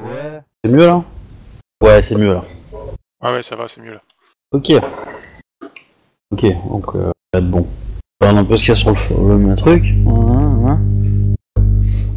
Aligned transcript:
Ouais. 0.00 0.40
C'est 0.64 0.70
mieux 0.70 0.86
là? 0.86 1.04
Ouais, 1.82 2.02
c'est 2.02 2.16
mieux 2.16 2.34
là. 2.34 2.44
Ah 3.20 3.32
ouais, 3.32 3.42
ça 3.42 3.56
va, 3.56 3.68
c'est 3.68 3.80
mieux 3.80 3.92
là. 3.92 4.02
Ok. 4.52 4.72
Ok, 6.30 6.44
donc 6.68 6.94
euh, 6.94 7.06
ça 7.32 7.38
va 7.38 7.38
être 7.40 7.50
bon. 7.50 7.66
On 8.20 8.26
regarde 8.26 8.38
un 8.38 8.44
peu 8.44 8.56
ce 8.56 8.62
qu'il 8.64 8.70
y 8.70 8.72
a 8.72 8.76
sur 8.76 8.90
le, 8.90 9.36
le, 9.38 9.50
le 9.50 9.56
truc. 9.56 9.84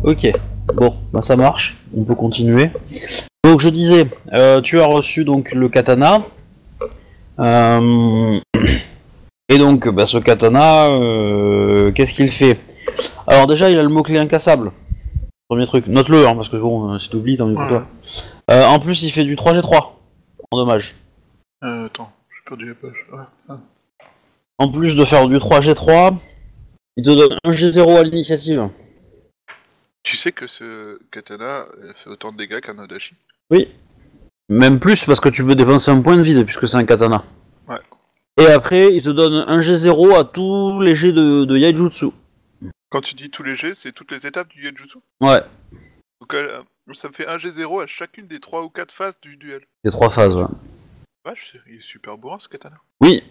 Ok, 0.03 0.31
bon, 0.73 0.95
bah 1.11 1.21
ça 1.21 1.35
marche. 1.35 1.77
On 1.95 2.03
peut 2.03 2.15
continuer. 2.15 2.69
Donc 3.43 3.59
je 3.61 3.69
disais, 3.69 4.07
euh, 4.33 4.61
tu 4.61 4.79
as 4.81 4.85
reçu 4.85 5.23
donc 5.23 5.51
le 5.51 5.69
katana. 5.69 6.23
Euh, 7.39 8.39
Et 9.49 9.57
donc, 9.57 9.87
bah, 9.87 10.05
ce 10.05 10.17
katana, 10.17 10.87
euh, 10.87 11.91
qu'est-ce 11.93 12.13
qu'il 12.13 12.29
fait? 12.29 12.59
Alors 13.27 13.47
déjà, 13.47 13.69
il 13.69 13.79
a 13.79 13.83
le 13.83 13.87
mot-clé 13.87 14.17
incassable. 14.17 14.71
Premier 15.49 15.65
truc, 15.65 15.87
note-le, 15.87 16.27
hein, 16.27 16.35
parce 16.35 16.49
que 16.49 16.57
bon, 16.57 16.93
euh, 16.93 16.99
si 16.99 17.09
t'oublies, 17.09 17.37
tant 17.37 17.47
mieux 17.47 17.53
pour 17.53 17.63
Ouais. 17.63 17.69
toi. 17.69 17.87
Euh, 18.51 18.65
en 18.65 18.79
plus, 18.79 19.01
il 19.03 19.11
fait 19.11 19.23
du 19.23 19.35
3G3, 19.35 19.93
en 20.51 20.57
dommage. 20.57 20.95
Euh, 21.63 21.85
attends, 21.85 22.11
j'ai 22.29 22.43
perdu 22.49 22.67
la 22.67 22.75
page. 22.75 23.05
Ouais. 23.13 23.23
ah. 23.49 23.57
En 24.57 24.69
plus 24.71 24.95
de 24.95 25.05
faire 25.05 25.27
du 25.27 25.37
3G3, 25.37 26.17
il 26.97 27.03
te 27.05 27.11
donne 27.11 27.37
un 27.43 27.51
G0 27.51 27.97
à 27.97 28.03
l'initiative. 28.03 28.67
Tu 30.03 30.17
sais 30.17 30.31
que 30.31 30.47
ce 30.47 30.99
katana 31.11 31.65
euh, 31.83 31.93
fait 31.95 32.09
autant 32.09 32.31
de 32.31 32.37
dégâts 32.37 32.59
qu'un 32.59 32.77
Odachi 32.79 33.15
Oui. 33.51 33.69
Même 34.49 34.79
plus 34.79 35.05
parce 35.05 35.19
que 35.19 35.29
tu 35.29 35.45
peux 35.45 35.55
dépenser 35.55 35.91
un 35.91 36.01
point 36.01 36.17
de 36.17 36.21
vide 36.23 36.43
puisque 36.45 36.67
c'est 36.67 36.77
un 36.77 36.85
katana. 36.85 37.23
Ouais. 37.67 37.77
Et 38.39 38.47
après, 38.47 38.93
il 38.95 39.01
te 39.01 39.09
donne 39.09 39.33
un 39.47 39.57
G0 39.61 40.17
à 40.17 40.23
tous 40.23 40.79
les 40.81 40.95
jets 40.95 41.11
de, 41.11 41.45
de 41.45 41.57
Yaijutsu. 41.57 42.07
Quand 42.89 43.01
tu 43.01 43.15
dis 43.15 43.29
tous 43.29 43.43
les 43.43 43.55
jets, 43.55 43.75
c'est 43.75 43.91
toutes 43.91 44.11
les 44.11 44.25
étapes 44.25 44.47
du 44.49 44.63
Yajutsu 44.63 44.99
Ouais, 45.21 45.41
Donc 46.21 46.33
euh, 46.33 46.59
ça 46.93 47.09
me 47.09 47.13
fait 47.13 47.27
un 47.27 47.37
G0 47.37 47.83
à 47.83 47.87
chacune 47.87 48.27
des 48.27 48.39
3 48.39 48.63
ou 48.63 48.69
4 48.69 48.91
phases 48.93 49.19
du 49.21 49.35
duel. 49.37 49.61
les 49.83 49.91
trois 49.91 50.09
phases. 50.09 50.35
ouais. 50.35 50.45
Vache, 51.25 51.57
il 51.67 51.75
est 51.75 51.81
super 51.81 52.17
bourrin 52.17 52.39
ce 52.39 52.47
katana. 52.47 52.77
Oui. 53.01 53.21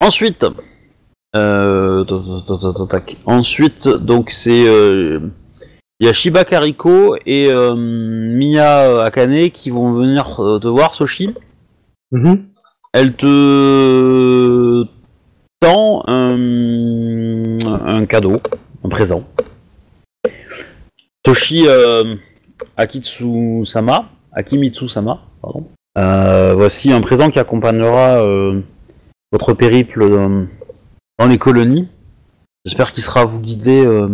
Ensuite, 0.00 0.46
euh, 1.36 2.04
tac, 2.04 2.18
tac, 2.46 2.60
tac, 2.60 2.74
tac, 2.74 2.88
tac. 2.88 3.16
ensuite, 3.26 3.88
donc 3.88 4.30
c'est 4.30 4.66
euh, 4.66 5.20
il 6.00 6.06
y 6.06 6.08
a 6.08 6.14
Shiba 6.14 6.44
Kariko 6.44 7.16
et 7.26 7.52
euh, 7.52 7.74
Miya 7.76 9.02
Akane 9.04 9.50
qui 9.50 9.68
vont 9.70 9.92
venir 9.92 10.40
euh, 10.42 10.58
te 10.58 10.68
voir, 10.68 10.94
Soshi. 10.94 11.34
Elle 12.94 13.14
te 13.16 14.84
tend 15.60 16.02
un, 16.06 17.58
un 17.66 18.06
cadeau, 18.06 18.40
présent. 18.88 19.24
Soshi 21.26 21.64
euh, 21.66 22.16
Akitsu-sama, 22.76 24.08
Akimitsu-sama, 24.32 25.20
pardon. 25.42 25.68
Euh, 25.98 26.54
voici 26.54 26.92
un 26.92 27.00
présent 27.00 27.30
qui 27.30 27.38
accompagnera 27.38 28.22
euh, 28.24 28.60
votre 29.32 29.52
périple 29.52 30.08
dans, 30.08 30.46
dans 31.18 31.26
les 31.26 31.38
colonies. 31.38 31.88
J'espère 32.64 32.92
qu'il 32.92 33.02
sera 33.02 33.24
vous 33.24 33.40
guider 33.40 33.84
euh, 33.84 34.08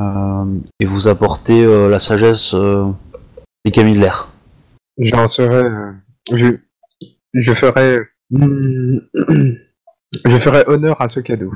euh, 0.00 0.44
et 0.80 0.86
vous 0.86 1.08
apporter 1.08 1.64
euh, 1.64 1.88
la 1.88 2.00
sagesse 2.00 2.54
euh, 2.54 2.86
des 3.64 3.70
Camilleaires. 3.70 4.28
J'en 4.98 5.28
serais. 5.28 5.64
euh, 5.64 5.92
je, 6.32 6.46
je 7.34 7.54
ferai. 7.54 7.98
je 10.24 10.38
ferai 10.38 10.64
honneur 10.66 11.00
à 11.00 11.08
ce 11.08 11.20
cadeau. 11.20 11.52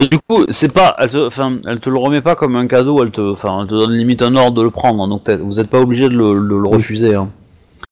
Et 0.00 0.06
du 0.06 0.18
coup, 0.18 0.44
c'est 0.50 0.72
pas, 0.72 0.96
elle 0.98 1.08
te, 1.10 1.26
enfin, 1.26 1.58
elle 1.66 1.80
te 1.80 1.88
le 1.88 1.98
remet 1.98 2.20
pas 2.20 2.34
comme 2.34 2.56
un 2.56 2.66
cadeau, 2.66 3.02
elle 3.02 3.10
te, 3.12 3.20
enfin, 3.32 3.60
elle 3.62 3.68
te 3.68 3.74
donne 3.74 3.92
limite 3.92 4.22
un 4.22 4.34
ordre 4.36 4.56
de 4.58 4.62
le 4.62 4.70
prendre, 4.70 5.06
donc 5.08 5.28
vous 5.30 5.54
n'êtes 5.54 5.70
pas 5.70 5.80
obligé 5.80 6.08
de 6.08 6.14
le, 6.16 6.32
de 6.34 6.56
le 6.56 6.68
refuser, 6.68 7.14
hein. 7.14 7.28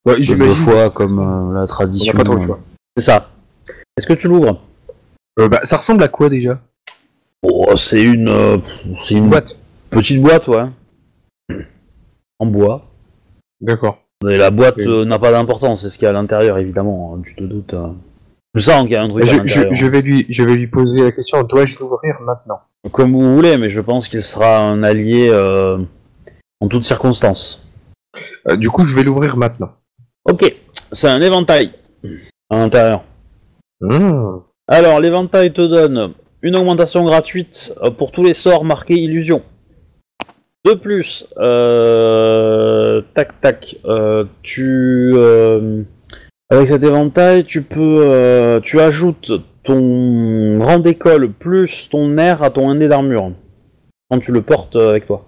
Ouais, 0.04 0.18
Deux 0.20 0.50
fois 0.50 0.90
comme 0.90 1.18
euh, 1.20 1.54
la 1.54 1.62
On 1.62 1.66
tradition. 1.66 2.12
n'a 2.12 2.18
pas 2.18 2.24
trop 2.24 2.34
le 2.34 2.42
euh, 2.42 2.46
choix. 2.46 2.58
C'est 2.96 3.04
ça. 3.04 3.30
Est-ce 3.96 4.06
que 4.08 4.14
tu 4.14 4.26
l'ouvres? 4.26 4.60
Euh, 5.38 5.48
bah, 5.48 5.60
ça 5.62 5.76
ressemble 5.76 6.02
à 6.02 6.08
quoi 6.08 6.28
déjà? 6.28 6.58
Oh, 7.44 7.76
c'est 7.76 8.02
une, 8.02 8.28
euh, 8.28 8.58
c'est 9.00 9.14
une 9.14 9.28
Boîte. 9.28 9.56
petite 9.90 10.20
boîte, 10.20 10.48
ouais, 10.48 10.64
en 12.40 12.46
bois. 12.46 12.84
D'accord. 13.60 13.98
Mais 14.24 14.36
la 14.38 14.50
boîte 14.50 14.78
n'a 14.78 15.18
pas 15.20 15.30
d'importance, 15.30 15.82
c'est 15.82 15.90
ce 15.90 15.98
qu'il 15.98 16.04
y 16.04 16.06
a 16.06 16.10
à 16.10 16.14
l'intérieur, 16.14 16.58
évidemment, 16.58 17.14
hein, 17.16 17.22
tu 17.24 17.34
te 17.36 17.44
doutes. 17.44 17.74
euh. 17.74 17.88
Tu 18.54 18.62
sens 18.62 18.82
qu'il 18.82 18.92
y 18.92 18.96
a 18.96 19.02
un 19.02 19.08
truc 19.08 19.22
à 19.22 19.26
Je, 19.72 19.86
vais 19.86 20.02
lui, 20.02 20.26
je 20.28 20.42
vais 20.42 20.54
lui 20.54 20.66
poser 20.66 21.02
la 21.02 21.12
question. 21.12 21.42
Dois-je 21.42 21.78
l'ouvrir 21.78 22.20
maintenant? 22.20 22.60
Comme 22.90 23.12
vous 23.12 23.34
voulez, 23.34 23.56
mais 23.56 23.70
je 23.70 23.80
pense 23.80 24.08
qu'il 24.08 24.22
sera 24.22 24.58
un 24.58 24.82
allié 24.82 25.28
euh, 25.30 25.78
en 26.60 26.68
toutes 26.68 26.84
circonstances. 26.84 27.66
Euh, 28.48 28.56
Du 28.56 28.68
coup, 28.68 28.84
je 28.84 28.94
vais 28.94 29.04
l'ouvrir 29.04 29.38
maintenant. 29.38 29.72
Ok, 30.28 30.54
c'est 30.92 31.08
un 31.08 31.22
éventail 31.22 31.72
à 32.50 32.56
l'intérieur. 32.56 33.04
Hmm. 33.80 34.40
Alors, 34.68 35.00
l'éventail 35.00 35.52
te 35.52 35.66
donne 35.66 36.12
une 36.42 36.54
augmentation 36.56 37.04
gratuite 37.04 37.72
euh, 37.82 37.90
pour 37.90 38.12
tous 38.12 38.22
les 38.22 38.34
sorts 38.34 38.64
marqués 38.64 38.96
illusion. 38.96 39.42
De 40.64 40.74
plus, 40.74 41.26
euh, 41.38 43.00
tac 43.14 43.40
tac, 43.40 43.76
tu 44.42 45.14
avec 46.52 46.68
cet 46.68 46.82
éventail, 46.82 47.44
tu 47.44 47.62
peux, 47.62 48.00
euh, 48.02 48.60
tu 48.60 48.78
ajoutes 48.78 49.32
ton 49.62 50.58
rang 50.60 50.78
d'école 50.78 51.32
plus 51.32 51.88
ton 51.88 52.18
air 52.18 52.42
à 52.42 52.50
ton 52.50 52.68
indé 52.68 52.88
d'armure 52.88 53.32
quand 54.10 54.18
tu 54.18 54.32
le 54.32 54.42
portes 54.42 54.76
euh, 54.76 54.90
avec 54.90 55.06
toi. 55.06 55.24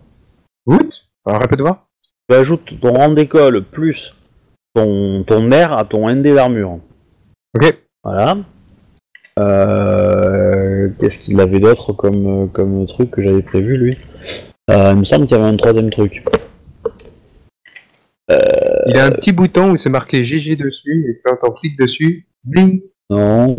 What 0.66 0.80
Alors, 1.24 1.40
Répète-moi. 1.40 1.86
Tu 2.28 2.36
ajoutes 2.36 2.78
ton 2.78 2.92
rang 2.92 3.08
d'école 3.08 3.64
plus 3.64 4.14
ton, 4.74 5.24
ton 5.24 5.50
air 5.50 5.72
à 5.72 5.84
ton 5.84 6.10
ND 6.10 6.34
d'armure. 6.34 6.78
Ok. 7.56 7.74
Voilà. 8.02 8.36
Euh, 9.38 10.90
Qu'est-ce 10.98 11.18
qu'il 11.18 11.40
avait 11.40 11.58
d'autre 11.58 11.94
comme, 11.94 12.50
comme 12.50 12.86
truc 12.86 13.10
que 13.10 13.22
j'avais 13.22 13.42
prévu 13.42 13.78
lui? 13.78 13.98
Euh, 14.70 14.90
Il 14.92 14.98
me 14.98 15.04
semble 15.04 15.26
qu'il 15.26 15.38
y 15.38 15.40
avait 15.40 15.48
un 15.48 15.56
troisième 15.56 15.88
truc. 15.88 16.22
Il 18.86 18.94
y 18.96 18.98
a 18.98 19.06
un 19.06 19.10
petit 19.10 19.32
bouton 19.32 19.70
où 19.72 19.76
c'est 19.76 19.88
marqué 19.90 20.22
GG 20.22 20.56
dessus 20.56 21.06
et 21.08 21.20
quand 21.24 21.36
on 21.48 21.52
clique 21.52 21.78
dessus, 21.78 22.26
bling. 22.44 22.82
Non. 23.10 23.56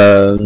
Euh, 0.00 0.36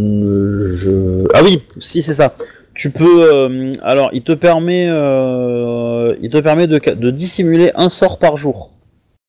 je... 0.77 1.27
Ah 1.34 1.41
oui, 1.43 1.62
si 1.81 2.03
c'est 2.03 2.15
ça. 2.15 2.34
Tu 2.75 2.91
peux. 2.91 3.33
euh, 3.34 3.73
alors, 3.83 4.11
il 4.12 4.23
te 4.23 4.33
permet, 4.33 4.87
euh, 4.89 6.15
il 6.23 6.31
te 6.31 6.39
permet 6.39 6.67
de, 6.67 7.11
dissimuler 7.11 7.73
un 7.75 7.89
sort 7.89 8.19
par 8.19 8.37
jour. 8.37 8.73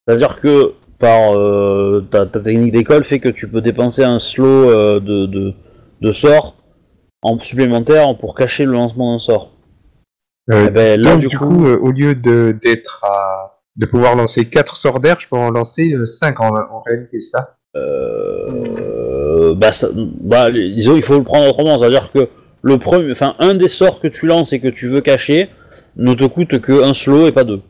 C'est-à-dire 0.08 0.40
que 0.40 0.74
par 1.00 1.34
euh, 1.36 2.06
ta, 2.12 2.26
ta 2.26 2.40
technique 2.42 2.74
d'école 2.74 3.04
fait 3.04 3.20
que 3.20 3.30
tu 3.30 3.48
peux 3.48 3.62
dépenser 3.62 4.04
un 4.04 4.20
slow 4.20 4.70
euh, 4.70 5.00
de, 5.00 5.26
de, 5.26 5.54
de 6.02 6.12
sort 6.12 6.58
en 7.22 7.40
supplémentaire 7.40 8.16
pour 8.18 8.36
cacher 8.36 8.66
le 8.66 8.74
lancement 8.74 9.14
d'un 9.14 9.20
sort. 9.20 9.52
Euh, 10.52 10.66
Eh 10.68 10.70
ben, 10.70 11.00
là, 11.02 11.12
donc, 11.14 11.22
du 11.22 11.28
du 11.28 11.38
coup- 11.38 11.48
coup, 11.48 11.66
euh, 11.66 11.78
au 11.80 11.92
lieu 11.92 12.14
de 12.16 12.56
d'être 12.62 13.04
à 13.06 13.49
de 13.80 13.86
pouvoir 13.88 14.16
lancer 14.16 14.46
4 14.46 14.76
sorts 14.78 15.00
d'air, 15.00 15.20
je 15.20 15.28
peux 15.28 15.38
en 15.38 15.50
lancer 15.50 15.94
5 16.06 16.40
en, 16.42 16.50
en 16.50 16.82
réalité, 16.86 17.22
ça? 17.22 17.56
Euh, 17.76 19.54
bah, 19.56 19.72
ça- 19.72 19.88
bah, 19.96 20.52
disons, 20.52 20.96
il 20.96 21.02
faut 21.02 21.18
le 21.18 21.24
prendre 21.24 21.48
autrement, 21.50 21.78
c'est-à-dire 21.80 22.12
que 22.12 22.28
le 22.62 22.78
premier, 22.78 23.10
enfin, 23.12 23.36
un 23.40 23.54
des 23.56 23.70
sorts 23.70 24.00
que 24.02 24.08
tu 24.08 24.28
lances 24.28 24.54
et 24.54 24.60
que 24.60 24.68
tu 24.68 24.88
veux 24.88 25.02
cacher 25.02 25.50
ne 25.96 26.14
te 26.14 26.26
coûte 26.26 26.60
que 26.60 26.84
un 26.84 26.94
slow 26.94 27.28
et 27.28 27.32
pas 27.32 27.46
deux. 27.46 27.62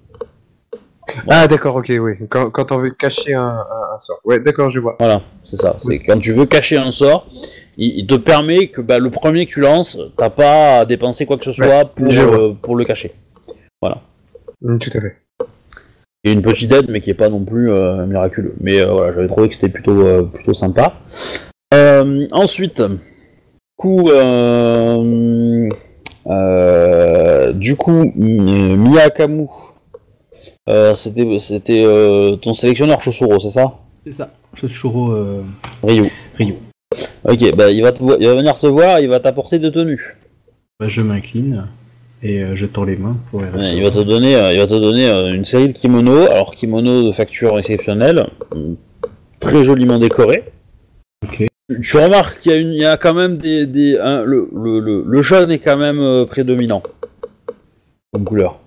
Ah 1.30 1.48
d'accord, 1.48 1.76
ok, 1.76 1.92
oui. 2.00 2.14
Quand, 2.30 2.50
quand 2.52 2.72
on 2.72 2.78
veut 2.80 2.92
cacher 2.92 3.34
un, 3.34 3.44
un- 3.44 3.96
un 3.96 3.98
sort. 3.98 4.20
Ouais, 4.26 4.40
d'accord, 4.40 4.70
je 4.70 4.80
vois. 4.80 4.96
Voilà, 5.00 5.22
c'est 5.44 5.56
ça. 5.58 5.76
C'est 5.80 6.00
quand 6.00 6.20
tu 6.20 6.32
veux 6.32 6.46
cacher 6.46 6.78
un 6.78 6.92
sort, 6.92 7.28
il, 7.78 8.00
il 8.00 8.08
te 8.08 8.16
permet 8.16 8.68
que 8.68 8.82
bah, 8.82 9.00
le 9.00 9.10
premier 9.10 9.46
que 9.46 9.52
tu 9.54 9.60
lances, 9.62 10.00
t'as 10.18 10.30
pas 10.30 10.80
à 10.80 10.86
dépenser 10.86 11.26
quoi 11.26 11.38
que 11.38 11.46
ce 11.46 11.52
soit 11.52 11.68
Ouais, 11.68 11.86
pour, 11.96 12.12
euh, 12.12 12.54
pour 12.62 12.76
le 12.76 12.86
cacher. 12.86 13.12
Mm, 14.62 14.78
tout 14.78 14.90
à 14.94 15.02
fait. 15.02 15.16
A 16.26 16.32
une 16.32 16.42
petite 16.42 16.72
aide, 16.74 16.90
mais 16.90 17.00
qui 17.00 17.10
est 17.10 17.14
pas 17.16 17.30
non 17.30 17.46
plus 17.46 17.72
euh, 17.72 18.06
miraculeux. 18.06 18.54
Mais 18.60 18.82
euh, 18.82 18.92
voilà, 18.92 19.14
j'avais 19.14 19.28
trouvé 19.28 19.48
que 19.48 19.54
c'était 19.56 19.70
plutôt, 19.70 20.06
euh, 20.06 20.24
plutôt 20.24 20.54
sympa. 20.54 20.96
Ensuite, 22.32 22.84
coup, 23.78 24.10
du 27.54 27.76
coup, 27.76 28.12
Mi- 28.16 28.76
Miyakamu, 28.78 29.48
c'était, 30.96 31.40
c'était 31.40 31.86
ton 32.42 32.54
sélectionneur 32.54 33.02
Chosuro, 33.02 33.40
c'est 33.40 33.52
ça? 33.52 33.76
C'est 34.06 34.12
ça. 34.12 34.32
Chosuro 34.56 35.16
Ryu. 35.84 36.06
Ryu. 36.38 36.56
Ok, 37.24 37.56
bah 37.56 37.70
il 37.70 37.82
va, 37.84 37.92
te 37.92 38.00
vo- 38.00 38.18
il 38.20 38.28
va 38.28 38.36
venir 38.36 38.58
te 38.60 38.66
voir, 38.68 39.00
il 39.00 39.08
va 39.10 39.20
t'apporter 39.20 39.60
de 39.60 39.70
tenues. 39.70 40.18
Bah, 40.80 40.88
je 40.88 41.02
m'incline 41.02 41.68
et 42.22 42.44
euh, 42.44 42.56
les 42.86 42.98
mains 42.98 43.18
pour 43.32 43.42
les 43.42 43.50
Ouais, 43.50 43.76
il 43.78 43.84
va 43.84 43.92
te 43.92 44.00
donner, 44.04 44.36
euh, 44.36 44.54
il 44.54 44.60
va 44.60 44.68
te 44.68 44.80
donner 44.80 45.10
euh, 45.10 45.34
une 45.34 45.46
série 45.46 45.70
de 45.70 45.74
kimonos, 45.78 46.28
alors 46.30 46.56
kimono 46.56 47.08
de 47.08 47.12
facture 47.12 47.58
exceptionnelle, 47.60 48.28
euh, 48.56 48.74
très 49.40 49.64
joliment 49.64 50.00
décoré. 50.00 50.44
Ok. 51.26 51.46
Tu- 51.70 51.82
remarques 51.98 52.40
qu'il 52.40 52.52
y 52.52 52.56
a, 52.56 52.58
une, 52.58 52.74
il 52.74 52.80
y 52.80 52.86
a 52.86 52.98
quand 52.98 53.14
même 53.14 53.38
des, 53.38 53.66
le, 54.26 54.50
le, 54.54 54.80
le, 54.80 55.04
le 55.06 55.22
jaune 55.22 55.52
est 55.52 55.60
quand 55.60 55.78
même 55.78 56.26
prédominant 56.26 56.82
comme 58.12 58.24
couleur. 58.24 58.60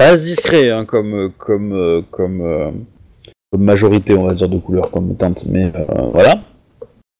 Reste 0.00 0.24
discret 0.24 0.70
hein, 0.70 0.86
comme, 0.86 1.30
comme, 1.36 2.02
comme, 2.10 2.42
comme 3.52 3.62
majorité, 3.62 4.14
on 4.14 4.24
va 4.24 4.34
dire, 4.34 4.48
de 4.48 4.58
couleur, 4.58 4.90
comme 4.90 5.14
teinte, 5.16 5.44
mais 5.46 5.70
voilà. 6.12 6.40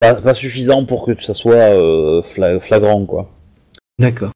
Pas, 0.00 0.14
pas 0.14 0.34
suffisant 0.34 0.84
pour 0.84 1.05
que 1.06 1.22
ça 1.22 1.34
soit 1.34 2.22
fla- 2.22 2.58
flagrant, 2.58 3.05
quoi. 3.05 3.31
D'accord. 3.99 4.31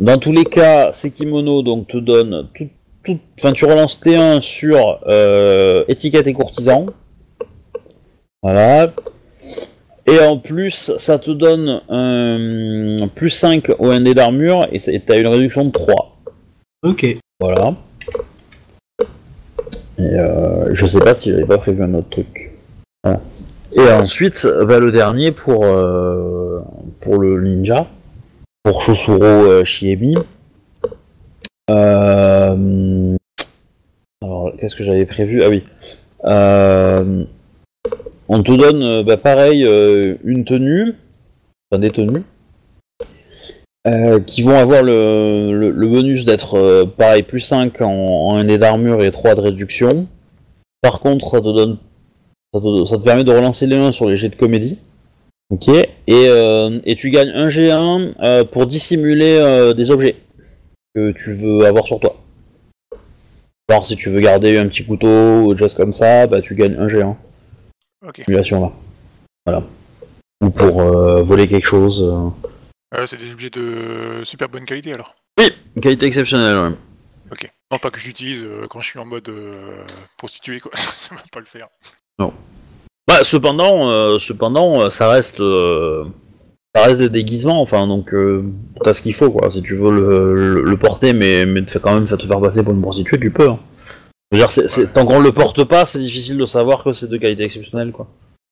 Dans 0.00 0.18
tous 0.18 0.32
les 0.32 0.44
cas, 0.44 0.90
ces 0.92 1.10
kimonos 1.10 1.62
donc 1.62 1.88
te 1.88 1.96
donnent 1.96 2.48
tout, 2.54 2.68
tout, 3.04 3.18
enfin 3.38 3.52
tu 3.52 3.64
relances 3.64 4.00
T1 4.00 4.40
sur 4.40 5.00
euh, 5.06 5.84
étiquette 5.88 6.26
et 6.26 6.32
courtisan. 6.32 6.86
Voilà. 8.42 8.92
Et 10.06 10.18
en 10.18 10.38
plus, 10.38 10.92
ça 10.96 11.18
te 11.18 11.30
donne 11.30 11.80
un 11.88 13.08
plus 13.08 13.30
5 13.30 13.70
au 13.78 13.92
ND 13.92 14.14
d'armure 14.14 14.66
et 14.72 15.00
t'as 15.00 15.20
une 15.20 15.28
réduction 15.28 15.64
de 15.64 15.70
3. 15.70 16.16
Ok. 16.84 17.06
Voilà. 17.38 17.74
Et 19.98 20.02
euh, 20.02 20.74
je 20.74 20.86
sais 20.86 20.98
pas 20.98 21.14
si 21.14 21.30
j'avais 21.30 21.44
pas 21.44 21.58
prévu 21.58 21.82
un 21.82 21.94
autre 21.94 22.10
truc. 22.10 22.52
Voilà. 23.04 23.20
Et 23.74 23.88
ensuite, 23.92 24.46
bah, 24.66 24.80
le 24.80 24.90
dernier 24.90 25.30
pour, 25.30 25.64
euh, 25.64 26.60
pour 27.00 27.18
le 27.18 27.40
ninja, 27.40 27.86
pour 28.62 28.80
Shosuro 28.82 29.22
euh, 29.24 29.64
Shiemi. 29.64 30.14
Euh, 31.70 33.16
alors, 34.22 34.52
qu'est-ce 34.58 34.76
que 34.76 34.84
j'avais 34.84 35.06
prévu? 35.06 35.42
Ah 35.42 35.48
oui. 35.48 35.64
Euh, 36.24 37.24
on 38.28 38.42
te 38.42 38.52
donne, 38.52 39.02
bah, 39.04 39.16
pareil, 39.16 39.62
une 40.24 40.44
tenue, 40.44 40.94
enfin 41.70 41.80
des 41.80 41.90
tenues, 41.90 42.22
qui 44.26 44.42
vont 44.42 44.56
avoir 44.56 44.82
le, 44.82 45.70
le- 45.72 45.88
bonus 45.88 46.24
d'être 46.24 46.84
pareil, 46.96 47.22
plus 47.22 47.40
5 47.40 47.80
en, 47.82 47.90
en 47.90 48.42
ND 48.42 48.58
d'armure 48.58 49.02
et 49.02 49.10
3 49.10 49.34
de 49.34 49.40
réduction. 49.40 50.06
Par 50.80 51.00
contre, 51.00 51.28
ça 51.30 51.40
te 51.40 51.52
donne. 51.54 51.78
Ça 52.54 52.60
te, 52.60 52.84
ça 52.86 52.96
te 52.98 53.02
permet 53.02 53.24
de 53.24 53.32
relancer 53.32 53.66
les 53.66 53.76
1 53.76 53.92
sur 53.92 54.06
les 54.08 54.16
jets 54.16 54.28
de 54.28 54.36
comédie. 54.36 54.78
Ok. 55.52 55.68
Et, 55.68 55.90
euh, 56.08 56.80
et 56.84 56.96
tu 56.96 57.10
gagnes 57.10 57.28
un 57.28 57.50
G1 57.50 58.14
euh, 58.20 58.42
pour 58.42 58.66
dissimuler 58.66 59.36
euh, 59.38 59.74
des 59.74 59.90
objets 59.90 60.16
que 60.94 61.12
tu 61.12 61.30
veux 61.32 61.66
avoir 61.66 61.86
sur 61.86 62.00
toi. 62.00 62.16
Alors, 63.68 63.84
si 63.84 63.94
tu 63.96 64.08
veux 64.08 64.20
garder 64.20 64.56
un 64.56 64.66
petit 64.68 64.84
couteau 64.84 65.42
ou 65.42 65.52
des 65.52 65.58
choses 65.58 65.74
comme 65.74 65.92
ça, 65.92 66.26
bah 66.26 66.40
tu 66.40 66.54
gagnes 66.54 66.76
un 66.78 66.86
G1. 66.86 67.16
Ok. 68.06 68.22
Simulation 68.24 68.62
là. 68.62 68.72
Voilà. 69.44 69.62
Ou 70.42 70.48
pour 70.48 70.80
euh, 70.80 71.22
voler 71.22 71.46
quelque 71.46 71.68
chose. 71.68 72.00
Euh, 72.94 73.06
c'est 73.06 73.18
des 73.18 73.32
objets 73.32 73.50
de 73.50 74.22
super 74.24 74.48
bonne 74.48 74.64
qualité 74.64 74.94
alors. 74.94 75.14
Qualité 75.82 76.06
exceptionnelle, 76.06 76.62
ouais. 76.62 76.76
Ok. 77.30 77.50
Non, 77.70 77.78
pas 77.78 77.90
que 77.90 77.98
j'utilise 77.98 78.46
quand 78.70 78.80
je 78.80 78.86
suis 78.86 78.98
en 78.98 79.04
mode 79.04 79.30
prostituée, 80.16 80.60
quoi. 80.60 80.72
ça 80.76 81.14
va 81.14 81.22
pas 81.30 81.40
le 81.40 81.46
faire. 81.46 81.68
Bah, 83.08 83.24
cependant, 83.24 83.90
euh, 83.90 84.18
cependant, 84.18 84.82
euh, 84.82 84.90
ça 84.90 85.10
reste, 85.10 85.40
euh, 85.40 86.04
ça 86.74 86.84
reste 86.84 87.00
des 87.00 87.08
déguisements. 87.10 87.60
Enfin, 87.60 87.86
donc, 87.86 88.14
euh, 88.14 88.44
t'as 88.84 88.94
ce 88.94 89.02
qu'il 89.02 89.14
faut, 89.14 89.30
quoi. 89.30 89.50
Si 89.50 89.62
tu 89.62 89.74
veux 89.74 89.90
le, 89.90 90.34
le- 90.34 90.62
le 90.62 90.76
porter, 90.76 91.12
mais, 91.12 91.44
mais 91.44 91.62
te 91.64 91.78
quand 91.78 91.94
même 91.94 92.04
te 92.04 92.16
faire 92.26 92.40
passer 92.40 92.62
pour 92.62 92.72
une 92.72 92.80
prostituée, 92.82 93.18
tu 93.18 93.30
peux. 93.30 93.48
hein. 93.48 93.58
Je 94.30 94.38
veux 94.38 94.42
dire, 94.42 94.50
c'est- 94.50 94.68
c'est- 94.68 94.92
tant 94.92 95.04
qu'on 95.04 95.20
le 95.20 95.32
porte 95.32 95.64
pas, 95.64 95.84
c'est 95.84 95.98
difficile 95.98 96.38
de 96.38 96.46
savoir 96.46 96.84
que 96.84 96.92
c'est 96.92 97.08
de 97.08 97.16
qualité 97.16 97.42
exceptionnelle, 97.44 97.92
quoi. 97.92 98.06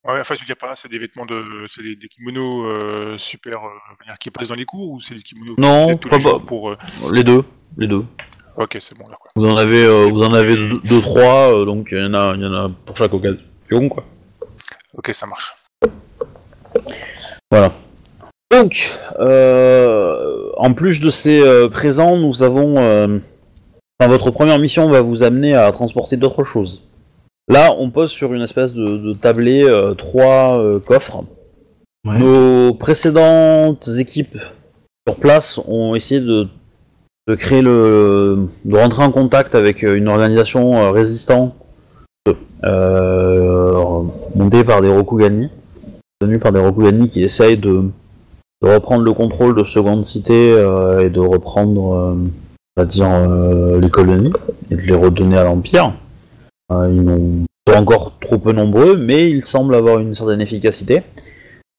Ouais, 0.07 0.19
enfin, 0.21 0.35
je 0.35 0.41
veux 0.41 0.47
dire 0.47 0.57
pas, 0.57 0.73
c'est 0.75 0.91
des 0.91 0.99
vêtements 0.99 1.27
de. 1.27 1.43
C'est 1.69 1.83
des, 1.83 1.95
des 1.95 2.09
kimonos 2.09 2.65
euh, 2.67 3.19
super. 3.19 3.59
euh, 3.59 4.13
qui 4.19 4.31
passent 4.31 4.49
dans 4.49 4.55
les 4.55 4.65
cours 4.65 4.91
ou 4.93 5.01
c'est 5.01 5.15
des 5.15 5.23
kimonos 5.23 5.55
Non, 5.59 5.95
tous 5.97 6.09
pas- 6.09 6.17
les 6.19 6.25
pas- 6.25 6.39
pour. 6.41 6.71
euh, 6.71 6.77
Les 7.13 7.23
deux, 7.23 7.45
les 7.79 7.87
deux. 7.87 8.05
Ok, 8.57 8.77
c'est 8.81 8.99
bon 8.99 9.09
là, 9.09 9.17
quoi. 9.21 9.31
Vous 9.37 9.47
en 9.47 9.57
avez, 9.57 9.85
euh, 9.85 10.09
vous 10.11 10.23
en 10.23 10.33
avez 10.35 10.57
deux, 10.57 10.81
deux, 10.85 11.01
trois, 11.01 11.65
donc 11.67 11.89
il 11.93 11.99
y 11.99 12.03
en 12.03 12.15
a, 12.15 12.35
y 12.35 12.45
en 12.47 12.53
a 12.53 12.71
pour 12.85 12.97
chaque 12.97 13.13
occasion, 13.15 13.39
quoi. 13.89 14.05
Ok, 14.97 15.11
ça 15.13 15.27
marche. 15.27 15.55
Voilà. 17.51 17.73
Donc, 18.51 18.99
euh, 19.21 20.51
en 20.57 20.75
plus 20.75 21.01
de 21.01 21.11
ces 21.11 21.41
euh, 21.41 21.69
présents, 21.69 22.17
nous 22.17 22.43
avons. 22.43 22.77
euh, 22.79 23.19
enfin, 24.01 24.11
votre 24.11 24.31
première 24.31 24.59
mission 24.59 24.89
va 24.91 25.01
vous 25.01 25.23
amener 25.23 25.55
à 25.55 25.71
transporter 25.73 26.17
d'autres 26.17 26.45
choses. 26.45 26.83
Là, 27.49 27.75
on 27.79 27.91
pose 27.91 28.11
sur 28.11 28.33
une 28.35 28.43
espèce 28.43 28.73
de, 28.73 28.85
de 28.85 29.13
tablé 29.13 29.65
euh, 29.65 29.95
trois 29.95 30.59
euh, 30.59 30.79
coffres. 30.81 31.25
Ouais. 32.07 32.19
Nos 32.19 32.75
précédentes 32.75 33.89
équipes 33.99 34.39
sur 35.07 35.17
place 35.17 35.61
ont 35.67 35.95
essayé 35.95 36.21
de, 36.21 36.49
de 37.29 37.35
créer 37.35 37.63
le. 37.63 38.49
de 38.65 38.77
rentrer 38.77 39.03
en 39.03 39.13
contact 39.13 39.55
avec 39.55 39.83
une 39.83 40.09
organisation 40.09 40.83
euh, 40.83 40.91
résistante 40.91 41.55
euh, 42.65 43.80
montée 44.35 44.65
par 44.65 44.81
des 44.81 44.89
Rokugani 44.89 45.49
tenus 46.21 46.41
par 46.41 46.53
des 46.53 46.61
Rokugani 46.61 47.09
qui 47.09 47.23
essayent 47.23 47.59
de, 47.59 47.85
reprendre 48.63 49.05
le 49.05 49.13
contrôle 49.15 49.57
de 49.57 49.65
Seconde 49.65 50.05
Cité 50.05 50.53
euh, 50.53 51.07
et 51.07 51.11
de 51.11 51.21
reprendre, 51.21 51.81
on 51.81 52.31
va 52.77 52.85
dire, 52.85 53.09
les 53.81 53.89
colonies 53.89 54.33
et 54.71 54.77
de 54.77 54.83
les 54.83 54.95
redonner 54.95 55.39
à 55.39 55.45
l'Empire. 55.45 55.95
Euh, 56.71 56.89
ils 56.93 57.73
sont 57.73 57.79
encore 57.79 58.19
trop 58.21 58.39
peu 58.39 58.53
nombreux, 58.53 58.97
mais 58.97 59.27
ils 59.29 59.45
semblent 59.45 59.75
avoir 59.75 59.99
une 59.99 60.15
certaine 60.15 60.41
efficacité. 60.41 61.03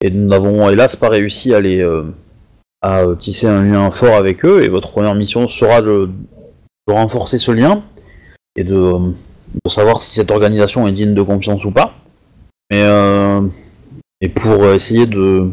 Et 0.04 0.10
nous 0.10 0.28
n'avons 0.28 0.70
hélas 0.70 0.96
pas 0.96 1.10
réussi 1.10 1.54
à 1.54 1.62
les 1.62 1.82
euh, 1.82 3.16
tisser 3.20 3.48
un 3.48 3.64
lien 3.64 3.92
fort 3.92 4.16
avec 4.16 4.44
eux. 4.46 4.64
Et 4.64 4.70
votre 4.70 4.92
première 4.92 5.16
mission 5.16 5.48
sera 5.48 5.82
de, 5.82 6.10
renforcer 6.88 7.38
ce 7.38 7.52
lien 7.52 7.84
et 8.58 8.66
de 8.66 8.94
savoir 9.68 10.02
si 10.02 10.16
cette 10.16 10.32
organisation 10.32 10.88
est 10.88 10.92
digne 10.92 11.14
de 11.14 11.22
confiance 11.22 11.64
ou 11.64 11.72
pas. 11.72 11.94
Mais 12.72 12.82
euh, 12.84 13.42
et 14.22 14.30
pour 14.30 14.66
essayer 14.68 15.06
de 15.06 15.50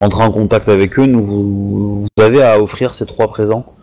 entrer 0.00 0.24
en 0.24 0.32
contact 0.32 0.68
avec 0.68 0.98
eux, 0.98 1.06
nous 1.06 1.24
vous, 1.24 2.00
vous 2.02 2.08
avez 2.22 2.42
à 2.42 2.60
offrir 2.60 2.94
ces 2.94 3.06
trois 3.06 3.28
présents 3.28 3.74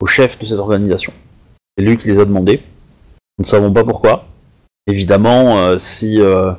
au 0.00 0.06
chef 0.06 0.38
de 0.38 0.44
cette 0.44 0.58
organisation. 0.58 1.12
C'est 1.76 1.84
lui 1.84 1.96
qui 1.96 2.08
les 2.08 2.18
a 2.18 2.24
demandés. 2.24 2.62
Nous 3.38 3.44
ne 3.44 3.46
savons 3.46 3.72
pas 3.72 3.84
pourquoi. 3.84 4.26
Évidemment, 4.86 5.58
euh, 5.58 5.78
si 5.78 6.20
euh, 6.20 6.52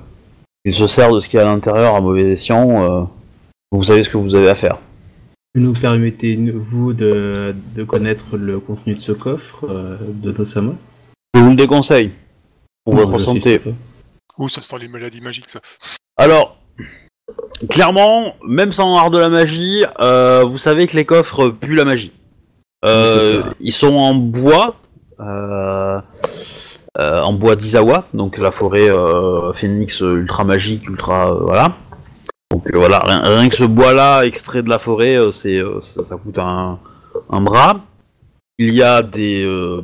il 0.63 0.73
se 0.73 0.87
sert 0.87 1.11
de 1.13 1.19
ce 1.19 1.27
qu'il 1.27 1.37
y 1.37 1.41
a 1.41 1.45
à 1.45 1.53
l'intérieur 1.53 1.95
à 1.95 2.01
mauvais 2.01 2.31
escient, 2.31 2.83
euh, 2.83 3.03
vous 3.71 3.83
savez 3.83 4.03
ce 4.03 4.09
que 4.09 4.17
vous 4.17 4.35
avez 4.35 4.49
à 4.49 4.55
faire. 4.55 4.77
Nous 5.55 5.73
permettez-vous 5.73 6.93
de, 6.93 7.53
de 7.75 7.83
connaître 7.83 8.37
le 8.37 8.59
contenu 8.59 8.95
de 8.95 8.99
ce 8.99 9.11
coffre 9.11 9.65
euh, 9.69 9.97
de 9.99 10.31
Nosama 10.31 10.75
Je 11.35 11.41
vous 11.41 11.49
le 11.49 11.55
déconseille 11.55 12.11
pour 12.85 12.95
Non, 12.95 13.07
votre 13.07 13.19
suis 13.19 13.59
Ouh, 14.37 14.49
ça 14.49 14.61
sent 14.61 14.77
les 14.79 14.87
maladies 14.87 15.21
magiques, 15.21 15.49
ça. 15.49 15.59
Alors, 16.17 16.57
clairement, 17.69 18.35
même 18.47 18.71
sans 18.71 18.95
art 18.97 19.11
de 19.11 19.17
la 19.17 19.29
magie, 19.29 19.85
euh, 20.01 20.43
vous 20.43 20.57
savez 20.57 20.87
que 20.87 20.95
les 20.95 21.05
coffres 21.05 21.49
puent 21.49 21.75
la 21.75 21.85
magie. 21.85 22.11
Euh, 22.85 23.43
ils 23.59 23.73
sont 23.73 23.93
en 23.93 24.15
bois, 24.15 24.75
euh, 25.19 25.99
euh, 26.97 27.21
en 27.21 27.33
bois 27.33 27.55
d'Izawa, 27.55 28.07
donc 28.13 28.37
la 28.37 28.51
forêt 28.51 28.89
euh, 28.89 29.53
phénix 29.53 29.99
ultra 29.99 30.43
magique, 30.43 30.87
ultra 30.87 31.31
euh, 31.31 31.39
voilà. 31.41 31.75
Donc 32.51 32.67
euh, 32.73 32.77
voilà, 32.77 32.99
rien, 32.99 33.21
rien 33.23 33.49
que 33.49 33.55
ce 33.55 33.63
bois-là 33.63 34.23
extrait 34.23 34.63
de 34.63 34.69
la 34.69 34.79
forêt, 34.79 35.15
euh, 35.15 35.31
c'est 35.31 35.57
euh, 35.57 35.79
ça, 35.79 36.03
ça 36.03 36.17
coûte 36.17 36.39
un, 36.39 36.79
un 37.29 37.41
bras. 37.41 37.81
Il 38.57 38.73
y 38.73 38.81
a 38.81 39.03
des, 39.03 39.43
euh, 39.43 39.81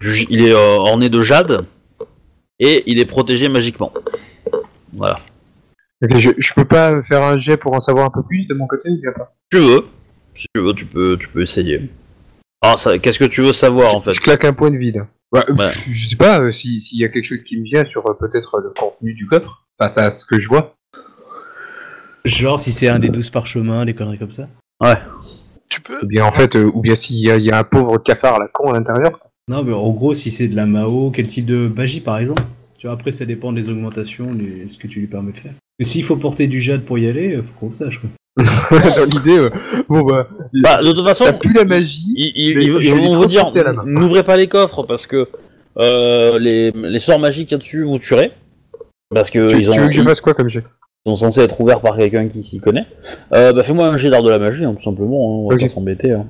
du 0.00 0.26
il 0.28 0.44
est 0.44 0.52
euh, 0.52 0.76
orné 0.76 1.08
de 1.08 1.22
jade 1.22 1.64
et 2.58 2.82
il 2.86 3.00
est 3.00 3.04
protégé 3.06 3.48
magiquement. 3.48 3.92
Voilà. 4.92 5.20
Ok, 6.02 6.16
je, 6.16 6.30
je 6.36 6.54
peux 6.54 6.64
pas 6.64 7.02
faire 7.02 7.22
un 7.22 7.36
jet 7.36 7.56
pour 7.56 7.74
en 7.74 7.80
savoir 7.80 8.06
un 8.06 8.10
peu 8.10 8.22
plus 8.22 8.46
de 8.46 8.54
mon 8.54 8.66
côté 8.66 8.90
ou 8.90 9.00
bien 9.00 9.12
pas? 9.12 9.34
Tu 9.50 9.58
veux, 9.58 9.84
si 10.34 10.46
tu 10.54 10.60
veux, 10.60 10.72
tu 10.74 10.84
peux, 10.86 11.16
tu 11.18 11.28
peux 11.28 11.42
essayer. 11.42 11.90
Alors, 12.62 12.78
ça, 12.78 12.98
qu'est-ce 12.98 13.18
que 13.18 13.24
tu 13.24 13.42
veux 13.42 13.52
savoir 13.52 13.94
en 13.94 14.00
fait 14.00 14.12
je 14.12 14.20
claque 14.20 14.44
un 14.44 14.52
point 14.52 14.70
de 14.70 14.76
vide. 14.76 15.04
Ouais, 15.32 15.40
Ouais. 15.50 15.56
pff, 15.56 15.84
Je 15.88 16.08
sais 16.10 16.16
pas 16.16 16.40
euh, 16.40 16.52
si- 16.52 16.80
s'il 16.80 16.98
y 16.98 17.04
a 17.04 17.08
quelque 17.08 17.24
chose 17.24 17.42
qui 17.42 17.58
me 17.58 17.64
vient 17.64 17.84
sur 17.84 18.06
euh, 18.08 18.14
peut-être 18.14 18.58
le 18.60 18.70
contenu 18.70 19.14
du 19.14 19.26
coffre 19.26 19.64
face 19.78 19.98
à 19.98 20.10
ce 20.10 20.24
que 20.24 20.38
je 20.38 20.48
vois. 20.48 20.74
Genre 22.24 22.58
si 22.58 22.72
c'est 22.72 22.88
un 22.88 22.98
des 22.98 23.08
douze 23.08 23.30
parchemins, 23.30 23.84
des 23.84 23.94
conneries 23.94 24.18
comme 24.18 24.30
ça 24.30 24.48
Tu 25.68 25.80
peux 25.80 25.98
Ou 26.02 26.06
bien 26.06 26.24
en 26.24 26.32
fait, 26.32 26.56
euh, 26.56 26.70
ou 26.74 26.80
bien 26.80 26.94
s'il 26.94 27.16
y, 27.16 27.22
y 27.44 27.50
a 27.50 27.58
un 27.58 27.64
pauvre 27.64 27.98
cafard 27.98 28.36
à 28.36 28.38
la 28.40 28.48
con 28.48 28.70
à 28.70 28.74
l'intérieur. 28.74 29.18
Non, 29.48 29.62
mais 29.62 29.72
en 29.72 29.90
gros, 29.90 30.12
si 30.14 30.30
c'est 30.30 30.48
de 30.48 30.56
la 30.56 30.66
Mao, 30.66 31.10
quel 31.12 31.28
type 31.28 31.46
de 31.46 31.68
magie 31.68 32.00
par 32.00 32.18
exemple? 32.18 32.42
Tu 32.78 32.86
vois, 32.86 32.94
après, 32.94 33.12
ça 33.12 33.24
dépend 33.24 33.52
des 33.52 33.68
augmentations, 33.68 34.26
de 34.26 34.68
ce 34.70 34.76
que 34.76 34.86
tu 34.88 35.00
lui 35.00 35.06
permets 35.06 35.32
de 35.32 35.36
faire. 35.38 35.54
Et 35.78 35.84
s'il 35.84 36.04
faut 36.04 36.16
porter 36.16 36.46
du 36.48 36.60
jade 36.60 36.82
pour 36.84 36.98
y 36.98 37.06
aller, 37.08 37.34
euh, 37.36 37.42
faut 37.42 37.52
qu'on 37.60 37.68
le 37.68 37.74
sache 37.74 38.00
quoi. 38.00 38.10
Dans 38.70 39.04
l'idée, 39.04 39.38
euh, 39.38 39.50
bon 39.88 40.02
bah, 40.02 40.28
Bah, 40.62 40.82
de 40.82 40.92
toute 40.92 41.02
façon, 41.04 41.24
ça 41.24 41.32
pue 41.32 41.52
la 41.54 41.64
magie. 41.64 42.12
Ils, 42.16 42.32
ils- 42.34 42.56
Mais 42.56 42.64
ils- 42.64 42.72
je 42.72 42.88
ils 42.88 42.94
vais 42.94 43.00
vont 43.00 43.14
vous 43.14 43.24
dire, 43.26 43.50
n'ouvrez 43.86 44.24
pas 44.24 44.36
les 44.36 44.46
coffres 44.48 44.82
parce 44.82 45.06
que 45.06 45.28
euh, 45.78 46.38
les, 46.38 46.70
les 46.72 46.98
sorts 46.98 47.18
magiques 47.20 47.48
qu'il 47.48 47.54
y 47.54 47.54
a 47.54 47.58
dessus 47.58 47.84
vous 47.84 47.98
tuerez. 47.98 48.32
Parce 49.14 49.30
que 49.30 49.48
Tu, 49.48 49.60
ils, 49.60 49.70
ont, 49.70 49.72
tu 49.72 49.80
veux 49.80 49.86
que 49.86 49.92
je 49.94 50.00
ils 50.02 50.04
fasse 50.06 50.20
quoi 50.20 50.34
comme 50.34 50.48
jet? 50.48 50.64
sont 51.06 51.16
censés 51.16 51.40
être 51.42 51.58
ouverts 51.60 51.80
par 51.80 51.96
quelqu'un 51.96 52.26
qui 52.28 52.42
s'y 52.42 52.58
connaît. 52.60 52.84
Euh, 53.32 53.52
bah, 53.52 53.62
fais-moi 53.62 53.86
un 53.86 53.96
jet 53.96 54.10
d'art 54.10 54.24
de 54.24 54.30
la 54.30 54.38
magie, 54.40 54.64
hein, 54.64 54.74
tout 54.74 54.82
simplement. 54.82 55.16
hein, 55.16 55.44
on 55.44 55.48
va 55.50 55.56
pas 55.56 55.68
s'embêter. 55.68 56.10
hein. 56.12 56.26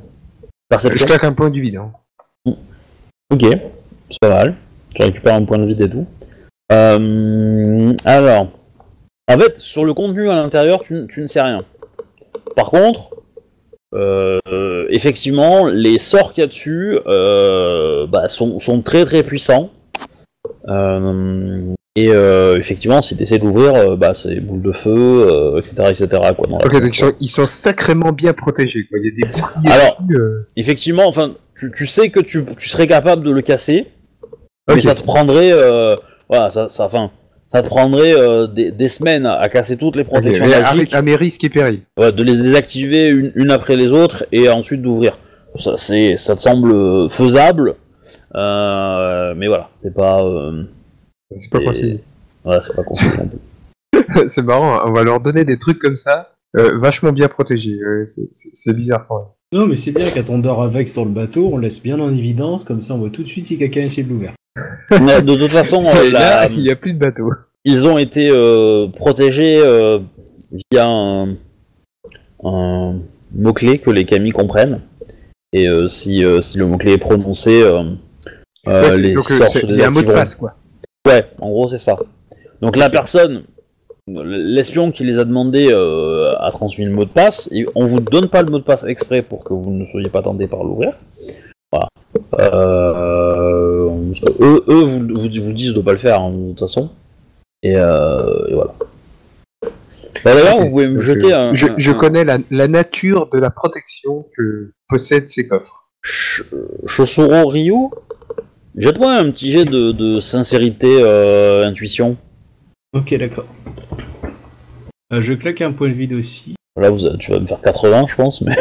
Je 0.70 1.04
claque 1.04 1.24
un 1.24 1.32
point 1.32 1.48
du 1.50 1.60
vide. 1.62 1.76
hein. 1.76 1.90
Ok, 3.32 3.42
c'est 4.10 4.20
pas 4.20 4.28
mal. 4.28 4.54
Tu 4.94 5.02
récupères 5.02 5.34
un 5.34 5.44
point 5.44 5.58
de 5.58 5.66
vide 5.66 5.80
et 5.80 5.90
tout. 5.90 6.06
Euh, 6.72 7.92
alors, 8.04 8.48
en 9.28 9.38
fait, 9.38 9.58
sur 9.58 9.84
le 9.84 9.94
contenu 9.94 10.30
à 10.30 10.34
l'intérieur, 10.34 10.82
tu, 10.82 11.06
tu 11.08 11.20
ne 11.20 11.26
sais 11.26 11.40
rien. 11.40 11.64
Par 12.54 12.70
contre, 12.70 13.16
euh, 13.94 14.86
effectivement, 14.90 15.66
les 15.66 15.98
sorts 15.98 16.32
qu'il 16.32 16.42
y 16.42 16.44
a 16.44 16.48
dessus 16.48 16.98
euh, 17.06 18.06
bah, 18.06 18.28
sont, 18.28 18.58
sont 18.58 18.80
très 18.82 19.04
très 19.04 19.22
puissants. 19.22 19.70
Et 21.98 22.10
euh, 22.10 22.58
effectivement, 22.58 23.00
si 23.00 23.16
tu 23.16 23.22
essaies 23.22 23.38
d'ouvrir, 23.38 23.96
bah, 23.96 24.12
c'est 24.12 24.38
boule 24.40 24.60
de 24.60 24.72
feu, 24.72 25.56
etc. 25.58 25.74
etc. 25.88 26.08
Quoi, 26.36 26.48
Ok, 26.64 26.72
donc 26.72 26.94
ils 26.94 26.98
sont, 26.98 27.12
ils 27.20 27.28
sont 27.28 27.46
sacrément 27.46 28.12
bien 28.12 28.34
protégés. 28.34 28.86
Quoi. 28.86 28.98
Il 29.02 29.06
y 29.06 29.24
a 29.24 29.28
des 29.28 29.70
Alors-. 29.70 30.02
Effectivement, 30.56 31.06
enfin, 31.06 31.34
tu, 31.58 31.72
tu 31.72 31.86
sais 31.86 32.10
que 32.10 32.20
tu, 32.20 32.44
tu 32.58 32.68
serais 32.68 32.86
capable 32.86 33.22
de 33.24 33.30
le 33.32 33.42
casser, 33.42 33.86
mais 34.68 34.80
ça 34.80 34.94
te 34.94 35.02
prendrait, 35.02 35.52
euh, 35.52 35.96
voilà, 36.28 36.50
ça, 36.50 36.68
ça, 36.68 36.84
enfin, 36.86 37.10
ça 37.48 37.62
te 37.62 37.68
prendrait 37.68 38.12
euh, 38.14 38.46
des, 38.46 38.70
des 38.72 38.88
semaines 38.88 39.26
à, 39.26 39.48
casser 39.48 39.76
toutes 39.76 39.96
les 39.96 40.04
protections 40.04 40.44
mais 40.46 40.60
magiques, 40.60 40.80
avec- 40.80 40.94
à 40.94 41.02
mes 41.02 41.14
risques 41.16 41.44
et 41.44 41.48
périls. 41.48 41.80
ouais, 41.98 42.12
de 42.12 42.22
les 42.22 42.36
désactiver 42.36 43.08
une, 43.08 43.32
une 43.36 43.50
après 43.50 43.76
les 43.76 43.88
autres 43.88 44.24
et 44.32 44.48
ensuite 44.48 44.82
d'ouvrir. 44.82 45.18
Ça, 45.58 45.76
c'est, 45.76 46.16
ça 46.16 46.34
te 46.36 46.40
semble 46.40 47.08
faisable, 47.08 47.76
euh, 48.34 49.34
mais 49.36 49.46
voilà, 49.46 49.70
c'est 49.80 49.94
pas, 49.94 50.22
C'est 51.34 51.50
pas 51.50 51.60
conseillé. 51.60 52.00
voilà, 52.44 52.60
c'est 52.60 52.74
pas 52.76 52.82
plus. 52.82 54.26
c'est 54.28 54.42
marrant, 54.42 54.74
hein, 54.76 54.82
on 54.86 54.92
va 54.92 55.02
leur 55.04 55.20
donner 55.20 55.44
des 55.44 55.58
trucs 55.58 55.78
comme 55.78 55.96
ça, 55.96 56.32
vachement 56.54 57.12
bien 57.12 57.28
protégés. 57.28 57.78
Ouais, 57.82 58.04
c'est 58.06 58.74
bizarre 58.74 59.06
quand 59.08 59.18
même. 59.18 59.28
Non, 59.52 59.66
mais 59.66 59.76
c'est 59.76 59.92
bien 59.92 60.04
quand 60.14 60.28
on 60.32 60.38
dort 60.38 60.62
avec 60.62 60.88
sur 60.88 61.04
le 61.04 61.10
bateau, 61.12 61.50
on 61.52 61.58
laisse 61.58 61.80
bien 61.82 62.00
en 62.00 62.10
évidence, 62.10 62.64
comme 62.64 62.82
ça 62.82 62.94
on 62.94 62.98
voit 62.98 63.10
tout 63.10 63.22
de 63.22 63.28
suite 63.28 63.44
si 63.44 63.58
quelqu'un 63.58 63.82
essaie 63.82 64.02
de 64.02 64.08
l'ouvrir. 64.08 64.32
De 64.90 65.36
toute 65.36 65.50
façon, 65.50 65.84
euh, 65.86 66.02
Et 66.04 66.10
là, 66.10 66.42
la- 66.42 66.48
il 66.48 66.62
n'y 66.62 66.70
a 66.70 66.76
plus 66.76 66.92
de 66.94 66.98
bateau. 66.98 67.30
ils 67.64 67.86
ont 67.86 67.96
été 67.98 68.28
euh, 68.28 68.88
protégés 68.88 69.58
euh, 69.58 70.00
via 70.72 70.86
un, 70.88 71.36
un 72.42 72.96
mot-clé 73.34 73.78
que 73.78 73.90
les 73.90 74.04
camis 74.04 74.30
comprennent. 74.32 74.80
Et 75.52 75.68
euh, 75.68 75.86
si, 75.86 76.24
euh, 76.24 76.40
si 76.42 76.58
le 76.58 76.66
mot-clé 76.66 76.92
est 76.92 76.98
prononcé, 76.98 77.62
euh, 77.62 77.82
euh, 78.66 78.82
Ouais, 78.82 78.90
c'est- 78.90 79.00
les 79.00 79.14
c'est- 79.22 79.82
un 79.84 79.90
mot 79.90 80.02
de 80.02 80.06
passe, 80.12 80.34
quoi. 80.34 80.54
Ouais, 81.06 81.24
en 81.40 81.50
gros, 81.50 81.68
c'est 81.68 81.78
ça. 81.78 81.96
Donc 82.60 82.76
la 82.76 82.90
personne, 82.90 83.44
l'espion 84.08 84.90
qui 84.90 85.04
les 85.04 85.18
a 85.18 85.24
demandé 85.24 85.68
euh, 85.70 86.25
a 86.40 86.50
transmis 86.50 86.84
le 86.84 86.90
mot 86.90 87.04
de 87.04 87.10
passe. 87.10 87.48
Et 87.52 87.66
on 87.74 87.84
vous 87.84 88.00
donne 88.00 88.28
pas 88.28 88.42
le 88.42 88.50
mot 88.50 88.58
de 88.58 88.64
passe 88.64 88.84
exprès 88.84 89.22
pour 89.22 89.44
que 89.44 89.52
vous 89.54 89.70
ne 89.70 89.84
soyez 89.84 90.08
pas 90.08 90.22
tenté 90.22 90.46
par 90.46 90.64
l'ouvrir. 90.64 90.98
Voilà. 91.72 91.88
Euh, 92.40 93.88
eux, 94.40 94.64
eux 94.68 94.84
vous, 94.84 95.00
vous, 95.08 95.28
vous 95.44 95.52
disent 95.52 95.74
de 95.74 95.80
pas 95.80 95.92
le 95.92 95.98
faire, 95.98 96.20
hein, 96.20 96.30
de 96.32 96.48
toute 96.50 96.60
façon. 96.60 96.90
Et, 97.62 97.76
euh, 97.76 98.46
et 98.48 98.54
voilà. 98.54 98.74
Bah, 100.24 100.34
D'ailleurs, 100.34 100.58
vous 100.58 100.70
pouvez 100.70 100.88
me 100.88 101.00
jeter 101.00 101.32
un. 101.32 101.52
Je, 101.54 101.66
un- 101.66 101.74
je 101.76 101.90
un- 101.90 101.94
connais 101.94 102.24
la, 102.24 102.38
la 102.50 102.68
nature 102.68 103.28
de 103.32 103.38
la 103.38 103.50
protection 103.50 104.26
que 104.36 104.72
possèdent 104.88 105.28
ces 105.28 105.46
coffres. 105.46 105.88
Ch- 106.02 106.42
Chosoro 106.86 107.48
Ryu 107.48 107.74
Jette-moi 108.76 109.12
un 109.12 109.30
petit 109.30 109.50
jet 109.52 109.64
de, 109.64 109.92
de 109.92 110.20
sincérité, 110.20 110.98
euh, 111.00 111.64
intuition. 111.66 112.16
Ok, 112.94 113.14
d'accord. 113.18 113.46
Euh, 115.12 115.20
je 115.20 115.32
claque 115.34 115.60
un 115.60 115.72
point 115.72 115.88
de 115.88 115.94
vide 115.94 116.12
aussi. 116.14 116.54
Là, 116.80 116.90
vous, 116.90 117.16
tu 117.18 117.30
vas 117.30 117.38
me 117.38 117.46
faire 117.46 117.60
80, 117.60 118.06
je 118.08 118.14
pense, 118.16 118.40
mais. 118.42 118.54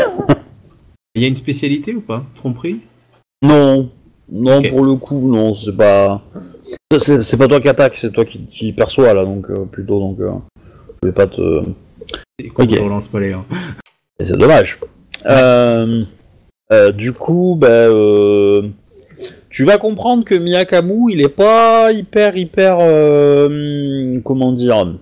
Il 1.15 1.21
y 1.21 1.25
a 1.25 1.27
une 1.27 1.35
spécialité 1.35 1.95
ou 1.95 2.01
pas? 2.01 2.23
Tromperie? 2.35 2.81
Non, 3.41 3.89
non, 4.29 4.61
pour 4.63 4.83
le 4.83 4.95
coup, 4.95 5.31
non, 5.31 5.55
c'est 5.55 5.75
pas. 5.75 6.21
C'est 6.97 7.37
pas 7.37 7.47
toi 7.47 7.61
qui 7.61 7.69
attaque, 7.69 7.95
c'est 7.95 8.11
toi 8.11 8.25
qui, 8.25 8.45
qui 8.45 8.73
perçois 8.73 9.13
là, 9.13 9.23
donc 9.23 9.49
euh, 9.49 9.65
plutôt, 9.65 9.99
donc. 9.99 10.19
Euh, 10.19 10.31
je 11.01 11.07
vais 11.09 11.13
pas 11.13 11.27
te. 11.27 11.63
C'est 12.39 12.47
con, 12.49 12.63
Ok. 12.63 12.75
je 12.75 12.81
relance 12.81 13.07
pas 13.07 13.19
les. 13.19 13.35
Et 14.19 14.25
c'est 14.25 14.37
dommage. 14.37 14.79
Euh, 15.25 16.03
euh, 16.71 16.91
du 16.91 17.13
coup, 17.13 17.55
bah, 17.57 17.67
euh, 17.67 18.67
tu 19.49 19.63
vas 19.63 19.77
comprendre 19.77 20.25
que 20.25 20.35
Miyakamu, 20.35 21.11
il 21.11 21.21
est 21.21 21.29
pas 21.29 21.91
hyper, 21.91 22.37
hyper. 22.37 22.77
comment 24.23 24.51
dire 24.51 24.95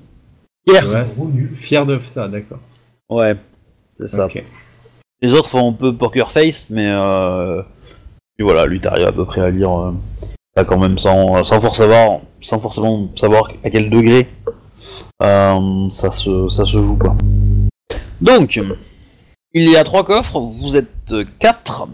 Fier. 0.67 0.89
Ouais, 0.89 1.07
c'est- 1.07 1.55
fier 1.55 1.85
de 1.85 1.99
ça, 1.99 2.27
d'accord. 2.27 2.59
Ouais, 3.09 3.35
c'est 3.99 4.07
ça. 4.07 4.25
Ok. 4.25 4.43
Les 5.21 5.33
autres 5.33 5.49
font 5.49 5.69
un 5.69 5.73
peu 5.73 5.95
poker 5.95 6.31
face, 6.31 6.69
mais 6.69 6.89
euh, 6.89 7.61
puis 8.35 8.43
voilà, 8.43 8.65
lui 8.65 8.79
t'arrives 8.79 9.07
à 9.07 9.11
peu 9.11 9.25
près 9.25 9.41
à 9.41 9.49
lire, 9.49 9.71
euh, 9.71 9.91
là, 10.55 10.63
quand 10.65 10.77
même 10.77 10.97
sans, 10.97 11.43
sans 11.43 11.59
force 11.61 11.77
savoir, 11.77 12.19
sans 12.41 12.59
forcément 12.59 13.09
savoir 13.15 13.49
à 13.63 13.69
quel 13.69 13.89
degré 13.89 14.27
euh, 15.21 15.89
ça 15.89 16.11
se 16.11 16.49
ça 16.49 16.65
se 16.65 16.81
joue 16.81 16.97
quoi. 16.97 17.15
Donc, 18.21 18.59
il 19.53 19.69
y 19.69 19.75
a 19.77 19.83
trois 19.83 20.05
coffres, 20.05 20.39
vous 20.39 20.75
êtes 20.77 21.13
quatre. 21.39 21.87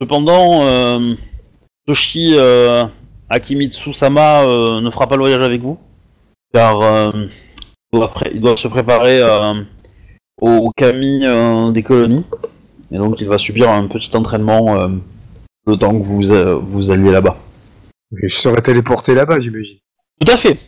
Cependant, 0.00 0.62
euh, 0.64 1.14
Toshi 1.86 2.34
euh, 2.38 2.84
Akimitsu-sama 3.30 4.42
euh, 4.44 4.80
ne 4.80 4.90
fera 4.90 5.06
pas 5.06 5.16
le 5.16 5.22
voyage 5.22 5.42
avec 5.42 5.60
vous, 5.62 5.78
car 6.52 6.80
euh, 6.80 7.10
doit 7.94 8.12
il 8.32 8.40
doit 8.40 8.56
se 8.56 8.68
préparer 8.68 9.20
euh, 9.20 9.54
au 10.40 10.70
Kami 10.76 11.22
euh, 11.24 11.70
des 11.72 11.82
colonies. 11.82 12.24
Et 12.92 12.98
donc 12.98 13.20
il 13.20 13.26
va 13.26 13.38
subir 13.38 13.70
un 13.70 13.86
petit 13.86 14.14
entraînement 14.16 14.76
euh, 14.76 14.88
le 15.66 15.76
temps 15.76 15.98
que 15.98 16.04
vous, 16.04 16.22
vous 16.62 16.92
alliez 16.92 17.10
là-bas. 17.10 17.36
Je 18.12 18.28
serais 18.28 18.62
téléporté 18.62 19.14
là-bas, 19.14 19.40
j'imagine. 19.40 19.78
Tout 20.20 20.30
à 20.32 20.36
fait. 20.36 20.58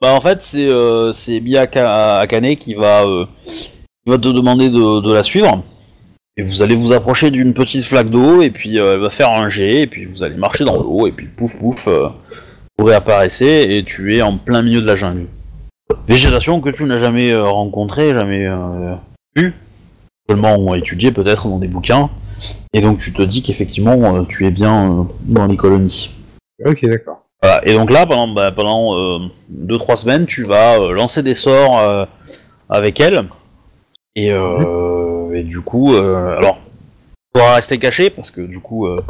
Bah 0.00 0.14
en 0.14 0.20
fait 0.20 0.40
c'est 0.40 0.66
euh, 0.66 1.12
c'est 1.12 1.42
Akane 1.56 2.56
qui 2.56 2.74
va 2.74 3.04
euh, 3.04 3.26
qui 3.44 4.10
va 4.10 4.16
te 4.16 4.28
demander 4.28 4.70
de, 4.70 5.00
de 5.00 5.12
la 5.12 5.22
suivre. 5.22 5.62
Et 6.36 6.42
vous 6.42 6.62
allez 6.62 6.74
vous 6.74 6.92
approcher 6.92 7.30
d'une 7.30 7.52
petite 7.52 7.84
flaque 7.84 8.08
d'eau 8.08 8.40
et 8.40 8.50
puis 8.50 8.78
euh, 8.78 8.94
elle 8.94 9.00
va 9.00 9.10
faire 9.10 9.32
un 9.32 9.50
jet 9.50 9.82
et 9.82 9.86
puis 9.86 10.06
vous 10.06 10.22
allez 10.22 10.36
marcher 10.36 10.64
dans 10.64 10.76
l'eau 10.76 11.06
et 11.06 11.12
puis 11.12 11.26
pouf 11.26 11.58
pouf 11.58 11.88
vous 12.78 12.84
réapparaissez 12.86 13.66
et 13.68 13.84
tu 13.84 14.16
es 14.16 14.22
en 14.22 14.38
plein 14.38 14.62
milieu 14.62 14.80
de 14.80 14.86
la 14.86 14.96
jungle. 14.96 15.26
Végétation 16.06 16.60
que 16.60 16.70
tu 16.70 16.84
n'as 16.84 16.98
jamais 16.98 17.32
euh, 17.32 17.42
rencontrée, 17.42 18.12
jamais 18.12 18.46
euh, 18.46 18.94
vue, 19.36 19.54
seulement 20.28 20.74
étudiée 20.74 21.12
peut-être 21.12 21.48
dans 21.48 21.58
des 21.58 21.68
bouquins. 21.68 22.10
Et 22.72 22.80
donc 22.80 22.98
tu 22.98 23.12
te 23.12 23.22
dis 23.22 23.42
qu'effectivement 23.42 24.16
euh, 24.16 24.22
tu 24.28 24.46
es 24.46 24.50
bien 24.50 25.08
dans 25.22 25.46
les 25.46 25.56
colonies. 25.56 26.10
Ok, 26.64 26.84
d'accord. 26.86 27.24
Voilà, 27.42 27.66
et 27.66 27.72
donc 27.72 27.90
là, 27.90 28.04
pendant, 28.04 28.28
bah, 28.28 28.52
pendant 28.52 29.18
2-3 29.50 29.96
semaines, 29.96 30.26
tu 30.26 30.44
vas 30.44 30.78
lancer 30.92 31.22
des 31.22 31.34
sorts 31.34 32.06
avec 32.68 33.00
elle. 33.00 33.28
Et, 34.16 34.32
euh, 34.32 35.32
et 35.32 35.42
du 35.42 35.60
coup, 35.60 35.94
euh, 35.94 36.36
alors, 36.36 36.58
pourras 37.32 37.54
rester 37.54 37.78
caché 37.78 38.10
parce 38.10 38.30
que 38.30 38.40
du 38.40 38.58
coup, 38.58 38.86
euh, 38.86 39.00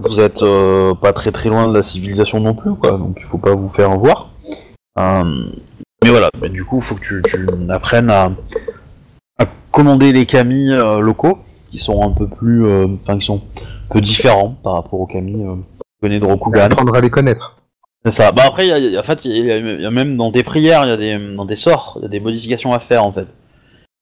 vous 0.00 0.20
êtes 0.20 0.44
pas 1.00 1.12
très 1.12 1.32
très 1.32 1.48
loin 1.48 1.68
de 1.68 1.74
la 1.74 1.82
civilisation 1.82 2.40
non 2.40 2.54
plus, 2.54 2.74
quoi. 2.74 2.92
Donc 2.92 3.16
il 3.18 3.24
faut 3.24 3.38
pas 3.38 3.54
vous 3.54 3.68
faire 3.68 3.96
voir. 3.96 4.30
Mais 6.04 6.10
voilà, 6.10 6.28
mais 6.40 6.48
du 6.48 6.64
coup, 6.64 6.76
il 6.78 6.82
faut 6.82 6.94
que 6.94 7.00
tu, 7.04 7.22
tu 7.26 7.46
apprennes 7.70 8.10
à, 8.10 8.30
à 9.38 9.44
commander 9.72 10.12
les 10.12 10.26
camis 10.26 10.72
euh, 10.72 11.00
locaux 11.00 11.38
qui 11.70 11.78
sont 11.78 12.02
un 12.02 12.10
peu 12.12 12.26
plus, 12.28 12.64
euh, 12.66 12.86
enfin, 13.02 13.18
qui 13.18 13.26
sont 13.26 13.42
un 13.90 13.92
peu 13.94 14.00
différents 14.00 14.50
par 14.62 14.74
rapport 14.74 15.00
aux 15.00 15.06
camis 15.06 15.42
euh, 15.44 15.54
que 15.56 15.80
tu 15.80 16.00
connais 16.02 16.20
de 16.20 16.24
Rokugan. 16.24 16.60
Apprendre 16.62 16.94
à 16.94 17.00
les 17.00 17.10
connaître. 17.10 17.56
C'est 18.04 18.12
ça. 18.12 18.30
Bah 18.32 18.42
après, 18.46 18.66
il 18.66 18.70
y 18.70 18.72
a- 18.72 18.78
il 18.78 18.92
y 18.92 18.96
a- 18.96 19.00
en 19.00 19.02
fait, 19.02 19.24
il 19.24 19.44
y, 19.44 19.50
a- 19.50 19.56
il 19.58 19.82
y 19.82 19.86
a 19.86 19.90
même 19.90 20.16
dans 20.16 20.30
des 20.30 20.44
prières, 20.44 20.82
il 20.84 20.88
y 20.88 20.92
a 20.92 20.96
des 20.96 21.34
dans 21.34 21.44
des 21.44 21.56
sorts, 21.56 21.94
il 22.00 22.02
y 22.02 22.06
a 22.06 22.08
des 22.08 22.20
modifications 22.20 22.72
à 22.72 22.78
faire 22.78 23.04
en 23.04 23.12
fait. 23.12 23.26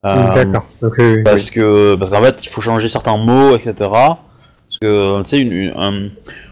Euh, 0.05 0.35
D'accord. 0.35 0.67
Oui. 0.83 1.23
Parce 1.25 1.50
que 1.50 1.95
parce 1.97 2.11
qu'en 2.11 2.23
fait, 2.23 2.45
il 2.45 2.49
faut 2.49 2.61
changer 2.61 2.88
certains 2.91 3.17
mots, 3.17 3.57
etc. 3.57 3.75
Parce 3.81 4.79
que 4.81 5.23
tu 5.23 5.29
sais, 5.29 5.38
une- 5.38 5.53
une- 5.53 5.75
un, 5.76 6.09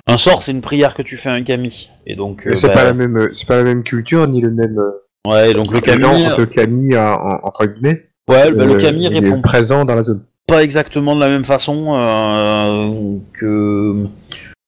un 0.07 0.17
sort, 0.17 0.43
c'est 0.43 0.53
une 0.53 0.63
prière 0.63 0.95
que 0.95 1.03
tu 1.03 1.19
fais 1.19 1.29
à 1.29 1.33
un 1.35 1.43
kami. 1.45 1.91
Et 2.07 2.17
donc, 2.17 2.45
Mais 2.47 2.57
c'est 2.57 2.69
bah, 2.69 2.75
pas 2.75 2.85
la 2.85 2.95
même, 2.95 3.29
c'est 3.33 3.47
pas 3.47 3.57
la 3.59 3.65
même 3.65 3.83
culture 3.85 4.27
ni 4.27 4.41
le 4.41 4.51
même 4.51 4.81
ouais, 5.28 5.52
donc 5.54 5.71
le 5.73 5.78
entre 5.78 6.40
le 6.40 6.47
kami 6.47 6.95
euh, 6.95 7.14
en- 7.14 7.40
entre 7.45 7.66
guillemets. 7.66 8.07
ouais, 8.28 8.50
bah, 8.52 8.64
le 8.64 8.75
euh, 8.75 8.81
kami 8.81 9.04
il 9.04 9.16
est 9.16 9.21
répond 9.21 9.40
présent 9.40 9.85
dans 9.85 9.95
la 9.95 10.02
zone. 10.02 10.23
pas 10.47 10.62
exactement 10.62 11.14
de 11.14 11.21
la 11.21 11.28
même 11.28 11.45
façon 11.45 11.95
euh, 11.97 13.16
que 13.33 14.07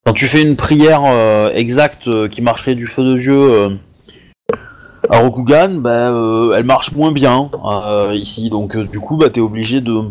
quand 0.05 0.13
tu 0.13 0.27
fais 0.27 0.43
une 0.43 0.57
prière 0.57 1.03
euh, 1.07 1.51
exacte 1.55 2.29
qui 2.29 2.41
marcherait 2.43 2.75
du 2.75 2.87
feu 2.87 3.03
de 3.05 3.19
dieu 3.19 3.79
à 5.11 5.19
Rokugan, 5.19 5.81
bah, 5.81 6.11
euh, 6.11 6.55
elle 6.57 6.65
marche 6.65 6.93
moins 6.93 7.13
bien 7.13 7.51
euh, 7.65 8.15
ici. 8.15 8.51
Donc 8.51 8.75
euh, 8.77 8.85
du 8.85 8.99
coup, 9.01 9.17
bah, 9.17 9.31
t'es 9.31 9.41
obligé 9.41 9.81
de 9.81 10.03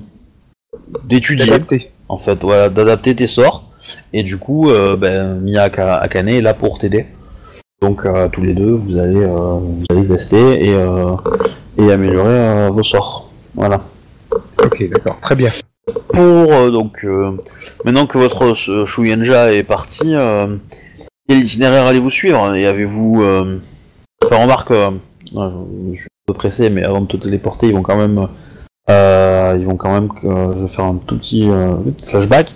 d'étudier 1.03 1.51
en 2.07 2.17
fait, 2.19 2.41
voilà, 2.43 2.69
d'adapter 2.69 3.15
tes 3.15 3.27
sorts. 3.27 3.63
Et 4.13 4.23
du 4.23 4.37
coup, 4.37 4.69
ben, 4.99 5.35
Miyaka 5.41 5.95
Akane 5.95 6.29
est 6.29 6.41
là 6.41 6.53
pour 6.53 6.79
t'aider. 6.79 7.05
Donc 7.81 8.05
euh, 8.05 8.29
tous 8.29 8.41
les 8.41 8.53
deux, 8.53 8.71
vous 8.71 8.97
allez, 8.97 9.19
euh, 9.21 9.59
vous 9.59 9.83
allez 9.89 10.07
tester 10.07 10.65
et, 10.69 10.73
euh, 10.73 11.15
et 11.77 11.91
améliorer 11.91 12.69
vos 12.69 12.83
sorts. 12.83 13.29
Voilà. 13.53 13.81
Ok, 14.63 14.89
d'accord. 14.89 15.19
Très 15.21 15.35
bien. 15.35 15.49
pour 16.09 16.71
donc 16.71 17.05
maintenant 17.83 18.07
que 18.07 18.17
votre 18.17 18.53
Shuyenja 18.85 19.53
est 19.53 19.63
parti, 19.63 20.13
quel 21.27 21.39
itinéraire 21.39 21.85
allez-vous 21.85 22.09
suivre? 22.09 22.55
Et 22.55 22.65
avez-vous 22.65 23.23
enfin 24.23 24.41
remarque, 24.41 24.73
je 24.73 25.97
suis 25.97 26.05
un 26.05 26.25
peu 26.27 26.33
pressé, 26.33 26.69
mais 26.69 26.83
avant 26.83 27.01
de 27.01 27.07
te 27.07 27.17
téléporter, 27.17 27.67
ils 27.67 27.73
vont 27.73 27.83
quand 27.83 27.97
même 27.97 28.27
ils 28.89 29.65
vont 29.65 29.77
quand 29.77 29.93
même 29.93 30.67
faire 30.67 30.85
un 30.85 30.95
tout 31.05 31.17
petit 31.17 31.47
flashback. 32.03 32.53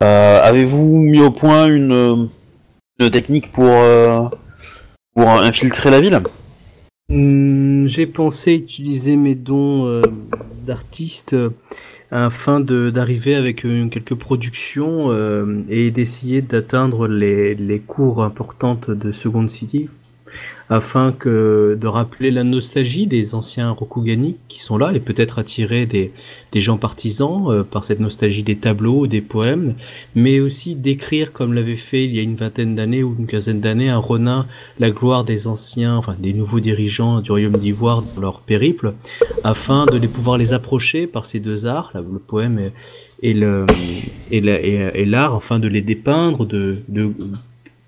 Avez-vous 0.00 0.98
mis 0.98 1.20
au 1.20 1.30
point 1.30 1.66
une, 1.66 2.28
une 2.98 3.10
technique 3.10 3.52
pour 3.52 3.68
pour 5.14 5.28
infiltrer 5.28 5.90
la 5.90 6.00
ville 6.00 6.20
Hmm, 7.08 7.86
J'ai 7.88 8.06
pensé 8.06 8.54
utiliser 8.54 9.16
mes 9.16 9.34
dons 9.34 9.86
euh, 9.86 10.02
d'artiste 10.64 11.34
euh, 11.34 11.50
afin 12.10 12.60
d'arriver 12.60 13.34
avec 13.34 13.66
euh, 13.66 13.88
quelques 13.88 14.14
productions 14.14 15.10
et 15.68 15.90
d'essayer 15.90 16.42
d'atteindre 16.42 17.08
les 17.08 17.82
cours 17.86 18.22
importantes 18.22 18.90
de 18.90 19.12
Second 19.12 19.48
City 19.48 19.88
afin 20.70 21.12
que 21.12 21.76
de 21.78 21.86
rappeler 21.86 22.30
la 22.30 22.44
nostalgie 22.44 23.06
des 23.06 23.34
anciens 23.34 23.70
Rokugani 23.70 24.36
qui 24.48 24.62
sont 24.62 24.78
là 24.78 24.92
et 24.94 25.00
peut-être 25.00 25.38
attirer 25.38 25.84
des, 25.86 26.12
des 26.52 26.60
gens 26.62 26.78
partisans 26.78 27.44
euh, 27.50 27.62
par 27.62 27.84
cette 27.84 28.00
nostalgie 28.00 28.42
des 28.42 28.56
tableaux, 28.56 29.06
des 29.06 29.20
poèmes, 29.20 29.74
mais 30.14 30.40
aussi 30.40 30.74
d'écrire 30.74 31.32
comme 31.32 31.52
l'avait 31.52 31.76
fait 31.76 32.04
il 32.04 32.14
y 32.16 32.18
a 32.18 32.22
une 32.22 32.36
vingtaine 32.36 32.74
d'années 32.74 33.02
ou 33.02 33.14
une 33.18 33.26
quinzaine 33.26 33.60
d'années 33.60 33.90
un 33.90 33.98
Ronin 33.98 34.46
la 34.78 34.90
gloire 34.90 35.24
des 35.24 35.46
anciens, 35.46 35.96
enfin 35.96 36.16
des 36.18 36.32
nouveaux 36.32 36.60
dirigeants 36.60 37.20
du 37.20 37.30
royaume 37.30 37.56
d'Ivoire 37.58 38.02
dans 38.14 38.20
leur 38.22 38.40
périple, 38.40 38.94
afin 39.44 39.84
de 39.86 39.96
les 39.98 40.08
pouvoir 40.08 40.38
les 40.38 40.52
approcher 40.54 41.06
par 41.06 41.26
ces 41.26 41.40
deux 41.40 41.66
arts, 41.66 41.92
le 41.94 42.18
poème 42.18 42.70
et, 43.22 43.34
le 43.34 43.66
et 44.30 44.40
la- 44.40 44.60
et- 44.60 44.90
et 44.94 45.04
l'art, 45.04 45.34
afin 45.34 45.58
de 45.58 45.68
les 45.68 45.82
dépeindre, 45.82 46.46
de 46.46 46.78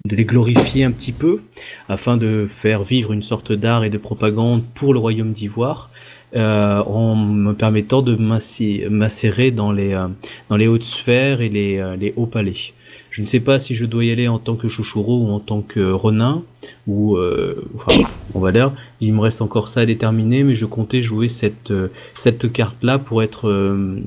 de 0.06 0.16
les 0.16 0.26
glorifier 0.26 0.84
un 0.84 0.90
petit 0.90 1.12
peu, 1.12 1.40
afin 1.88 2.18
de 2.18 2.46
faire 2.46 2.84
vivre 2.84 3.14
une 3.14 3.23
sorte 3.23 3.52
d'art 3.52 3.84
et 3.84 3.88
de 3.88 3.96
propagande 3.96 4.62
pour 4.75 4.92
le 4.92 4.99
royaume 4.99 5.32
d'Ivoire, 5.32 5.90
euh, 6.37 6.82
en 6.82 7.16
me 7.16 7.54
permettant 7.54 8.02
de 8.02 8.14
m'insérer 8.14 9.50
dans 9.50 9.73
les 9.73 9.94
euh, 9.94 10.08
dans 10.50 10.58
les 10.58 10.66
hautes 10.66 10.84
sphères 10.84 11.40
et 11.40 11.49
les, 11.49 11.78
euh, 11.78 11.96
les 11.96 12.12
hauts 12.16 12.26
palais. 12.26 12.75
Je 13.14 13.23
ne 13.23 13.26
sais 13.26 13.38
pas 13.40 13.58
si 13.61 13.75
je 13.76 13.84
dois 13.84 14.04
y 14.04 14.11
aller 14.11 14.26
en 14.26 14.40
tant 14.40 14.56
que 14.56 14.66
chouchouro 14.66 15.23
ou 15.23 15.30
en 15.30 15.38
tant 15.38 15.62
que 15.62 15.92
renin, 15.92 16.42
ou 16.88 17.16
euh, 17.16 17.64
enfin, 17.76 18.02
on 18.34 18.40
va 18.40 18.50
dire. 18.50 18.73
Il 19.00 19.14
me 19.14 19.20
reste 19.20 19.40
encore 19.40 19.68
ça 19.68 19.80
à 19.82 19.87
déterminer, 19.87 20.42
mais 20.42 20.56
je 20.56 20.66
comptais 20.66 21.02
jouer 21.02 21.28
cette 21.28 21.70
euh, 21.70 21.88
cette 22.14 22.52
carte-là 22.52 22.99
pour 22.99 23.23
être 23.23 23.49
euh, 23.49 24.00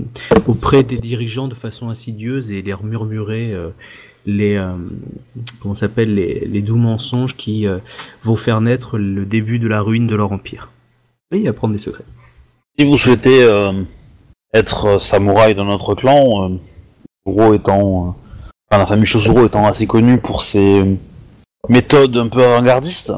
auprès 0.46 0.84
des 0.84 0.98
dirigeants 0.98 1.48
de 1.48 1.56
façon 1.56 1.90
insidieuse 1.90 2.52
et 2.52 2.62
leur 2.62 2.84
murmurer 2.84 3.56
les 4.28 4.58
euh, 4.58 4.74
comment 5.62 5.74
s'appelle 5.74 6.14
les, 6.14 6.46
les 6.46 6.62
doux 6.62 6.76
mensonges 6.76 7.36
qui 7.36 7.66
euh, 7.66 7.80
vont 8.24 8.36
faire 8.36 8.62
naître 8.62 9.00
le 9.00 9.26
début 9.26 9.58
de 9.58 9.68
la 9.68 9.82
ruine 9.82 10.06
de 10.06 10.16
leur 10.16 10.32
empire. 10.32 10.70
Et 11.32 11.48
apprendre 11.48 11.74
des 11.74 11.80
secrets. 11.80 12.04
Si 12.78 12.86
vous 12.86 12.98
souhaitez 12.98 13.44
euh, 13.44 13.72
être 14.54 15.02
samouraï 15.02 15.56
dans 15.56 15.66
notre 15.66 15.96
clan, 15.96 16.60
étant, 17.54 18.16
enfin, 18.70 18.80
la 18.80 18.86
famille 18.86 19.06
Shosuro 19.06 19.46
étant 19.46 19.66
assez 19.66 19.88
connue 19.88 20.20
pour 20.20 20.42
ses 20.42 20.98
méthodes 21.68 22.16
un 22.16 22.28
peu 22.28 22.44
avant-gardistes, 22.44 23.14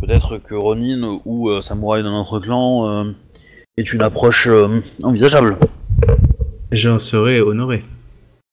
peut-être 0.00 0.38
que 0.38 0.54
Ronin 0.54 1.20
ou 1.26 1.60
samouraï 1.60 2.02
dans 2.02 2.12
notre 2.12 2.38
clan 2.38 3.12
est 3.76 3.92
une 3.92 4.00
approche 4.00 4.48
envisageable. 5.02 5.58
J'en 6.72 6.98
serai 6.98 7.42
honoré. 7.42 7.84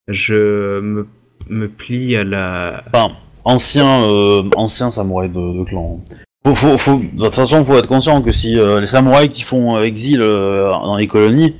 Je 0.08 0.80
me, 0.82 1.08
me 1.50 1.68
plie 1.68 2.16
à 2.16 2.24
la. 2.24 2.84
Enfin, 2.88 3.14
ancien, 3.44 4.04
euh, 4.04 4.44
ancien 4.56 4.92
samouraï 4.92 5.30
de, 5.30 5.60
de 5.60 5.64
clan. 5.64 6.00
Faut, 6.46 6.54
faut, 6.54 6.78
faut, 6.78 7.00
de 7.00 7.24
toute 7.24 7.34
façon, 7.34 7.66
faut 7.66 7.76
être 7.78 7.88
conscient 7.88 8.22
que 8.22 8.32
si 8.32 8.60
euh, 8.60 8.80
les 8.80 8.86
samouraïs 8.86 9.30
qui 9.32 9.42
font 9.42 9.78
euh, 9.78 9.82
exil 9.82 10.22
euh, 10.22 10.70
dans 10.70 10.96
les 10.98 11.08
colonies, 11.08 11.56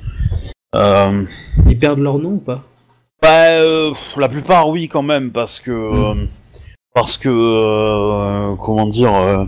euh, 0.76 1.24
Ils 1.66 1.78
perdent 1.78 1.98
leur 1.98 2.18
nom 2.18 2.34
ou 2.34 2.38
pas? 2.38 2.62
Bah, 3.20 3.48
euh, 3.60 3.92
la 4.16 4.28
plupart, 4.28 4.68
oui, 4.68 4.88
quand 4.88 5.02
même, 5.02 5.32
parce 5.32 5.58
que. 5.58 5.70
euh, 5.72 6.26
parce 6.94 7.16
que. 7.16 7.28
euh, 7.28 8.54
comment 8.56 8.86
dire. 8.86 9.12
euh, 9.14 9.44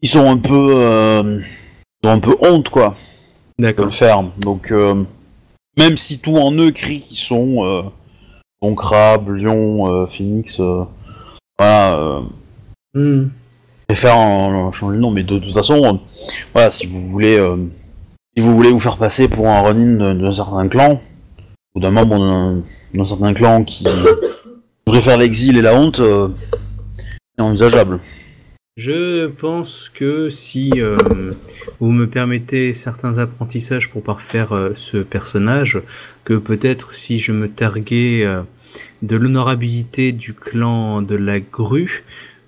ils 0.00 0.08
sont 0.08 0.30
un 0.30 0.38
peu. 0.38 0.72
euh, 0.76 1.40
ils 2.02 2.08
ont 2.08 2.12
un 2.12 2.20
peu 2.20 2.36
honte, 2.40 2.70
quoi, 2.70 2.94
de 3.58 3.64
D'accord. 3.64 3.84
le 3.86 3.90
faire. 3.90 4.22
Donc, 4.38 4.70
euh, 4.72 5.02
même 5.76 5.98
si 5.98 6.20
tout 6.20 6.36
en 6.38 6.52
eux 6.52 6.70
crie 6.70 7.00
qu'ils 7.02 7.18
sont. 7.18 7.92
Bon 8.64 8.74
crabe, 8.74 9.28
lion, 9.28 9.92
euh, 9.92 10.06
phoenix. 10.06 10.58
euh, 10.58 10.84
voilà. 11.58 12.22
Hmm. 12.94 13.24
et 13.90 13.94
faire 13.94 14.16
un, 14.16 14.72
changer 14.72 14.94
le 14.96 15.02
nom, 15.02 15.10
mais 15.10 15.22
de, 15.22 15.38
toute 15.38 15.52
façon, 15.52 16.00
voilà, 16.54 16.70
si 16.70 16.86
vous 16.86 17.02
voulez. 17.10 17.36
si 18.34 18.42
vous 18.42 18.54
voulez 18.56 18.70
vous 18.70 18.80
faire 18.80 18.96
passer 18.96 19.28
pour 19.28 19.48
un 19.48 19.60
Ronin 19.60 20.14
d'un- 20.14 20.32
certain 20.32 20.66
clan, 20.68 20.98
ou 21.74 21.80
d'un 21.80 21.90
membre 21.90 22.18
d'un- 22.94 23.04
certain 23.04 23.34
clan 23.34 23.64
qui 23.64 23.84
préfère 24.86 25.18
l'exil 25.18 25.58
et 25.58 25.62
la 25.62 25.74
honte, 25.78 26.00
c'est 26.00 27.42
envisageable. 27.44 28.00
Je 28.76 29.28
pense 29.28 29.88
que 29.88 30.28
si 30.30 30.68
euh, 30.78 30.96
vous 31.78 31.92
me 31.92 32.08
permettez 32.08 32.74
certains 32.74 33.18
apprentissages 33.18 33.88
pour 33.88 34.02
parfaire 34.02 34.50
euh, 34.52 34.72
ce 34.74 34.96
personnage, 34.96 35.80
que 36.24 36.34
peut-être 36.34 36.92
si 36.92 37.20
je 37.20 37.30
me 37.30 37.48
targuais 37.48 38.24
euh, 38.24 38.42
de 39.02 39.14
l'honorabilité 39.14 40.10
du 40.10 40.34
clan 40.34 41.02
de 41.02 41.14
la 41.14 41.38
grue, 41.38 42.02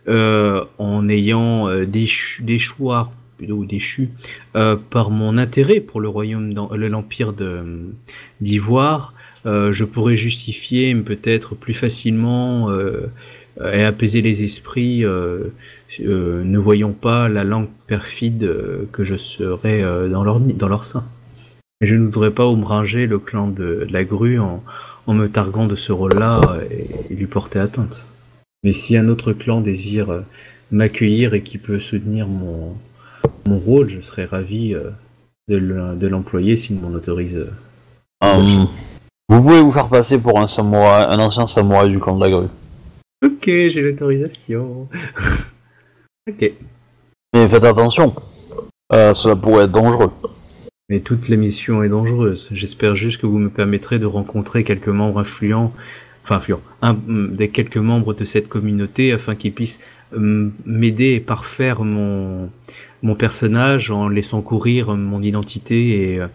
en 0.09 1.09
ayant 1.09 1.69
déchoir, 1.85 3.11
plutôt 3.37 3.65
déchu, 3.65 4.11
par 4.53 5.11
mon 5.11 5.37
intérêt 5.37 5.81
pour 5.81 6.01
le 6.01 6.09
royaume, 6.09 6.55
le- 6.77 6.87
l'empire 6.89 7.33
d'Ivoire, 8.41 9.15
je 9.45 9.85
pourrais 9.85 10.17
justifier 10.17 10.95
peut-être 10.95 11.57
plus 11.57 11.75
facilement 11.75 12.71
et 13.61 13.83
apaiser 13.83 14.23
les 14.23 14.45
esprits, 14.45 15.05
euh, 16.01 16.43
ne 16.45 16.59
voyant 16.59 16.93
pas 16.93 17.29
la 17.29 17.45
langue 17.45 17.69
perfide 17.87 18.43
euh, 18.45 18.89
que 18.93 19.05
je 19.05 19.17
serais 19.17 19.83
euh, 19.83 20.09
dans 20.09 20.25
leur 20.25 20.41
dans 20.41 20.69
leur 20.69 20.85
sein. 20.85 21.05
Et 21.81 21.87
je 21.87 21.95
ne 21.95 22.05
voudrais 22.05 22.31
pas 22.31 22.47
ombrager 22.47 23.07
le 23.07 23.19
clan 23.19 23.49
de, 23.49 23.85
de 23.87 23.93
la 23.93 24.05
grue 24.05 24.39
en, 24.39 24.63
en 25.07 25.15
me 25.15 25.29
targuant 25.29 25.67
de 25.67 25.77
ce 25.77 25.93
rôle-là 25.93 26.41
et, 26.71 26.87
et 27.11 27.15
lui 27.15 27.27
porter 27.27 27.59
atteinte. 27.59 28.05
Mais 28.65 28.73
si 28.73 28.97
un 28.97 29.09
autre 29.09 29.33
clan 29.33 29.61
désire 29.61 30.23
m'accueillir 30.71 31.35
et 31.35 31.43
qui 31.43 31.59
peut 31.59 31.79
soutenir 31.79 32.27
mon, 32.27 32.75
mon 33.47 33.59
rôle, 33.59 33.89
je 33.91 34.01
serais 34.01 34.25
ravi 34.25 34.75
de 35.49 35.57
le- 35.57 35.95
de 35.97 36.07
l'employer 36.09 36.57
s'il 36.57 36.81
m'en 36.81 36.89
autorise. 36.93 37.47
vous 39.29 39.43
pouvez 39.43 39.61
vous 39.61 39.71
faire 39.71 39.89
passer 39.89 40.21
pour 40.21 40.41
un 40.41 40.47
samouraï, 40.49 41.07
un 41.09 41.19
ancien 41.21 41.47
samouraï 41.47 41.91
du 41.91 41.99
clan 42.01 42.17
de 42.17 42.25
la 42.25 42.31
grue. 42.31 42.49
Ok, 43.25 43.45
j'ai 43.47 43.83
l'autorisation. 43.83 44.89
ok. 46.29 46.53
Mais 47.35 47.49
faites 47.49 47.65
attention, 47.65 48.15
euh, 48.93 49.13
cela 49.15 49.37
pourrait 49.37 49.65
être 49.65 49.73
dangereux. 49.73 50.11
Mais 50.89 51.01
toute 51.01 51.29
la 51.29 51.37
mission 51.37 51.83
est 51.83 51.89
dangereuse. 51.89 52.49
J'espère 52.53 52.95
juste 52.95 53.21
que 53.21 53.27
vous 53.27 53.39
me 53.39 53.51
permettrez 53.51 53.99
de 53.99 54.07
rencontrer 54.07 54.63
quelques 54.63 54.89
membres 54.89 55.19
influents, 55.19 55.73
enfin 56.23 56.37
influents, 56.37 56.61
un, 56.83 56.93
mm, 56.95 57.35
des 57.37 57.49
quelques 57.49 57.77
membres 57.77 58.15
de 58.15 58.25
cette 58.25 58.49
communauté 58.49 59.13
afin 59.13 59.35
qu'ils 59.35 59.53
puissent 59.53 59.81
mm, 60.17 60.49
m'aider 60.65 61.15
et 61.15 61.21
parfaire 61.21 61.83
mon, 61.83 62.51
mon 63.03 63.15
personnage 63.17 63.91
en 63.91 64.09
laissant 64.09 64.43
courir 64.43 64.95
mon 64.95 65.21
identité 65.23 66.13
et, 66.15 66.21
euh, 66.21 66.29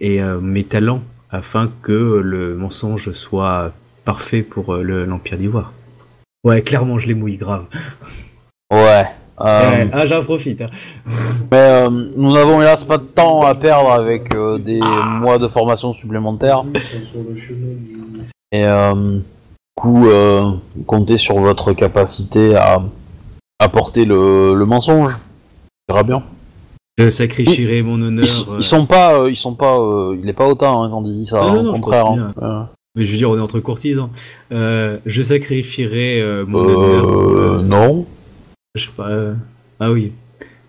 et 0.00 0.22
euh, 0.22 0.38
mes 0.40 0.64
talents 0.64 1.02
afin 1.30 1.72
que 1.82 2.20
le 2.22 2.54
mensonge 2.54 3.10
soit 3.12 3.72
parfait 4.04 4.42
pour 4.42 4.74
euh, 4.74 4.82
le- 4.82 5.04
l'Empire 5.06 5.38
d'Ivoire. 5.38 5.72
Ouais, 6.44 6.60
clairement, 6.60 6.98
je 6.98 7.08
les 7.08 7.14
mouille 7.14 7.38
grave. 7.38 7.64
Ouais. 8.70 9.04
Euh, 9.40 9.72
Ouais, 9.74 9.90
ah, 9.92 10.06
j'en 10.06 10.22
profite. 10.22 10.60
hein. 10.60 10.70
Mais 11.50 11.58
euh, 11.58 11.90
nous 12.16 12.36
avons 12.36 12.60
hélas 12.62 12.84
pas 12.84 12.98
de 12.98 13.02
temps 13.04 13.40
à 13.42 13.54
perdre 13.54 13.90
avec 13.90 14.34
euh, 14.34 14.58
des 14.58 14.80
mois 15.20 15.38
de 15.38 15.48
formation 15.48 15.92
supplémentaires. 15.92 16.64
Et 18.52 18.64
euh, 18.64 18.94
du 19.18 19.22
coup, 19.76 20.06
euh, 20.08 20.50
comptez 20.86 21.18
sur 21.18 21.38
votre 21.38 21.72
capacité 21.72 22.54
à 22.56 22.82
apporter 23.58 24.04
le, 24.04 24.54
le 24.54 24.64
mensonge. 24.66 25.12
Ça 25.88 25.94
ira 25.96 26.02
bien. 26.02 26.22
Je 26.96 27.10
sacrifierai 27.10 27.82
mon 27.82 28.00
honneur. 28.00 28.24
Ils, 28.24 28.56
ils 28.58 28.62
sont 28.62 28.86
pas, 28.86 29.14
euh, 29.18 29.30
ils 29.30 29.34
sont 29.36 29.54
pas, 29.54 29.78
euh, 29.80 30.16
il 30.22 30.28
est 30.28 30.32
pas 30.34 30.46
autant 30.46 30.84
hein, 30.84 30.90
quand 30.90 31.02
il 31.04 31.18
dit 31.18 31.26
ça. 31.26 31.40
Ah, 31.42 31.46
hein, 31.48 31.54
non, 31.54 31.60
au 31.60 31.62
non, 31.64 31.74
je 31.74 31.80
contraire. 31.80 32.06
hein. 32.40 32.68
Mais 32.96 33.02
je 33.02 33.10
veux 33.10 33.16
dire, 33.18 33.28
on 33.30 33.36
est 33.36 33.40
entre 33.40 33.58
courtisans. 33.58 34.10
Euh, 34.52 34.98
je 35.04 35.20
sacrifierai 35.22 36.20
euh, 36.20 36.44
mon 36.46 36.60
Euh, 36.60 36.74
honneur. 36.76 37.58
euh, 37.58 37.62
non. 37.62 38.06
Je 38.74 38.84
sais 38.86 38.90
pas. 38.96 39.08
euh, 39.08 39.34
Ah 39.80 39.90
oui. 39.90 40.12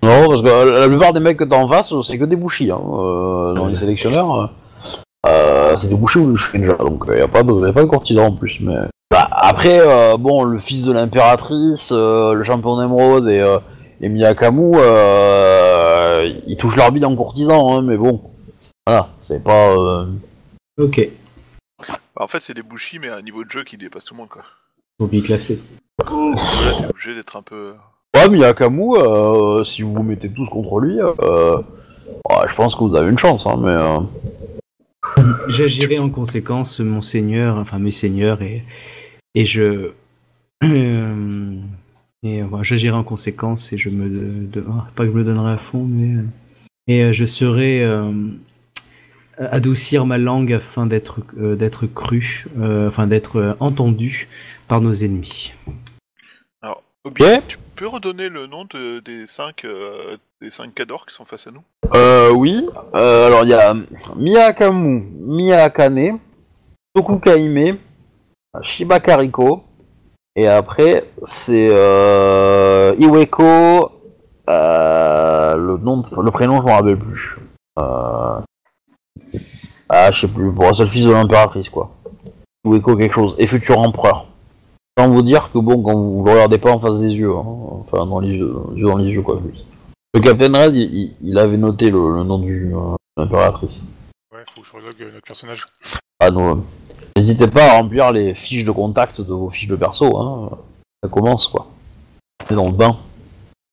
Non, 0.04 0.28
parce 0.30 0.41
que 0.41 0.48
euh, 0.48 0.80
la 0.82 0.88
plupart 0.88 1.13
des 1.13 1.20
mecs 1.20 1.38
que 1.38 1.44
t'as 1.44 1.56
en 1.58 1.68
face, 1.68 1.94
c'est 2.02 2.20
que 2.20 2.26
des 2.26 2.36
bouchis. 2.36 2.70
Hein, 2.72 2.80
euh, 2.80 3.54
dans 3.54 3.68
les 3.68 3.76
sélectionneurs. 3.76 4.52
Euh, 5.26 5.72
bah, 5.72 5.78
c'est 5.78 5.88
des 5.89 5.96
bouchées 5.96 6.20
ou 6.20 6.32
des 6.32 6.38
Shinja, 6.38 6.76
donc 6.76 7.06
il 7.08 7.15
n'y 7.15 7.22
a, 7.22 7.28
pas 7.28 7.41
de- 7.41 7.65
y 7.65 7.70
a 7.70 7.74
pas 7.74 7.82
de 7.82 7.88
courtisan 7.88 8.26
en 8.28 8.32
plus. 8.32 8.60
Mais 8.62 8.76
Bah, 9.10 9.28
après, 9.32 9.80
euh, 9.80 10.18
bon, 10.18 10.44
le 10.44 10.60
fils 10.60 10.84
de 10.86 10.94
l'impératrice, 10.94 11.89
euh, 11.91 12.34
le 12.34 12.44
champion 12.44 12.80
d'émeraude 12.80 13.28
et, 13.28 13.39
euh, 13.39 13.58
et 14.02 14.10
Miyakamu, 14.10 14.74
euh, 14.76 16.32
ils 16.46 16.58
touchent 16.58 16.76
leur 16.76 16.91
bille 16.91 17.06
en 17.06 17.15
courtisan, 17.15 17.74
hein, 17.76 17.82
mais 17.82 17.98
bon, 17.98 18.22
voilà, 18.86 19.10
c'est 19.22 19.44
pas. 19.44 19.72
euh, 19.72 20.06
Ok. 20.78 21.10
Bah, 21.88 21.96
en 22.18 22.28
fait, 22.28 22.41
c'est 22.41 22.54
des 22.54 22.62
bouchis, 22.62 23.00
mais 23.00 23.10
à 23.10 23.15
un 23.18 23.22
niveau 23.24 23.44
de 23.44 23.50
jeu 23.50 23.63
qui 23.63 23.78
dépasse 23.78 24.06
tout 24.06 24.13
le 24.13 24.20
monde, 24.20 24.30
quoi. 24.30 24.44
Faut 25.02 25.08
bien 25.08 25.22
classer. 25.22 25.60
Là, 26.00 26.08
t'es 26.80 26.86
obligé 26.89 27.15
d'être 27.15 27.36
un 27.36 27.41
peu. 27.41 27.74
Ouais, 28.15 28.30
Miyakamu, 28.30 28.95
euh, 28.97 29.63
si 29.63 29.82
vous 29.82 29.93
vous 29.93 30.04
mettez 30.04 30.30
tous 30.30 30.47
contre 30.47 30.80
lui, 30.80 30.99
euh, 31.01 31.58
je 32.47 32.56
pense 32.56 32.75
que 32.75 32.84
vous 32.84 32.95
avez 32.95 33.10
une 33.10 33.17
chance, 33.17 33.45
hein, 33.45 33.60
mais. 33.62 33.69
euh, 33.69 33.99
J'agirai 35.47 35.99
en 35.99 36.10
conséquence, 36.10 36.80
monseigneur, 36.80 37.58
enfin 37.58 37.78
mes 37.78 37.91
seigneurs, 37.91 38.41
et, 38.41 38.63
et 39.36 39.45
je. 39.45 39.91
et 40.63 42.41
j'agirai 42.62 42.95
en 42.95 43.04
conséquence 43.04 43.71
et 43.73 43.78
je 43.78 43.89
me. 43.89 44.10
de- 44.47 44.65
ah, 44.69 44.88
pas 44.95 45.06
que 45.06 45.12
je 45.12 45.15
me 45.15 45.23
donnerai 45.23 45.51
à 45.54 45.58
fond, 45.58 45.84
mais. 45.84 46.15
Et 46.88 47.12
je 47.13 47.25
euh, 47.84 48.12
adoucir 49.38 50.06
ma 50.06 50.17
langue 50.17 50.54
afin 50.54 50.86
d'être 50.86 51.19
d'être 51.56 51.86
cru, 51.88 52.45
enfin 52.88 53.08
d'être 53.08 53.58
entendu 53.60 54.28
par 54.67 54.82
nos 54.82 54.93
ennemis. 54.93 55.54
Ok. 57.06 57.22
tu 57.48 57.58
peux 57.76 57.88
redonner 57.88 58.30
le 58.30 58.48
nom 58.48 58.65
de- 58.65 59.00
des 59.00 59.28
cinq 59.28 59.63
euh, 59.63 60.18
des 60.41 60.50
cinq 60.50 60.74
cadors 60.74 61.06
qui 61.06 61.13
sont 61.13 61.24
face 61.26 61.46
à 61.48 61.52
nous? 61.52 61.62
Euh, 61.94 62.32
oui. 62.32 62.68
Euh, 62.96 63.28
alors, 63.28 63.44
il 63.44 63.50
y 63.50 63.54
a 63.54 63.76
Miyakamu, 64.15 65.08
Miyakane, 65.20 66.18
Tokukaime, 66.96 67.78
Shiba 68.62 69.00
Kariko, 69.00 69.63
et 70.36 70.48
après, 70.48 71.06
c'est 71.24 71.70
euh, 71.72 72.96
Iweko, 72.98 73.91
euh, 74.50 75.56
le, 75.56 75.78
nom, 75.78 75.98
de- 75.98 76.22
le 76.22 76.32
prénom, 76.32 76.58
je 76.58 76.63
m'en 76.63 76.76
rappelle 76.76 76.98
plus. 76.98 77.38
Euh, 77.78 78.39
ah, 79.89 80.12
je 80.12 80.22
sais 80.22 80.28
plus. 80.28 80.50
Bon, 80.52 80.74
c'est 80.74 80.84
le 80.84 80.89
fils 80.89 81.06
de 81.06 81.12
l'impératrice, 81.12 81.70
quoi. 81.70 81.91
Iweko 82.65 82.96
quelque 82.96 83.13
chose. 83.13 83.36
Et 83.38 83.46
futur 83.48 83.78
empereur. 83.80 84.26
Sans 84.97 85.10
vous 85.10 85.21
dire 85.21 85.51
que, 85.51 85.58
bon, 85.58 85.81
quand 85.84 85.93
vous 85.95 86.23
le 86.23 86.31
regardez 86.31 86.58
pas 86.58 86.71
en 86.71 86.79
face 86.79 86.99
des 86.99 87.12
yeux, 87.13 87.34
hein, 87.36 87.43
enfin, 87.45 88.05
dans 88.05 88.19
les 88.19 88.36
yeux, 88.36 88.55
dans 88.77 88.97
les 88.97 89.12
yeux, 89.12 89.21
quoi. 89.21 89.41
Le 90.13 90.19
Captain 90.21 90.58
Red, 90.58 90.75
il, 90.75 91.13
il- 91.21 91.38
avait 91.38 91.58
noté 91.58 91.91
le, 91.91 92.15
le 92.15 92.23
nom 92.23 92.39
du 92.39 92.73
euh, 92.73 92.95
de 93.17 93.23
l'impératrice. 93.23 93.86
Ouais, 94.34 94.39
faut 94.53 94.62
que 94.62 94.67
je 94.67 94.73
relogue 94.73 95.01
euh, 95.01 95.12
notre 95.13 95.25
personnage. 95.27 95.67
Ah 96.21 96.31
non. 96.31 96.63
N'hésitez 97.17 97.47
pas 97.47 97.65
à 97.71 97.73
remplir 97.73 98.13
les 98.13 98.34
fiches 98.34 98.63
de 98.63 98.71
contact 98.71 99.19
de 99.19 99.34
vos 99.34 99.49
fiches 99.49 99.67
de 99.67 99.75
perso, 99.75 100.17
hein. 100.17 100.49
Ça 101.03 101.10
commence, 101.10 101.47
quoi. 101.47 101.67
C'est 102.47 102.55
dans 102.55 102.67
le 102.67 102.71
bain. 102.73 102.97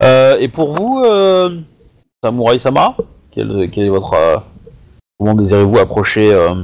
Euh, 0.02 0.38
et 0.40 0.48
pour 0.48 0.72
vous, 0.72 1.02
euh, 1.04 1.60
Samurai 2.24 2.58
Sama, 2.58 2.96
quel, 3.30 3.70
quel 3.70 3.84
est 3.84 3.88
votre. 3.90 4.14
euh, 4.14 4.38
comment 5.18 5.34
désirez-vous 5.34 5.78
approcher 5.78 6.34
euh, 6.34 6.54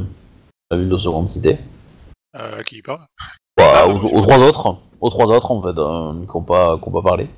la 0.72 0.76
ville 0.76 0.88
de 0.88 0.96
seconde 0.96 1.30
cité? 1.30 1.58
Euh, 2.36 2.58
à 2.58 2.62
qui 2.64 2.76
il 2.78 2.82
parle? 2.82 3.00
Bah, 3.68 3.86
aux, 3.86 3.98
aux 3.98 4.22
trois 4.22 4.38
autres. 4.38 4.78
Aux 5.00 5.10
trois 5.10 5.26
autres, 5.26 5.50
en 5.50 5.60
fait, 5.62 5.78
euh, 5.78 6.26
qui 6.26 6.36
n'ont 6.36 6.42
pas, 6.42 6.78
qui 6.78 6.88
ont 6.88 6.90
pas 6.90 7.02
parlé. 7.02 7.28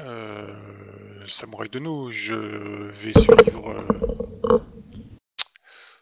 euh, 0.00 1.24
Samouraï 1.28 1.68
de 1.68 1.78
nous, 1.78 2.10
je 2.10 2.34
vais 2.34 3.12
suivre 3.12 3.70
euh, 4.50 4.58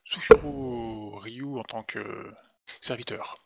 Sushiro 0.04 1.14
Ryu 1.16 1.58
en 1.58 1.62
tant 1.62 1.82
que 1.82 2.00
serviteur. 2.80 3.36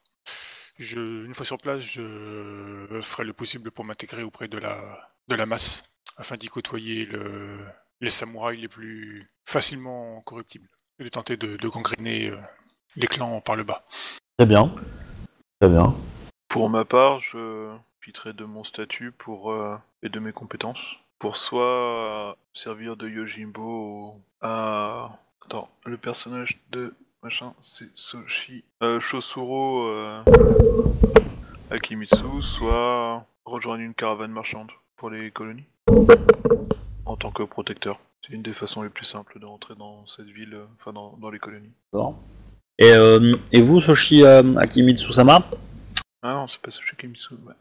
Je, 0.78 1.26
une 1.26 1.34
fois 1.34 1.44
sur 1.44 1.58
place, 1.58 1.80
je 1.80 3.00
ferai 3.02 3.24
le 3.24 3.32
possible 3.32 3.72
pour 3.72 3.84
m'intégrer 3.84 4.22
auprès 4.22 4.46
de 4.46 4.58
la, 4.58 4.78
de 5.26 5.34
la 5.34 5.46
masse, 5.46 5.84
afin 6.16 6.36
d'y 6.36 6.46
côtoyer 6.46 7.06
le, 7.06 7.58
les 8.00 8.10
samouraïs 8.10 8.60
les 8.60 8.68
plus 8.68 9.28
facilement 9.44 10.20
corruptibles, 10.22 10.68
et 11.00 11.04
de 11.04 11.08
tenter 11.08 11.36
de, 11.36 11.56
de 11.56 11.68
gangréner 11.68 12.28
euh, 12.30 12.38
les 12.94 13.08
clans 13.08 13.40
par 13.40 13.56
le 13.56 13.64
bas. 13.64 13.84
Très 14.38 14.46
bien. 14.46 14.72
Très 15.64 15.72
bien. 15.72 15.94
Pour 16.48 16.68
ma 16.68 16.84
part, 16.84 17.20
je 17.20 17.74
profiterai 17.98 18.34
de 18.34 18.44
mon 18.44 18.64
statut 18.64 19.12
pour 19.12 19.50
euh, 19.50 19.78
et 20.02 20.10
de 20.10 20.20
mes 20.20 20.32
compétences 20.32 20.82
pour 21.18 21.38
soit 21.38 22.36
servir 22.52 22.98
de 22.98 23.08
Yojimbo 23.08 24.20
à 24.42 25.18
attends 25.42 25.70
le 25.86 25.96
personnage 25.96 26.60
de 26.70 26.92
machin 27.22 27.54
c'est 27.62 27.88
Soshi 27.94 28.62
euh, 28.82 29.00
Shosuro 29.00 29.86
euh, 29.86 30.22
Akimitsu, 31.70 32.42
soit 32.42 33.24
rejoindre 33.46 33.80
une 33.80 33.94
caravane 33.94 34.32
marchande 34.32 34.70
pour 34.96 35.08
les 35.08 35.30
colonies 35.30 35.64
en 37.06 37.16
tant 37.16 37.30
que 37.30 37.42
protecteur. 37.42 37.98
C'est 38.20 38.34
une 38.34 38.42
des 38.42 38.52
façons 38.52 38.82
les 38.82 38.90
plus 38.90 39.06
simples 39.06 39.38
de 39.38 39.46
rentrer 39.46 39.74
dans 39.76 40.06
cette 40.08 40.28
ville, 40.28 40.52
euh, 40.52 40.66
enfin 40.78 40.92
dans, 40.92 41.16
dans 41.16 41.30
les 41.30 41.38
colonies. 41.38 41.72
Et, 42.78 42.92
euh, 42.92 43.32
et 43.52 43.62
vous, 43.62 43.80
Soshi 43.80 44.24
euh, 44.24 44.56
Akimitsu-sama 44.56 45.48
Ah 46.22 46.34
non, 46.34 46.46
c'est 46.46 46.60
pas 46.60 46.70
Soshi 46.70 46.92
Akimitsu. 46.94 47.34
ouais. 47.46 47.54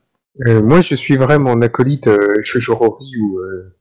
Euh, 0.48 0.62
moi, 0.64 0.82
je 0.82 0.96
suivrai 0.96 1.38
mon 1.38 1.62
acolyte 1.62 2.08
euh, 2.08 2.42
Shojoro 2.42 2.90
Ryu 2.90 3.38
euh, 3.38 3.76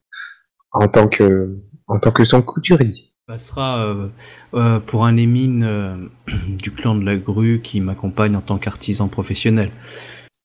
en 0.72 0.88
tant 0.88 1.08
que 1.08 1.56
en 1.88 1.98
tant 1.98 2.10
que 2.12 2.24
son 2.24 2.42
couturier. 2.42 2.92
passera 3.26 3.86
euh, 3.86 4.08
euh, 4.54 4.78
pour 4.78 5.06
un 5.06 5.16
émine 5.16 5.64
euh, 5.64 5.96
du 6.48 6.70
clan 6.70 6.94
de 6.94 7.04
la 7.04 7.16
grue 7.16 7.60
qui 7.62 7.80
m'accompagne 7.80 8.36
en 8.36 8.42
tant 8.42 8.58
qu'artisan 8.58 9.08
professionnel. 9.08 9.70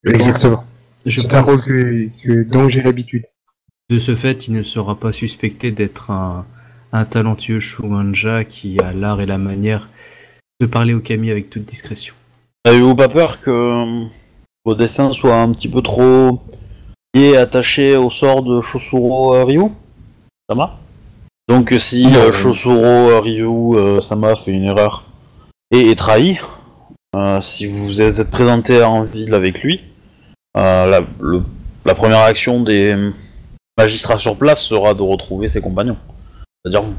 Je 0.04 0.12
Exactement. 0.12 0.64
C'est 1.06 1.32
un 1.34 1.42
rôle 1.42 1.60
que, 1.62 2.08
que- 2.22 2.42
dont 2.44 2.68
j'ai 2.68 2.82
l'habitude. 2.82 3.24
De 3.90 3.98
ce 3.98 4.14
fait, 4.14 4.48
il 4.48 4.54
ne 4.54 4.62
sera 4.62 4.98
pas 4.98 5.12
suspecté 5.12 5.70
d'être 5.70 6.10
un, 6.10 6.46
un 6.92 7.04
talentueux 7.04 7.60
Shugonja 7.60 8.44
qui 8.44 8.78
a 8.80 8.92
l'art 8.92 9.20
et 9.20 9.26
la 9.26 9.38
manière 9.38 9.88
de 10.60 10.66
parler 10.66 10.94
au 10.94 11.00
Kami 11.00 11.30
avec 11.30 11.50
toute 11.50 11.64
discrétion. 11.64 12.14
Avez-vous 12.64 12.94
pas 12.94 13.08
peur 13.08 13.40
que 13.40 13.50
euh, 13.50 14.04
vos 14.64 14.74
destins 14.74 15.12
soient 15.12 15.36
un 15.40 15.52
petit 15.52 15.68
peu 15.68 15.82
trop 15.82 16.40
liés, 17.14 17.36
attachés 17.36 17.96
au 17.96 18.10
sort 18.10 18.42
de 18.42 18.60
Shosuro 18.60 19.34
euh, 19.34 19.44
Ryu 19.44 19.62
Sama 20.50 20.78
Donc 21.48 21.72
si 21.78 22.06
euh, 22.16 22.32
Shosuro 22.32 22.82
euh, 22.82 23.20
Ryu 23.20 23.46
euh, 23.76 24.00
Sama 24.00 24.36
fait 24.36 24.52
une 24.52 24.64
erreur 24.64 25.04
et 25.70 25.90
est 25.90 25.94
trahi, 25.94 26.38
euh, 27.16 27.40
si 27.40 27.66
vous 27.66 27.86
vous 27.86 28.00
êtes 28.02 28.30
présenté 28.30 28.82
en 28.82 29.04
ville 29.04 29.34
avec 29.34 29.62
lui, 29.62 29.80
euh, 30.56 30.86
la, 30.86 31.00
le- 31.20 31.42
la 31.84 31.94
première 31.94 32.20
action 32.20 32.62
des 32.62 33.10
magistrats 33.78 34.18
sur 34.18 34.36
place 34.36 34.62
sera 34.62 34.92
de 34.92 35.02
retrouver 35.02 35.48
ses 35.48 35.60
compagnons. 35.60 35.96
C'est-à-dire 36.64 36.82
vous. 36.82 36.96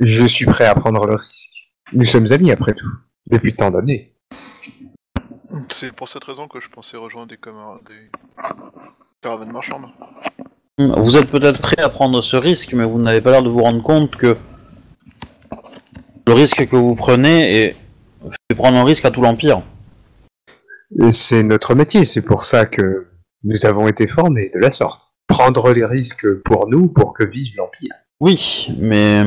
Je 0.00 0.24
suis 0.24 0.46
prêt 0.46 0.64
à 0.64 0.74
prendre 0.74 1.04
le 1.06 1.14
risque. 1.14 1.57
Nous 1.92 2.04
sommes 2.04 2.30
amis 2.32 2.50
après 2.50 2.74
tout, 2.74 2.90
depuis 3.30 3.54
tant 3.54 3.70
d'années. 3.70 4.12
C'est 5.70 5.92
pour 5.92 6.08
cette 6.08 6.24
raison 6.24 6.46
que 6.46 6.60
je 6.60 6.68
pensais 6.68 6.96
rejoindre 6.96 7.28
des, 7.28 7.36
des 7.36 8.10
caravanes 9.22 9.52
marchandes. 9.52 9.86
Vous 10.78 11.16
êtes 11.16 11.30
peut-être 11.30 11.60
prêt 11.60 11.80
à 11.82 11.88
prendre 11.88 12.20
ce 12.22 12.36
risque, 12.36 12.72
mais 12.74 12.84
vous 12.84 13.00
n'avez 13.00 13.20
pas 13.20 13.32
l'air 13.32 13.42
de 13.42 13.48
vous 13.48 13.62
rendre 13.62 13.82
compte 13.82 14.16
que 14.16 14.36
le 16.26 16.32
risque 16.34 16.68
que 16.68 16.76
vous 16.76 16.94
prenez 16.94 17.62
est 17.62 17.76
fait 18.22 18.56
prendre 18.56 18.78
un 18.78 18.84
risque 18.84 19.04
à 19.04 19.10
tout 19.10 19.22
l'Empire. 19.22 19.62
C'est 21.10 21.42
notre 21.42 21.74
métier, 21.74 22.04
c'est 22.04 22.22
pour 22.22 22.44
ça 22.44 22.66
que 22.66 23.08
nous 23.44 23.66
avons 23.66 23.88
été 23.88 24.06
formés 24.06 24.50
de 24.54 24.58
la 24.58 24.70
sorte. 24.70 25.14
Prendre 25.26 25.72
les 25.72 25.84
risques 25.84 26.26
pour 26.44 26.68
nous, 26.68 26.88
pour 26.88 27.14
que 27.14 27.24
vive 27.24 27.54
l'Empire. 27.56 27.94
Oui, 28.20 28.68
mais 28.78 29.24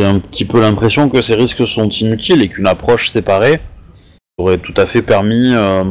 j'ai 0.00 0.06
un 0.06 0.18
petit 0.18 0.46
peu 0.46 0.60
l'impression 0.62 1.10
que 1.10 1.20
ces 1.20 1.34
risques 1.34 1.66
sont 1.68 1.88
inutiles 1.90 2.40
et 2.40 2.48
qu'une 2.48 2.66
approche 2.66 3.10
séparée 3.10 3.60
aurait 4.38 4.56
tout 4.56 4.72
à 4.78 4.86
fait 4.86 5.02
permis 5.02 5.52
euh, 5.54 5.84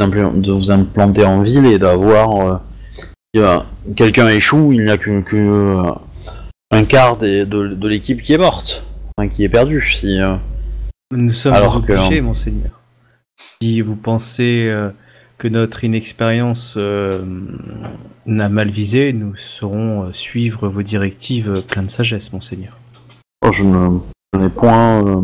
de 0.00 0.52
vous 0.52 0.70
implanter 0.70 1.24
en 1.24 1.42
ville 1.42 1.66
et 1.66 1.78
d'avoir... 1.80 2.60
euh, 3.36 3.58
quelqu'un 3.96 4.28
échoue, 4.28 4.72
il 4.72 4.84
n'y 4.84 4.90
a 4.90 4.96
que, 4.96 5.20
que, 5.22 5.34
euh, 5.36 5.90
un 6.70 6.84
quart 6.84 7.16
des- 7.16 7.44
de, 7.44 7.66
de 7.74 7.88
l'équipe 7.88 8.22
qui 8.22 8.32
est 8.32 8.38
morte, 8.38 8.84
enfin, 9.16 9.28
qui 9.28 9.42
est 9.42 9.48
perdue. 9.48 9.92
Si, 9.94 10.20
Nous 11.12 11.32
sommes 11.32 11.54
Alors 11.54 11.84
que- 11.84 11.92
obligés, 11.92 12.20
monseigneur. 12.20 12.80
Si 13.60 13.80
vous 13.80 13.96
pensez 13.96 14.72
que 15.38 15.48
notre 15.48 15.82
inexpérience 15.82 16.76
n'a 16.76 18.48
mal 18.48 18.68
visé, 18.70 19.12
nous 19.12 19.34
saurons 19.34 20.12
suivre 20.12 20.68
vos 20.68 20.82
directives 20.84 21.64
plein 21.66 21.82
de 21.82 21.90
sagesse, 21.90 22.32
monseigneur. 22.32 22.78
Oh, 23.46 23.52
je 23.52 23.62
n'ai 23.62 24.48
point, 24.48 25.04
euh, 25.06 25.20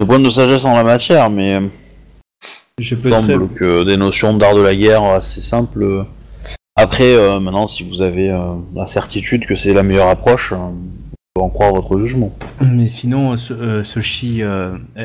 de 0.00 0.06
point 0.06 0.20
de 0.20 0.30
sagesse 0.30 0.64
en 0.64 0.76
la 0.76 0.84
matière, 0.84 1.30
mais 1.30 1.54
euh, 1.56 1.66
Je 2.78 2.94
il 2.94 3.00
très... 3.00 3.10
semble 3.10 3.48
que 3.48 3.82
des 3.82 3.96
notions 3.96 4.34
d'art 4.36 4.54
de 4.54 4.60
la 4.60 4.74
guerre 4.76 5.02
assez 5.02 5.40
simples. 5.40 5.82
euh, 5.82 6.02
Après, 6.76 7.12
euh, 7.12 7.40
maintenant, 7.40 7.66
si 7.66 7.82
vous 7.82 8.02
avez 8.02 8.30
euh, 8.30 8.54
la 8.76 8.86
certitude 8.86 9.46
que 9.46 9.56
c'est 9.56 9.72
la 9.72 9.82
meilleure 9.82 10.08
approche, 10.08 10.52
euh, 10.52 11.40
en 11.40 11.48
croire 11.48 11.72
votre 11.72 11.98
jugement. 11.98 12.32
Mais 12.60 12.86
sinon, 12.86 13.36
ce, 13.36 13.82
Soshi 13.82 14.42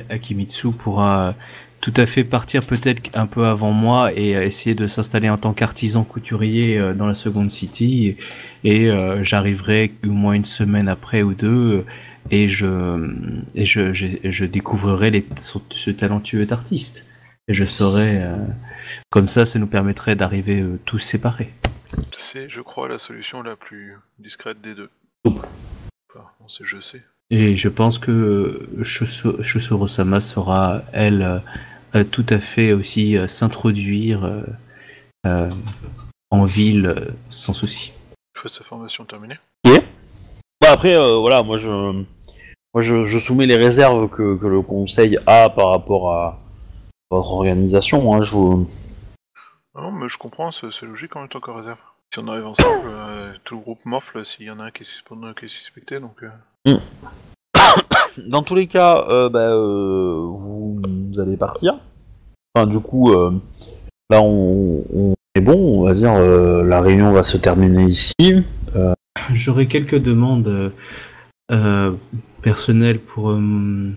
Akimitsu 0.09 0.71
pourra 0.71 1.33
tout 1.79 1.93
à 1.95 2.05
fait 2.05 2.23
partir 2.25 2.65
peut-être 2.65 3.09
un 3.13 3.25
peu 3.25 3.45
avant 3.45 3.71
moi 3.71 4.11
et 4.13 4.31
essayer 4.31 4.75
de 4.75 4.85
s'installer 4.85 5.29
en 5.29 5.37
tant 5.37 5.53
qu'artisan 5.53 6.03
couturier 6.03 6.81
dans 6.97 7.05
la 7.07 7.15
Second 7.15 7.47
City. 7.49 8.17
Et 8.65 8.89
j'arriverai 9.21 9.93
au 10.03 10.09
moins 10.09 10.33
une 10.33 10.43
semaine 10.45 10.89
après 10.89 11.21
ou 11.23 11.33
deux 11.35 11.85
et 12.31 12.47
je 12.47 13.13
et 13.53 13.65
je, 13.65 13.93
je, 13.93 14.07
je 14.23 14.45
découvrirai 14.45 15.11
les, 15.11 15.25
ce, 15.39 15.57
ce 15.71 15.91
talentueux 15.91 16.47
artiste. 16.51 17.05
Et 17.47 17.53
je 17.53 17.65
saurai 17.65 18.23
euh, 18.23 18.37
comme 19.11 19.27
ça, 19.27 19.45
ça 19.45 19.59
nous 19.59 19.67
permettrait 19.67 20.15
d'arriver 20.15 20.61
euh, 20.61 20.79
tous 20.85 20.97
séparés. 20.97 21.53
C'est, 22.11 22.49
je 22.49 22.61
crois, 22.61 22.89
la 22.89 22.97
solution 22.97 23.43
la 23.43 23.55
plus 23.55 23.95
discrète 24.17 24.61
des 24.61 24.73
deux. 24.73 24.89
Enfin, 25.25 26.25
on 26.43 26.47
sait, 26.47 26.63
je 26.65 26.81
sais. 26.81 27.03
Et 27.29 27.55
je 27.55 27.69
pense 27.69 27.99
que 27.99 28.67
Shosuro-sama 28.81 30.21
saura, 30.21 30.83
elle, 30.91 31.41
euh, 31.93 32.03
tout 32.03 32.25
à 32.29 32.39
fait 32.39 32.73
aussi 32.73 33.15
s'introduire 33.27 34.43
en 35.23 36.45
ville 36.45 37.13
sans 37.29 37.53
souci. 37.53 37.93
Une 38.35 38.41
fois 38.41 38.49
sa 38.49 38.63
formation 38.63 39.05
terminée. 39.05 39.37
Bah 40.65 40.71
après, 40.71 40.95
euh, 40.95 41.19
voilà, 41.19 41.43
moi 41.43 41.57
je, 41.57 41.69
moi 41.69 42.81
je, 42.81 43.05
je 43.05 43.19
soumets 43.19 43.45
les 43.45 43.55
réserves 43.55 44.09
que, 44.09 44.35
que 44.35 44.47
le 44.47 44.63
conseil 44.63 45.19
a 45.27 45.47
par 45.51 45.69
rapport 45.69 46.11
à 46.11 46.39
votre 47.11 47.33
organisation. 47.33 48.11
Hein, 48.15 48.23
je 48.23 48.31
vous... 48.31 48.67
Non, 49.75 49.91
mais 49.91 50.09
je 50.09 50.17
comprends, 50.17 50.51
c'est, 50.51 50.81
logique 50.81 51.15
en 51.15 51.19
même 51.19 51.29
temps 51.29 51.39
qu'en 51.39 51.53
réserve. 51.53 51.77
Si 52.11 52.19
on 52.19 52.27
arrive 52.27 52.47
ensemble, 52.47 52.87
euh, 52.87 53.31
tout 53.43 53.57
le 53.57 53.61
groupe 53.61 53.85
morfle 53.85 54.25
s'il 54.25 54.47
y 54.47 54.49
en 54.49 54.59
a 54.59 54.63
un 54.63 54.71
qui 54.71 54.81
est, 54.81 54.85
suspecté, 54.85 55.27
qui 55.37 55.45
est 55.45 55.49
suspecté, 55.49 55.99
donc... 55.99 56.23
euh, 56.23 56.79
Dans 58.25 58.41
tous 58.41 58.55
les 58.55 58.65
cas, 58.65 59.05
euh, 59.11 59.29
bah, 59.29 59.55
vous, 59.55 60.81
vous 60.81 61.19
allez 61.19 61.37
partir. 61.37 61.77
Enfin, 62.55 62.65
du 62.65 62.79
coup, 62.79 63.13
là 64.09 64.19
on, 64.19 64.83
on 64.91 65.13
est 65.35 65.41
bon, 65.41 65.81
on 65.81 65.83
va 65.83 65.93
dire, 65.93 66.17
la 66.17 66.81
réunion 66.81 67.11
va 67.11 67.21
se 67.21 67.37
terminer 67.37 67.83
ici. 67.83 68.43
J'aurais 69.33 69.67
quelques 69.67 69.99
demandes 69.99 70.47
euh, 70.47 70.69
euh, 71.51 71.91
personnelles 72.41 72.99
pour. 72.99 73.31
euh, 73.31 73.91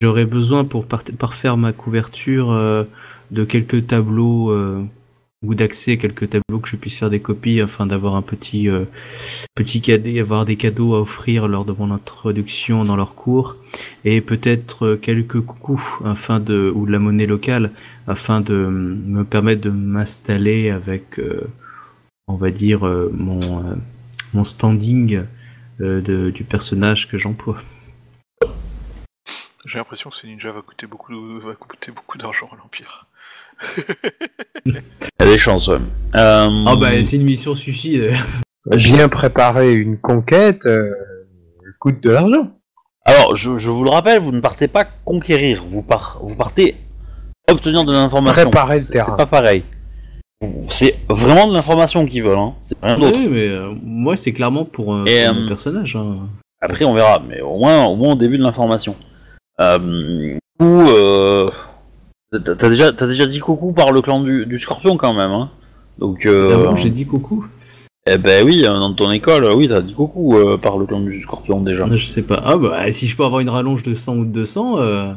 J'aurais 0.00 0.26
besoin 0.26 0.64
pour 0.64 0.86
parfaire 0.86 1.56
ma 1.56 1.72
couverture 1.72 2.52
euh, 2.52 2.84
de 3.30 3.44
quelques 3.44 3.86
tableaux 3.86 4.50
euh, 4.50 4.82
ou 5.42 5.54
d'accès 5.54 5.96
quelques 5.96 6.28
tableaux 6.28 6.60
que 6.60 6.68
je 6.68 6.76
puisse 6.76 6.98
faire 6.98 7.08
des 7.08 7.20
copies 7.20 7.60
afin 7.62 7.86
d'avoir 7.86 8.14
un 8.16 8.20
petit 8.22 8.68
euh, 8.68 8.84
petit 9.54 9.80
cadeau, 9.80 10.18
avoir 10.20 10.44
des 10.44 10.56
cadeaux 10.56 10.94
à 10.94 11.00
offrir 11.00 11.48
lors 11.48 11.64
de 11.64 11.72
mon 11.72 11.90
introduction 11.90 12.84
dans 12.84 12.96
leur 12.96 13.14
cours 13.14 13.56
et 14.04 14.20
peut-être 14.20 14.96
quelques 14.96 15.40
coucous 15.40 16.00
afin 16.04 16.38
de 16.38 16.70
ou 16.74 16.84
de 16.86 16.92
la 16.92 16.98
monnaie 16.98 17.26
locale 17.26 17.70
afin 18.06 18.40
de 18.42 18.54
me 18.66 19.24
permettre 19.24 19.62
de 19.62 19.70
m'installer 19.70 20.68
avec 20.70 21.18
on 22.26 22.34
va 22.34 22.50
dire 22.50 22.82
mon 23.12 23.40
mon 24.34 24.44
standing 24.44 25.24
euh, 25.80 26.00
de, 26.00 26.30
du 26.30 26.44
personnage 26.44 27.08
que 27.08 27.16
j'emploie. 27.16 27.58
J'ai 29.66 29.78
l'impression 29.78 30.10
que 30.10 30.16
ce 30.16 30.26
ninja 30.26 30.52
va 30.52 30.60
coûter 30.60 30.86
beaucoup, 30.86 31.14
va 31.40 31.54
coûter 31.54 31.90
beaucoup 31.90 32.18
d'argent 32.18 32.48
à 32.52 32.56
l'Empire. 32.56 33.06
Il 34.66 34.74
y 34.74 35.22
a 35.22 35.24
des 35.26 35.38
chances, 35.38 35.68
ouais. 35.68 35.78
Euh, 36.16 36.50
Ah 36.66 36.76
bah 36.76 37.02
c'est 37.02 37.16
une 37.16 37.24
mission 37.24 37.54
suicide. 37.54 38.12
Bien 38.66 39.08
préparer 39.08 39.72
une 39.74 39.98
conquête 39.98 40.66
euh, 40.66 40.90
coûte 41.78 42.02
de 42.02 42.10
l'argent. 42.10 42.58
Alors, 43.06 43.36
je, 43.36 43.56
je 43.56 43.70
vous 43.70 43.84
le 43.84 43.90
rappelle, 43.90 44.20
vous 44.20 44.32
ne 44.32 44.40
partez 44.40 44.68
pas 44.68 44.84
conquérir, 44.84 45.62
vous, 45.64 45.82
par- 45.82 46.18
vous 46.22 46.34
partez 46.34 46.76
obtenir 47.50 47.84
de 47.84 47.92
l'information. 47.92 48.42
Préparer 48.44 48.78
le 48.80 48.86
terrain. 48.86 49.06
C'est 49.10 49.16
pas 49.16 49.26
pareil. 49.26 49.64
C'est 50.64 50.96
vraiment 51.08 51.46
de 51.46 51.54
l'information 51.54 52.04
qu'ils 52.06 52.22
veulent, 52.22 52.38
hein. 52.38 52.54
c'est 52.62 52.76
rien 52.82 52.98
d'autre. 52.98 53.16
oui 53.18 53.28
mais 53.30 53.48
euh, 53.48 53.72
moi 53.82 54.16
c'est 54.16 54.32
clairement 54.32 54.64
pour, 54.64 54.94
euh, 54.94 55.04
Et, 55.06 55.24
pour 55.26 55.34
mon 55.36 55.48
personnage. 55.48 55.96
hein. 55.96 56.16
Après, 56.60 56.84
on 56.84 56.94
verra, 56.94 57.22
mais 57.26 57.40
au 57.40 57.58
moins, 57.58 57.84
au 57.84 57.94
moins 57.96 58.12
au 58.12 58.16
début 58.16 58.36
de 58.38 58.42
l'information. 58.42 58.94
Euh, 59.60 60.36
ou 60.60 60.64
euh, 60.64 61.50
t'as 62.32 62.68
déjà, 62.68 62.92
t'as 62.92 63.06
déjà 63.06 63.26
dit 63.26 63.38
coucou 63.38 63.72
par 63.72 63.92
le 63.92 64.00
clan 64.00 64.20
du, 64.20 64.46
du 64.46 64.58
Scorpion 64.58 64.96
quand 64.96 65.14
même, 65.14 65.30
hein. 65.30 65.50
Donc, 65.98 66.26
euh, 66.26 66.50
D'abord, 66.56 66.76
j'ai 66.76 66.90
dit 66.90 67.04
coucou. 67.06 67.46
eh 68.06 68.18
ben 68.18 68.44
oui, 68.46 68.62
dans 68.62 68.92
ton 68.94 69.10
école, 69.10 69.46
oui, 69.54 69.68
t'as 69.68 69.80
dit 69.82 69.94
coucou 69.94 70.36
euh, 70.36 70.56
par 70.58 70.76
le 70.78 70.86
clan 70.86 71.00
du 71.00 71.20
Scorpion 71.20 71.60
déjà. 71.60 71.86
Je 71.90 72.06
sais 72.06 72.22
pas. 72.22 72.40
Ah 72.44 72.56
bah 72.56 72.90
si 72.92 73.06
je 73.06 73.16
peux 73.16 73.24
avoir 73.24 73.40
une 73.40 73.50
rallonge 73.50 73.82
de 73.82 73.94
100 73.94 74.16
ou 74.16 74.24
de 74.24 74.30
200, 74.30 74.78
euh, 74.78 75.12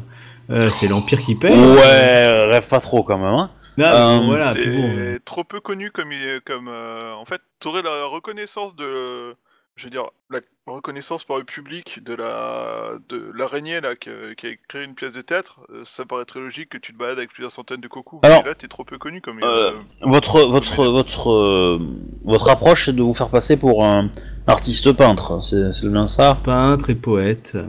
euh, 0.50 0.68
c'est 0.70 0.86
l'Empire 0.88 1.20
qui 1.22 1.34
paye. 1.34 1.52
Ouais, 1.58 2.46
rêve 2.50 2.68
pas 2.68 2.80
trop 2.80 3.02
quand 3.02 3.16
même, 3.18 3.26
hein. 3.34 3.50
Non, 3.78 3.84
mais 3.84 4.16
Euh, 4.16 4.20
voilà, 4.26 4.52
T'es 4.54 4.66
bon, 4.68 4.90
euh, 4.96 5.18
trop 5.24 5.44
peu 5.44 5.60
connu 5.60 5.90
comme, 5.90 6.12
il- 6.12 6.40
comme 6.44 6.68
euh, 6.68 7.14
en 7.14 7.24
fait, 7.24 7.40
t'aurais 7.60 7.82
la 7.82 8.04
reconnaissance 8.06 8.74
de, 8.76 9.34
je 9.76 9.84
veux 9.84 9.90
dire, 9.90 10.10
la 10.30 10.40
reconnaissance 10.66 11.24
par 11.24 11.38
le 11.38 11.44
public 11.44 12.02
de 12.04 12.12
la 12.14 12.98
de 13.08 13.30
l'araignée 13.34 13.80
là 13.80 13.96
qui, 13.96 14.10
a- 14.10 14.34
qui 14.34 14.46
a 14.48 14.50
créé 14.68 14.84
une 14.84 14.94
pièce 14.94 15.12
de 15.12 15.22
théâtre. 15.22 15.60
euh, 15.70 15.82
Ça 15.84 16.04
paraît 16.04 16.24
très 16.26 16.40
logique 16.40 16.68
que 16.70 16.78
tu 16.78 16.92
te 16.92 16.98
balades 16.98 17.18
avec 17.18 17.30
plusieurs 17.32 17.52
centaines 17.52 17.80
de 17.80 17.88
cocos. 17.88 18.20
Alors, 18.22 18.42
mais 18.42 18.48
là, 18.50 18.54
t'es 18.54 18.68
trop 18.68 18.84
peu 18.84 18.98
connu 18.98 19.20
comme. 19.20 19.38
euh, 19.42 19.70
euh, 19.70 19.72
Votre, 20.02 20.42
votre, 20.42 20.84
votre, 20.86 21.30
euh, 21.30 21.78
votre 22.24 22.48
approche, 22.50 22.86
c'est 22.86 22.92
de 22.96 23.02
vous 23.02 23.14
faire 23.14 23.28
passer 23.28 23.56
pour 23.56 23.84
un 23.84 24.10
artiste 24.46 24.92
peintre, 24.92 25.40
c'est 25.42 25.88
bien 25.90 26.08
ça? 26.08 26.36
Peintre 26.44 26.90
et 26.90 26.94
poète. 26.94 27.52
euh. 27.54 27.66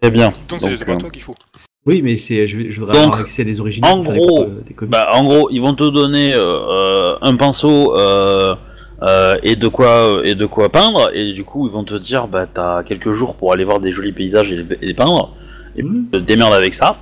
Très 0.00 0.10
bien. 0.10 0.32
Donc 0.48 0.60
c'est 0.60 0.76
pas 0.84 0.92
euh, 0.92 0.96
toi 0.96 1.10
qu'il 1.10 1.22
faut. 1.22 1.36
Oui, 1.86 2.00
mais 2.02 2.16
c'est, 2.16 2.46
je, 2.46 2.70
je 2.70 2.80
voudrais 2.80 2.94
Donc, 2.94 3.04
avoir 3.04 3.20
accès 3.20 3.42
à 3.42 3.44
des 3.44 3.60
originaux. 3.60 3.86
en 3.88 3.98
gros, 3.98 4.46
des, 4.66 4.72
copies. 4.72 4.90
Bah, 4.90 5.08
en 5.12 5.22
gros, 5.24 5.50
ils 5.50 5.60
vont 5.60 5.74
te 5.74 5.84
donner 5.90 6.34
euh, 6.34 6.40
euh, 6.40 7.16
un 7.20 7.36
pinceau 7.36 7.94
euh, 7.98 8.54
euh, 9.02 9.34
et 9.42 9.54
de 9.54 9.68
quoi 9.68 10.22
et 10.24 10.34
de 10.34 10.46
quoi 10.46 10.70
peindre, 10.70 11.10
et 11.12 11.32
du 11.34 11.44
coup, 11.44 11.66
ils 11.66 11.72
vont 11.72 11.84
te 11.84 11.94
dire, 11.94 12.26
bah, 12.26 12.46
t'as 12.52 12.82
quelques 12.84 13.10
jours 13.10 13.34
pour 13.36 13.52
aller 13.52 13.64
voir 13.64 13.80
des 13.80 13.90
jolis 13.92 14.12
paysages 14.12 14.50
et 14.50 14.56
les, 14.56 14.66
et 14.80 14.86
les 14.86 14.94
peindre, 14.94 15.34
et 15.76 15.82
Mhm. 15.82 16.06
te 16.10 16.16
démerdes 16.16 16.54
avec 16.54 16.72
ça. 16.72 16.96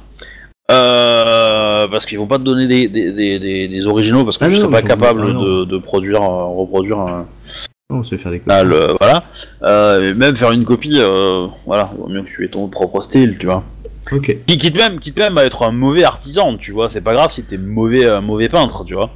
Parce 0.68 2.06
qu'ils 2.06 2.18
vont 2.18 2.26
pas 2.26 2.38
te 2.38 2.44
donner 2.44 2.66
des, 2.66 2.88
des, 2.88 3.86
originaux 3.86 4.24
parce 4.24 4.38
que 4.38 4.44
Ah 4.46 4.48
tu 4.48 4.54
non, 4.54 4.60
serais 4.68 4.82
pas 4.82 4.88
capable 4.88 5.22
ah 5.28 5.32
de, 5.32 5.64
de 5.64 5.78
produire, 5.78 6.22
reproduire 6.22 6.98
un, 6.98 7.26
on 7.90 8.02
se 8.02 8.14
fait 8.14 8.18
faire 8.22 8.32
des 8.32 8.38
copies. 8.38 8.52
un- 8.52 8.64
le- 8.64 8.86
voilà. 8.98 9.24
Euh, 9.64 10.10
et 10.10 10.14
même 10.14 10.34
faire 10.34 10.50
une 10.52 10.64
copie, 10.64 10.94
euh, 10.96 11.46
voilà, 11.66 11.92
vaut 11.98 12.08
mieux 12.08 12.22
que 12.22 12.28
tu 12.30 12.44
aies 12.44 12.48
ton 12.48 12.68
propre 12.68 13.02
style, 13.02 13.36
tu 13.38 13.46
vois. 13.46 13.62
Ok. 14.10 14.36
Qui 14.46 14.58
quitte 14.58 14.76
même, 14.76 14.98
quitte 14.98 15.16
même 15.18 15.38
à 15.38 15.44
être 15.44 15.62
un 15.62 15.70
mauvais 15.72 16.04
artisan, 16.04 16.56
tu 16.56 16.72
vois. 16.72 16.88
C'est 16.90 17.00
pas 17.02 17.12
grave 17.12 17.30
si 17.32 17.44
t'es 17.44 17.58
mauvais, 17.58 18.06
un 18.06 18.20
mauvais 18.20 18.48
peintre, 18.48 18.84
tu 18.84 18.94
vois. 18.94 19.10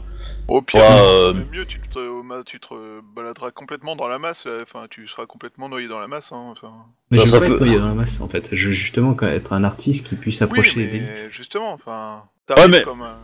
Au 0.49 0.62
pire, 0.62 0.81
euh, 0.83 1.35
mieux, 1.53 1.66
tu 1.66 1.81
te, 1.81 2.42
tu 2.44 2.61
te 2.61 2.75
baladeras 3.16 3.51
complètement 3.51 3.96
dans 3.96 4.07
la 4.07 4.18
masse. 4.18 4.44
euh, 4.46 4.62
Enfin, 4.62 4.87
tu 4.88 5.09
seras 5.09 5.27
complètement 5.27 5.68
noyé 5.68 5.88
dans 5.88 5.99
la 5.99 6.07
masse. 6.07 6.31
Hein, 6.31 6.53
enfin. 6.53 6.70
Mais 7.11 7.18
Ça, 7.18 7.25
je 7.25 7.31
veux 7.33 7.40
pas 7.40 7.46
peut- 7.49 7.55
être 7.55 7.61
noyé 7.62 7.79
dans 7.81 7.88
la 7.88 7.94
masse 7.94 8.20
en 8.20 8.29
fait. 8.29 8.49
Je 8.53 8.66
veux 8.68 8.72
justement 8.72 9.16
être 9.22 9.53
un 9.53 9.64
artiste 9.64 10.07
qui 10.07 10.14
puisse 10.14 10.38
Oui, 10.40 10.44
approcher 10.44 10.77
mais 10.77 10.87
l'élite. 10.87 11.31
justement, 11.33 11.72
enfin, 11.72 12.22
t'arrives 12.46 12.66
Ouais, 12.66 12.70
mais- 12.79 12.83
comme 12.85 13.03
un, 13.03 13.16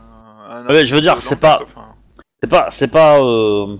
un 0.50 0.66
Ouais, 0.66 0.84
je 0.84 0.94
veux 0.96 1.00
dire, 1.00 1.20
c'est 1.20 1.38
pas-. 1.38 1.60
C'est 2.42 2.50
pas, 2.50 2.66
c'est 2.70 2.88
pas, 2.88 3.20
euh, 3.24 3.76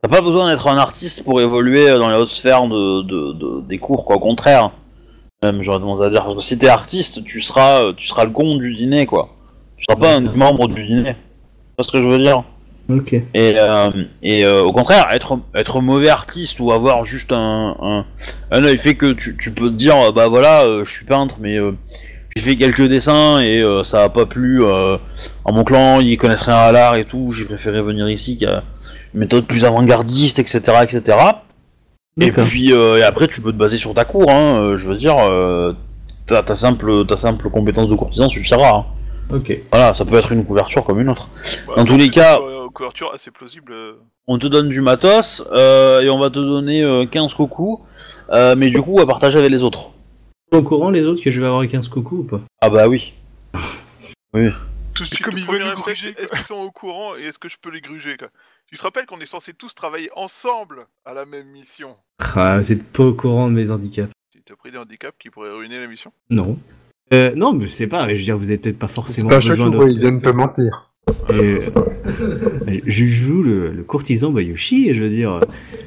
t'as 0.00 0.08
pas 0.08 0.20
besoin 0.20 0.48
d'être 0.48 0.68
un 0.68 0.76
artiste 0.78 1.24
pour 1.24 1.40
évoluer 1.40 1.90
dans 1.98 2.08
les 2.10 2.16
hautes 2.16 2.28
sphères 2.28 2.68
de, 2.68 3.02
de, 3.02 3.32
de- 3.32 3.60
des 3.62 3.78
cours, 3.78 4.04
quoi. 4.04 4.14
Au 4.16 4.20
contraire, 4.20 4.70
même 5.42 5.62
j'aurais 5.62 5.78
tendance 5.78 6.00
à 6.00 6.10
dire, 6.10 6.24
parce 6.24 6.34
que 6.36 6.42
si 6.42 6.58
t'es 6.58 6.68
artiste, 6.68 7.22
tu 7.24 7.40
seras, 7.40 7.84
euh, 7.84 7.92
tu 7.96 8.06
seras 8.06 8.24
le 8.24 8.30
con 8.30 8.56
du 8.56 8.74
dîner, 8.74 9.06
quoi. 9.06 9.28
Tu 9.76 9.84
seras 9.88 9.98
pas 9.98 10.14
un 10.16 10.20
membre 10.20 10.68
du 10.68 10.84
dîner. 10.86 11.14
C'est 11.78 11.86
ce 11.86 11.92
que 11.92 11.98
je 11.98 12.06
veux 12.08 12.18
dire? 12.18 12.42
Ok. 12.90 13.12
Et, 13.12 13.24
euh, 13.34 13.90
et 14.22 14.44
euh, 14.44 14.62
au 14.62 14.72
contraire, 14.72 15.06
être, 15.12 15.38
être 15.54 15.80
mauvais 15.80 16.08
artiste 16.08 16.58
ou 16.58 16.72
avoir 16.72 17.04
juste 17.04 17.32
un, 17.32 17.76
un, 17.80 18.04
un 18.50 18.64
œil 18.64 18.78
fait 18.78 18.96
que 18.96 19.12
tu, 19.12 19.36
tu 19.38 19.52
peux 19.52 19.68
te 19.68 19.74
dire, 19.74 20.12
bah 20.12 20.26
voilà, 20.26 20.62
euh, 20.62 20.84
je 20.84 20.90
suis 20.90 21.04
peintre, 21.04 21.36
mais 21.38 21.56
euh, 21.56 21.76
j'ai 22.34 22.42
fait 22.42 22.56
quelques 22.56 22.88
dessins 22.88 23.38
et 23.38 23.60
euh, 23.60 23.84
ça 23.84 24.02
a 24.04 24.08
pas 24.08 24.26
plu 24.26 24.64
euh, 24.64 24.96
à 25.44 25.52
mon 25.52 25.62
clan, 25.64 26.00
ils 26.00 26.16
connaissent 26.16 26.42
rien 26.42 26.56
à 26.56 26.72
l'art 26.72 26.96
et 26.96 27.04
tout, 27.04 27.30
j'ai 27.30 27.44
préféré 27.44 27.80
venir 27.82 28.08
ici 28.08 28.38
qui 28.38 28.46
a 28.46 28.64
une 29.14 29.20
méthode 29.20 29.46
plus 29.46 29.64
avant-gardiste, 29.64 30.38
etc., 30.38 30.60
etc. 30.82 31.18
Et 32.20 32.30
puis 32.32 32.72
euh, 32.72 32.98
et 32.98 33.02
après, 33.02 33.28
tu 33.28 33.40
peux 33.40 33.52
te 33.52 33.56
baser 33.56 33.78
sur 33.78 33.94
ta 33.94 34.04
cour, 34.04 34.30
hein, 34.30 34.62
euh, 34.62 34.76
je 34.76 34.88
veux 34.88 34.96
dire, 34.96 35.16
euh, 35.30 35.72
ta, 36.26 36.42
ta 36.42 36.56
simple, 36.56 37.06
ta 37.06 37.16
simple 37.16 37.48
compétence 37.50 37.88
de 37.88 37.94
courtisan 37.94 38.28
suffira. 38.28 38.68
hein. 38.70 38.84
Ok. 39.34 39.56
Voilà, 39.70 39.92
ça 39.92 40.04
peut 40.04 40.16
être 40.16 40.32
une 40.32 40.44
couverture 40.44 40.84
comme 40.84 41.00
une 41.00 41.10
autre. 41.10 41.28
Bah, 41.66 41.74
dans 41.76 41.84
tous 41.84 41.96
les 41.96 42.08
cas- 42.08 42.38
une 42.40 42.70
couverture 42.72 43.12
assez 43.14 43.30
plausible. 43.30 43.74
on 44.26 44.38
te 44.38 44.46
donne 44.46 44.68
du 44.68 44.80
matos 44.80 45.42
euh, 45.52 46.00
et 46.00 46.10
on 46.10 46.18
va 46.18 46.28
te 46.30 46.38
donner 46.38 46.82
euh, 46.82 47.06
15 47.06 47.34
coucous, 47.34 47.80
euh, 48.30 48.54
mais 48.56 48.70
du 48.70 48.80
coup 48.82 49.00
à 49.00 49.06
partager 49.06 49.38
avec 49.38 49.50
les 49.50 49.62
autres. 49.62 49.90
Au 50.52 50.62
courant 50.62 50.90
les 50.90 51.04
autres 51.04 51.22
que 51.22 51.30
je 51.30 51.40
vais 51.40 51.46
avoir 51.46 51.66
15 51.68 51.88
coucous 51.88 52.18
ou 52.20 52.24
pas? 52.24 52.40
Ah 52.62 52.70
bah 52.70 52.88
oui. 52.88 53.12
Oui. 54.34 54.48
Tout 54.94 55.02
de 55.04 55.08
suite, 55.08 55.22
comme 55.22 55.34
le 55.34 55.40
il 55.40 55.46
premier 55.46 55.58
veut 55.60 55.64
nous 55.66 55.70
réflexe, 55.76 56.00
gruger, 56.02 56.14
c'est, 56.16 56.22
est-ce 56.24 56.32
qu'ils 56.32 56.44
sont 56.46 56.54
au 56.56 56.70
courant 56.70 57.10
et 57.16 57.24
est-ce 57.26 57.38
que 57.38 57.48
je 57.48 57.56
peux 57.60 57.70
les 57.70 57.80
gruger 57.80 58.16
quoi? 58.16 58.28
Tu 58.70 58.76
te 58.76 58.82
rappelles 58.82 59.06
qu'on 59.06 59.16
est 59.16 59.26
censés 59.26 59.54
tous 59.54 59.74
travailler 59.74 60.10
ensemble 60.14 60.86
à 61.06 61.14
la 61.14 61.24
même 61.24 61.46
mission? 61.46 61.96
Ah, 62.34 62.58
vous 62.58 62.70
êtes 62.70 62.84
pas 62.84 63.04
au 63.04 63.14
courant 63.14 63.48
de 63.48 63.54
mes 63.54 63.70
handicaps. 63.70 64.12
Tu 64.30 64.42
t'as 64.42 64.56
pris 64.56 64.70
des 64.70 64.76
handicaps 64.76 65.16
qui 65.18 65.30
pourraient 65.30 65.52
ruiner 65.56 65.78
la 65.80 65.86
mission? 65.86 66.12
Non. 66.28 66.58
Euh, 67.14 67.32
non, 67.34 67.54
mais 67.54 67.68
c'est 67.68 67.86
pas, 67.86 68.06
je 68.10 68.14
veux 68.14 68.22
dire, 68.22 68.36
vous 68.36 68.50
avez 68.50 68.58
peut-être 68.58 68.78
pas 68.78 68.88
forcément 68.88 69.30
C'est 69.30 69.36
un 69.36 69.38
besoin 69.38 69.70
de... 69.70 69.88
ils 69.90 69.98
viennent 70.00 70.20
te 70.20 70.28
mentir. 70.28 70.90
Et, 71.30 71.32
euh, 71.32 71.60
je 72.84 73.04
joue 73.06 73.42
le, 73.42 73.70
le 73.72 73.82
courtisan 73.84 74.32
Bayoshi 74.32 74.90
et 74.90 74.94
je 74.94 75.02
veux 75.02 75.08
dire, 75.08 75.40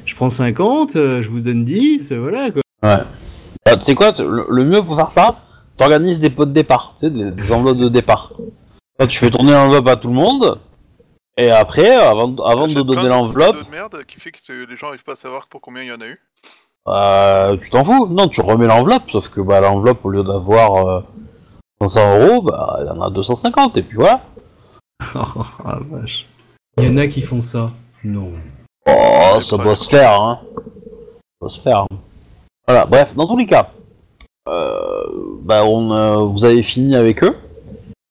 je 0.04 0.16
prends 0.16 0.28
50, 0.30 0.96
euh, 0.96 1.22
je 1.22 1.28
vous 1.28 1.40
donne 1.40 1.64
10, 1.64 2.10
euh, 2.10 2.18
voilà 2.18 2.50
quoi. 2.50 2.62
Ouais. 2.82 3.04
Ah, 3.64 3.76
tu 3.76 3.84
sais 3.84 3.94
quoi, 3.94 4.10
le, 4.18 4.46
le 4.50 4.64
mieux 4.64 4.82
pour 4.84 4.96
faire 4.96 5.12
ça, 5.12 5.40
t'organises 5.76 6.18
des 6.18 6.30
pots 6.30 6.46
de 6.46 6.52
départ, 6.52 6.96
tu 6.98 7.06
sais, 7.06 7.10
des, 7.10 7.30
des 7.30 7.52
enveloppes 7.52 7.78
de 7.78 7.88
départ. 7.88 8.32
Là, 8.98 9.06
tu 9.06 9.18
fais 9.20 9.30
tourner 9.30 9.52
l'enveloppe 9.52 9.86
à 9.86 9.94
tout 9.94 10.08
le 10.08 10.14
monde, 10.14 10.58
et 11.36 11.50
après, 11.50 11.90
avant, 11.94 12.34
avant 12.36 12.66
de 12.66 12.82
donner 12.82 13.08
l'enveloppe, 13.08 13.64
de 13.64 13.70
merde 13.70 14.04
qui 14.06 14.20
fait 14.20 14.30
que 14.30 14.66
les 14.68 14.76
gens 14.76 14.88
arrivent 14.88 15.04
pas 15.04 15.12
à 15.12 15.16
savoir 15.16 15.46
pour 15.48 15.60
combien 15.60 15.82
il 15.82 15.88
y 15.88 15.92
en 15.92 16.00
a 16.00 16.06
eu. 16.06 16.20
euh, 16.88 17.56
tu 17.56 17.70
t'en 17.70 17.84
fous. 17.84 18.06
Non, 18.08 18.28
tu 18.28 18.40
remets 18.40 18.66
l'enveloppe, 18.66 19.10
sauf 19.10 19.28
que 19.28 19.40
bah, 19.40 19.60
l'enveloppe, 19.60 20.04
au 20.04 20.10
lieu 20.10 20.22
d'avoir 20.22 20.86
euh, 20.86 21.00
500 21.80 22.18
euros, 22.20 22.42
bah, 22.42 22.78
il 22.80 22.86
y 22.86 22.90
en 22.90 23.00
a 23.00 23.10
250, 23.10 23.76
et 23.78 23.82
puis 23.82 23.96
voilà. 23.96 24.22
Oh, 25.14 25.20
la 25.64 25.78
vache. 25.90 26.26
Il 26.78 26.84
y 26.84 26.88
en 26.88 26.96
a 26.98 27.06
qui 27.08 27.22
font 27.22 27.42
ça. 27.42 27.70
Non. 28.04 28.32
Oh, 28.88 29.40
ça 29.40 29.56
doit 29.58 29.76
se 29.76 29.88
faire, 29.88 30.20
hein. 30.20 30.40
Ça 30.54 30.60
doit 31.40 31.50
se 31.50 31.60
faire. 31.60 31.86
Voilà, 32.66 32.84
bref, 32.86 33.14
dans 33.14 33.26
tous 33.26 33.36
les 33.36 33.46
cas, 33.46 33.70
euh, 34.48 35.04
bah, 35.42 35.64
on, 35.64 35.92
euh, 35.92 36.16
vous 36.18 36.44
avez 36.44 36.62
fini 36.62 36.94
avec 36.96 37.22
eux. 37.24 37.36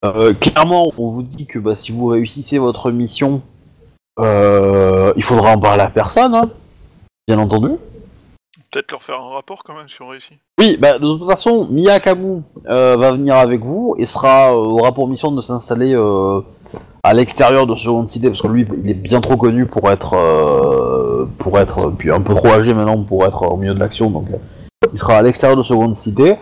Euh, 0.04 0.34
clairement, 0.34 0.92
on 0.98 1.10
vous 1.10 1.22
dit 1.22 1.46
que 1.46 1.60
bah, 1.60 1.76
si 1.76 1.92
vous 1.92 2.08
réussissez 2.08 2.58
votre 2.58 2.92
mission, 2.92 3.42
euh, 4.20 5.14
il 5.16 5.24
faudra 5.24 5.52
en 5.52 5.60
parler 5.60 5.84
à 5.84 5.90
personne, 5.90 6.34
hein, 6.34 6.50
bien 7.28 7.38
entendu. 7.38 7.70
Peut-être 8.72 8.92
leur 8.92 9.04
faire 9.04 9.20
un 9.20 9.34
rapport 9.34 9.64
quand 9.64 9.76
même 9.76 9.90
si 9.90 10.02
on 10.02 10.08
réussit. 10.08 10.38
Oui, 10.58 10.78
bah, 10.80 10.98
de 10.98 11.06
toute 11.06 11.26
façon, 11.26 11.68
Mia 11.70 12.00
Kamu 12.00 12.42
euh, 12.68 12.96
va 12.98 13.12
venir 13.12 13.36
avec 13.36 13.64
vous 13.64 13.96
et 14.00 14.06
sera, 14.06 14.58
aura 14.58 14.92
pour 14.94 15.08
mission 15.08 15.32
de 15.32 15.42
s'installer 15.42 15.94
à 17.04 17.14
l'extérieur 17.14 17.68
de 17.68 17.76
Seconde 17.76 18.10
Cité 18.10 18.30
parce 18.30 18.42
que 18.42 18.48
lui, 18.48 18.66
il 18.84 18.90
est 18.90 18.96
bien 18.96 19.22
trop 19.22 19.38
connu 19.38 19.68
pour 19.68 19.92
être, 19.92 21.28
pour 21.38 21.60
être, 21.60 21.92
puis 21.92 22.12
un 22.12 22.22
peu 22.22 22.34
trop 22.34 22.48
âgé 22.48 22.74
maintenant 22.74 23.04
pour 23.04 23.26
être 23.26 23.44
au 23.44 23.58
milieu 23.58 23.74
de 23.74 23.80
l'action, 23.80 24.10
donc 24.10 24.28
il 24.92 24.98
sera 24.98 25.18
à 25.18 25.22
l'extérieur 25.22 25.58
de 25.58 25.64
Seconde 25.64 25.96
Cité. 25.96 26.38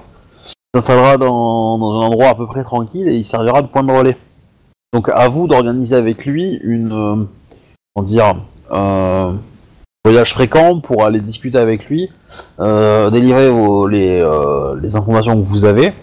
Il 0.74 0.78
s'installera 0.78 1.18
dans, 1.18 1.78
dans 1.78 2.02
un 2.02 2.06
endroit 2.06 2.30
à 2.30 2.36
peu 2.36 2.46
près 2.46 2.64
tranquille 2.64 3.08
et 3.08 3.16
il 3.16 3.26
servira 3.26 3.62
de 3.62 3.68
point 3.68 3.84
de 3.84 3.92
relais. 3.92 4.18
Donc 4.94 5.10
à 5.10 5.28
vous 5.28 5.48
d'organiser 5.48 5.96
avec 5.96 6.26
lui 6.26 6.60
une, 6.64 6.92
euh, 6.92 7.26
comment 7.94 8.06
dire, 8.06 8.36
un 8.72 9.38
voyage 10.06 10.34
fréquent 10.34 10.80
pour 10.80 11.04
aller 11.06 11.20
discuter 11.20 11.58
avec 11.58 11.86
lui 11.86 12.10
euh, 12.60 13.10
délivrer 13.10 13.50
vos, 13.50 13.88
les, 13.88 14.20
euh, 14.20 14.80
les 14.82 14.96
informations 14.96 15.40
que 15.40 15.46
vous 15.46 15.66
avez, 15.66 15.94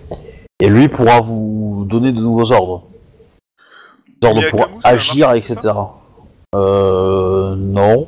et 0.61 0.69
lui 0.69 0.89
pourra 0.89 1.21
vous 1.21 1.85
donner 1.89 2.13
de 2.13 2.21
nouveaux 2.21 2.53
ordres. 2.53 2.85
Des 4.21 4.29
ordres 4.29 4.51
pour 4.51 4.69
agir, 4.85 5.33
etc. 5.33 5.57
Euh, 6.55 7.55
non. 7.57 8.07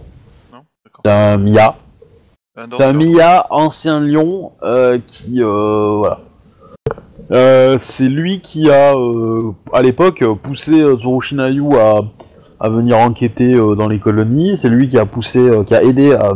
Non. 0.52 0.62
C'est 1.04 1.10
un 1.10 1.36
Mia. 1.36 1.76
C'est 2.56 2.82
un. 2.82 2.92
Mia, 2.92 3.46
ancien 3.50 4.00
lion, 4.00 4.52
euh, 4.62 4.98
qui, 5.06 5.42
euh, 5.42 5.96
voilà. 5.98 6.20
Euh, 7.30 7.76
c'est 7.78 8.08
lui 8.08 8.40
qui 8.40 8.70
a, 8.70 8.94
euh, 8.94 9.52
à 9.72 9.82
l'époque, 9.82 10.24
poussé 10.42 10.80
euh, 10.80 10.96
Tsurushinayu 10.96 11.76
à, 11.76 12.00
à 12.60 12.68
venir 12.70 12.98
enquêter 12.98 13.54
euh, 13.54 13.74
dans 13.74 13.88
les 13.88 13.98
colonies. 13.98 14.56
C'est 14.56 14.68
lui 14.70 14.88
qui 14.88 14.98
a 14.98 15.04
poussé, 15.06 15.38
euh, 15.38 15.64
qui 15.64 15.74
a 15.74 15.82
aidé 15.82 16.12
à, 16.14 16.32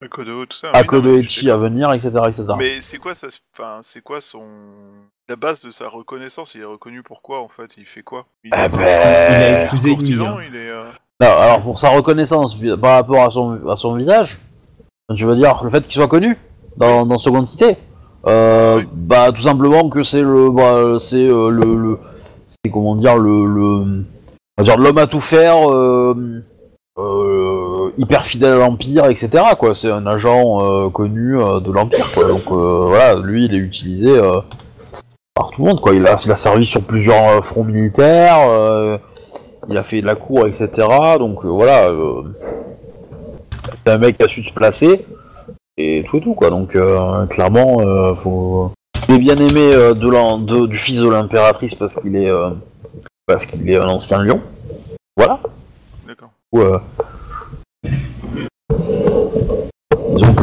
Akodo, 0.00 0.46
tout 0.46 0.56
ça. 0.56 0.70
oui, 0.72 1.28
sais 1.28 1.50
à 1.50 1.56
venir, 1.56 1.92
etc., 1.92 2.10
etc. 2.28 2.44
Mais 2.56 2.80
c'est 2.80 2.98
quoi 2.98 3.14
ça 3.14 3.26
Enfin, 3.56 3.78
c'est 3.82 4.00
quoi 4.00 4.20
son 4.20 4.40
la 5.28 5.36
base 5.36 5.62
de 5.64 5.70
sa 5.72 5.88
reconnaissance? 5.88 6.54
Il 6.54 6.60
est 6.60 6.64
reconnu 6.64 7.02
pour 7.02 7.20
quoi 7.20 7.40
en 7.40 7.48
fait? 7.48 7.70
Il 7.76 7.84
fait 7.84 8.02
quoi? 8.02 8.26
Il 8.44 8.50
Ah 8.52 8.66
est 8.66 8.68
ben, 8.68 8.78
Il 8.78 8.84
a 8.84 9.60
un 9.62 9.64
épousé 9.66 9.90
une 9.90 9.96
courtisan, 9.96 10.36
Mia. 10.36 10.44
il 10.48 10.56
est. 10.56 10.70
euh, 10.70 10.84
Non, 11.20 11.28
alors 11.36 11.60
pour 11.62 11.78
sa 11.78 11.90
reconnaissance 11.90 12.60
par 12.80 12.94
rapport 12.94 13.24
à 13.24 13.30
son, 13.30 13.58
à 13.68 13.74
son 13.76 13.96
visage, 13.96 14.38
tu 15.16 15.24
veux 15.24 15.34
dire 15.36 15.60
le 15.64 15.70
fait 15.70 15.82
qu'il 15.82 15.92
soit 15.94 16.06
connu 16.08 16.36
dans, 16.76 17.04
dans 17.04 17.18
Seconde 17.18 17.48
Cité 17.48 17.76
Oui. 18.28 18.84
Bah 18.92 19.32
tout 19.32 19.40
simplement 19.42 19.88
que 19.88 20.02
c'est 20.02 20.22
le, 20.22 20.50
bah, 20.50 20.98
c'est 21.00 21.16
euh, 21.28 21.48
le, 21.50 21.74
le- 21.76 21.98
c'est 22.48 22.70
comment 22.70 22.94
dire 22.96 23.16
le, 23.16 23.46
le 23.46 23.62
on 23.66 24.04
va 24.58 24.64
dire 24.64 24.76
l'homme 24.78 24.98
à 24.98 25.06
tout 25.06 25.20
faire, 25.20 25.70
euh, 25.70 26.14
euh, 26.98 27.90
hyper 27.96 28.24
fidèle 28.26 28.52
à 28.52 28.56
l'Empire, 28.58 29.06
etc. 29.06 29.30
Quoi, 29.58 29.74
c'est 29.74 29.90
un 29.90 30.06
agent 30.06 30.60
euh, 30.60 30.90
connu 30.90 31.40
euh, 31.40 31.60
de 31.60 31.70
l'Empire. 31.72 32.10
Quoi, 32.12 32.28
donc 32.28 32.42
euh, 32.50 32.84
voilà, 32.88 33.14
lui 33.14 33.46
il 33.46 33.54
est 33.54 33.58
utilisé 33.58 34.10
euh, 34.10 34.40
par 35.34 35.50
tout 35.50 35.62
le 35.62 35.68
monde. 35.68 35.80
Quoi, 35.80 35.94
il 35.94 36.06
a, 36.06 36.16
il 36.24 36.32
a 36.32 36.36
servi 36.36 36.66
sur 36.66 36.82
plusieurs 36.82 37.28
euh, 37.38 37.40
fronts 37.40 37.64
militaires. 37.64 38.38
euh, 38.48 38.98
il 39.70 39.76
a 39.76 39.82
fait 39.82 40.00
de 40.00 40.06
la 40.06 40.14
cour, 40.14 40.46
etc. 40.46 40.68
Donc 41.18 41.44
euh, 41.44 41.48
voilà, 41.48 41.88
euh, 41.90 42.22
c'est 43.84 43.92
un 43.92 43.98
mec 43.98 44.16
qui 44.16 44.22
a 44.22 44.28
su 44.28 44.42
se 44.42 44.52
placer 44.52 45.04
et 45.78 46.04
tout 46.06 46.16
et 46.18 46.20
tout 46.20 46.34
quoi. 46.34 46.50
Donc 46.50 46.74
euh, 46.76 47.24
clairement, 47.26 47.80
euh, 47.80 48.14
faut. 48.14 48.72
Il 49.08 49.14
est 49.14 49.18
bien 49.18 49.36
aimé 49.36 49.72
euh, 49.72 49.94
de 49.94 50.44
de- 50.44 50.66
du 50.66 50.76
fils 50.76 51.00
de 51.00 51.08
l'impératrice 51.08 51.74
parce 51.74 51.94
qu'il 51.94 52.14
est 52.16 52.28
euh, 52.28 52.50
parce 53.26 53.46
qu'il 53.46 53.68
est 53.70 53.76
un 53.76 53.88
ancien 53.88 54.22
lion. 54.22 54.40
Voilà. 55.16 55.40
D'accord. 56.06 56.30
Ou, 56.52 56.60
euh, 56.60 56.78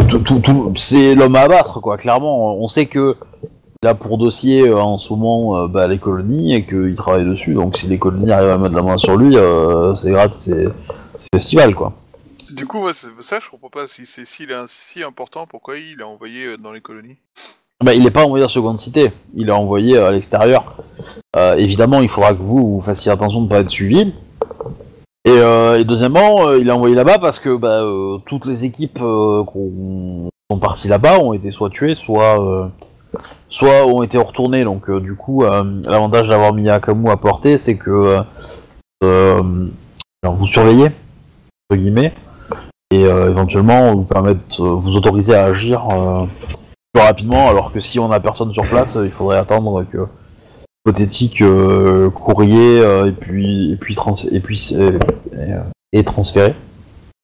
tout, 0.08 0.20
tout, 0.20 0.40
tout- 0.40 0.74
c'est 0.76 1.16
l'homme 1.16 1.36
à 1.36 1.42
abattre 1.42 1.80
quoi. 1.82 1.98
Clairement, 1.98 2.56
on 2.56 2.68
sait 2.68 2.86
que 2.86 3.16
il 3.84 3.88
a 3.88 3.94
pour 3.94 4.18
dossier 4.18 4.72
en 4.74 4.98
ce 4.98 5.14
moment 5.14 5.68
bah, 5.68 5.88
les 5.88 6.00
colonies 6.00 6.56
et 6.56 6.66
qu'il 6.66 6.96
travaille 6.96 7.26
dessus. 7.26 7.54
Donc 7.54 7.78
si 7.78 7.86
les 7.88 8.00
colonies 8.00 8.32
arrivent 8.32 8.50
à 8.50 8.58
mettre 8.58 8.76
la 8.76 8.82
main 8.82 8.98
sur 8.98 9.16
lui, 9.16 9.36
c'est 9.96 10.12
grave, 10.12 10.32
c'est 10.34 10.68
festival 11.34 11.76
quoi. 11.76 11.94
Du 12.56 12.66
coup, 12.66 12.80
moi, 12.80 12.94
ça, 12.94 13.40
je 13.42 13.50
comprends 13.50 13.70
pas. 13.70 13.86
Si 13.86 14.06
c'est 14.06 14.24
s'il 14.24 14.50
est 14.50 14.68
si 14.68 15.04
important, 15.04 15.46
pourquoi 15.46 15.78
il 15.78 16.00
est 16.00 16.04
envoyé 16.04 16.46
euh, 16.46 16.58
dans 16.58 16.72
les 16.72 16.80
colonies 16.80 17.18
Bah, 17.84 17.94
il 17.94 18.02
n'est 18.04 18.12
pas 18.12 18.24
envoyé 18.24 18.46
à 18.46 18.48
Seconde 18.48 18.78
Cité, 18.78 19.12
il 19.34 19.50
est 19.50 19.52
envoyé 19.52 19.98
euh, 19.98 20.08
à 20.08 20.12
l'extérieur. 20.12 20.78
Euh, 21.36 21.56
évidemment, 21.56 22.00
il 22.00 22.08
faudra 22.08 22.34
que 22.34 22.42
vous, 22.42 22.80
fassiez 22.80 23.12
attention 23.12 23.42
de 23.42 23.46
ne 23.46 23.50
pas 23.50 23.60
être 23.60 23.70
suivi. 23.70 24.14
Et, 25.26 25.32
euh, 25.32 25.84
deuxièmement, 25.84 26.54
il 26.54 26.70
est 26.70 26.72
envoyé 26.72 26.96
là-bas 26.96 27.20
parce 27.20 27.40
que 27.40 27.58
bah, 27.58 27.84
toutes 28.26 28.46
les 28.46 28.64
équipes 28.64 29.00
qu'on- 29.00 30.30
sont 30.50 30.60
parties 30.60 30.88
là-bas 30.88 31.20
ont 31.20 31.34
été 31.34 31.52
soit 31.52 31.70
tuées, 31.70 31.96
soit, 31.96 32.42
euh, 32.42 32.68
soit 33.50 33.86
ont 33.86 34.02
été 34.02 34.18
retournées. 34.18 34.64
Donc 34.64 34.90
du 34.90 35.16
coup, 35.16 35.44
l'avantage 35.44 36.30
d'avoir 36.30 36.54
mis 36.54 36.70
Akamu 36.70 37.10
à 37.10 37.18
portée, 37.18 37.58
c'est 37.58 37.76
que 37.76 38.22
vous 39.02 40.46
surveillez, 40.46 40.92
entre 41.70 41.82
guillemets, 41.82 42.14
et 42.92 43.06
euh, 43.06 43.30
éventuellement 43.30 43.96
vous 43.96 44.04
permettre, 44.04 44.62
euh, 44.62 44.76
vous 44.76 44.96
autoriser 44.96 45.36
à 45.36 45.46
agir 45.46 45.84
euh, 45.90 46.26
plus 46.94 47.02
rapidement, 47.02 47.50
alors 47.50 47.72
que 47.72 47.80
si 47.80 48.00
on 48.00 48.12
a 48.12 48.20
personne 48.20 48.54
sur 48.54 48.68
place, 48.68 48.98
il 49.04 49.12
faudrait 49.12 49.38
attendre 49.38 49.84
que 49.92 50.06
hypothétique 50.86 51.44
courrier 52.14 52.78
et 52.78 53.12
puis 53.12 53.72
et 53.72 53.76
puis 53.76 53.98
et 54.32 54.40
puis 54.40 54.74
et, 54.74 55.98
et 55.98 56.04
transféré. 56.04 56.54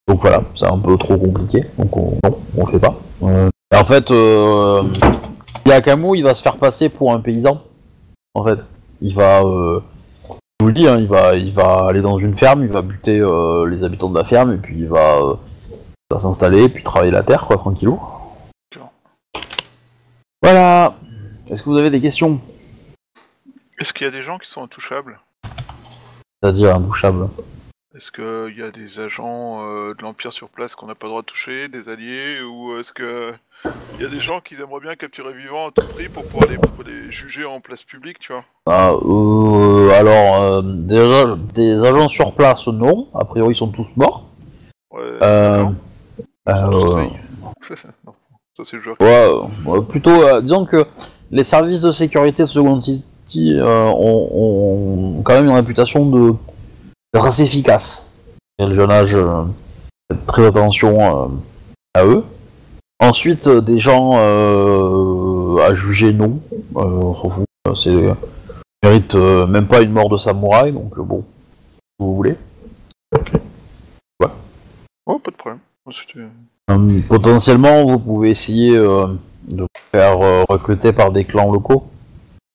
Donc 0.07 0.21
voilà, 0.21 0.41
c'est 0.55 0.65
un 0.65 0.79
peu 0.79 0.97
trop 0.97 1.15
compliqué, 1.15 1.63
donc 1.77 1.95
on, 1.95 2.17
on 2.57 2.65
le 2.65 2.71
fait 2.71 2.79
pas. 2.79 2.95
En 3.21 3.83
fait, 3.83 4.11
Yakamu, 5.67 6.17
il 6.17 6.23
va 6.23 6.33
se 6.33 6.41
faire 6.41 6.57
passer 6.57 6.89
pour 6.89 7.13
un 7.13 7.19
paysan. 7.19 7.61
En 8.33 8.43
fait, 8.43 8.57
il 8.99 9.13
va, 9.13 9.41
je 9.41 9.79
vous 10.59 10.67
le 10.67 10.73
dis, 10.73 10.87
hein, 10.87 10.97
il 10.99 11.07
va, 11.07 11.35
il 11.35 11.51
va 11.53 11.85
aller 11.87 12.01
dans 12.01 12.17
une 12.17 12.35
ferme, 12.35 12.63
il 12.63 12.69
va 12.69 12.81
buter 12.81 13.23
les 13.69 13.83
habitants 13.83 14.09
de 14.09 14.17
la 14.17 14.23
ferme 14.23 14.53
et 14.53 14.57
puis 14.57 14.79
il 14.79 14.87
va, 14.87 15.37
va 16.11 16.19
s'installer, 16.19 16.69
puis 16.69 16.83
travailler 16.83 17.11
la 17.11 17.23
terre, 17.23 17.45
quoi, 17.47 17.57
tranquillou. 17.57 17.99
Voilà. 20.41 20.95
Est-ce 21.47 21.63
que 21.63 21.69
vous 21.69 21.77
avez 21.77 21.89
des 21.89 22.01
questions? 22.01 22.39
Est-ce 23.79 23.93
qu'il 23.93 24.05
y 24.05 24.09
a 24.09 24.11
des 24.11 24.23
gens 24.23 24.37
qui 24.37 24.49
sont 24.49 24.63
intouchables? 24.63 25.19
C'est-à-dire 26.41 26.75
intouchables. 26.75 27.27
Est-ce 27.93 28.11
qu'il 28.11 28.57
y 28.57 28.63
a 28.63 28.71
des 28.71 28.99
agents 28.99 29.61
euh, 29.63 29.93
de 29.93 30.01
l'Empire 30.01 30.31
sur 30.31 30.47
place 30.49 30.75
qu'on 30.75 30.87
n'a 30.87 30.95
pas 30.95 31.07
le 31.07 31.09
droit 31.09 31.21
de 31.21 31.25
toucher, 31.25 31.67
des 31.67 31.89
alliés, 31.89 32.41
ou 32.41 32.77
est-ce 32.79 32.93
que 32.93 33.33
il 33.95 34.01
y 34.01 34.05
a 34.05 34.09
des 34.09 34.19
gens 34.19 34.39
qu'ils 34.39 34.61
aimeraient 34.61 34.79
bien 34.79 34.95
capturer 34.95 35.33
vivants 35.33 35.67
à 35.67 35.71
tout 35.71 35.85
prix 35.85 36.07
pour 36.07 36.25
pouvoir 36.25 36.49
les, 36.49 36.57
pour 36.57 36.83
les 36.85 37.11
juger 37.11 37.45
en 37.45 37.59
place 37.59 37.83
publique, 37.83 38.17
tu 38.19 38.31
vois? 38.31 38.45
Ah, 38.65 38.91
euh, 38.93 39.91
alors, 39.91 40.41
euh, 40.41 40.61
déjà, 40.63 41.35
des 41.53 41.83
agents 41.83 42.07
sur 42.07 42.33
place, 42.33 42.67
non. 42.67 43.09
A 43.13 43.25
priori, 43.25 43.53
ils 43.53 43.57
sont 43.57 43.67
tous 43.67 43.95
morts. 43.97 44.29
Ouais, 44.91 45.19
Euh, 46.49 46.53
non, 48.05 48.13
ça 48.57 48.63
c'est 48.63 48.75
le 48.77 48.81
joueur. 48.81 48.97
ouais, 48.99 49.07
euh, 49.07 49.41
ouais, 49.65 49.81
plutôt, 49.81 50.09
euh, 50.09 50.41
disons 50.41 50.65
que 50.65 50.85
les 51.31 51.43
services 51.43 51.81
de 51.81 51.91
sécurité 51.91 52.43
de 52.43 52.47
Seconde 52.47 52.81
City 52.81 53.55
euh, 53.59 53.85
ont, 53.85 54.29
ont 55.19 55.21
quand 55.23 55.33
même 55.33 55.45
une 55.45 55.55
réputation 55.55 56.05
de 56.05 56.33
d'être 57.13 57.25
assez 57.25 57.43
efficaces. 57.43 58.11
Et 58.59 58.65
le 58.65 58.73
jeune 58.73 58.91
âge, 58.91 59.15
euh, 59.15 59.43
faites 60.11 60.25
très 60.25 60.45
attention 60.45 60.99
euh, 61.01 61.27
à 61.93 62.05
eux. 62.05 62.23
Ensuite, 62.99 63.49
des 63.49 63.79
gens 63.79 64.11
euh, 64.15 65.57
à 65.57 65.73
juger 65.73 66.13
non, 66.13 66.39
euh, 66.75 66.79
on 66.81 67.15
s'en 67.15 67.29
fout. 67.29 67.45
C'est 67.75 68.13
euh, 69.15 69.47
même 69.47 69.67
pas 69.67 69.81
une 69.81 69.91
mort 69.91 70.09
de 70.09 70.17
samouraï, 70.17 70.71
donc 70.71 70.97
euh, 70.97 71.03
bon, 71.03 71.23
si 71.71 71.79
vous 71.99 72.15
voulez. 72.15 72.35
Oh, 75.07 75.19
pas 75.19 75.31
de 75.31 75.35
problème. 75.35 75.59
Hum, 76.67 77.01
potentiellement, 77.03 77.85
vous 77.85 77.99
pouvez 77.99 78.29
essayer 78.29 78.75
euh, 78.75 79.07
de 79.47 79.61
vous 79.61 79.67
faire 79.91 80.21
euh, 80.21 80.43
recruter 80.47 80.93
par 80.93 81.11
des 81.11 81.25
clans 81.25 81.51
locaux. 81.51 81.87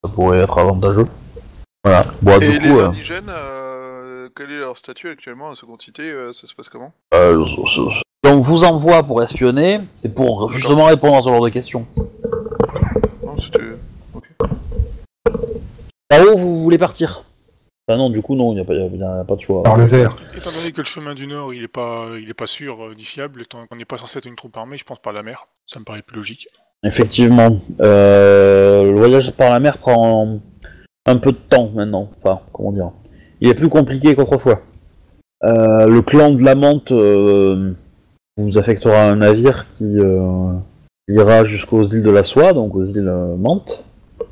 Ça 0.04 0.10
pourrait 0.10 0.38
être 0.40 0.56
avantageux. 0.58 1.06
Voilà. 1.84 2.04
Bon, 2.22 2.40
Et 2.40 2.50
du 2.52 2.60
les 2.60 2.70
coup, 2.70 2.78
euh, 2.80 2.88
indigènes, 2.88 3.28
euh, 3.28 4.28
quel 4.34 4.50
est 4.52 4.58
leur 4.58 4.76
statut 4.78 5.08
actuellement 5.08 5.50
à 5.50 5.56
Seconde 5.56 5.82
Cité 5.82 6.02
euh, 6.10 6.32
Ça 6.32 6.46
se 6.46 6.54
passe 6.54 6.68
comment? 6.68 6.92
euh, 7.14 7.44
ce- 7.44 7.66
ce- 7.66 7.90
ce 7.90 8.02
qu'on 8.22 8.38
vous 8.38 8.64
envoie 8.64 9.02
pour 9.02 9.22
espionner, 9.22 9.80
c'est 9.94 10.14
pour 10.14 10.50
justement 10.50 10.84
répondre 10.84 11.16
à 11.16 11.22
ce 11.22 11.28
genre 11.28 11.42
de 11.44 11.50
questions. 11.50 11.86
Non, 13.24 13.36
c'était. 13.38 13.58
Là-haut, 16.10 16.36
vous 16.36 16.62
voulez 16.62 16.78
partir 16.78 17.24
Ah 17.88 17.96
non, 17.96 18.10
du 18.10 18.20
coup, 18.20 18.34
non, 18.34 18.50
il 18.52 18.56
n'y 18.56 18.60
a, 18.60 18.64
pas- 18.64 18.74
y 18.74 18.80
a- 18.82 18.86
y 18.86 19.02
a 19.20 19.24
pas 19.24 19.36
de 19.36 19.40
choix. 19.42 19.62
Dans 19.64 19.76
les 19.76 19.94
airs. 19.94 20.18
Étant 20.36 20.50
donné 20.50 20.70
que 20.72 20.78
le 20.78 20.84
chemin 20.84 21.14
du 21.14 21.26
Nord, 21.28 21.54
il 21.54 21.62
est 21.62 21.68
pas, 21.68 22.08
il 22.20 22.28
est 22.28 22.34
pas 22.34 22.48
sûr 22.48 22.82
euh, 22.84 22.94
ni 22.96 23.04
fiable, 23.04 23.42
étant 23.42 23.64
qu'on 23.66 23.76
n'est 23.76 23.84
pas 23.84 23.96
censé 23.96 24.18
être 24.18 24.26
une 24.26 24.34
troupe 24.34 24.56
armée, 24.56 24.76
je 24.76 24.84
pense 24.84 24.98
par 24.98 25.12
la 25.12 25.22
mer. 25.22 25.46
Ça 25.66 25.78
me 25.78 25.84
paraît 25.84 26.02
plus 26.02 26.16
logique. 26.16 26.48
Effectivement. 26.82 27.56
Euh, 27.80 28.82
le 28.90 28.96
voyage 28.98 29.30
par 29.32 29.50
la 29.50 29.60
mer 29.60 29.78
prend 29.78 30.40
un 31.06 31.16
peu 31.16 31.30
de 31.30 31.36
temps 31.48 31.70
maintenant. 31.74 32.10
Enfin, 32.18 32.40
comment 32.52 32.72
dire 32.72 32.90
Il 33.40 33.48
est 33.48 33.54
plus 33.54 33.68
compliqué 33.68 34.16
qu'autrefois. 34.16 34.60
Euh, 35.44 35.86
le 35.86 36.02
clan 36.02 36.32
de 36.32 36.42
la 36.42 36.56
Mante 36.56 36.90
euh, 36.90 37.72
vous 38.36 38.58
affectera 38.58 39.04
un 39.04 39.16
navire 39.16 39.66
qui 39.70 39.84
euh, 40.00 40.52
ira 41.08 41.44
jusqu'aux 41.44 41.84
îles 41.84 42.02
de 42.02 42.10
la 42.10 42.24
Soie, 42.24 42.52
donc 42.52 42.74
aux 42.74 42.82
îles 42.82 43.06
euh, 43.08 43.36
Mantes. 43.36 43.84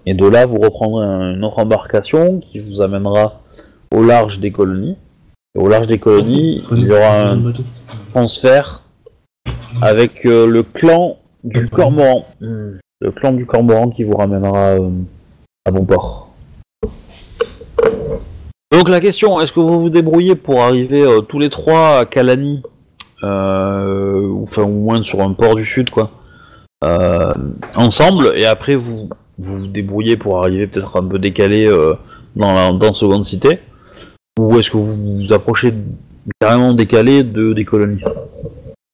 Et 0.06 0.14
de 0.14 0.26
là, 0.26 0.44
vous 0.44 0.58
reprendrez 0.58 1.04
un- 1.06 1.34
une 1.34 1.44
autre 1.44 1.60
embarcation 1.60 2.40
qui 2.40 2.58
vous 2.58 2.80
amènera 2.82 3.40
au 3.94 4.02
large 4.02 4.40
des 4.40 4.50
colonies. 4.50 4.96
Et 5.56 5.60
au 5.60 5.68
large 5.68 5.86
des 5.86 5.98
colonies, 5.98 6.62
il 6.72 6.86
y 6.86 6.90
aura 6.90 7.30
un 7.30 7.52
transfert 8.12 8.82
avec 9.82 10.26
euh, 10.26 10.46
le 10.46 10.62
clan 10.62 11.18
du 11.44 11.68
Cormoran. 11.68 12.26
Hmm. 12.40 12.78
Le 13.00 13.10
clan 13.12 13.32
du 13.32 13.46
Cormoran 13.46 13.90
qui 13.90 14.02
vous 14.02 14.16
ramènera 14.16 14.70
euh, 14.80 14.90
à 15.64 15.70
bon 15.70 15.84
port. 15.84 16.34
Donc 18.72 18.88
la 18.88 19.00
question, 19.00 19.40
est-ce 19.40 19.52
que 19.52 19.60
vous 19.60 19.80
vous 19.80 19.90
débrouillez 19.90 20.34
pour 20.34 20.62
arriver 20.62 21.02
euh, 21.02 21.20
tous 21.20 21.38
les 21.38 21.50
trois 21.50 21.98
à 21.98 22.04
Kalani 22.04 22.62
ou, 23.22 24.42
enfin, 24.42 24.62
au 24.62 24.68
moins 24.68 25.02
sur 25.02 25.22
un 25.22 25.32
port 25.32 25.54
du 25.54 25.64
sud, 25.64 25.88
quoi, 25.88 26.10
ensemble, 27.74 28.34
et 28.36 28.44
après 28.44 28.74
vous 28.74 29.08
vous, 29.38 29.60
vous 29.60 29.66
débrouillez 29.66 30.18
pour 30.18 30.44
arriver 30.44 30.66
peut-être 30.66 31.00
un 31.00 31.04
peu 31.08 31.18
décalé 31.18 31.66
dans 32.36 32.52
la 32.52 32.72
dans 32.72 32.92
Seconde 32.92 33.24
Cité, 33.24 33.60
ou 34.38 34.58
est-ce 34.58 34.70
que 34.70 34.76
vous 34.76 35.20
vous 35.20 35.32
approchez 35.32 35.72
carrément 36.40 36.74
décalé 36.74 37.22
de, 37.22 37.52
des 37.52 37.64
colonies 37.64 38.02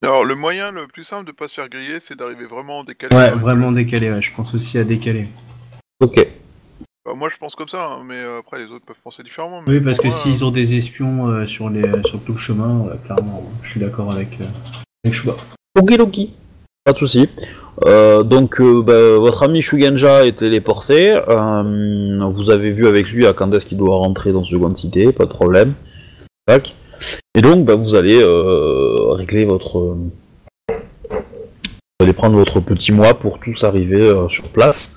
Alors, 0.03 0.23
le 0.23 0.35
moyen 0.35 0.71
le 0.71 0.87
plus 0.87 1.03
simple 1.03 1.25
de 1.25 1.31
pas 1.31 1.47
se 1.47 1.55
faire 1.55 1.69
griller, 1.69 1.99
c'est 1.99 2.17
d'arriver 2.17 2.45
vraiment 2.45 2.79
en 2.79 2.83
décalé. 2.83 3.15
Ouais, 3.15 3.31
vraiment 3.31 3.71
décalé, 3.71 4.11
ouais. 4.11 4.21
Je 4.21 4.33
pense 4.33 4.53
aussi 4.53 4.77
à 4.77 4.83
décaler. 4.83 5.27
Ok. 5.99 6.27
Bah, 7.05 7.13
moi, 7.15 7.29
je 7.29 7.37
pense 7.37 7.55
comme 7.55 7.67
ça, 7.67 7.85
hein, 7.85 8.03
mais 8.05 8.17
euh, 8.17 8.39
après, 8.39 8.59
les 8.59 8.65
autres 8.65 8.85
peuvent 8.85 8.95
penser 9.03 9.23
différemment. 9.23 9.61
mais 9.65 9.73
Oui, 9.73 9.79
parce 9.81 9.97
que 9.97 10.07
moi, 10.07 10.15
s'ils 10.15 10.45
ont 10.45 10.51
des 10.51 10.75
espions 10.75 11.27
euh, 11.29 11.47
sur, 11.47 11.69
les, 11.69 11.83
sur 12.05 12.21
tout 12.23 12.33
le 12.33 12.37
chemin, 12.37 12.87
euh, 12.87 12.95
clairement, 13.05 13.43
je 13.63 13.71
suis 13.71 13.79
d'accord 13.79 14.11
avec, 14.11 14.39
euh, 14.41 14.45
avec 15.03 15.15
Shuba. 15.15 15.35
Okidoki. 15.79 16.33
Pas 16.83 16.93
de 16.93 16.97
souci. 16.97 17.29
Euh, 17.85 18.23
donc, 18.23 18.61
euh, 18.61 18.81
bah, 18.81 19.17
votre 19.17 19.43
ami 19.43 19.61
Shugenja 19.61 20.25
est 20.25 20.37
téléporté. 20.37 21.11
Euh, 21.11 22.29
vous 22.29 22.49
avez 22.49 22.71
vu 22.71 22.87
avec 22.87 23.07
lui 23.07 23.25
à 23.25 23.33
quand 23.33 23.51
est-ce 23.53 23.65
qu'il 23.65 23.77
doit 23.77 23.97
rentrer 23.97 24.31
dans 24.31 24.43
Seconde 24.43 24.77
Cité, 24.77 25.11
pas 25.11 25.25
de 25.25 25.31
problème. 25.31 25.73
Tac. 26.45 26.75
Et 27.35 27.41
donc, 27.41 27.65
bah, 27.65 27.75
vous 27.75 27.95
allez 27.95 28.21
euh, 28.21 29.13
régler 29.13 29.45
votre. 29.45 29.95
Vous 30.69 32.05
allez 32.05 32.13
prendre 32.13 32.35
votre 32.35 32.59
petit 32.59 32.91
mois 32.91 33.13
pour 33.13 33.39
tous 33.39 33.63
arriver 33.63 34.01
euh, 34.01 34.27
sur 34.27 34.49
place. 34.49 34.95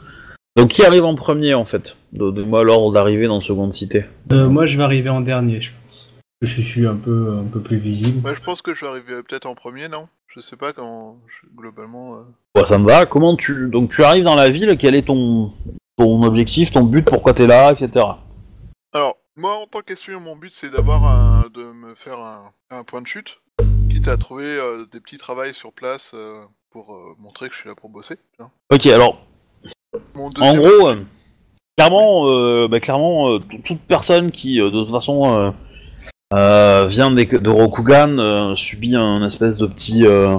Donc, 0.57 0.69
qui 0.69 0.85
arrive 0.85 1.05
en 1.05 1.17
premier 1.17 1.55
en 1.55 1.65
fait 1.65 1.97
Donnez-moi 2.13 2.63
l'ordre 2.63 2.93
d'arrivée 2.93 3.27
dans 3.27 3.41
Seconde 3.41 3.73
Cité. 3.73 4.05
Euh, 4.33 4.49
moi, 4.49 4.67
je 4.67 4.77
vais 4.77 4.85
arriver 4.85 5.11
en 5.11 5.21
dernier, 5.21 5.61
je 5.61 5.71
pense. 5.71 6.13
Je 6.43 6.61
suis 6.61 6.87
un 6.87 6.97
peu, 6.97 7.35
un 7.41 7.45
peu 7.45 7.61
plus 7.61 7.79
visible. 7.79 8.21
Bah, 8.21 8.35
je 8.37 8.43
pense 8.43 8.61
que 8.63 8.75
je 8.75 8.83
vais 8.83 8.91
arriver 8.91 9.15
peut-être 9.27 9.47
en 9.47 9.55
premier, 9.55 9.89
non? 9.89 10.07
Je 10.35 10.41
sais 10.41 10.57
pas 10.57 10.73
comment. 10.73 11.19
je- 11.29 11.49
Globalement. 11.57 12.17
euh, 12.57 12.65
ça 12.65 12.79
me 12.79 12.87
va. 12.87 13.07
Comment 13.07 13.37
tu. 13.37 13.69
Donc, 13.71 13.91
tu 13.91 14.03
arrives 14.03 14.25
dans 14.25 14.35
la 14.35 14.51
ville, 14.51 14.77
quel 14.79 14.95
est 14.95 15.07
ton, 15.07 15.53
ton 15.97 16.23
objectif, 16.23 16.73
ton 16.73 16.83
but, 16.85 17.03
pourquoi 17.05 17.35
t'es 17.35 17.47
là, 17.47 17.73
etc. 17.73 18.05
Alors, 18.93 19.17
moi, 19.37 19.57
en 19.57 19.67
tant 19.67 19.81
qu'espion, 19.81 20.21
mon 20.21 20.37
but, 20.37 20.53
c'est 20.53 20.71
d'avoir 20.71 21.05
un... 21.05 21.45
de 21.55 21.63
me 21.63 21.95
faire 21.95 22.19
un... 22.19 22.51
un 22.71 22.83
point 22.85 23.01
de 23.03 23.07
chute, 23.07 23.39
quitte 23.91 24.09
à 24.09 24.17
trouver 24.17 24.45
euh, 24.47 24.87
des 24.91 25.01
petits 25.01 25.19
travails 25.19 25.55
sur 25.55 25.73
place 25.73 26.13
euh, 26.15 26.43
pour 26.71 26.95
euh, 26.95 27.15
montrer 27.19 27.49
que 27.49 27.55
je 27.55 27.61
suis 27.61 27.69
là 27.69 27.75
pour 27.77 27.91
bosser. 27.91 28.17
Ok, 28.73 28.87
alors 28.87 29.25
Mon 30.15 30.27
En 30.27 30.31
deuxième- 30.31 30.57
gros, 30.59 30.89
euh, 30.89 31.05
clairement, 31.77 32.29
euh, 32.29 32.67
bah, 32.69 32.81
clairement, 32.81 33.31
euh, 33.31 33.39
t- 33.39 33.61
toute 33.63 33.81
personne 33.83 34.33
qui, 34.33 34.61
euh, 34.61 34.71
de 34.71 34.83
toute 34.83 34.91
façon, 34.93 35.33
euh, 35.33 35.51
vient 36.35 37.11
des- 37.11 37.25
de 37.27 37.51
Rokugan 37.51 38.19
euh, 38.19 38.55
subit 38.55 38.97
un 38.97 39.25
espèce 39.27 39.57
de 39.57 39.67
petit, 39.67 40.07
euh, 40.07 40.37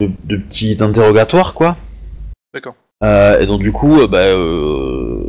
de, 0.00 0.10
de 0.24 0.36
petit 0.36 0.76
interrogatoire, 0.80 1.54
quoi. 1.54 1.76
D'accord. 2.54 2.74
Euh, 3.02 3.40
et 3.40 3.46
donc 3.46 3.62
du 3.62 3.72
coup, 3.72 4.00
euh, 4.00 4.06
bah, 4.06 4.24
euh, 4.26 5.22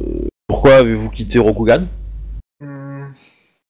pourquoi 0.47 0.75
avez-vous 0.77 1.09
quitté 1.09 1.39
Rokugan? 1.39 1.88
Hmm. 2.59 3.07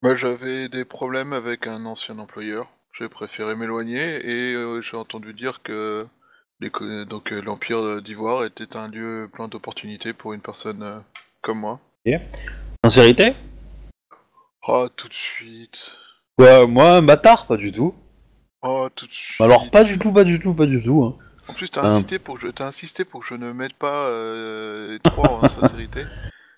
Bah, 0.01 0.15
j'avais 0.15 0.69
des 0.69 0.85
problèmes 0.85 1.33
avec 1.33 1.67
un 1.67 1.85
ancien 1.85 2.19
employeur. 2.19 2.67
J'ai 2.97 3.09
préféré 3.09 3.55
m'éloigner 3.55 4.25
et 4.25 4.53
euh, 4.53 4.81
j'ai 4.81 4.97
entendu 4.97 5.33
dire 5.33 5.61
que 5.63 6.07
les 6.59 6.69
co- 6.71 7.05
donc 7.05 7.31
euh, 7.31 7.41
l'Empire 7.41 8.01
d'Ivoire 8.01 8.45
était 8.45 8.75
un 8.77 8.87
lieu 8.87 9.29
plein 9.31 9.47
d'opportunités 9.47 10.13
pour 10.13 10.33
une 10.33 10.41
personne 10.41 10.81
euh, 10.83 10.97
comme 11.41 11.59
moi. 11.59 11.79
Sincérité? 12.83 13.33
Oh, 14.67 14.87
tout 14.95 15.07
de 15.07 15.13
suite. 15.13 15.91
Quoi, 16.37 16.67
moi, 16.67 16.91
un 16.97 17.01
bâtard 17.01 17.45
Pas 17.45 17.57
du 17.57 17.71
tout. 17.71 17.93
Oh, 18.61 18.87
tout 18.95 19.07
de 19.07 19.11
suite. 19.11 19.41
Alors, 19.41 19.69
pas 19.69 19.83
du 19.83 19.97
tout, 19.97 20.11
pas 20.11 20.23
du 20.23 20.39
tout, 20.39 20.53
pas 20.53 20.65
du 20.65 20.79
tout. 20.81 21.03
hein. 21.03 21.15
En 21.49 21.53
plus, 21.53 21.69
t'as 21.69 21.83
insisté 21.85 22.19
pour 22.19 22.35
que 22.35 22.41
je, 22.47 22.51
t'as 22.51 22.67
insisté 22.67 23.05
pour 23.05 23.21
que 23.21 23.27
je 23.27 23.35
ne 23.35 23.53
mette 23.53 23.73
pas 23.73 24.07
euh, 24.07 24.91
les 24.93 24.99
trois 24.99 25.39
en 25.43 25.47
sincérité. 25.47 26.03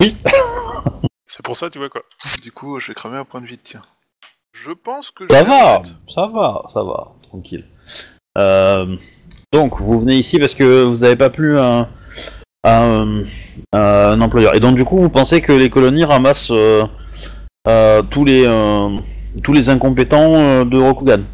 C'est 1.26 1.44
pour 1.44 1.56
ça, 1.56 1.70
tu 1.70 1.78
vois 1.78 1.88
quoi. 1.88 2.02
Du 2.42 2.50
coup, 2.50 2.80
je 2.80 2.88
vais 2.88 2.94
cramer 2.94 3.18
un 3.18 3.24
point 3.24 3.40
de 3.40 3.46
vide, 3.46 3.60
tiens. 3.62 3.82
Je 4.52 4.72
pense 4.72 5.12
que 5.12 5.24
Ça 5.30 5.38
je 5.38 5.44
vais 5.44 5.48
va, 5.50 5.78
mettre. 5.78 5.90
ça 6.08 6.26
va, 6.26 6.64
ça 6.72 6.82
va, 6.82 7.12
tranquille. 7.22 7.66
Euh, 8.36 8.96
donc, 9.52 9.80
vous 9.80 10.00
venez 10.00 10.16
ici 10.16 10.40
parce 10.40 10.54
que 10.54 10.82
vous 10.84 10.98
n'avez 10.98 11.14
pas 11.16 11.30
plu 11.30 11.58
un, 11.60 11.88
un, 12.64 13.22
un 13.72 14.20
employeur. 14.20 14.56
Et 14.56 14.60
donc, 14.60 14.74
du 14.74 14.84
coup, 14.84 14.98
vous 14.98 15.10
pensez 15.10 15.40
que 15.40 15.52
les 15.52 15.70
colonies 15.70 16.04
ramassent 16.04 16.50
euh, 16.50 16.84
euh, 17.68 18.02
tous, 18.02 18.24
les, 18.24 18.44
euh, 18.44 18.88
tous 19.42 19.52
les 19.52 19.70
incompétents 19.70 20.34
euh, 20.34 20.64
de 20.64 20.78
Rokugan 20.78 21.24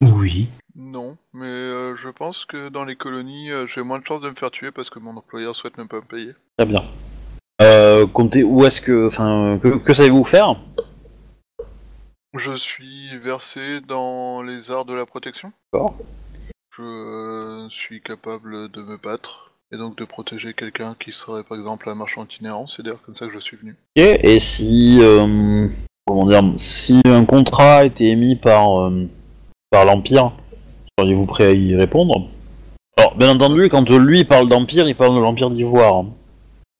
Oui. 0.00 0.48
Non, 0.74 1.16
mais 1.32 1.46
euh, 1.46 1.96
je 1.96 2.08
pense 2.08 2.44
que 2.44 2.68
dans 2.68 2.84
les 2.84 2.96
colonies, 2.96 3.50
euh, 3.50 3.66
j'ai 3.66 3.82
moins 3.82 3.98
de 3.98 4.06
chances 4.06 4.20
de 4.20 4.30
me 4.30 4.34
faire 4.34 4.50
tuer 4.50 4.70
parce 4.70 4.90
que 4.90 4.98
mon 4.98 5.16
employeur 5.16 5.54
souhaite 5.54 5.76
même 5.78 5.88
pas 5.88 5.96
me 5.96 6.02
payer. 6.02 6.32
Très 6.56 6.66
bien. 6.66 6.82
Euh, 7.60 8.06
comptez 8.06 8.42
où 8.42 8.64
est-ce 8.64 8.80
que. 8.80 9.06
Enfin, 9.06 9.58
que, 9.62 9.68
que 9.76 9.94
savez-vous 9.94 10.24
faire? 10.24 10.56
Je 12.34 12.56
suis 12.56 13.16
versé 13.18 13.80
dans 13.86 14.42
les 14.42 14.70
arts 14.70 14.86
de 14.86 14.94
la 14.94 15.04
protection. 15.04 15.52
D'accord. 15.72 15.94
Je 16.76 17.66
suis 17.68 18.00
capable 18.00 18.70
de 18.70 18.80
me 18.80 18.96
battre 18.96 19.52
et 19.70 19.76
donc 19.76 19.96
de 19.98 20.06
protéger 20.06 20.54
quelqu'un 20.54 20.96
qui 20.98 21.12
serait 21.12 21.44
par 21.44 21.58
exemple 21.58 21.88
un 21.90 21.94
marchand 21.94 22.24
itinérant. 22.24 22.66
C'est 22.66 22.82
d'ailleurs 22.82 23.02
comme 23.02 23.14
ça 23.14 23.26
que 23.26 23.34
je 23.34 23.38
suis 23.38 23.58
venu. 23.58 23.72
Ok, 23.72 24.02
Et 24.02 24.40
si. 24.40 25.00
Comment 26.06 26.26
dire 26.26 26.42
Si 26.56 27.00
un 27.04 27.24
contrat 27.24 27.76
a 27.78 27.84
été 27.84 28.10
émis 28.10 28.36
par, 28.36 28.80
euh, 28.82 29.08
par 29.70 29.84
l'Empire, 29.84 30.32
seriez-vous 30.98 31.26
prêt 31.26 31.46
à 31.46 31.52
y 31.52 31.74
répondre? 31.74 32.28
Alors, 32.96 33.16
bien 33.16 33.30
entendu, 33.34 33.68
quand 33.68 33.88
lui 33.90 34.24
parle 34.24 34.48
d'Empire, 34.48 34.88
il 34.88 34.96
parle 34.96 35.14
de 35.16 35.20
l'Empire 35.20 35.50
d'Ivoire. 35.50 35.96
hein. 35.96 36.06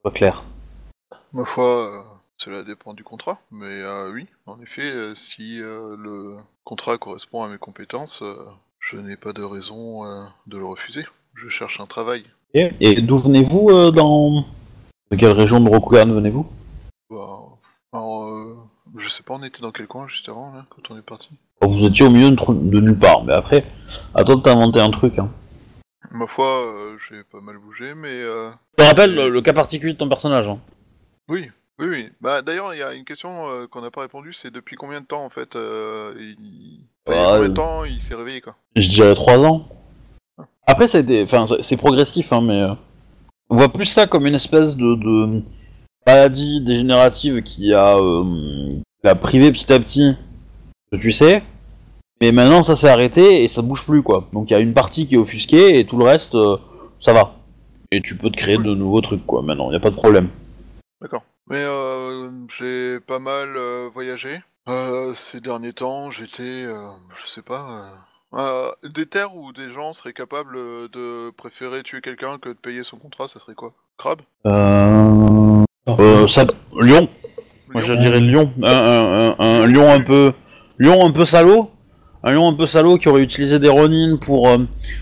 Pas 0.03 0.11
clair. 0.11 0.43
Ma 1.31 1.45
foi, 1.45 1.65
euh, 1.65 2.01
cela 2.37 2.63
dépend 2.63 2.93
du 2.93 3.03
contrat, 3.03 3.39
mais 3.51 3.65
euh, 3.81 4.11
oui, 4.11 4.27
en 4.45 4.59
effet, 4.61 4.83
euh, 4.83 5.15
si 5.15 5.59
euh, 5.59 5.95
le 5.97 6.35
contrat 6.63 6.97
correspond 6.97 7.43
à 7.43 7.49
mes 7.49 7.57
compétences, 7.57 8.21
euh, 8.21 8.35
je 8.79 8.97
n'ai 8.97 9.15
pas 9.17 9.33
de 9.33 9.43
raison 9.43 10.05
euh, 10.05 10.23
de 10.45 10.57
le 10.57 10.65
refuser. 10.65 11.05
Je 11.35 11.49
cherche 11.49 11.79
un 11.79 11.85
travail. 11.85 12.25
Et, 12.53 12.69
et 12.79 13.01
d'où 13.01 13.17
venez-vous 13.17 13.69
euh, 13.69 13.91
dans. 13.91 14.45
De 15.09 15.17
quelle 15.17 15.31
région 15.31 15.59
de 15.59 15.69
Rokugan 15.69 16.13
venez-vous? 16.13 16.45
Bah, 17.09 17.39
alors, 17.91 18.25
euh, 18.25 18.55
je 18.97 19.07
sais 19.07 19.23
pas, 19.23 19.33
on 19.35 19.43
était 19.43 19.61
dans 19.61 19.71
quel 19.71 19.87
coin 19.87 20.07
juste 20.07 20.29
avant, 20.29 20.53
là, 20.53 20.65
quand 20.69 20.91
on 20.91 20.97
est 20.97 21.01
parti 21.01 21.29
Vous 21.61 21.85
étiez 21.85 22.05
au 22.05 22.09
milieu 22.09 22.29
de, 22.31 22.35
tru- 22.35 22.69
de 22.69 22.79
nulle 22.79 22.97
part, 22.97 23.23
mais 23.23 23.33
après, 23.33 23.65
à 24.15 24.23
toi 24.23 24.35
de 24.35 24.41
t'inventer 24.41 24.79
un 24.79 24.89
truc. 24.91 25.17
Hein. 25.19 25.29
Ma 26.11 26.27
foi, 26.27 26.45
euh, 26.67 26.97
j'ai 27.09 27.23
pas 27.23 27.41
mal 27.41 27.57
bougé, 27.57 27.93
mais... 27.95 28.09
Euh... 28.11 28.49
Je 28.77 28.83
te 28.83 28.87
rappelle 28.89 29.15
le, 29.15 29.29
le 29.29 29.41
cas 29.41 29.53
particulier 29.53 29.93
de 29.93 29.97
ton 29.97 30.09
personnage. 30.09 30.47
Hein. 30.47 30.59
Oui, 31.29 31.49
oui, 31.79 31.87
oui. 31.87 32.09
Bah, 32.21 32.41
d'ailleurs, 32.41 32.73
il 32.73 32.79
y 32.79 32.83
a 32.83 32.93
une 32.93 33.05
question 33.05 33.49
euh, 33.49 33.67
qu'on 33.67 33.81
n'a 33.81 33.89
pas 33.91 34.01
répondu, 34.01 34.33
c'est 34.33 34.51
depuis 34.51 34.75
combien 34.75 35.01
de 35.01 35.05
temps, 35.05 35.23
en 35.23 35.29
fait, 35.29 35.55
euh, 35.55 36.13
il... 36.19 36.81
enfin, 37.07 37.17
il 37.17 37.21
y 37.21 37.23
a 37.23 37.27
Ah, 37.27 37.31
combien 37.33 37.47
de 37.47 37.51
euh. 37.51 37.55
temps 37.55 37.83
il 37.85 38.01
s'est 38.01 38.15
réveillé, 38.15 38.41
quoi? 38.41 38.55
Je 38.75 38.87
dirais 38.89 39.15
3 39.15 39.37
ans. 39.39 39.67
Après, 40.67 40.87
c'est 40.87 41.03
des- 41.03 41.23
enfin, 41.23 41.45
c'est- 41.45 41.61
c'est 41.61 41.77
progressif, 41.77 42.31
hein, 42.33 42.41
mais 42.41 42.61
euh, 42.61 42.73
on 43.49 43.55
voit 43.57 43.69
plus 43.69 43.85
ça 43.85 44.07
comme 44.07 44.25
une 44.27 44.35
espèce 44.35 44.75
de, 44.75 44.95
de 44.95 45.41
maladie 46.05 46.61
dégénérative 46.61 47.41
qui 47.43 47.73
a, 47.73 47.97
euh, 47.97 48.73
qui 49.01 49.07
a 49.07 49.15
privé 49.15 49.51
petit 49.51 49.71
à 49.71 49.79
petit, 49.79 50.15
tu 50.99 51.11
sais. 51.11 51.43
Mais 52.21 52.31
maintenant, 52.31 52.63
ça 52.63 52.75
s'est 52.75 52.89
arrêté 52.89 53.43
et 53.43 53.47
ça 53.47 53.61
bouge 53.61 53.85
plus, 53.85 54.01
quoi. 54.01 54.27
Donc 54.31 54.49
il 54.49 54.53
y 54.53 54.55
a 54.55 54.59
une 54.59 54.73
partie 54.73 55.07
qui 55.07 55.15
est 55.15 55.17
offusquée 55.17 55.77
et 55.77 55.85
tout 55.85 55.97
le 55.97 56.05
reste, 56.05 56.35
euh, 56.35 56.57
ça 56.99 57.13
va. 57.13 57.35
Et 57.91 58.01
tu 58.01 58.15
peux 58.15 58.29
te 58.29 58.37
créer 58.37 58.57
de 58.57 58.73
nouveaux 58.73 59.01
trucs, 59.01 59.25
quoi. 59.25 59.41
Maintenant, 59.41 59.69
il 59.69 59.73
y 59.73 59.77
a 59.77 59.81
pas 59.81 59.89
de 59.89 59.95
problème. 59.95 60.29
D'accord. 61.01 61.23
Mais 61.49 61.61
euh, 61.61 62.29
j'ai 62.47 62.99
pas 63.01 63.19
mal 63.19 63.57
euh, 63.57 63.89
voyagé. 63.93 64.41
Ces 65.13 65.41
derniers 65.41 65.73
temps, 65.73 66.09
j'étais, 66.09 66.63
je 66.63 67.25
sais 67.25 67.41
pas, 67.41 67.91
des 68.85 69.05
terres 69.05 69.35
où 69.35 69.51
des 69.51 69.69
gens 69.69 69.91
seraient 69.91 70.13
capables 70.13 70.55
de 70.55 71.31
préférer 71.31 71.83
tuer 71.83 71.99
quelqu'un 71.99 72.37
que 72.37 72.47
de 72.47 72.53
payer 72.53 72.85
son 72.85 72.97
contrat, 72.97 73.27
ça 73.27 73.39
serait 73.39 73.55
quoi? 73.55 73.73
Crabe 73.97 74.21
Euh, 74.45 75.63
euh, 75.87 76.27
ça, 76.27 76.45
Lyon. 76.79 77.07
Moi, 77.73 77.81
je 77.81 77.93
Lion 77.93 78.01
dirais 78.01 78.19
Lyon. 78.19 78.51
Un, 78.63 78.71
un, 78.71 79.35
un, 79.39 79.61
un 79.63 79.67
lion 79.67 79.91
un 79.91 80.01
peu, 80.01 80.31
lion 80.77 81.05
un 81.05 81.11
peu 81.11 81.25
salaud. 81.25 81.69
Un 82.25 82.31
lion 82.31 82.47
un 82.47 82.53
peu 82.53 82.65
salaud 82.65 82.97
qui 82.97 83.09
aurait 83.09 83.21
utilisé 83.21 83.59
des 83.59 83.67
Ronin 83.67 84.15
pour, 84.15 84.47
euh, 84.47 84.59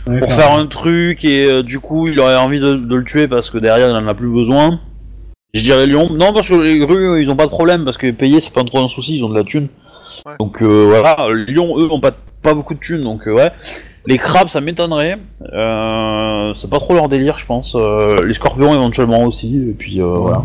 Ouais, 0.08 0.18
pour 0.20 0.34
faire 0.34 0.54
un 0.54 0.66
truc 0.66 1.24
et 1.24 1.46
euh, 1.46 1.62
du 1.62 1.80
coup 1.80 2.08
il 2.08 2.20
aurait 2.20 2.36
envie 2.36 2.60
de, 2.60 2.74
de 2.74 2.96
le 2.96 3.04
tuer 3.04 3.28
parce 3.28 3.52
que 3.52 3.60
derrière 3.60 3.90
il 3.90 3.96
en 3.96 4.08
a 4.08 4.16
plus 4.16 4.28
besoin. 4.30 4.80
Je 5.54 5.62
dirais 5.62 5.86
Lyon. 5.86 6.10
Non 6.10 6.34
parce 6.34 6.50
que 6.50 6.56
les 6.56 6.80
grues 6.80 7.22
ils 7.22 7.30
ont 7.30 7.36
pas 7.36 7.46
de 7.46 7.52
problème 7.52 7.86
parce 7.86 7.98
que 7.98 8.10
payer 8.10 8.40
c'est 8.40 8.52
pas 8.54 8.64
trop 8.64 8.80
un 8.80 8.88
souci, 8.90 9.18
ils 9.18 9.24
ont 9.24 9.30
de 9.30 9.38
la 9.38 9.44
thune. 9.44 9.68
Ouais. 10.26 10.34
Donc 10.40 10.64
euh, 10.64 10.86
voilà, 10.90 11.28
Lyon 11.48 11.78
eux 11.78 11.92
ont 11.92 12.00
pas, 12.00 12.12
pas 12.42 12.56
beaucoup 12.56 12.74
de 12.74 12.80
thunes 12.80 13.04
donc 13.04 13.28
euh, 13.28 13.34
ouais. 13.34 13.52
Les 14.08 14.18
crabes 14.18 14.48
ça 14.48 14.60
m'étonnerait. 14.60 15.20
Euh, 15.54 16.54
c'est 16.56 16.72
pas 16.72 16.80
trop 16.80 16.96
leur 16.96 17.08
délire 17.08 17.38
je 17.38 17.46
pense. 17.46 17.76
Euh, 17.76 18.26
les 18.26 18.34
scorpions 18.34 18.74
éventuellement 18.74 19.26
aussi 19.26 19.58
et 19.58 19.74
puis 19.74 20.02
euh, 20.02 20.06
voilà. 20.08 20.42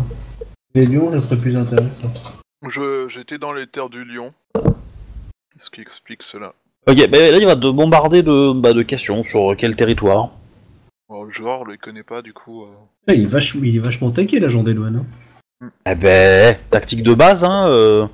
Les 0.77 0.85
lions, 0.85 1.09
ça 1.09 1.17
serait 1.17 1.37
plus 1.37 1.55
intéressant. 1.57 2.13
Je, 2.69 3.07
j'étais 3.07 3.39
dans 3.39 3.51
les 3.51 3.65
terres 3.65 3.89
du 3.89 4.03
lion. 4.05 4.31
Ce 5.57 5.71
qui 5.71 5.81
explique 5.81 6.21
cela. 6.21 6.53
Ok, 6.87 6.97
bah 7.09 7.17
là 7.17 7.37
il 7.39 7.45
va 7.47 7.55
te 7.55 7.67
bombarder 7.67 8.21
de, 8.21 8.53
bah, 8.53 8.73
de 8.73 8.83
questions 8.83 9.23
sur 9.23 9.55
quel 9.57 9.75
territoire. 9.75 10.29
Bon, 11.09 11.23
le 11.23 11.31
joueur 11.31 11.65
le 11.65 11.77
connaît 11.77 12.03
pas, 12.03 12.21
du 12.21 12.31
coup. 12.31 12.61
euh, 12.63 12.67
Ouais, 13.07 13.17
il, 13.17 13.23
est 13.23 13.25
vach- 13.27 13.55
il 13.59 13.75
est 13.75 13.79
vachement 13.79 14.11
taqué, 14.11 14.39
l'agent 14.39 14.61
des 14.61 14.75
douanes. 14.75 15.03
Hein. 15.63 15.69
Eh 15.89 15.95
ben, 15.95 16.55
tactique 16.69 17.01
de 17.01 17.15
base, 17.15 17.43
hein. 17.43 17.67
euh, 17.69 18.05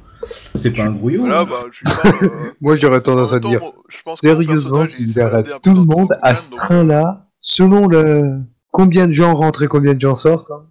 C'est 0.55 0.71
pas 0.71 0.83
un 0.83 0.91
grouillon. 0.91 1.23
Voilà, 1.23 1.41
hein. 1.41 1.45
bah, 1.49 1.65
je 1.69 1.83
parle. 1.83 2.23
euh, 2.31 2.51
Moi, 2.61 2.75
j'aurais 2.75 3.01
tendance 3.01 3.33
en 3.33 3.35
à 3.35 3.39
dire 3.41 3.59
temps, 3.59 3.73
je 3.89 3.97
pense 4.05 4.21
que 4.21 4.27
mon 4.27 4.33
sérieusement, 4.35 4.77
personnage, 4.79 4.89
s'il 4.89 5.19
arrête 5.19 5.49
tout 5.61 5.73
le 5.73 5.83
monde 5.83 6.13
à 6.21 6.33
ce 6.35 6.51
donc, 6.51 6.59
train-là, 6.59 7.27
selon 7.41 7.87
le 7.87 8.39
combien 8.71 9.07
de 9.07 9.11
gens 9.11 9.33
rentrent 9.35 9.63
et 9.63 9.67
combien 9.67 9.93
de 9.95 9.99
gens 9.99 10.15
sortent. 10.15 10.51
hein. 10.51 10.63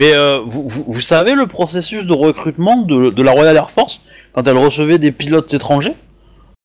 Et 0.00 0.14
euh, 0.14 0.40
vous, 0.44 0.66
vous, 0.68 0.84
vous 0.86 1.00
savez 1.00 1.34
le 1.34 1.46
processus 1.46 2.06
de 2.06 2.12
recrutement 2.12 2.76
de, 2.82 3.10
de 3.10 3.22
la 3.22 3.32
Royal 3.32 3.56
Air 3.56 3.70
Force 3.70 4.00
quand 4.32 4.46
elle 4.46 4.56
recevait 4.56 4.98
des 4.98 5.10
pilotes 5.12 5.52
étrangers 5.54 5.94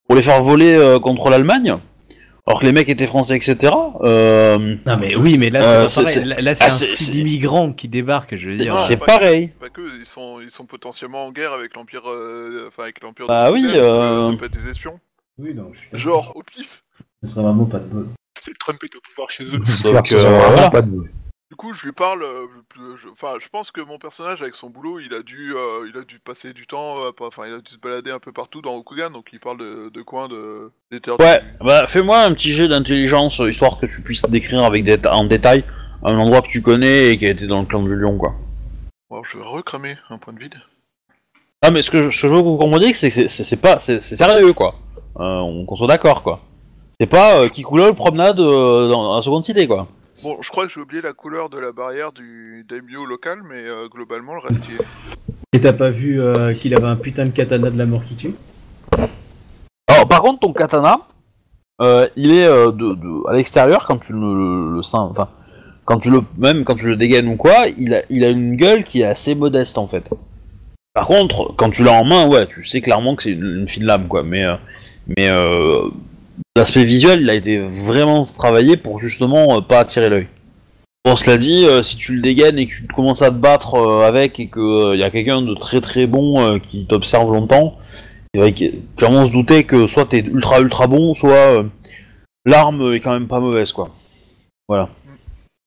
pour 0.06 0.16
les 0.16 0.22
faire 0.22 0.42
voler 0.44 0.74
euh, 0.74 1.00
contre 1.00 1.30
l'Allemagne? 1.30 1.78
Alors 2.46 2.60
que 2.60 2.66
les 2.66 2.74
mecs 2.74 2.90
étaient 2.90 3.08
français, 3.08 3.38
etc. 3.38 3.74
Euh, 4.02 4.76
Non 4.86 4.98
mais 4.98 5.16
oui, 5.16 5.38
mais 5.38 5.50
là 5.50 5.64
Euh, 5.64 5.88
c'est 5.88 6.06
c'est- 6.06 6.20
pareil. 6.20 6.30
Là, 6.36 6.42
là, 6.42 6.56
c'est 6.56 6.64
ah, 6.66 6.68
un 7.56 7.72
qui 7.72 7.88
débarquent, 7.88 8.36
je 8.36 8.50
veux 8.50 8.58
dire. 8.58 8.74
Ah, 8.76 8.78
c'est 8.78 8.98
pareil. 8.98 9.52
Pas 9.62 9.70
que, 9.70 9.82
ils 9.98 10.06
sont, 10.06 10.42
ils 10.42 10.52
sont 10.52 10.66
potentiellement 10.66 11.26
en 11.26 11.32
guerre 11.32 11.54
avec 11.54 11.74
l'Empire. 11.76 12.02
euh, 12.08 12.66
Enfin, 12.68 12.84
avec 12.84 13.02
l'Empire 13.02 13.28
Bah 13.28 13.48
de 13.48 13.54
oui, 13.54 13.66
euh, 13.76 14.30
Ça 14.30 14.38
peut 14.38 14.46
être 14.46 14.52
des 14.62 14.68
espions. 14.70 15.00
Oui, 15.40 15.54
non, 15.56 15.70
je. 15.94 15.98
Genre, 15.98 16.34
au 16.36 16.44
pif. 16.44 16.84
Ce 17.24 17.30
serait 17.30 17.44
vraiment 17.44 17.64
pas 17.66 17.80
de 17.80 17.86
bol. 17.86 18.08
C'est 18.42 18.52
Trump 18.60 18.78
est 18.84 18.94
au 18.94 19.00
pouvoir 19.00 19.32
chez 19.32 19.46
eux. 19.46 19.60
Donc, 19.94 20.12
euh, 20.12 20.40
voilà. 20.48 20.70
pas 20.70 20.82
de- 20.82 20.90
Du 20.92 21.23
coup, 21.64 21.74
je 21.74 21.86
lui 21.86 21.92
parle. 21.94 22.24
euh, 22.24 22.48
je- 23.02 23.10
Enfin, 23.10 23.36
je 23.40 23.48
pense 23.50 23.72
que 23.72 23.82
mon 23.82 23.98
personnage, 23.98 24.42
avec 24.42 24.56
son 24.56 24.70
boulot, 24.70 25.00
il 25.00 25.14
a 25.14 25.22
dû, 25.24 25.54
euh, 25.56 25.88
il 25.90 25.98
a 25.98 26.04
dû 26.04 26.20
passer 26.20 26.54
du 26.54 26.68
temps. 26.68 26.98
euh, 27.06 27.12
pas- 27.12 27.28
Enfin, 27.28 27.44
il 27.48 27.54
a 27.54 27.60
dû 27.60 27.72
se 27.72 27.78
balader 27.80 28.12
un 28.12 28.20
peu 28.20 28.32
partout 28.32 28.62
dans 28.62 28.76
Okugan, 28.76 29.10
donc 29.12 29.28
il 29.34 29.40
parle 29.40 29.58
de, 29.58 29.90
de 29.94 30.02
coins 30.02 30.28
de 30.28 30.72
des 30.92 31.00
terres. 31.00 31.20
Ouais, 31.20 31.42
bah 31.62 31.86
fais-moi 31.88 32.20
un 32.24 32.34
petit 32.34 32.52
jet 32.52 32.68
d'intelligence 32.68 33.40
euh, 33.40 33.50
histoire 33.50 33.80
que 33.80 33.86
tu 33.86 34.02
puisses 34.02 34.24
décrire 34.30 34.64
avec 34.64 34.86
en 35.10 35.24
détail 35.26 35.64
un 36.04 36.18
endroit 36.18 36.42
que 36.42 36.50
tu 36.50 36.62
connais 36.62 37.12
et 37.12 37.18
qui 37.18 37.26
a 37.26 37.32
été 37.32 37.48
dans 37.48 37.62
le 37.62 37.66
clan 37.66 37.82
du 37.84 37.96
lion, 37.96 38.18
quoi. 38.18 38.34
Alors, 39.10 39.24
je 39.26 39.38
vais 39.38 39.44
recramer 39.46 39.98
un 40.10 40.18
point 40.18 40.34
de 40.34 40.40
vide. 40.40 40.56
Ah 41.62 41.72
mais 41.72 41.82
ce 41.82 41.90
que 41.92 42.02
je, 42.02 42.10
ce 42.10 42.22
que 42.24 42.28
je 42.28 42.34
veux 42.34 42.42
que 42.42 42.48
vous 42.48 42.58
compreniez, 42.58 42.94
c'est 42.94 43.08
que 43.08 43.14
c'est- 43.14 43.28
c'est 43.30 43.44
c'est 43.46 43.62
pas, 43.62 43.80
c'est 43.80 44.02
c'est 44.04 44.18
sérieux, 44.18 44.52
quoi. 44.54 44.76
Euh, 45.20 45.40
on- 45.40 45.66
qu'on 45.66 45.76
soit 45.76 45.88
d'accord, 45.88 46.22
quoi. 46.24 46.42
C'est 47.00 47.08
pas 47.08 47.38
euh, 47.40 47.50
coule 47.50 47.94
promenade 47.96 48.40
euh, 48.40 48.90
dans 48.90 49.16
la 49.16 49.22
seconde 49.22 49.46
cité, 49.46 49.66
quoi. 49.68 49.88
Bon, 50.22 50.38
je 50.42 50.50
crois 50.50 50.68
que 50.68 50.72
j'ai 50.72 50.80
oublié 50.80 51.02
la 51.02 51.14
couleur 51.14 51.50
de 51.50 51.58
la 51.58 51.72
barrière 51.72 52.12
du 52.12 52.66
daimyo 52.70 53.06
local, 53.06 53.40
mais 53.50 53.68
euh, 53.68 53.88
globalement, 53.90 54.36
le 54.36 54.42
reste 54.42 54.68
y 54.70 54.74
est. 54.74 54.82
Et 55.54 55.60
t'as 55.62 55.74
pas 55.74 55.90
vu 55.90 56.22
euh, 56.22 56.54
qu'il 56.54 56.76
avait 56.76 56.88
un 56.88 56.96
putain 56.96 57.26
de 57.26 57.32
katana 57.32 57.70
de 57.70 57.78
la 57.78 57.86
mort 57.86 58.04
qui 58.04 58.16
tue? 58.16 58.36
Alors, 59.88 60.08
par 60.08 60.22
contre, 60.22 60.42
ton 60.42 60.54
katana, 60.54 61.00
euh, 61.82 62.08
il 62.16 62.32
est 62.32 62.46
euh, 62.46 62.72
de, 62.72 62.94
de- 62.94 63.28
à 63.30 63.34
l'extérieur 63.34 63.86
quand 63.88 63.98
tu 63.98 64.14
le, 64.14 64.76
le 64.76 64.82
sens, 64.84 65.12
enfin, 65.12 65.30
quand 65.86 66.00
tu 66.00 66.10
le, 66.12 66.22
même 66.38 66.64
quand 66.64 66.76
tu 66.76 66.86
le 66.86 66.96
dégaines 66.96 67.28
ou 67.28 67.36
quoi, 67.36 67.68
il 67.78 67.94
a, 67.94 68.04
il 68.10 68.24
a 68.24 68.30
une 68.30 68.56
gueule 68.56 68.84
qui 68.84 69.02
est 69.02 69.06
assez 69.06 69.36
modeste 69.36 69.78
en 69.78 69.88
fait. 69.88 70.10
Par 70.94 71.08
contre, 71.08 71.54
quand 71.58 71.72
tu 71.72 71.84
l'as 71.84 71.94
en 71.94 72.06
main, 72.06 72.28
ouais, 72.28 72.48
tu 72.48 72.64
sais 72.64 72.82
clairement 72.82 73.16
que 73.16 73.24
c'est 73.24 73.32
une, 73.32 73.62
une 73.62 73.68
fine 73.68 73.86
lame, 73.86 74.08
quoi. 74.08 74.24
Mais, 74.24 74.46
euh, 74.46 74.56
mais 75.18 75.28
euh, 75.30 75.90
l'aspect 76.56 76.84
visuel, 76.84 77.22
il 77.22 77.30
a 77.30 77.34
été 77.34 77.60
vraiment 77.60 78.26
travaillé 78.26 78.78
pour 78.78 79.00
justement 79.00 79.58
euh, 79.58 79.62
pas 79.62 79.80
attirer 79.80 80.10
l'œil. 80.10 80.28
Bon, 81.06 81.16
cela 81.16 81.38
dit, 81.38 81.66
euh, 81.66 81.82
si 81.82 81.98
tu 81.98 82.16
le 82.16 82.22
dégaines 82.22 82.58
et 82.58 82.68
que 82.68 82.76
tu 82.76 82.88
commences 82.88 83.22
à 83.22 83.30
te 83.30 83.36
battre 83.36 83.76
euh, 83.76 84.08
avec 84.08 84.40
et 84.40 84.48
qu'il 84.48 84.96
y 85.00 85.04
a 85.04 85.10
quelqu'un 85.10 85.42
de 85.42 85.54
très 85.54 85.82
très 85.82 86.06
bon 86.08 86.60
qui 86.60 86.86
t'observe 86.86 87.32
longtemps, 87.32 87.78
vrai 88.36 88.54
que 88.54 88.66
clairement 88.96 89.26
se 89.26 89.32
douter 89.32 89.64
que 89.66 89.86
soit 89.88 90.06
t'es 90.06 90.20
ultra 90.20 90.60
ultra 90.60 90.88
bon, 90.88 91.14
soit 91.14 91.64
l'arme 92.46 92.94
est 92.94 93.00
quand 93.00 93.14
même 93.14 93.28
pas 93.28 93.40
mauvaise 93.40 93.72
quoi. 93.74 93.90
Voilà. 94.68 94.90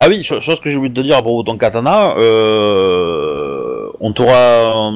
Ah 0.00 0.06
oui, 0.08 0.22
cho- 0.24 0.40
chose 0.40 0.60
que 0.60 0.68
j'ai 0.70 0.76
oublié 0.76 0.92
de 0.92 1.00
te 1.00 1.06
dire 1.06 1.16
à 1.16 1.22
propos 1.22 1.42
de 1.42 1.48
ton 1.48 1.58
katana, 1.58 2.14
on 4.00 4.12
t'aura 4.12 4.90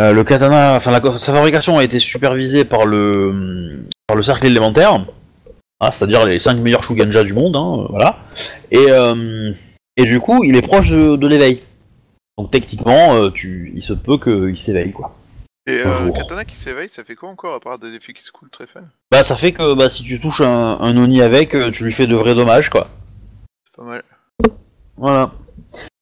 euh, 0.00 0.12
le 0.12 0.24
katana, 0.24 0.74
enfin 0.76 0.90
la- 0.90 1.18
sa 1.18 1.32
fabrication 1.32 1.78
a 1.78 1.84
été 1.84 1.98
supervisée 1.98 2.64
par 2.64 2.86
le 2.86 3.84
par 4.06 4.16
le 4.16 4.22
cercle 4.22 4.46
élémentaire, 4.46 4.94
hein, 5.80 5.90
c'est-à-dire 5.90 6.26
les 6.26 6.38
5 6.38 6.54
meilleurs 6.58 6.82
Shuganja 6.84 7.24
du 7.24 7.32
monde, 7.32 7.56
hein, 7.56 7.86
voilà. 7.90 8.18
Et 8.70 8.86
euh, 8.90 9.52
et 9.96 10.04
du 10.04 10.20
coup, 10.20 10.44
il 10.44 10.56
est 10.56 10.62
proche 10.62 10.90
de, 10.90 11.16
de 11.16 11.26
l'éveil. 11.26 11.62
Donc 12.38 12.50
techniquement, 12.50 13.14
euh, 13.14 13.30
tu, 13.30 13.72
il 13.74 13.82
se 13.82 13.92
peut 13.92 14.16
qu'il 14.18 14.56
s'éveille 14.58 14.92
quoi. 14.92 15.14
Et 15.66 15.78
euh, 15.84 16.10
katana 16.10 16.44
qui 16.44 16.56
s'éveille, 16.56 16.88
ça 16.88 17.04
fait 17.04 17.14
quoi 17.14 17.28
encore 17.28 17.54
à 17.54 17.60
part 17.60 17.78
des 17.78 17.94
effets 17.94 18.12
qui 18.14 18.24
se 18.24 18.32
coulent 18.32 18.50
très 18.50 18.66
fun 18.66 18.80
Bah 19.12 19.22
ça 19.22 19.36
fait 19.36 19.52
que 19.52 19.74
bah, 19.74 19.88
si 19.88 20.02
tu 20.02 20.18
touches 20.18 20.40
un, 20.40 20.78
un 20.80 20.96
Oni 20.96 21.22
avec, 21.22 21.54
euh, 21.54 21.70
tu 21.70 21.84
lui 21.84 21.92
fais 21.92 22.06
de 22.08 22.16
vrais 22.16 22.34
dommages 22.34 22.68
quoi. 22.70 22.88
C'est 23.66 23.76
pas 23.76 23.84
mal. 23.88 24.02
Voilà. 24.96 25.30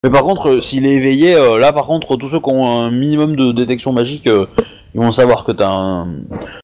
Mais 0.03 0.11
par 0.11 0.23
contre, 0.23 0.49
euh, 0.49 0.61
s'il 0.61 0.87
est 0.87 0.95
éveillé, 0.95 1.35
euh, 1.35 1.59
là 1.59 1.73
par 1.73 1.87
contre, 1.87 2.17
tous 2.17 2.31
ceux 2.31 2.41
qui 2.41 2.49
ont 2.49 2.67
un 2.67 2.91
minimum 2.91 3.37
de 3.37 3.53
détection 3.53 3.93
magique, 3.93 4.27
euh, 4.29 4.47
ils 4.95 5.01
vont 5.01 5.13
savoir 5.13 5.45
que 5.45 5.53
t'as 5.53 5.71
un, 5.71 6.09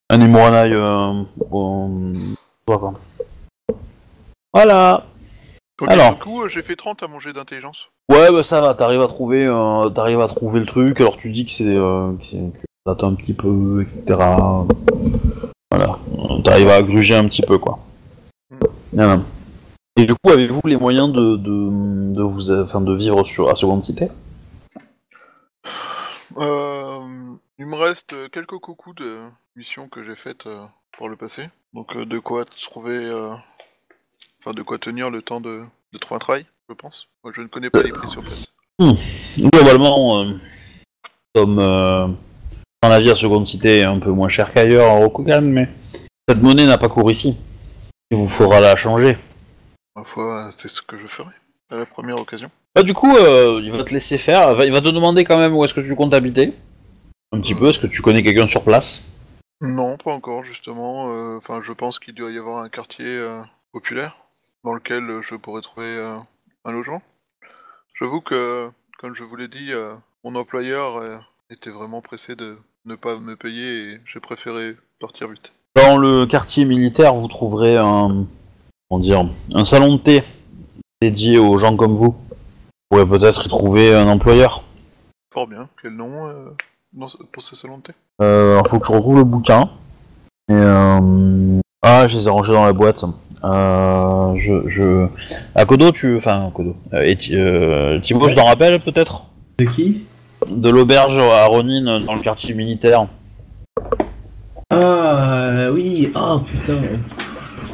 un 0.09 0.21
euh. 0.21 1.23
Voilà. 4.53 5.03
Alors. 5.87 6.15
du 6.15 6.19
coup, 6.19 6.47
j'ai 6.49 6.63
fait 6.63 6.75
30 6.75 7.03
à 7.03 7.07
mon 7.07 7.19
jet 7.19 7.33
d'intelligence. 7.33 7.89
Ouais, 8.09 8.31
bah 8.31 8.41
ça 8.41 8.61
va, 8.61 8.73
t'arrives 8.73 9.01
à 9.01 9.07
trouver, 9.07 9.45
t'arrives 9.93 10.21
à 10.21 10.27
trouver 10.27 10.59
le 10.59 10.65
truc. 10.65 10.99
Alors 10.99 11.17
tu 11.17 11.31
dis 11.31 11.45
que 11.45 11.51
c'est, 11.51 11.67
euh, 11.67 12.13
que 12.13 12.65
date 12.87 13.03
un 13.03 13.13
petit 13.13 13.33
peu, 13.33 13.83
etc. 13.83 14.17
Voilà, 15.69 15.99
t'arrives 16.43 16.69
à 16.69 16.81
gruger 16.81 17.15
un 17.15 17.27
petit 17.27 17.43
peu, 17.43 17.59
quoi. 17.59 17.77
Voilà. 18.93 19.19
Et 19.97 20.05
du 20.05 20.13
coup, 20.13 20.31
avez-vous 20.31 20.61
les 20.65 20.77
moyens 20.77 21.11
de, 21.11 21.35
de, 21.35 22.13
de 22.13 22.21
vous, 22.21 22.51
enfin, 22.51 22.81
de 22.81 22.93
vivre 22.93 23.23
sur 23.23 23.49
à 23.49 23.55
seconde 23.55 23.81
cité? 23.81 24.09
Euh, 26.37 26.99
il 27.57 27.65
me 27.65 27.75
reste 27.75 28.13
quelques 28.31 28.59
coucous 28.59 28.93
de 28.93 29.17
missions 29.55 29.89
que 29.89 30.03
j'ai 30.03 30.15
faites 30.15 30.45
euh, 30.45 30.63
pour 30.95 31.09
le 31.09 31.15
passé. 31.15 31.49
Donc 31.73 31.95
euh, 31.95 32.05
de 32.05 32.19
quoi 32.19 32.45
trouver... 32.45 32.95
euh, 32.95 33.33
Enfin, 34.39 34.53
de 34.53 34.61
quoi 34.61 34.77
tenir 34.77 35.09
le 35.09 35.23
temps 35.23 35.41
de, 35.41 35.63
de 35.93 35.97
trouver 35.97 36.15
un 36.17 36.19
travail, 36.19 36.45
je 36.69 36.75
pense. 36.75 37.07
Moi, 37.23 37.33
je 37.35 37.41
ne 37.41 37.47
connais 37.47 37.71
pas 37.71 37.81
les 37.81 37.89
prix 37.89 38.07
sur 38.07 38.21
place. 38.21 38.53
Globalement, 39.35 40.21
euh, 40.21 40.33
Comme 41.33 41.57
euh, 41.59 42.07
un 42.83 42.89
navire 42.89 43.17
seconde 43.17 43.47
cité 43.47 43.79
est 43.79 43.83
un 43.83 43.99
peu 43.99 44.11
moins 44.11 44.29
cher 44.29 44.53
qu'ailleurs 44.53 44.91
en 44.91 44.99
Rokugan, 44.99 45.41
mais 45.41 45.69
cette 46.29 46.41
monnaie 46.41 46.67
n'a 46.67 46.77
pas 46.77 46.87
cours 46.87 47.09
ici. 47.11 47.35
Il 48.11 48.17
vous 48.17 48.27
faudra 48.27 48.59
la 48.59 48.75
changer. 48.75 49.17
Ma 49.97 50.03
foi, 50.03 50.49
c'est 50.55 50.67
ce 50.67 50.83
que 50.83 50.95
je 50.95 51.07
ferai 51.07 51.33
à 51.71 51.75
la 51.75 51.85
première 51.87 52.17
occasion. 52.17 52.51
Bah, 52.75 52.83
du 52.83 52.93
coup, 52.93 53.15
euh, 53.15 53.59
il 53.63 53.71
va 53.71 53.83
te 53.83 53.91
laisser 53.91 54.19
faire. 54.19 54.63
Il 54.63 54.71
va 54.71 54.79
te 54.79 54.89
demander 54.89 55.25
quand 55.25 55.39
même 55.39 55.55
où 55.55 55.65
est-ce 55.65 55.73
que 55.73 55.81
tu 55.81 55.95
comptes 55.95 56.13
habiter. 56.13 56.53
Un 57.31 57.41
petit 57.41 57.55
peu. 57.55 57.69
Est-ce 57.69 57.79
que 57.79 57.87
tu 57.87 58.03
connais 58.03 58.21
quelqu'un 58.21 58.45
sur 58.45 58.63
place? 58.63 59.03
Non, 59.59 59.97
pas 59.97 60.13
encore, 60.13 60.43
justement. 60.43 61.09
Euh, 61.09 61.37
Enfin, 61.37 61.61
je 61.63 61.73
pense 61.73 61.97
qu'il 61.97 62.13
doit 62.13 62.29
y 62.29 62.37
avoir 62.37 62.63
un 62.63 62.69
quartier 62.69 63.07
euh, 63.07 63.41
populaire 63.73 64.15
dans 64.63 64.75
lequel 64.75 65.09
euh, 65.09 65.21
je 65.23 65.33
pourrais 65.33 65.61
trouver 65.61 65.87
euh, 65.87 66.13
un 66.63 66.71
logement. 66.71 67.01
J'avoue 67.99 68.21
que, 68.21 68.69
comme 68.99 69.15
je 69.15 69.23
vous 69.23 69.35
l'ai 69.35 69.47
dit, 69.47 69.69
euh, 69.71 69.95
mon 70.23 70.35
employeur 70.35 70.97
euh, 70.97 71.17
était 71.49 71.71
vraiment 71.71 72.01
pressé 72.01 72.35
de 72.35 72.57
ne 72.85 72.93
pas 72.93 73.17
me 73.17 73.35
payer 73.35 73.93
et 73.93 74.01
j'ai 74.05 74.19
préféré 74.19 74.75
partir 74.99 75.27
vite. 75.27 75.53
Dans 75.75 75.97
le 75.97 76.27
quartier 76.27 76.65
militaire, 76.65 77.15
vous 77.15 77.27
trouverez 77.27 77.77
un, 77.77 78.27
comment 78.89 78.99
dire, 78.99 79.25
un 79.53 79.65
salon 79.65 79.95
de 79.95 79.99
thé 79.99 80.23
dédié 81.01 81.37
aux 81.37 81.57
gens 81.57 81.75
comme 81.75 81.95
vous. 81.95 82.15
Vous 82.89 82.97
pourrez 82.97 83.05
peut-être 83.05 83.45
y 83.45 83.49
trouver 83.49 83.93
un 83.93 84.07
employeur. 84.07 84.63
Fort 85.33 85.47
bien. 85.47 85.67
Quel 85.81 85.93
nom 85.93 86.27
euh, 86.27 86.49
dans 86.93 87.07
ce- 87.07 87.17
pour 87.31 87.43
ce 87.43 87.55
salon 87.55 87.77
de 87.79 87.83
thé? 87.83 87.91
Euh, 88.21 88.53
alors, 88.53 88.67
faut 88.67 88.79
que 88.79 88.87
je 88.87 88.91
retrouve 88.93 89.17
le 89.17 89.23
bouquin. 89.23 89.69
Et, 90.49 90.53
euh... 90.53 91.59
Ah, 91.83 92.07
je 92.07 92.17
les 92.17 92.27
ai 92.27 92.29
rangés 92.29 92.53
dans 92.53 92.65
la 92.65 92.73
boîte. 92.73 93.03
Euh, 93.43 94.33
je, 94.37 94.67
je... 94.69 95.07
À 95.53 95.65
Kodo, 95.65 95.91
tu... 95.91 96.15
Enfin, 96.15 96.49
Kodo. 96.53 96.75
Euh, 96.93 97.03
et 97.03 97.15
Thi- 97.15 97.35
euh, 97.35 97.99
Thibaut, 97.99 98.29
tu 98.29 98.35
t'en 98.35 98.45
rappelles 98.45 98.79
peut-être? 98.79 99.25
De 99.59 99.65
qui? 99.65 100.05
De 100.49 100.69
l'auberge 100.69 101.17
à 101.17 101.45
Ronin 101.45 101.99
dans 101.99 102.15
le 102.15 102.21
quartier 102.21 102.53
militaire. 102.53 103.07
Ah 104.71 105.69
oui, 105.71 106.11
ah 106.15 106.37
putain. 106.45 106.81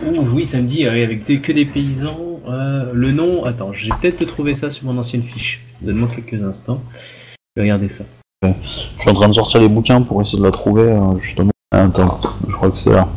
Oui, 0.06 0.46
ça 0.46 0.58
me 0.62 0.68
dit, 0.68 0.86
euh, 0.86 0.92
avec 0.92 1.24
des- 1.26 1.42
que 1.42 1.52
des 1.52 1.66
paysans. 1.66 2.20
euh, 2.46 2.92
le 2.94 3.12
nom, 3.12 3.46
attends, 3.46 3.72
j'ai 3.72 3.90
peut-être 4.02 4.26
trouvé 4.26 4.54
ça 4.54 4.70
sur 4.70 4.86
mon 4.86 4.98
ancienne 4.98 5.24
fiche. 5.24 5.64
Donne-moi 5.82 6.10
quelques 6.14 6.44
instants. 6.44 6.82
Je 6.94 7.36
vais 7.56 7.62
regarder 7.62 7.88
ça. 7.88 8.04
Je 8.44 8.68
suis 8.68 9.10
en 9.10 9.14
train 9.14 9.30
de 9.30 9.34
sortir 9.34 9.62
les 9.62 9.70
bouquins 9.70 10.02
pour 10.02 10.22
essayer 10.22 10.40
de 10.40 10.44
la 10.44 10.52
trouver, 10.52 10.84
euh, 10.84 11.18
justement. 11.20 11.52
Attends, 11.72 12.20
je 12.46 12.52
crois 12.54 12.70
que 12.70 12.78
c'est 12.78 12.92
là. 12.92 13.08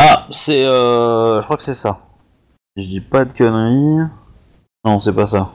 Ah, 0.00 0.26
c'est... 0.30 0.62
Je 0.64 1.44
crois 1.44 1.56
que 1.56 1.62
c'est 1.62 1.76
ça. 1.76 2.00
Je 2.76 2.82
dis 2.82 3.00
pas 3.00 3.24
de 3.24 3.32
conneries... 3.32 4.08
Non, 4.84 4.98
c'est 4.98 5.14
pas 5.14 5.26
ça. 5.28 5.52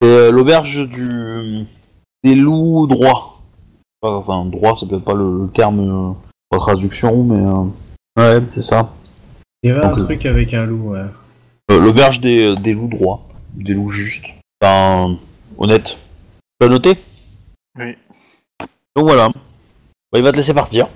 C'est 0.00 0.30
l'auberge 0.30 0.88
du... 0.88 1.66
des 2.22 2.36
loups 2.36 2.86
droits. 2.86 3.40
Enfin, 4.02 4.44
droit, 4.44 4.76
c'est 4.76 4.88
peut-être 4.88 5.04
pas 5.04 5.14
le, 5.14 5.48
terme 5.52 6.14
la 6.52 6.58
traduction, 6.58 7.24
mais... 7.24 7.42
Ouais, 8.16 8.40
c'est 8.50 8.62
ça. 8.62 8.90
Il 9.62 9.70
y 9.70 9.72
avait 9.72 9.84
un 9.84 9.92
Ok. 9.92 10.04
truc 10.04 10.26
avec 10.26 10.54
un 10.54 10.64
loup, 10.66 10.90
ouais. 10.92 11.04
Euh, 11.70 11.80
l'auberge 11.80 12.20
des, 12.20 12.54
des 12.56 12.74
loups 12.74 12.88
droits. 12.88 13.26
Des 13.54 13.74
loups 13.74 13.88
justes. 13.90 14.24
Enfin, 14.62 15.16
honnête. 15.56 15.98
Tu 16.60 16.66
as 16.66 16.70
noté? 16.70 16.96
Oui. 17.76 17.96
Donc 18.96 19.06
voilà. 19.06 19.28
Bah, 20.12 20.18
il 20.18 20.22
va 20.22 20.32
te 20.32 20.36
laisser 20.36 20.54
partir. 20.54 20.88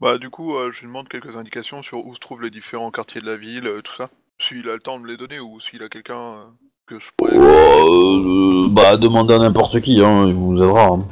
Bah 0.00 0.18
du 0.18 0.28
coup, 0.30 0.54
euh, 0.56 0.70
je 0.72 0.80
lui 0.80 0.86
demande 0.88 1.08
quelques 1.08 1.36
indications 1.36 1.82
sur 1.82 2.04
où 2.06 2.14
se 2.14 2.20
trouvent 2.20 2.42
les 2.42 2.50
différents 2.50 2.90
quartiers 2.90 3.20
de 3.20 3.26
la 3.26 3.36
ville, 3.36 3.66
euh, 3.66 3.80
tout 3.80 3.94
ça. 3.96 4.10
S'il 4.38 4.68
a 4.68 4.74
le 4.74 4.80
temps 4.80 4.98
de 4.98 5.04
me 5.04 5.08
les 5.08 5.16
donner 5.16 5.40
ou 5.40 5.58
s'il 5.60 5.82
a 5.82 5.88
quelqu'un 5.88 6.18
euh, 6.20 6.44
que 6.86 6.98
je 6.98 7.08
pourrais... 7.16 7.32
Euh, 7.34 8.68
bah, 8.68 8.96
demandez 8.98 9.34
à 9.34 9.38
n'importe 9.38 9.80
qui, 9.80 10.02
hein, 10.02 10.26
il 10.26 10.34
vous 10.34 10.54
aidera. 10.56 10.86
hein. 10.88 11.06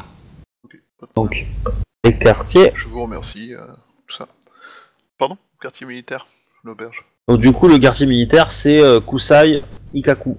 Ok, 0.65 0.79
Donc, 1.17 1.47
les 2.05 2.17
quartiers. 2.19 2.73
Je 2.75 2.89
vous 2.89 3.03
remercie, 3.03 3.55
euh, 3.55 3.67
tout 4.07 4.17
ça. 4.17 4.29
Pardon? 5.19 5.39
Quartier 5.61 5.87
militaire, 5.87 6.27
l'auberge. 6.65 7.05
Donc, 7.29 7.41
du 7.41 7.53
coup, 7.53 7.69
le 7.69 7.79
quartier 7.79 8.07
militaire, 8.07 8.53
c'est 8.53 8.81
euh, 8.81 9.01
Kusai 9.01 9.63
Ikaku. 9.95 10.37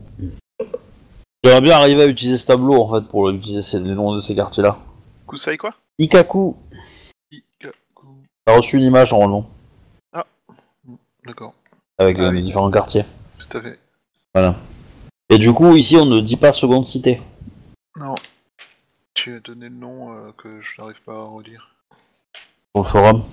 J'aimerais 1.43 1.61
bien 1.61 1.75
arriver 1.77 2.03
à 2.03 2.07
utiliser 2.07 2.37
ce 2.37 2.47
tableau, 2.47 2.81
en 2.81 2.93
fait, 3.01 3.07
pour 3.07 3.29
utiliser 3.29 3.61
ces- 3.61 3.79
les 3.79 3.93
noms 3.95 4.15
de 4.15 4.19
ces 4.21 4.35
quartiers-là. 4.35 4.77
Kusai 5.27 5.57
quoi? 5.57 5.73
Ikaku, 5.99 6.55
Ikaku. 7.31 8.07
t'as 8.45 8.55
reçu 8.57 8.77
une 8.77 8.83
image, 8.83 9.11
normalement, 9.11 9.49
D'accord, 11.25 11.53
avec 11.97 12.17
Ah 12.19 12.23
les 12.23 12.37
oui. 12.39 12.43
différents 12.43 12.69
quartiers. 12.69 13.03
tout 13.39 13.57
à 13.57 13.61
fait. 13.61 13.79
Voilà. 14.35 14.55
Et 15.29 15.39
du 15.39 15.51
coup, 15.53 15.75
ici, 15.75 15.95
on 15.97 16.05
ne 16.05 16.19
dit 16.19 16.35
pas 16.37 16.51
seconde 16.51 16.85
cité. 16.85 17.19
Non. 17.97 18.13
Tu 19.15 19.35
as 19.35 19.39
donné 19.39 19.69
le 19.69 19.75
nom 19.75 20.13
euh, 20.13 20.31
que 20.37 20.61
je 20.61 20.79
n'arrive 20.79 21.01
pas 21.01 21.13
à 21.15 21.23
redire. 21.23 21.71
Le 22.75 22.83
forum. 22.83 23.23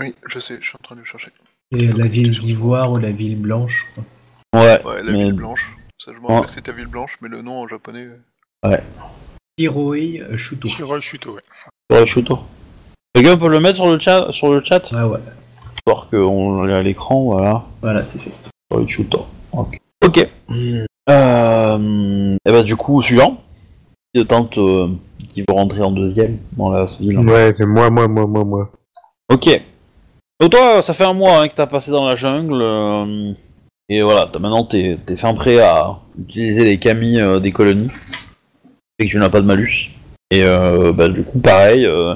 Oui, 0.00 0.14
je 0.26 0.40
sais, 0.40 0.58
je 0.60 0.66
suis 0.66 0.76
en 0.76 0.82
train 0.82 0.94
de 0.96 1.00
le 1.00 1.06
chercher. 1.06 1.30
Et 1.72 1.86
la 1.86 2.06
ville 2.08 2.30
d'Ivoire 2.36 2.90
ou 2.92 2.98
la 2.98 3.10
ville 3.12 3.36
blanche, 3.40 3.86
crois. 3.92 4.04
Ouais, 4.60 4.82
Ouais, 4.84 5.02
la 5.04 5.12
mais- 5.12 5.24
ville 5.24 5.32
blanche. 5.34 5.76
Ça, 5.98 6.12
je 6.12 6.18
me 6.18 6.22
Ouais. 6.26 6.32
rappelle 6.34 6.46
que 6.46 6.52
c'était 6.52 6.72
ville 6.72 6.86
blanche, 6.88 7.16
mais 7.20 7.28
le 7.28 7.42
nom 7.42 7.60
en 7.62 7.68
japonais... 7.68 8.08
euh, 8.64 8.76
Hiroi 9.58 10.36
Shuto. 10.36 10.68
Shiroi 10.68 11.00
Shuto, 11.00 11.34
ouais. 11.34 11.42
Ouais, 11.92 12.06
Shuto. 12.06 12.38
Quelqu'un 13.14 13.36
peut 13.36 13.48
le 13.48 13.60
mettre 13.60 13.76
sur 13.76 13.92
le 13.92 13.98
chat, 13.98 14.28
sur 14.32 14.52
le 14.52 14.62
chat? 14.64 14.90
Ah 14.92 15.06
ouais, 15.06 15.18
Histoire 15.76 16.08
qu'on 16.10 16.64
l'ait 16.64 16.74
à 16.76 16.82
l'écran, 16.82 17.22
voilà. 17.24 17.64
voilà, 17.82 18.02
c'est 18.02 18.18
fait. 18.18 18.32
Ouais, 18.74 18.86
Shuto. 18.88 19.26
Ok. 19.52 19.78
Ok. 20.04 20.28
Euh, 21.08 22.36
et 22.44 22.52
bah 22.52 22.62
du 22.62 22.76
coup, 22.76 23.00
suivant. 23.02 23.42
Tente 24.28 24.58
euh, 24.58 24.88
qui 25.28 25.42
veut 25.42 25.54
rentrer 25.54 25.82
en 25.82 25.92
deuxième 25.92 26.38
dans 26.56 26.70
la 26.70 26.84
ville. 26.86 27.18
Ouais, 27.20 27.52
c'est 27.56 27.66
moi, 27.66 27.90
moi, 27.90 28.08
moi, 28.08 28.26
moi, 28.26 28.44
moi. 28.44 28.70
Ok. 29.32 29.48
Donc 30.40 30.50
toi, 30.52 30.80
ça 30.82 30.94
fait 30.94 31.04
un 31.04 31.12
mois 31.12 31.40
hein, 31.42 31.48
que 31.48 31.54
t'as 31.54 31.66
passé 31.66 31.90
dans 31.90 32.04
la 32.04 32.14
jungle. 32.14 32.60
euh, 32.62 33.32
et 33.88 34.02
voilà, 34.02 34.30
maintenant 34.38 34.64
t'es 34.64 34.98
fin 35.16 35.34
prêt 35.34 35.58
à 35.58 35.98
utiliser 36.18 36.64
les 36.64 36.78
camis 36.78 37.20
euh, 37.20 37.40
des 37.40 37.52
colonies. 37.52 37.90
Et 38.98 39.06
que 39.06 39.10
tu 39.10 39.18
n'as 39.18 39.28
pas 39.28 39.40
de 39.40 39.46
malus. 39.46 39.90
Et 40.30 40.44
euh, 40.44 40.92
bah 40.92 41.08
du 41.08 41.24
coup, 41.24 41.40
pareil. 41.40 41.86
euh, 41.86 42.14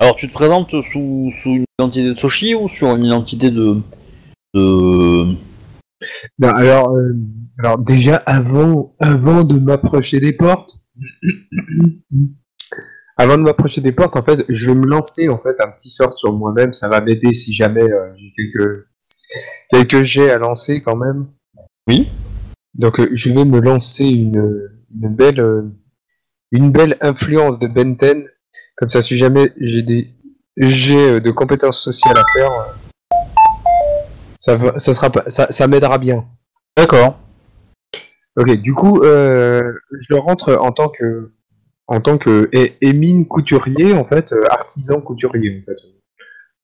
Alors 0.00 0.16
tu 0.16 0.28
te 0.28 0.32
présentes 0.32 0.80
sous, 0.80 1.30
une 1.44 1.64
identité 1.78 2.02
de 2.08 2.14
Soshi 2.14 2.54
ou 2.54 2.68
sur 2.68 2.96
une 2.96 3.04
identité 3.04 3.50
de... 3.50 3.80
Non, 4.54 6.48
alors, 6.48 6.96
euh, 6.96 7.14
alors 7.58 7.78
déjà 7.78 8.16
avant, 8.16 8.94
avant 9.00 9.44
de 9.44 9.58
m'approcher 9.58 10.20
des 10.20 10.32
portes, 10.32 10.78
avant 13.16 13.38
de 13.38 13.42
m'approcher 13.42 13.80
des 13.80 13.92
portes, 13.92 14.16
en 14.16 14.22
fait, 14.22 14.44
je 14.48 14.66
vais 14.66 14.74
me 14.74 14.86
lancer 14.86 15.28
en 15.28 15.38
fait 15.38 15.60
un 15.60 15.68
petit 15.68 15.90
sort 15.90 16.18
sur 16.18 16.32
moi-même. 16.32 16.74
Ça 16.74 16.88
va 16.88 17.00
m'aider 17.00 17.32
si 17.32 17.52
jamais 17.52 17.90
euh, 17.90 18.12
j'ai 18.16 18.32
quelques 18.36 18.86
quelques 19.70 20.02
jets 20.02 20.30
à 20.30 20.38
lancer 20.38 20.82
quand 20.82 20.96
même. 20.96 21.26
Oui. 21.88 22.10
Donc 22.74 23.00
euh, 23.00 23.08
je 23.12 23.32
vais 23.32 23.44
me 23.44 23.60
lancer 23.60 24.04
une, 24.04 24.68
une 24.94 25.08
belle 25.14 25.40
euh, 25.40 25.62
une 26.52 26.70
belle 26.70 26.96
influence 27.00 27.58
de 27.58 27.68
Benten. 27.68 28.26
Comme 28.76 28.90
ça, 28.90 29.00
si 29.00 29.16
jamais 29.16 29.52
j'ai 29.58 29.82
des 29.82 30.12
jets 30.58 31.12
euh, 31.12 31.20
de 31.20 31.30
compétences 31.30 31.80
sociales 31.80 32.18
à 32.18 32.24
faire, 32.34 32.52
euh, 32.52 33.16
ça 34.38 34.56
va, 34.56 34.78
ça 34.78 34.92
sera 34.92 35.08
pas, 35.08 35.24
ça, 35.28 35.46
ça 35.50 35.66
m'aidera 35.66 35.96
bien. 35.96 36.26
D'accord. 36.76 37.18
Ok, 38.38 38.50
du 38.60 38.74
coup, 38.74 39.02
euh, 39.02 39.72
je 39.98 40.14
rentre 40.14 40.54
en 40.56 40.72
tant 40.72 40.90
que 40.90 41.32
en 41.86 42.00
tant 42.00 42.18
que 42.18 42.50
émine 42.80 43.26
couturier, 43.26 43.92
en 43.94 44.04
fait, 44.04 44.32
euh, 44.32 44.44
artisan 44.50 45.00
couturier, 45.00 45.62
en 45.62 45.64
fait. 45.66 45.78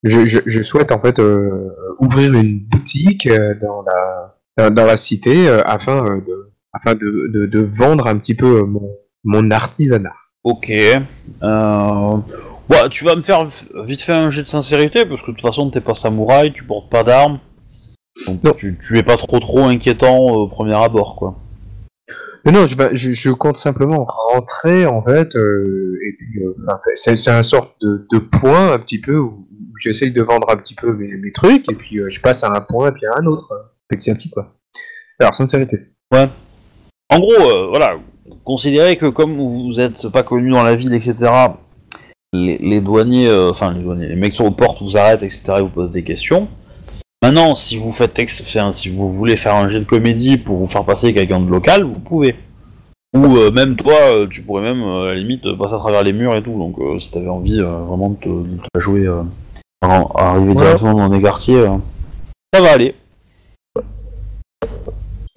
Je, 0.05 0.27
je, 0.27 0.41
je 0.47 0.63
souhaite 0.63 0.91
en 0.91 1.01
fait 1.01 1.21
euh, 1.21 1.69
ouvrir 2.01 2.33
une 2.33 2.59
boutique 2.59 3.27
euh, 3.27 3.55
dans 3.61 3.83
la 3.83 4.37
dans, 4.57 4.75
dans 4.75 4.85
la 4.85 4.97
cité 4.97 5.49
afin 5.49 6.03
de 6.03 6.51
afin 6.73 6.95
de, 6.95 7.29
de, 7.29 7.47
de 7.47 7.61
vendre 7.61 8.07
un 8.09 8.19
petit 8.19 8.35
peu 8.35 8.63
mon 8.63 8.97
mon 9.25 9.51
artisanat. 9.51 10.15
Ok. 10.43 10.71
Euh... 10.71 12.17
Ouais, 12.71 12.89
tu 12.91 13.05
vas 13.05 13.15
me 13.15 13.23
faire 13.23 13.45
vite 13.85 14.01
fait 14.01 14.13
un 14.13 14.31
jet 14.31 14.43
de 14.43 14.49
sincérité, 14.49 15.05
parce 15.05 15.21
que 15.21 15.31
de 15.31 15.37
toute 15.37 15.43
façon, 15.43 15.71
t'es 15.71 15.81
pas 15.81 15.95
samouraï, 15.95 16.53
tu 16.53 16.65
portes 16.65 16.91
pas 16.91 17.05
d'armes. 17.05 17.39
Donc 18.27 18.57
tu, 18.57 18.79
tu 18.83 18.99
es 18.99 19.03
pas 19.03 19.17
trop 19.17 19.39
trop 19.41 19.65
inquiétant 19.65 20.19
au 20.19 20.49
premier 20.49 20.75
abord, 20.75 21.17
quoi. 21.17 21.37
Mais 22.45 22.53
non, 22.53 22.67
je, 22.67 22.77
vais- 22.77 22.97
je, 22.97 23.13
je 23.13 23.31
compte 23.31 23.57
simplement 23.57 24.05
rentrer 24.05 24.87
en 24.87 25.03
fait, 25.03 25.35
euh, 25.37 25.99
et 26.07 26.13
puis 26.17 26.43
euh, 26.45 26.55
c'est 26.95 27.31
un 27.31 27.43
sorte 27.43 27.75
de, 27.81 28.07
de 28.13 28.19
point 28.19 28.73
un 28.73 28.79
petit 28.79 29.01
peu 29.01 29.17
où, 29.17 29.47
j'essaye 29.79 30.13
de 30.13 30.23
vendre 30.23 30.49
un 30.51 30.57
petit 30.57 30.75
peu 30.75 30.93
mes, 30.93 31.33
trucs, 31.33 31.71
et 31.71 31.75
puis 31.75 31.99
euh, 31.99 32.09
je 32.09 32.21
passe 32.21 32.43
à 32.45 32.51
un 32.53 32.61
point 32.61 32.89
et 32.89 32.93
puis 32.93 33.07
à 33.07 33.21
un 33.21 33.27
autre, 33.27 33.49
petit 33.89 34.11
à 34.11 34.15
petit 34.15 34.31
quoi. 34.31 34.55
Alors 35.21 35.35
sincérité. 35.35 35.77
En 37.11 37.19
gros, 37.19 37.69
voilà, 37.71 37.99
considérez 38.45 38.97
que 38.97 39.07
comme 39.07 39.37
vous 39.37 39.79
êtes 39.79 40.09
pas 40.09 40.23
connu 40.23 40.51
dans 40.51 40.63
la 40.63 40.75
ville, 40.75 40.95
etc., 40.95 41.31
les, 42.33 42.59
les 42.59 42.81
douaniers, 42.81 43.31
enfin 43.51 43.73
les 43.75 43.83
douaniers, 43.83 44.09
les 44.09 44.17
mecs 44.17 44.35
sur 44.35 44.47
aux 44.47 44.51
portes 44.51 44.83
vous 44.83 44.97
arrêtent, 44.97 45.23
etc., 45.23 45.43
et 45.59 45.63
vous 45.63 45.69
posent 45.69 45.93
des 45.93 46.03
questions. 46.05 46.49
Maintenant, 47.23 47.55
si 47.55 47.77
vous 47.77 47.93
faites 47.93 48.19
ex- 48.19 48.41
enfin, 48.43 48.73
si 48.73 48.89
vous 48.89 49.13
voulez 49.13 49.37
faire 49.37 49.55
un 49.55 49.69
jet 49.69 49.79
de 49.81 49.85
comédie 49.85 50.37
pour 50.39 50.57
vous 50.57 50.67
faire 50.67 50.85
passer 50.85 51.15
quelqu'un 51.15 51.41
de 51.41 51.49
local, 51.51 51.85
vous 51.85 52.01
pouvez. 52.01 52.35
Ou 53.15 53.37
euh, 53.37 53.51
même 53.53 53.77
toi, 53.77 53.95
euh, 53.95 54.27
tu 54.27 54.43
pourrais 54.43 54.63
même 54.63 54.83
euh, 54.83 55.03
à 55.03 55.07
la 55.09 55.15
limite 55.15 55.43
passer 55.59 55.75
à 55.75 55.79
travers 55.79 56.03
les 56.03 56.13
murs 56.13 56.35
et 56.35 56.43
tout. 56.43 56.59
Donc 56.59 56.77
si 57.01 57.11
t'avais 57.13 57.29
envie 57.29 57.61
vraiment 57.61 58.11
de 58.11 58.17
te, 58.17 58.29
de 58.29 58.57
te 58.57 58.67
la 58.75 58.81
jouer, 58.81 59.07
à- 59.07 60.05
arriver 60.17 60.55
directement 60.55 60.95
dans 60.95 61.09
des 61.11 61.23
quartiers, 61.23 61.65
ça 62.55 62.61
va 62.61 62.73
aller. 62.73 62.95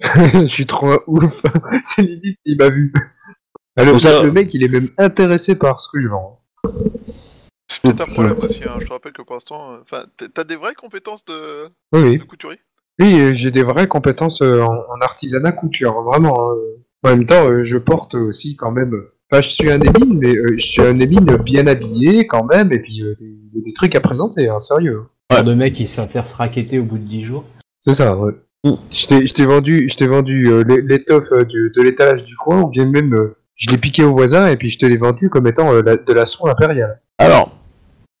je 0.02 0.46
suis 0.46 0.66
trop 0.66 0.88
un 0.92 0.98
ouf. 1.06 1.42
c'est 1.84 2.02
limite, 2.02 2.38
il 2.44 2.56
m'a 2.58 2.68
vu. 2.70 2.92
Ou 3.78 3.98
ça- 3.98 4.22
le 4.22 4.32
mec, 4.32 4.52
il 4.54 4.64
est 4.64 4.68
même 4.68 4.88
intéressé 4.98 5.54
par 5.54 5.80
ce 5.80 5.88
que 5.90 6.00
je 6.00 6.08
vends. 6.08 6.40
C'est 7.68 7.82
peut-être 7.82 8.00
un 8.02 8.06
problème 8.06 8.38
aussi, 8.44 8.60
hein. 8.64 8.76
je 8.80 8.86
te 8.86 8.92
rappelle 8.92 9.12
que 9.12 9.22
pour 9.22 9.34
l'instant, 9.34 9.72
euh, 9.72 9.78
enfin, 9.82 10.04
t'as- 10.32 10.44
des 10.44 10.56
vraies 10.56 10.74
compétences 10.74 11.24
de, 11.24 11.64
Oui, 11.92 12.02
oui. 12.02 12.18
de 12.18 12.24
couturier? 12.24 12.58
Oui, 13.00 13.20
euh, 13.20 13.32
j'ai 13.32 13.50
des 13.50 13.62
vraies 13.62 13.88
compétences 13.88 14.40
euh, 14.42 14.62
en, 14.62 14.72
en 14.72 15.00
artisanat 15.02 15.52
couture, 15.52 16.00
vraiment. 16.02 16.50
hein. 16.52 16.54
En 17.02 17.10
même 17.10 17.26
temps, 17.26 17.62
je 17.62 17.76
porte 17.78 18.14
aussi 18.14 18.56
quand 18.56 18.70
même. 18.70 18.92
Enfin, 19.30 19.42
je 19.42 19.48
suis 19.50 19.70
un 19.70 19.80
émine, 19.80 20.18
mais 20.18 20.36
euh, 20.36 20.54
je 20.56 20.64
suis 20.66 20.82
un 20.82 20.98
émine 21.00 21.36
bien 21.38 21.66
habillé 21.66 22.26
quand 22.26 22.44
même, 22.44 22.72
et 22.72 22.78
puis 22.78 23.02
euh, 23.02 23.14
des, 23.18 23.60
des 23.60 23.72
trucs 23.74 23.94
à 23.94 24.00
présenter, 24.00 24.48
hein, 24.48 24.58
sérieux. 24.58 25.02
Genre 25.32 25.44
de 25.44 25.54
mec 25.54 25.74
qui 25.74 25.86
se 25.86 25.96
va 26.00 26.06
faire 26.08 26.26
se 26.28 26.36
raqueter 26.36 26.78
au 26.78 26.84
bout 26.84 26.98
de 26.98 27.04
10 27.04 27.24
jours. 27.24 27.44
C'est 27.80 27.92
ça, 27.92 28.16
ouais. 28.16 28.32
Mm. 28.64 28.74
Je 28.90 29.32
t'ai- 29.32 29.44
vendu, 29.44 29.88
vendu 30.08 30.48
euh, 30.50 30.62
l'é- 30.62 30.80
l'étoffe 30.82 31.32
euh, 31.32 31.44
de 31.44 31.82
l'étalage 31.82 32.24
du 32.24 32.36
coin, 32.36 32.62
ou 32.62 32.68
bien 32.68 32.86
même 32.86 33.12
euh, 33.14 33.36
je 33.56 33.70
l'ai 33.70 33.78
piqué 33.78 34.04
au 34.04 34.12
voisin, 34.12 34.46
et 34.48 34.56
puis 34.56 34.68
je 34.68 34.78
te 34.78 34.86
l'ai 34.86 34.96
vendu 34.98 35.28
comme 35.30 35.46
étant 35.46 35.72
euh, 35.72 35.82
la- 35.82 35.96
de 35.96 36.12
la 36.12 36.26
soie 36.26 36.50
impériale. 36.52 37.00
Alors, 37.18 37.50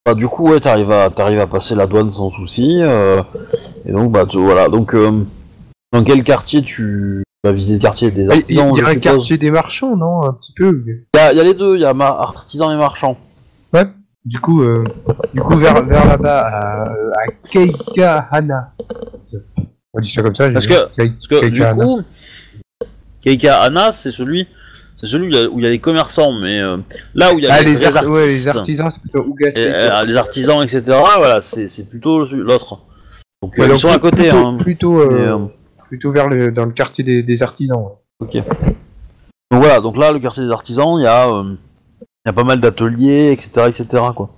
bah, 0.04 0.14
du 0.14 0.26
coup, 0.28 0.48
ouais, 0.50 0.60
t'arrives 0.60 0.90
à, 0.92 1.10
t'arrives 1.10 1.40
à 1.40 1.46
passer 1.46 1.74
la 1.74 1.86
douane 1.86 2.10
sans 2.10 2.30
souci. 2.30 2.78
euh, 2.82 3.22
et 3.86 3.92
donc, 3.92 4.10
bah, 4.12 4.24
tu- 4.26 4.38
voilà. 4.38 4.68
Donc, 4.68 4.94
euh, 4.94 5.24
dans 5.92 6.02
quel 6.04 6.22
quartier 6.24 6.62
tu 6.62 7.22
vas 7.44 7.52
visiter 7.52 7.74
le 7.78 7.82
quartier 7.82 8.10
des 8.10 8.22
Il 8.22 8.28
y, 8.28 8.32
artisans 8.32 8.68
a 8.68 8.72
un 8.72 8.74
suppose 8.76 9.00
quartier 9.00 9.38
des 9.38 9.50
marchands, 9.50 9.96
non 9.96 10.22
Un 10.24 10.32
petit 10.32 10.52
peu. 10.56 10.82
Il 10.86 11.18
y 11.18 11.18
a, 11.20 11.32
il 11.32 11.36
y 11.36 11.40
a 11.40 11.44
les 11.44 11.54
deux, 11.54 11.76
il 11.76 11.82
y 11.82 11.84
a 11.84 11.92
ma 11.94 12.06
artisans 12.08 12.72
et 12.72 12.76
marchands. 12.76 13.16
Du 14.24 14.40
coup, 14.40 14.62
euh, 14.64 14.82
du 15.34 15.40
coup 15.40 15.54
vers, 15.54 15.84
vers 15.86 16.04
là-bas, 16.04 16.40
à, 16.48 16.82
à 16.90 17.26
Keikahana. 17.48 18.72
On 19.94 20.00
dit 20.00 20.10
ça 20.10 20.20
comme 20.22 20.34
ça. 20.34 20.50
Parce 20.50 20.66
que- 20.66 20.72
Kei- 20.96 21.10
Parce 21.12 21.28
que 21.28 21.44
du 21.46 21.52
Keikahana. 21.52 21.84
coup, 21.84 22.00
Keika 23.24 23.60
Hana, 23.62 23.92
c'est 23.92 24.10
celui, 24.10 24.48
c'est 24.96 25.06
celui 25.06 25.26
où 25.26 25.30
il 25.30 25.34
y 25.36 25.38
a- 25.44 25.48
où 25.50 25.58
il 25.58 25.64
y 25.64 25.66
a 25.66 25.70
les 25.70 25.78
commerçants, 25.78 26.32
mais 26.32 26.62
euh, 26.62 26.78
là 27.14 27.32
où 27.34 27.38
il 27.38 27.44
y 27.44 27.46
a 27.48 27.52
Ah, 27.54 27.62
les, 27.62 27.70
les, 27.74 27.78
ouais, 28.08 28.48
artisans, 28.48 28.90
c'est 28.90 29.00
plutôt 29.00 29.24
Ougassé. 29.24 29.60
et, 29.62 29.66
euh, 29.68 30.04
les 30.04 30.16
artisans, 30.16 30.62
etc. 30.62 30.82
Voilà, 30.86 31.40
c'est 31.40 31.68
c'est 31.68 31.88
plutôt 31.88 32.24
l'autre. 32.24 32.78
Donc 33.42 33.58
euh, 33.58 33.62
Ouais, 33.66 33.72
ils 33.72 33.78
sont 33.78 33.88
à 33.90 33.98
côté. 33.98 34.30
Plutôt, 34.30 34.36
hein. 34.46 34.56
plutôt, 34.58 35.00
euh, 35.00 35.08
Mais, 35.10 35.32
euh, 35.32 35.38
plutôt 35.88 36.12
vers 36.12 36.28
le, 36.28 36.50
dans 36.50 36.64
le 36.64 36.72
quartier 36.72 37.04
des, 37.04 37.22
des 37.22 37.42
artisans. 37.42 37.84
Ok. 38.20 38.34
Donc 38.34 39.62
voilà, 39.62 39.80
donc 39.80 39.96
là, 39.96 40.10
le 40.12 40.18
quartier 40.18 40.44
des 40.44 40.50
artisans, 40.52 40.98
il 40.98 41.04
y 41.04 41.06
a, 41.06 41.28
euh, 41.28 41.54
il 42.00 42.28
y 42.28 42.30
a 42.30 42.32
pas 42.32 42.44
mal 42.44 42.60
d'ateliers, 42.60 43.30
etc., 43.32 43.66
etc. 43.68 44.02
Quoi. 44.14 44.30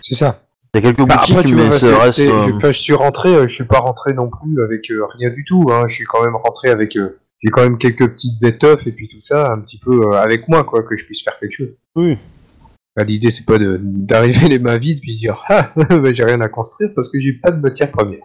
C'est 0.00 0.14
ça. 0.14 0.40
Il 0.74 0.78
y 0.82 0.86
a 0.86 0.92
quelques 0.92 1.06
Bah, 1.06 1.16
boutiques, 1.16 1.36
après, 1.36 1.48
tu 1.48 1.54
mais 1.54 1.66
vois, 1.66 1.72
ça 1.76 1.98
reste. 1.98 2.20
euh, 2.20 2.44
je, 2.46 2.50
quand 2.52 2.68
je 2.72 2.80
suis 2.80 2.94
rentré, 2.94 3.48
je 3.48 3.54
suis 3.54 3.66
pas 3.66 3.78
rentré 3.80 4.14
non 4.14 4.30
plus 4.30 4.62
avec 4.62 4.90
euh, 4.90 5.04
rien 5.18 5.30
du 5.30 5.44
tout. 5.44 5.68
Hein. 5.72 5.84
Je 5.88 5.94
suis 5.96 6.04
quand 6.04 6.22
même 6.22 6.36
rentré 6.36 6.70
avec. 6.70 6.96
euh, 6.96 7.18
j'ai 7.42 7.50
quand 7.50 7.62
même 7.62 7.78
quelques 7.78 8.08
petites 8.12 8.44
étoffes 8.44 8.86
et 8.86 8.92
puis 8.92 9.08
tout 9.08 9.20
ça, 9.20 9.52
un 9.52 9.60
petit 9.60 9.78
peu 9.78 10.02
euh, 10.08 10.20
avec 10.20 10.48
moi, 10.48 10.64
quoi, 10.64 10.82
que 10.82 10.94
je 10.96 11.04
puisse 11.04 11.22
faire 11.22 11.38
quelque 11.38 11.52
chose. 11.52 11.74
Oui. 11.96 12.16
Bah, 12.96 13.04
L'idée, 13.04 13.30
c'est 13.30 13.44
pas 13.46 13.58
de- 13.58 13.80
d'arriver 13.82 14.48
les 14.48 14.58
mains 14.58 14.78
vides 14.78 15.00
puis 15.00 15.16
dire 15.16 15.42
ah, 15.48 15.70
bah, 15.76 16.12
j'ai 16.12 16.24
rien 16.24 16.40
à 16.40 16.48
construire 16.48 16.90
parce 16.94 17.08
que 17.08 17.20
j'ai 17.20 17.32
pas 17.32 17.50
de 17.50 17.60
matière 17.60 17.90
première. 17.90 18.24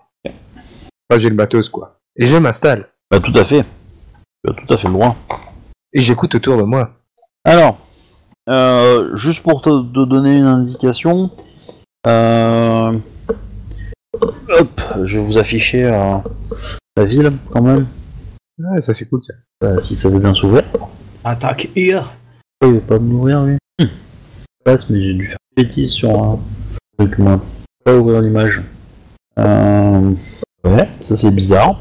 Moi, 1.10 1.20
j'ai 1.20 1.30
le 1.30 1.36
matos, 1.36 1.70
quoi. 1.70 2.00
Et 2.18 2.26
je 2.26 2.36
m'installe. 2.38 2.90
Bah, 3.10 3.20
tout 3.20 3.38
à 3.38 3.46
fait. 3.46 3.64
As 4.48 4.54
tout 4.54 4.74
à 4.74 4.78
fait 4.78 4.88
le 4.88 4.94
droit. 4.94 5.16
Et 5.94 6.00
j'écoute 6.02 6.36
autour 6.36 6.58
de 6.58 6.64
moi. 6.64 6.92
Alors, 7.46 7.80
euh, 8.50 9.16
juste 9.16 9.42
pour 9.42 9.62
te, 9.62 9.70
te 9.70 10.06
donner 10.06 10.38
une 10.38 10.46
indication, 10.46 11.32
euh, 12.06 12.98
hop, 14.22 14.82
je 15.06 15.18
vais 15.18 15.24
vous 15.24 15.38
afficher 15.38 15.86
euh, 15.86 16.18
la 16.98 17.06
ville 17.06 17.34
quand 17.52 17.62
même, 17.62 17.88
Ouais, 18.60 18.82
ça, 18.82 18.94
c'est 18.94 19.06
cool, 19.10 19.24
ça. 19.24 19.34
euh, 19.64 19.78
si 19.80 19.96
ça 19.96 20.10
veut 20.10 20.20
bien 20.20 20.34
s'ouvrir. 20.34 20.64
Attaque 21.24 21.70
here 21.76 22.14
Oh, 22.64 22.68
il 22.68 22.74
va 22.76 22.80
pas 22.82 23.00
m'ouvrir 23.00 23.44
lui. 23.44 23.58
Hum. 23.80 23.88
Passe, 24.64 24.90
mais 24.90 25.02
j'ai 25.02 25.14
dû 25.14 25.28
faire 25.28 25.38
une 25.56 25.64
bêtise 25.64 25.92
sur 25.92 26.10
un 26.24 26.40
document. 26.98 27.40
Pas 27.84 27.96
ouvrir 27.96 28.22
l'image. 28.22 28.64
Euh... 29.38 30.12
Ouais, 30.64 30.90
ça 31.02 31.16
c'est 31.16 31.32
bizarre. 31.32 31.80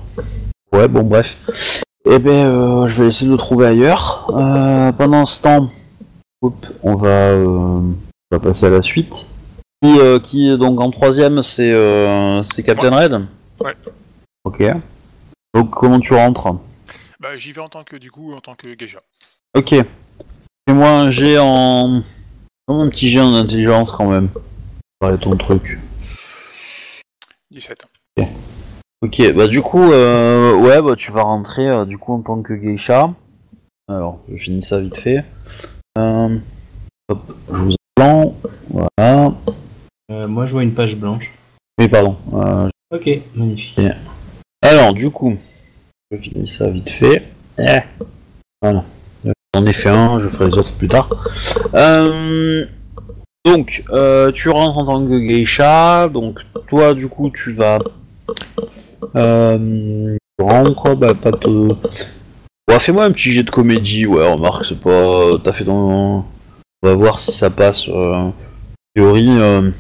Ouais, 0.72 0.86
bon 0.86 1.02
bref. 1.02 1.82
Eh 2.04 2.18
ben, 2.18 2.30
euh, 2.46 2.86
je 2.86 3.02
vais 3.02 3.08
essayer 3.08 3.26
de 3.26 3.32
le 3.32 3.38
trouver 3.38 3.66
ailleurs. 3.66 4.30
Euh, 4.36 4.92
pendant 4.92 5.24
ce 5.24 5.42
temps, 5.42 5.70
hop, 6.42 6.66
on 6.82 6.94
va, 6.94 7.08
euh, 7.08 7.46
on 7.46 7.94
va 8.30 8.38
passer 8.38 8.66
à 8.66 8.70
la 8.70 8.82
suite. 8.82 9.26
Qui, 9.82 9.98
euh, 9.98 10.20
qui 10.20 10.50
est 10.50 10.58
donc 10.58 10.80
en 10.80 10.90
troisième, 10.90 11.42
c'est 11.42 11.72
euh, 11.72 12.42
c'est 12.42 12.62
Captain 12.62 12.90
Red? 12.94 13.12
Ouais. 13.64 13.74
Ok. 14.44 14.62
Donc 15.54 15.70
comment 15.70 15.98
tu 15.98 16.12
rentres? 16.14 16.54
Bah, 17.28 17.36
j'y 17.38 17.50
vais 17.50 17.60
en 17.60 17.68
tant 17.68 17.82
que, 17.82 17.96
du 17.96 18.08
coup, 18.08 18.32
en 18.34 18.40
tant 18.40 18.54
que 18.54 18.72
geisha. 18.74 19.00
Ok. 19.56 19.70
Fais-moi 20.68 20.88
un 20.88 21.10
jet 21.10 21.38
en. 21.38 22.02
Fais-moi 22.68 22.84
un 22.84 22.88
petit 22.88 23.08
jet 23.08 23.18
en 23.18 23.34
intelligence 23.34 23.90
quand 23.90 24.08
même. 24.08 24.28
Parler 25.00 25.18
ton 25.18 25.36
truc. 25.36 25.76
17. 27.50 27.84
Ok, 29.02 29.32
bah 29.34 29.48
du 29.48 29.60
coup, 29.60 29.82
euh, 29.90 30.54
ouais, 30.54 30.80
bah 30.80 30.94
tu 30.96 31.10
vas 31.10 31.22
rentrer 31.22 31.68
euh, 31.68 31.84
du 31.84 31.98
coup 31.98 32.14
en 32.14 32.22
tant 32.22 32.42
que 32.42 32.52
geisha. 32.54 33.12
Alors, 33.88 34.20
je 34.32 34.36
finis 34.36 34.62
ça 34.62 34.78
vite 34.78 34.96
fait. 34.96 35.24
Euh, 35.98 36.38
hop, 37.08 37.36
je 37.48 37.54
vous 37.56 37.74
plan. 37.96 38.36
Voilà. 38.70 39.32
Euh, 40.12 40.28
Moi 40.28 40.46
je 40.46 40.52
vois 40.52 40.62
une 40.62 40.74
page 40.74 40.94
blanche. 40.94 41.32
Oui, 41.80 41.88
pardon. 41.88 42.16
Euh, 42.34 42.68
Ok, 42.92 43.10
magnifique. 43.34 43.80
alors, 44.62 44.94
du 44.94 45.10
coup, 45.10 45.36
je 46.10 46.16
finis 46.16 46.48
ça 46.48 46.70
vite 46.70 46.90
fait. 46.90 47.26
Eh. 47.58 47.80
Voilà. 48.62 48.84
J'en 49.54 49.66
ai 49.66 49.72
fait 49.72 49.88
un, 49.88 50.18
je 50.18 50.28
ferai 50.28 50.50
les 50.50 50.58
autres 50.58 50.74
plus 50.74 50.88
tard. 50.88 51.08
Euh, 51.74 52.66
donc, 53.44 53.82
euh, 53.90 54.30
tu 54.32 54.50
rentres 54.50 54.78
en 54.78 54.84
tant 54.84 55.06
que 55.06 55.18
geisha. 55.18 56.08
Donc, 56.08 56.40
toi, 56.68 56.94
du 56.94 57.08
coup, 57.08 57.30
tu 57.30 57.52
vas. 57.52 57.78
Euh, 59.14 60.16
tu 60.38 60.44
rentres, 60.44 60.94
bah, 60.96 61.14
pas 61.14 61.32
te. 61.32 61.48
Ouais, 61.48 62.78
fais-moi 62.78 63.04
un 63.04 63.12
petit 63.12 63.32
jet 63.32 63.44
de 63.44 63.50
comédie. 63.50 64.06
Ouais, 64.06 64.30
remarque, 64.30 64.66
c'est 64.66 64.80
pas. 64.80 65.38
T'as 65.42 65.52
fait 65.52 65.64
ton. 65.64 66.18
On 66.18 66.24
va 66.82 66.94
voir 66.94 67.18
si 67.18 67.32
ça 67.32 67.50
passe. 67.50 67.88
En 67.88 68.34
théorie, 68.94 69.38
euh, 69.38 69.70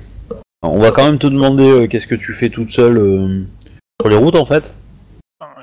on 0.62 0.78
va 0.78 0.90
quand 0.90 1.04
même 1.04 1.18
te 1.18 1.26
demander 1.26 1.86
qu'est-ce 1.88 2.06
que 2.06 2.14
tu 2.14 2.34
fais 2.34 2.48
toute 2.48 2.70
seule 2.70 3.46
sur 4.00 4.08
les 4.08 4.16
routes 4.16 4.36
en 4.36 4.46
fait. 4.46 4.72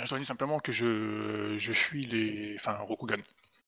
Je 0.04 0.16
dire 0.16 0.26
simplement 0.26 0.60
que 0.60 0.72
je, 0.72 1.56
je 1.58 1.74
fuis 1.74 2.06
les. 2.06 2.56
Enfin, 2.60 2.74
Rokugan. 2.78 3.16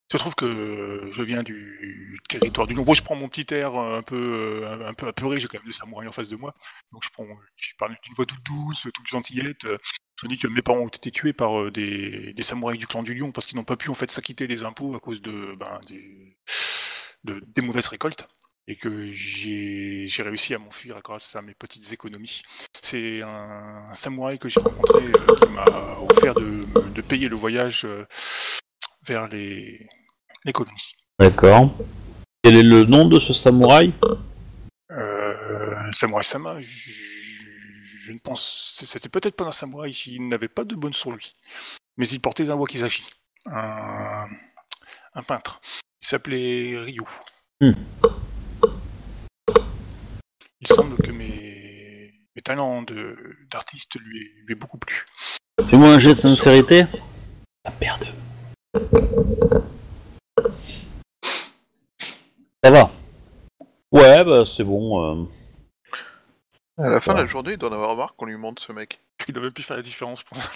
Il 0.09 0.13
se 0.13 0.17
trouve 0.17 0.35
que 0.35 1.07
je 1.11 1.23
viens 1.23 1.41
du 1.41 2.19
territoire 2.29 2.67
du. 2.67 2.75
Bon, 2.75 2.93
je 2.93 3.01
prends 3.01 3.15
mon 3.15 3.27
petit 3.27 3.51
air 3.55 3.73
un 3.75 4.03
peu, 4.03 4.63
euh, 4.63 4.87
un 4.87 4.93
peu 4.93 5.07
apeuré, 5.07 5.39
j'ai 5.39 5.47
quand 5.47 5.57
même 5.57 5.65
des 5.65 5.71
samouraïs 5.71 6.07
en 6.07 6.11
face 6.11 6.29
de 6.29 6.35
moi. 6.35 6.53
Donc 6.91 7.03
je 7.03 7.09
prends, 7.09 7.25
je 7.55 7.71
parle 7.79 7.97
d'une 8.03 8.13
voix 8.13 8.25
toute 8.27 8.43
douce, 8.43 8.87
toute 8.93 9.07
gentillette. 9.07 9.65
euh, 9.65 9.77
Je 10.21 10.27
dis 10.27 10.37
que 10.37 10.47
mes 10.47 10.61
parents 10.61 10.79
ont 10.79 10.87
été 10.89 11.09
tués 11.09 11.33
par 11.33 11.59
euh, 11.59 11.71
des, 11.71 12.33
des 12.33 12.43
samouraïs 12.43 12.79
du 12.79 12.85
clan 12.87 13.01
du 13.01 13.15
Lion 13.15 13.31
parce 13.31 13.47
qu'ils 13.47 13.57
n'ont 13.57 13.63
pas 13.63 13.77
pu 13.77 13.89
en 13.89 13.95
fait 13.95 14.11
s'acquitter 14.11 14.45
des 14.47 14.63
impôts 14.63 14.95
à 14.95 14.99
cause 14.99 15.21
de, 15.23 15.55
ben, 15.59 15.79
des, 15.87 16.37
de- 17.23 17.41
des 17.47 17.61
mauvaises 17.61 17.87
récoltes. 17.87 18.27
Et 18.67 18.77
que 18.77 19.11
j'ai 19.11 20.07
réussi 20.23 20.55
à 20.55 20.57
m'enfuir 20.57 20.99
grâce 21.03 21.35
à 21.35 21.43
mes 21.43 21.53
petites 21.53 21.93
économies. 21.93 22.41
C'est 22.81 23.21
un, 23.21 23.89
un 23.91 23.93
samouraï 23.93 24.39
que 24.39 24.49
j'ai 24.49 24.59
rencontré 24.59 25.03
euh, 25.03 25.35
qui 25.35 25.49
m'a 25.49 25.65
offert 26.09 26.33
de, 26.33 26.65
de 26.89 27.01
payer 27.01 27.29
le 27.29 27.35
voyage 27.35 27.85
euh, 27.85 28.07
vers 29.05 29.27
les, 29.27 29.87
les 30.45 30.51
colonies. 30.51 30.95
D'accord. 31.19 31.77
Quel 32.41 32.55
est 32.55 32.63
le 32.63 32.85
nom 32.85 33.05
de 33.07 33.19
ce 33.19 33.33
samouraï? 33.33 33.93
Euh, 34.89 35.91
samouraï 35.91 36.23
Sama, 36.23 36.59
je, 36.59 36.91
je 38.01 38.11
ne 38.11 38.17
pense. 38.17 38.81
C'était 38.83 39.09
peut-être 39.09 39.35
pas 39.35 39.45
un 39.45 39.51
samouraï, 39.51 39.91
il 40.07 40.27
n'avait 40.27 40.47
pas 40.47 40.63
de 40.63 40.73
bonne 40.73 40.93
sur 40.93 41.11
lui. 41.11 41.35
Mais 41.97 42.07
il 42.07 42.19
portait 42.19 42.49
un 42.49 42.55
wakizashi, 42.55 43.05
un, 43.45 44.25
un 45.13 45.23
peintre. 45.23 45.61
Il 46.01 46.07
s'appelait 46.07 46.79
Ryu. 46.79 47.03
Hmm. 47.61 47.73
Il 50.67 50.73
semble 50.73 50.97
que 50.97 51.11
mes, 51.11 52.11
mes 52.35 52.41
talents 52.41 52.81
de- 52.81 53.17
d'artiste 53.51 53.99
lui, 53.99 54.17
aient- 54.19 54.31
lui 54.45 54.53
aient 54.53 54.55
beaucoup 54.59 54.77
plu. 54.77 55.05
Fais-moi 55.67 55.89
un 55.89 55.99
jet 55.99 56.13
de 56.15 56.19
sincérité. 56.19 56.85
La 57.65 57.73
merde. 57.81 58.05
Ça 62.63 62.71
va. 62.71 62.91
Ouais, 63.91 64.23
bah 64.25 64.43
c'est 64.45 64.63
bon. 64.63 65.23
euh. 65.23 65.25
À 66.77 66.89
la 66.89 66.99
fin 66.99 67.13
de 67.13 67.19
la 67.19 67.27
journée, 67.27 67.51
il 67.53 67.57
doit 67.57 67.69
en 67.69 67.73
avoir 67.73 67.95
marre 67.95 68.15
qu'on 68.15 68.25
lui 68.25 68.35
montre 68.37 68.61
ce 68.61 68.71
mec. 68.71 68.99
Il 69.27 69.33
doit 69.33 69.43
même 69.43 69.53
plus 69.53 69.63
faire 69.63 69.77
la 69.77 69.83
différence, 69.83 70.21
je 70.21 70.25
pense. 70.25 70.49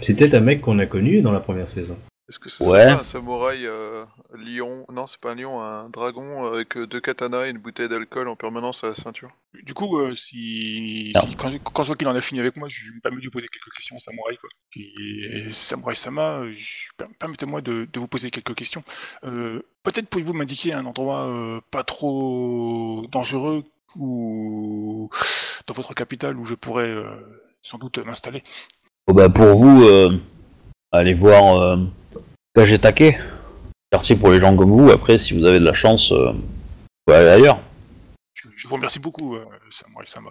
C'est 0.00 0.14
peut-être 0.14 0.34
un 0.34 0.40
mec 0.40 0.60
qu'on 0.60 0.78
a 0.78 0.86
connu 0.86 1.22
dans 1.22 1.32
la 1.32 1.40
première 1.40 1.68
saison. 1.68 1.98
Est-ce 2.28 2.40
que 2.40 2.48
ce 2.48 2.64
Ouais. 2.64 2.80
serait 2.80 2.94
pas 2.94 3.00
un 3.00 3.04
samouraï 3.04 3.66
euh, 3.66 4.04
lion 4.34 4.84
Non, 4.92 5.06
c'est 5.06 5.20
pas 5.20 5.30
un 5.30 5.34
lion, 5.36 5.60
un 5.62 5.88
dragon 5.90 6.44
avec 6.52 6.76
euh, 6.76 6.84
deux 6.86 7.00
katanas 7.00 7.46
et 7.46 7.50
une 7.50 7.58
bouteille 7.58 7.88
d'alcool 7.88 8.26
en 8.26 8.34
permanence 8.34 8.82
à 8.82 8.88
la 8.88 8.94
ceinture? 8.96 9.30
Du 9.62 9.74
coup, 9.74 9.98
euh, 10.00 10.16
si, 10.16 11.12
quand, 11.38 11.50
je, 11.50 11.58
quand 11.58 11.82
je 11.84 11.86
vois 11.86 11.96
qu'il 11.96 12.08
en 12.08 12.16
a 12.16 12.20
fini 12.20 12.40
avec 12.40 12.56
moi, 12.56 12.66
je 12.68 12.90
me 12.90 13.00
permets 13.00 13.18
de 13.18 13.22
lui 13.22 13.30
poser 13.30 13.46
quelques 13.46 13.72
questions 13.76 13.96
au 13.96 14.00
samouraï. 14.00 14.36
Quoi. 14.38 14.50
Et 14.74 15.52
samouraï 15.52 15.94
Sama, 15.94 16.40
euh, 16.40 16.52
je- 16.52 16.88
permettez-moi 17.20 17.60
de, 17.60 17.88
de 17.92 18.00
vous 18.00 18.08
poser 18.08 18.30
quelques 18.30 18.54
questions. 18.54 18.82
Euh, 19.24 19.62
Peut-être 19.84 20.08
pourriez-vous 20.08 20.32
m'indiquer 20.32 20.72
un 20.72 20.84
endroit 20.84 21.28
euh, 21.28 21.60
pas 21.70 21.84
trop 21.84 23.06
dangereux 23.12 23.62
ou 23.94 25.10
dans 25.68 25.74
votre 25.74 25.94
capitale 25.94 26.36
où 26.36 26.44
je 26.44 26.56
pourrais 26.56 26.90
euh, 26.90 27.04
sans 27.62 27.78
doute 27.78 27.98
m'installer? 27.98 28.42
Bon, 29.06 29.14
bah, 29.14 29.28
pour 29.28 29.54
vous, 29.54 29.84
euh, 29.84 30.18
allez 30.96 31.14
voir 31.14 31.60
euh, 31.60 31.76
Kagetake, 32.54 33.18
quartier 33.90 34.16
pour 34.16 34.30
les 34.30 34.40
gens 34.40 34.56
comme 34.56 34.72
vous. 34.72 34.90
Après, 34.90 35.18
si 35.18 35.34
vous 35.34 35.44
avez 35.44 35.58
de 35.58 35.64
la 35.64 35.74
chance, 35.74 36.12
euh, 36.12 36.32
vous 36.32 36.42
pouvez 37.06 37.18
aller 37.18 37.30
ailleurs. 37.30 37.60
Je, 38.34 38.48
je 38.54 38.68
vous 38.68 38.74
remercie 38.74 38.98
beaucoup, 38.98 39.36
euh, 39.36 39.44
samouraï 39.70 40.06
Sama. 40.06 40.30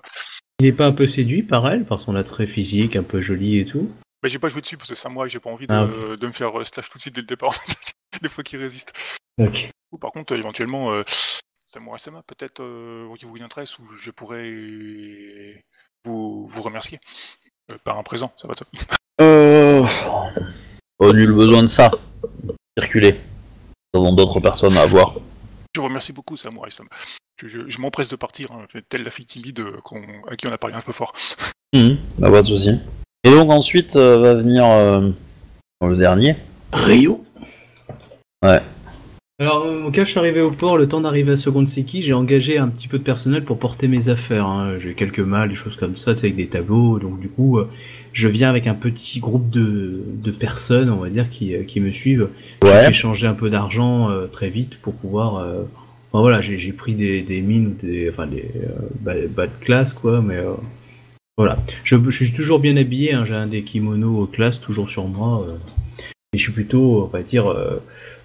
Il 0.60 0.66
n'est 0.66 0.74
pas 0.74 0.86
un 0.86 0.92
peu 0.94 1.08
séduit 1.08 1.44
par 1.44 1.68
elle, 1.68 1.86
par 1.86 2.00
son 2.00 2.16
attrait 2.16 2.48
physique, 2.48 2.96
un 2.96 3.04
peu 3.04 3.22
joli 3.22 3.60
et 3.60 3.66
tout 3.66 3.90
j'ai 4.28 4.40
pas 4.40 4.48
joué 4.48 4.62
dessus 4.62 4.78
parce 4.78 4.90
que 4.90 4.96
samouraï, 4.96 5.30
j'ai 5.30 5.40
pas 5.40 5.50
envie 5.50 5.68
de, 5.68 5.74
Ah, 5.74 5.86
de 6.18 6.28
me 6.28 6.32
faire 6.32 6.58
euh, 6.60 6.64
slash 6.64 6.90
tout 6.90 6.98
de 6.98 7.02
suite 7.02 7.16
dès 7.16 7.22
le 7.22 7.28
départ. 7.28 7.54
Des 8.22 8.30
fois 8.30 8.44
qu'il 8.44 8.60
résiste. 8.60 8.94
Ou 9.92 9.98
par 9.98 10.12
contre, 10.12 10.34
euh, 10.34 10.38
éventuellement, 10.38 10.92
euh, 10.92 11.04
Samurai 11.66 12.00
Sama, 12.00 12.24
peut-être 12.24 12.62
euh, 12.62 13.14
qui 13.18 13.26
vous 13.26 13.42
intéresse, 13.42 13.78
ou 13.80 13.88
je 13.94 14.12
pourrais 14.12 15.64
vous, 16.06 16.48
vous 16.48 16.62
remercier 16.62 17.00
euh, 17.72 17.78
par 17.84 17.98
un 17.98 18.04
présent, 18.04 18.32
ça 18.38 18.48
va 18.48 18.56
top. 18.56 18.70
Euh... 19.22 19.84
Pas 20.98 21.14
nul 21.14 21.32
besoin 21.34 21.62
de 21.64 21.68
ça. 21.68 21.92
Circuler. 22.78 23.20
Nous 23.94 24.02
avons 24.02 24.14
d'autres 24.14 24.40
personnes 24.40 24.78
à 24.78 24.86
voir. 24.86 25.16
Je 25.76 25.82
vous 25.82 25.88
remercie 25.88 26.14
beaucoup, 26.14 26.38
Samurai 26.38 26.72
Sama. 26.72 26.90
Je, 27.42 27.48
je- 27.48 27.70
je 27.70 27.80
m'empresse 27.80 28.08
de 28.10 28.16
partir, 28.16 28.52
hein, 28.52 28.66
telle 28.90 29.04
la 29.04 29.12
fille 29.12 29.26
timide 29.26 29.64
qu'on- 29.84 30.02
à 30.30 30.36
qui 30.36 30.48
on 30.48 30.52
a 30.52 30.58
parlé 30.58 30.76
un 30.76 30.82
peu 30.82 30.92
fort. 30.94 31.14
Mhm, 31.74 31.98
bah, 32.20 32.32
pas 32.32 32.42
de 32.42 32.48
souci. 32.48 32.80
Et 33.26 33.32
donc 33.32 33.52
ensuite 33.52 33.98
euh, 33.98 34.18
va 34.20 34.34
venir 34.36 34.64
euh, 34.66 35.10
le 35.82 35.98
dernier. 35.98 36.38
Rio 36.72 37.26
Ouais. 38.42 38.62
Alors, 39.40 39.66
euh, 39.66 39.92
quand 39.94 40.06
je 40.06 40.10
suis 40.12 40.20
arrivé 40.20 40.40
au 40.40 40.52
port, 40.52 40.78
le 40.78 40.88
temps 40.88 41.02
d'arriver 41.02 41.34
à 41.34 41.36
Second 41.36 41.66
Seki, 41.66 42.02
j'ai 42.02 42.14
engagé 42.14 42.58
un 42.58 42.70
petit 42.70 42.88
peu 42.88 42.98
de 42.98 43.04
personnel 43.04 43.44
pour 43.44 43.60
porter 43.60 43.90
mes 43.90 44.08
affaires. 44.08 44.46
hein. 44.48 44.78
J'ai 44.78 44.94
quelques 44.94 45.20
malles, 45.20 45.50
des 45.50 45.56
choses 45.56 45.76
comme 45.76 45.98
ça, 45.98 46.14
tu 46.14 46.22
sais, 46.22 46.28
avec 46.28 46.38
des 46.38 46.48
tableaux. 46.48 46.98
Donc, 47.00 47.20
du 47.20 47.28
coup, 47.28 47.58
euh, 47.60 47.70
je 48.16 48.30
viens 48.30 48.50
avec 48.50 48.66
un 48.66 48.76
petit 48.76 49.20
groupe 49.20 49.50
de, 49.50 50.02
de 50.08 50.32
personnes, 50.32 50.90
on 50.90 50.96
va 50.96 51.10
dire, 51.10 51.30
qui, 51.30 51.54
euh, 51.54 51.64
qui 51.64 51.82
me 51.82 51.92
suivent. 51.92 52.30
Ouais. 52.64 52.86
J'ai 52.88 52.94
changé 52.94 53.28
un 53.28 53.34
peu 53.34 53.50
d'argent 53.50 54.10
euh, 54.10 54.28
très 54.28 54.50
vite 54.50 54.80
pour 54.82 54.94
pouvoir. 54.96 55.36
euh, 55.36 55.64
Enfin, 56.12 56.22
voilà, 56.22 56.40
j'ai 56.40 56.72
pris 56.72 56.96
des, 56.96 57.22
des 57.24 57.42
mines, 57.42 57.76
des, 57.84 58.10
enfin 58.10 58.26
des 58.26 58.50
euh, 58.56 59.28
bas, 59.28 59.48
de 59.48 59.58
classe, 59.60 59.92
quoi, 59.92 60.22
mais 60.22 60.42
voilà. 61.38 61.58
Je, 61.84 61.98
je 62.10 62.24
suis 62.24 62.32
toujours 62.32 62.60
bien 62.62 62.78
habillé, 62.78 63.14
hein, 63.14 63.26
j'ai 63.26 63.36
un 63.36 63.48
des 63.48 63.64
kimonos 63.66 64.26
classe 64.28 64.62
toujours 64.62 64.90
sur 64.90 65.10
moi. 65.10 65.46
et 66.32 66.38
je 66.38 66.42
suis 66.42 66.54
plutôt, 66.54 67.04
on 67.04 67.08
va 67.08 67.22
dire, 67.22 67.54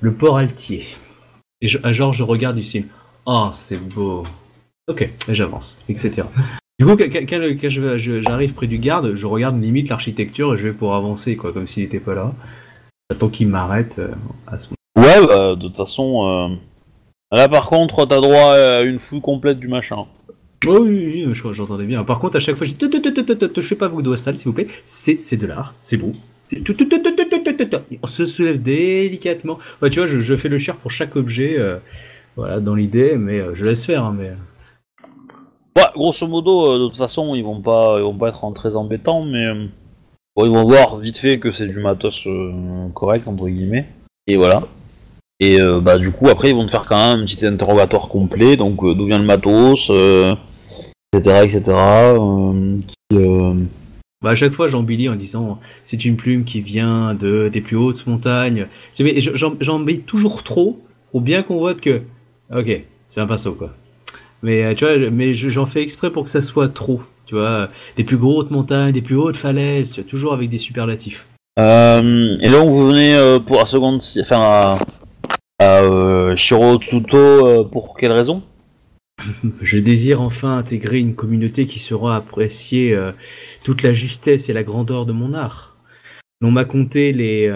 le 0.01 0.13
port 0.13 0.39
altier. 0.39 0.85
Et 1.63 1.67
je, 1.67 1.79
ah, 1.83 1.91
genre, 1.91 2.13
je 2.13 2.23
regarde 2.23 2.59
ici. 2.59 2.87
Oh, 3.27 3.49
c'est 3.53 3.85
beau. 3.93 4.23
Ok, 4.87 5.11
j'avance, 5.29 5.81
etc. 5.89 6.23
Du 6.81 6.87
coup, 6.87 6.97
quand, 6.97 7.11
quand, 7.13 7.69
j'arrive 7.69 8.55
près 8.55 8.67
du 8.67 8.79
garde, 8.79 9.15
je 9.15 9.27
regarde 9.27 9.61
limite 9.61 9.91
l'architecture 9.91 10.55
et 10.55 10.57
je 10.57 10.63
vais 10.63 10.73
pour 10.73 10.95
avancer, 10.95 11.37
quoi, 11.37 11.53
comme 11.53 11.67
s'il 11.67 11.83
n'était 11.83 12.01
pas 12.01 12.15
là. 12.15 12.33
J'attends 13.11 13.29
qu'il 13.29 13.49
m'arrête 13.49 13.99
euh, 13.99 14.09
à 14.47 14.57
ce 14.57 14.69
moment. 14.69 15.07
Ouais, 15.07 15.27
bah, 15.27 15.57
de 15.57 15.61
toute 15.61 15.77
façon. 15.77 16.27
Euh, 16.27 17.37
là, 17.37 17.51
par 17.51 17.67
contre, 17.67 18.07
t'as 18.07 18.23
droit 18.23 18.55
à 18.55 18.81
une 18.81 18.99
fouille 18.99 19.21
complète 19.21 19.59
du 19.59 19.69
machin. 19.69 20.07
Oh, 20.67 20.79
oui, 20.81 21.27
oui, 21.27 21.35
j'entendais 21.53 21.85
bien. 21.85 22.03
Par 22.03 22.19
contre, 22.19 22.37
à 22.37 22.41
chaque 22.41 22.57
fois, 22.57 22.67
je 22.67 22.73
dis 22.73 22.89
Je 23.57 23.61
sais 23.61 23.77
pas 23.77 23.89
vous 23.89 24.01
doigt 24.01 24.17
sale, 24.17 24.39
s'il 24.39 24.47
vous 24.47 24.55
plaît. 24.55 24.69
C'est 24.83 25.37
de 25.37 25.47
l'art, 25.47 25.75
c'est 25.83 25.99
beau. 25.99 26.13
On 28.03 28.07
se 28.07 28.25
soulève 28.25 28.63
délicatement. 28.63 29.59
Ouais, 29.83 29.91
tu 29.91 29.99
vois, 29.99 30.07
je, 30.07 30.21
je, 30.21 30.35
fais 30.35 30.49
le 30.49 30.57
cher 30.57 30.77
pour 30.77 30.91
chaque 30.91 31.15
objet, 31.17 31.57
euh, 31.59 31.77
voilà, 32.37 32.59
dans 32.59 32.75
l'idée, 32.75 33.17
mais 33.19 33.55
je 33.55 33.67
laisse 33.67 33.85
faire. 33.85 34.03
Hein, 34.03 34.17
mais... 34.19 34.33
Ouais, 35.77 35.85
grosso 35.95 36.27
modo, 36.27 36.73
euh, 36.73 36.79
de 36.79 36.87
toute 36.89 36.97
façon, 36.97 37.35
ils 37.35 37.45
vont 37.45 37.61
pas, 37.61 37.97
ils 37.99 38.03
vont 38.03 38.17
pas 38.17 38.29
être 38.29 38.45
en 38.45 38.53
très 38.53 38.75
embêtants, 38.75 39.25
mais 39.25 39.47
euh, 39.47 39.67
ils 40.39 40.51
vont 40.51 40.65
voir 40.65 40.97
vite 40.97 41.19
fait 41.19 41.39
que 41.39 41.53
c'est 41.53 41.69
du 41.69 41.79
matos 41.79 42.27
euh, 42.27 42.89
correct 42.95 43.29
entre 43.29 43.49
guillemets. 43.49 43.87
Et 44.27 44.37
voilà. 44.37 44.63
Et 45.43 45.59
bah 45.81 45.97
du 45.97 46.11
coup, 46.11 46.29
après, 46.29 46.51
ils 46.51 46.55
vont 46.55 46.67
te 46.67 46.71
faire 46.71 46.85
quand 46.85 46.97
même 46.99 47.21
un 47.21 47.25
petit 47.25 47.47
interrogatoire 47.47 48.09
complet. 48.09 48.59
Donc, 48.59 48.85
d'où 48.85 49.07
vient 49.07 49.19
le 49.19 49.25
matos, 49.25 49.91
etc., 51.15 51.45
etc. 51.45 51.63
Bah, 54.23 54.31
à 54.31 54.35
chaque 54.35 54.53
fois, 54.53 54.69
j'embellis 54.69 55.09
en 55.09 55.17
disant 55.17 55.59
c'est 55.83 56.05
une 56.05 56.17
plume 56.17 56.45
qui 56.45 56.61
vient 56.61 57.15
de 57.15 57.49
des 57.49 57.63
plus 57.63 57.77
hautes 57.77 58.07
montagnes. 58.07 58.67
J'embellis 59.33 60.03
toujours 60.03 60.43
trop 60.43 60.79
pour 61.11 61.23
bien 61.23 61.43
qu'on 61.43 61.59
voit 61.59 61.75
que 61.75 62.03
ok, 62.55 62.85
c'est 63.09 63.21
un 63.21 63.27
pinceau 63.27 63.53
quoi. 63.53 63.71
Mais 64.43 64.65
euh, 64.65 64.75
tu 64.75 64.85
vois, 64.85 65.11
mais 65.11 65.35
je- 65.35 65.49
j'en 65.49 65.67
fais 65.67 65.83
exprès 65.83 66.11
pour 66.11 66.25
que 66.25 66.31
ça 66.31 66.41
soit 66.41 66.69
trop. 66.69 67.03
Tu 67.27 67.35
vois, 67.35 67.69
des 67.97 68.05
plus 68.05 68.17
hautes 68.21 68.51
montagnes, 68.51 68.93
des 68.93 69.03
plus 69.03 69.17
hautes 69.17 69.37
falaises, 69.37 69.93
tu 69.93 70.01
vois, 70.01 70.09
toujours 70.11 70.33
avec 70.33 70.49
des 70.51 70.59
superlatifs. 70.59 71.27
Euh, 71.59 72.37
et 72.41 72.49
donc 72.49 72.71
vous 72.71 72.89
venez 72.89 73.15
euh, 73.15 73.39
pour 73.39 73.57
la 73.59 73.67
seconde, 73.67 74.01
enfin 74.21 74.39
à, 74.41 74.79
à 75.61 75.83
euh, 75.83 76.35
Shirotsuto 76.35 77.17
euh, 77.17 77.65
pour 77.65 77.97
quelle 77.97 78.13
raison? 78.13 78.43
Je 79.63 79.79
désire 79.79 80.23
enfin 80.23 80.57
intégrer 80.57 80.99
une 80.99 81.15
communauté 81.15 81.67
qui 81.67 81.79
saura 81.79 82.17
apprécier 82.17 82.99
toute 83.63 83.83
la 83.83 83.93
justesse 83.93 84.49
et 84.49 84.53
la 84.55 84.63
grandeur 84.63 85.05
de 85.07 85.13
mon 85.13 85.35
art. 85.35 85.77
On 86.43 86.51
m'a 86.51 86.65
conté 86.65 87.13
les, 87.13 87.53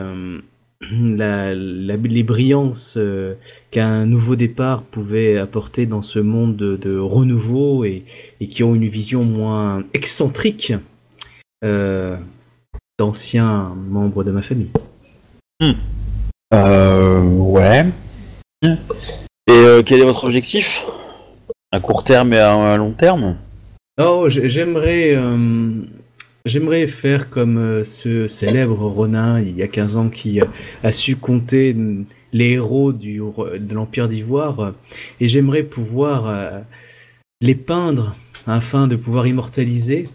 la- 0.90 1.54
la- 1.54 1.96
les 1.96 2.22
brillances 2.22 2.94
euh, 2.96 3.34
qu'un 3.70 4.06
nouveau 4.06 4.36
départ 4.36 4.82
pouvait 4.82 5.38
apporter 5.38 5.86
dans 5.86 6.02
ce 6.02 6.18
monde 6.18 6.56
de, 6.56 6.76
de 6.76 6.98
renouveau 6.98 7.84
et, 7.84 8.04
et 8.40 8.48
qui 8.48 8.62
ont 8.62 8.74
une 8.74 8.88
vision 8.88 9.24
moins 9.24 9.82
excentrique 9.94 10.72
euh, 11.64 12.16
d'anciens 12.98 13.74
membres 13.88 14.24
de 14.24 14.30
ma 14.30 14.42
famille. 14.42 14.70
Euh, 16.52 17.20
ouais. 17.22 17.86
Et 18.62 18.68
euh, 19.50 19.82
quel 19.84 20.00
est 20.00 20.04
votre 20.04 20.24
objectif? 20.24 20.84
À 21.72 21.80
court 21.80 22.04
terme 22.04 22.32
et 22.32 22.38
à, 22.38 22.72
à 22.74 22.76
long 22.76 22.92
terme? 22.92 23.36
Oh, 24.00 24.26
j'ai- 24.28 24.48
j'aimerais, 24.48 25.14
j'aimerais 26.44 26.86
faire 26.86 27.30
comme 27.30 27.56
euh, 27.56 27.84
ce 27.84 28.28
célèbre 28.28 28.86
Ronin 28.86 29.40
il 29.40 29.56
y 29.56 29.62
a 29.62 29.68
15 29.68 29.96
ans 29.96 30.08
qui 30.10 30.42
euh, 30.42 30.44
a 30.82 30.92
su 30.92 31.16
compter 31.16 31.74
les 32.34 32.50
héros 32.50 32.92
du, 32.92 33.18
de 33.18 33.74
l'Empire 33.74 34.08
d'Ivoire 34.08 34.60
euh, 34.60 34.70
et 35.20 35.28
j'aimerais 35.28 35.62
pouvoir 35.62 36.62
les 37.40 37.54
peindre 37.54 38.14
afin 38.46 38.86
de 38.88 38.96
pouvoir 38.96 39.26
immortaliser 39.26 40.08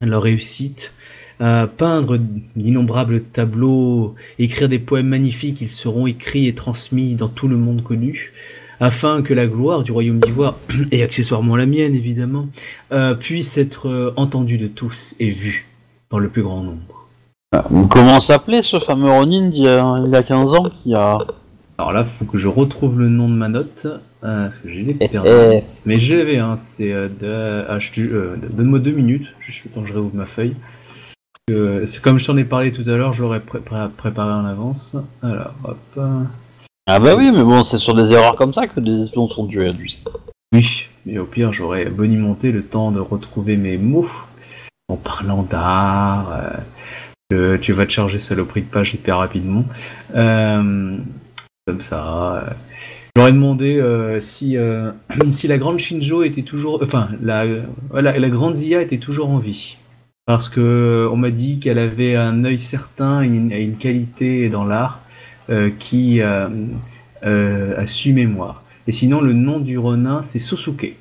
leur 0.00 0.22
réussite, 0.22 0.92
peindre 1.38 2.18
d'innombrables 2.54 3.22
tableaux, 3.22 4.14
écrire 4.38 4.68
des 4.68 4.78
poèmes 4.78 5.08
magnifiques, 5.08 5.62
ils 5.62 5.70
seront 5.70 6.06
écrits 6.06 6.46
et 6.46 6.54
transmis 6.54 7.16
dans 7.16 7.28
tout 7.28 7.48
le 7.48 7.56
monde 7.56 7.82
connu, 7.82 8.32
afin 8.80 9.22
que 9.22 9.32
la 9.34 9.46
gloire 9.46 9.82
du 9.82 9.92
royaume 9.92 10.18
d'Ivoire, 10.20 10.56
et 10.92 11.02
accessoirement 11.02 11.56
la 11.56 11.66
mienne 11.66 11.94
évidemment, 11.94 12.46
euh, 12.92 13.14
puisse 13.14 13.56
être 13.58 13.88
euh, 13.88 14.12
entendue 14.16 14.58
de 14.58 14.68
tous 14.68 15.14
et 15.20 15.30
vue 15.30 15.66
dans 16.10 16.18
le 16.18 16.28
plus 16.28 16.42
grand 16.42 16.62
nombre. 16.62 17.06
Comment 17.90 18.20
s'appelait 18.20 18.62
ce 18.62 18.78
fameux 18.78 19.10
Ronin 19.10 19.48
d'il 19.48 19.62
y, 19.64 19.68
a- 19.68 20.02
il 20.04 20.12
y 20.12 20.16
a 20.16 20.22
15 20.22 20.54
ans 20.54 20.68
qui 20.82 20.94
a... 20.94 21.18
Alors 21.78 21.92
là, 21.92 22.04
faut 22.04 22.24
que 22.24 22.38
je 22.38 22.48
retrouve 22.48 22.98
le 22.98 23.08
nom 23.08 23.28
de 23.28 23.34
ma 23.34 23.48
note, 23.48 23.86
euh, 24.24 24.46
parce 24.48 24.56
que 24.58 24.68
j'ai 24.70 24.96
Eh, 25.00 25.08
perdu. 25.08 25.28
eh, 25.30 25.62
Mais 25.84 25.98
je 25.98 26.14
l'avais, 26.16 26.38
hein, 26.38 26.56
c'est 26.56 26.92
euh, 26.92 27.08
de... 27.08 27.64
ah, 27.68 27.78
euh, 27.98 28.36
Donne-moi 28.52 28.78
deux 28.78 28.92
minutes, 28.92 29.26
juste 29.40 29.64
le 29.64 29.70
temps 29.70 29.82
que 29.82 29.88
je 29.88 29.92
réouvre 29.94 30.14
ma 30.14 30.26
feuille. 30.26 30.54
Euh, 31.50 31.86
c'est 31.86 32.02
comme 32.02 32.18
je 32.18 32.26
t'en 32.26 32.36
ai 32.36 32.44
parlé 32.44 32.72
tout 32.72 32.82
à 32.90 32.96
l'heure, 32.96 33.12
j'aurais 33.12 33.40
pré- 33.40 33.60
pré- 33.60 33.88
préparé 33.96 34.32
en 34.32 34.44
avance. 34.44 34.96
Alors, 35.22 35.52
hop. 35.64 36.00
Ah 36.86 37.00
bah 37.00 37.16
oui, 37.16 37.30
mais 37.32 37.42
bon, 37.42 37.62
c'est 37.64 37.78
sur 37.78 37.94
des 37.94 38.12
erreurs 38.12 38.36
comme 38.36 38.52
ça 38.54 38.66
que 38.68 38.78
des 38.80 39.02
espions 39.02 39.26
sont 39.26 39.46
tués, 39.46 39.72
tu. 39.76 39.88
Oui, 40.52 40.86
mais 41.04 41.18
au 41.18 41.24
pire, 41.24 41.52
j'aurais 41.52 41.86
bonimenté 41.86 42.52
le 42.52 42.62
temps 42.64 42.92
de 42.92 43.00
retrouver 43.00 43.56
mes 43.56 43.76
mots 43.76 44.08
en 44.88 44.96
parlant 44.96 45.42
d'art. 45.42 46.30
euh, 47.32 47.58
tu 47.58 47.72
vas 47.72 47.86
te 47.86 47.90
charger 47.92 48.20
saloperie 48.20 48.62
de 48.62 48.68
page 48.68 48.94
hyper 48.94 49.18
rapidement. 49.18 49.64
Euh, 50.14 50.96
comme 51.66 51.80
ça. 51.80 52.36
euh. 52.46 52.50
J'aurais 53.16 53.32
demandé 53.32 53.82
si, 54.20 54.56
si 55.30 55.48
la 55.48 55.58
grande 55.58 55.78
Shinjo 55.78 56.22
était 56.22 56.42
toujours. 56.42 56.80
Enfin, 56.84 57.08
la, 57.20 57.44
la 57.92 58.30
grande 58.30 58.54
Zia 58.54 58.80
était 58.80 58.98
toujours 58.98 59.30
en 59.30 59.38
vie. 59.38 59.76
Parce 60.26 60.48
que 60.48 61.08
on 61.10 61.16
m'a 61.16 61.30
dit 61.30 61.58
qu'elle 61.58 61.78
avait 61.78 62.14
un 62.14 62.44
œil 62.44 62.58
certain 62.58 63.22
et 63.22 63.26
une 63.64 63.76
qualité 63.76 64.50
dans 64.50 64.64
l'art. 64.64 65.00
Euh, 65.50 65.70
qui 65.78 66.20
euh, 66.20 66.48
euh, 67.24 67.80
a 67.80 67.86
su 67.86 68.12
mémoire. 68.12 68.62
Et 68.86 68.92
sinon, 68.92 69.20
le 69.20 69.32
nom 69.32 69.58
du 69.58 69.78
Ronin, 69.78 70.22
c'est 70.22 70.38
Sosuke. 70.38 70.96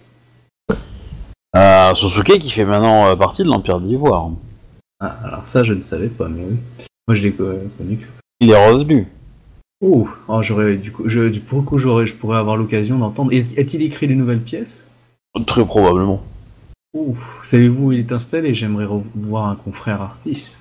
Euh, 1.55 1.93
Sosuke 1.93 2.39
qui 2.39 2.49
fait 2.49 2.65
maintenant 2.65 3.15
partie 3.15 3.43
de 3.43 3.47
l'Empire 3.47 3.79
d'Ivoire. 3.79 4.31
Ah, 4.99 5.19
alors 5.23 5.47
ça, 5.47 5.63
je 5.63 5.73
ne 5.73 5.81
savais 5.81 6.07
pas, 6.07 6.27
mais 6.27 6.43
oui. 6.49 6.57
Moi, 7.07 7.15
je 7.15 7.23
l'ai 7.23 7.31
co- 7.31 7.53
connu. 7.77 7.99
Il 8.39 8.51
est 8.51 8.67
revenu. 8.67 9.07
Oh, 9.81 10.07
oh, 10.27 10.41
j'aurais 10.41 10.77
du 10.77 10.91
coup, 10.91 11.07
je, 11.07 11.29
du 11.29 11.41
pour 11.41 11.59
le 11.59 11.65
coup, 11.65 11.77
j'aurais, 11.77 12.05
je 12.05 12.15
pourrais 12.15 12.37
avoir 12.37 12.57
l'occasion 12.57 12.97
d'entendre. 12.97 13.31
A-t-il 13.31 13.81
écrit 13.83 14.07
de 14.07 14.13
nouvelles 14.13 14.41
pièces? 14.41 14.87
Très 15.45 15.65
probablement. 15.65 16.23
Ouh, 16.93 17.15
savez-vous 17.43 17.87
où 17.87 17.91
il 17.91 17.99
est 17.99 18.11
installé? 18.11 18.53
J'aimerais 18.53 18.85
revoir 18.85 19.47
un 19.47 19.55
confrère 19.55 20.01
artiste. 20.01 20.59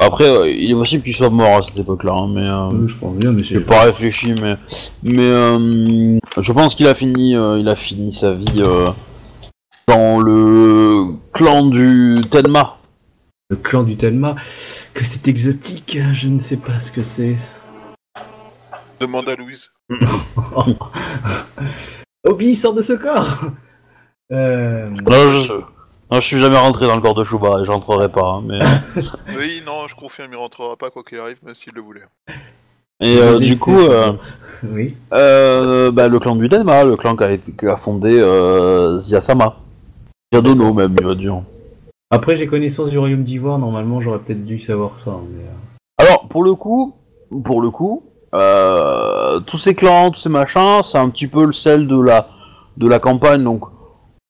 Après, 0.00 0.28
euh, 0.28 0.48
il 0.48 0.70
est 0.70 0.74
possible 0.74 1.02
qu'il 1.02 1.14
soit 1.14 1.28
mort 1.28 1.58
à 1.58 1.62
cette 1.62 1.76
époque-là, 1.76 2.12
hein, 2.12 2.28
mais 2.32 2.42
euh, 2.46 2.70
Euh, 2.70 2.86
je 2.86 2.96
pense 2.96 3.16
bien, 3.16 3.32
mais 3.32 3.42
j'ai 3.42 3.56
c'est 3.56 3.60
pas 3.66 3.82
réfléchi, 3.82 4.32
mais 4.40 4.54
mais 5.02 5.28
euh, 5.28 6.18
je 6.40 6.52
pense 6.52 6.74
qu'il 6.76 6.86
a 6.86 6.94
fini, 6.94 7.34
euh, 7.34 7.58
il 7.58 7.68
a 7.68 7.74
fini 7.74 8.12
sa 8.12 8.32
vie 8.34 8.46
euh, 8.62 8.90
dans 9.88 10.20
le 10.20 11.06
clan 11.32 11.66
du 11.66 12.14
Tenma. 12.30 12.76
le 13.50 13.56
clan 13.56 13.82
du 13.82 13.96
Telma. 13.96 14.36
Que 14.94 15.04
c'est 15.04 15.26
exotique, 15.26 15.98
je 16.12 16.28
ne 16.28 16.38
sais 16.38 16.58
pas 16.58 16.80
ce 16.80 16.92
que 16.92 17.02
c'est. 17.02 17.36
Demande 19.00 19.28
à 19.28 19.34
Louise. 19.34 19.70
Obi, 22.24 22.54
sort 22.54 22.74
de 22.74 22.82
ce 22.82 22.92
corps 22.92 23.44
euh... 24.32 24.90
Non, 24.90 25.32
je, 25.42 25.52
non, 26.10 26.20
je 26.20 26.26
suis 26.26 26.38
jamais 26.38 26.56
rentré 26.58 26.86
dans 26.86 26.96
le 26.96 27.02
corps 27.02 27.14
de 27.14 27.24
Shuba 27.24 27.60
et 27.60 27.64
j'entrerai 27.64 28.08
pas. 28.10 28.24
hein, 28.38 28.42
mais 28.44 28.58
Oui, 29.36 29.62
non, 29.66 29.86
je 29.88 29.94
confirme, 29.94 30.30
il 30.32 30.36
rentrera 30.36 30.76
pas 30.76 30.90
quoi 30.90 31.02
qu'il 31.02 31.18
arrive, 31.18 31.36
même 31.44 31.54
s'il 31.54 31.72
le 31.74 31.80
voulait. 31.82 32.02
et 33.00 33.18
euh, 33.18 33.38
du 33.38 33.58
coup, 33.58 33.78
euh, 33.78 34.12
Oui. 34.64 34.96
euh, 35.12 35.90
bah, 35.90 36.08
le 36.08 36.18
clan 36.18 36.36
du 36.36 36.48
Tenma, 36.48 36.84
le 36.84 36.96
clan 36.96 37.16
qui 37.16 37.24
a, 37.24 37.30
été, 37.32 37.52
qui 37.52 37.66
a 37.66 37.76
fondé 37.76 38.18
euh, 38.18 38.98
Ziasama, 38.98 39.56
Yadono 40.32 40.72
même, 40.72 40.96
il 40.98 41.06
va 41.06 41.14
dire. 41.14 41.42
Après, 42.10 42.36
j'ai 42.36 42.46
connaissance 42.46 42.88
du 42.88 42.98
royaume 42.98 43.22
d'Ivoire, 43.24 43.58
normalement, 43.58 44.00
j'aurais 44.00 44.18
peut-être 44.20 44.44
dû 44.44 44.58
savoir 44.60 44.96
ça. 44.96 45.18
Mais... 45.30 45.42
euh, 45.44 46.06
Alors, 46.06 46.26
pour 46.28 46.42
le 46.42 46.54
coup, 46.54 46.94
pour 47.44 47.60
le 47.60 47.70
coup, 47.70 48.02
euh, 48.34 49.40
tous 49.40 49.58
ces 49.58 49.74
clans, 49.74 50.10
tous 50.10 50.20
ces 50.20 50.30
machins, 50.30 50.82
c'est 50.82 50.96
un 50.98 51.10
petit 51.10 51.26
peu 51.26 51.44
le 51.44 51.52
sel 51.52 51.86
de 51.86 52.00
la, 52.00 52.28
de 52.78 52.88
la 52.88 52.98
campagne, 52.98 53.44
donc 53.44 53.64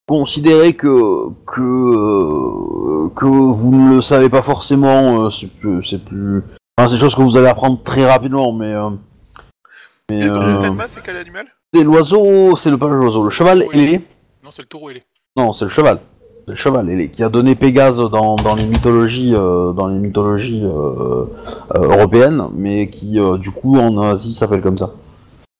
considérez 0.08 0.74
que 0.74 1.28
que 1.46 3.08
que 3.14 3.26
vous 3.26 3.74
ne 3.74 3.96
le 3.96 4.00
savez 4.00 4.28
pas 4.28 4.42
forcément, 4.42 5.24
euh, 5.24 5.30
c'est 5.30 5.50
plus, 5.50 5.84
c'est 5.84 6.04
plus, 6.04 6.42
enfin, 6.76 6.88
c'est 6.88 6.94
des 6.94 7.00
choses 7.00 7.14
que 7.14 7.22
vous 7.22 7.36
allez 7.36 7.46
apprendre 7.48 7.80
très 7.82 8.04
rapidement, 8.10 8.52
mais 8.52 8.72
euh, 8.72 8.90
mais 10.10 10.24
Et 10.24 10.28
donc, 10.28 10.36
euh, 10.42 10.70
le 10.70 10.74
c'est 10.88 11.02
quel 11.04 11.16
animal? 11.16 11.46
c'est 11.72 11.84
l'oiseau, 11.84 12.56
c'est 12.56 12.70
le 12.70 12.78
pas 12.78 12.86
l'oiseau, 12.88 13.22
le 13.22 13.30
cheval 13.30 13.64
Oui. 13.68 13.78
ailé. 13.78 14.00
Non, 14.42 14.50
c'est 14.50 14.62
le 14.62 14.68
taureau 14.68 14.90
ailé. 14.90 15.02
Non, 15.36 15.52
c'est 15.52 15.66
le 15.66 15.70
cheval. 15.70 16.00
C'est 16.46 16.52
le 16.52 16.56
cheval 16.56 16.88
ailé 16.88 17.10
qui 17.10 17.22
a 17.22 17.28
donné 17.28 17.54
Pégase 17.54 17.98
dans, 17.98 18.36
dans 18.36 18.54
les 18.54 18.64
mythologies, 18.64 19.34
euh, 19.34 19.72
dans 19.74 19.86
les 19.88 19.98
mythologies 19.98 20.64
euh, 20.64 21.24
euh, 21.74 21.78
européennes, 21.78 22.44
mais 22.56 22.88
qui 22.88 23.18
du 23.38 23.50
coup 23.50 23.76
en 23.76 24.00
Asie 24.00 24.34
s'appelle 24.34 24.62
comme 24.62 24.78
ça. 24.78 24.90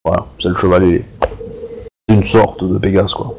Voilà, 0.05 0.25
c'est 0.41 0.49
le 0.49 0.55
cheval 0.57 0.85
ailé. 0.85 1.05
C'est 2.09 2.15
une 2.15 2.23
sorte 2.23 2.65
de 2.65 2.79
Pégase 2.79 3.13
quoi. 3.13 3.35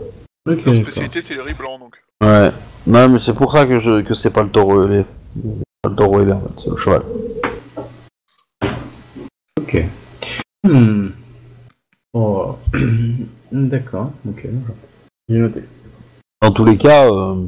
Ok, 0.49 0.65
Leur 0.65 0.75
spécialité, 0.75 1.21
c'est 1.21 1.35
le 1.35 1.43
riz 1.43 1.53
blanc, 1.53 1.77
donc. 1.77 1.95
Ouais. 2.23 2.51
Non, 2.87 3.07
mais 3.07 3.19
c'est 3.19 3.33
pour 3.33 3.51
ça 3.51 3.65
que 3.65 3.79
je 3.79 4.01
que 4.01 4.15
c'est 4.15 4.31
pas 4.31 4.41
le 4.41 4.49
taureau. 4.49 4.83
C'est 4.87 5.05
pas 5.83 5.89
le 5.89 5.95
taureau 5.95 6.21
ailé 6.21 6.31
en 6.31 6.41
fait, 6.41 6.61
c'est 6.63 6.69
le 6.69 6.75
cheval. 6.77 7.01
Ok. 9.59 9.85
Hmm. 10.63 11.09
Oh. 12.13 12.55
D'accord, 13.51 14.11
ok. 14.27 14.47
J'ai 15.29 15.37
noté. 15.37 15.63
Dans 16.41 16.51
tous 16.51 16.65
les 16.65 16.77
cas, 16.77 17.11
euh, 17.11 17.45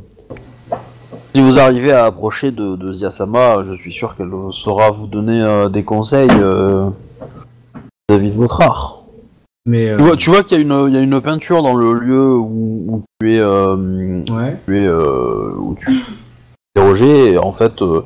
si 1.33 1.41
vous 1.41 1.57
arrivez 1.57 1.91
à 1.91 2.05
approcher 2.05 2.51
de, 2.51 2.75
de 2.75 2.93
Ziasama, 2.93 3.63
je 3.63 3.73
suis 3.73 3.93
sûr 3.93 4.15
qu'elle 4.15 4.31
saura 4.51 4.91
vous 4.91 5.07
donner 5.07 5.41
euh, 5.41 5.69
des 5.69 5.83
conseils 5.83 6.29
euh, 6.31 6.89
vis-à-vis 8.09 8.29
de 8.29 8.35
votre 8.35 8.61
art. 8.61 9.00
Mais. 9.65 9.89
euh, 9.89 9.97
Tu 9.97 10.03
vois, 10.03 10.15
tu 10.17 10.29
vois 10.29 10.43
qu'il 10.43 10.57
y, 10.57 10.61
a 10.61 10.63
une- 10.63 10.87
il 10.89 10.95
y 10.95 10.97
a 10.97 11.01
une 11.01 11.21
peinture 11.21 11.61
dans 11.63 11.75
le 11.75 11.93
lieu 11.93 12.35
où, 12.35 12.85
où 12.87 13.03
tu 13.19 13.33
es, 13.33 13.39
euh, 13.39 14.23
Ouais. 14.29 14.57
tu 14.67 14.77
es 14.77 14.85
euh, 14.87 15.51
où 15.57 15.75
tu 15.79 15.91
es 15.91 15.95
interrogé, 16.75 17.33
et 17.33 17.37
en 17.37 17.51
fait, 17.51 17.81
euh, 17.81 18.01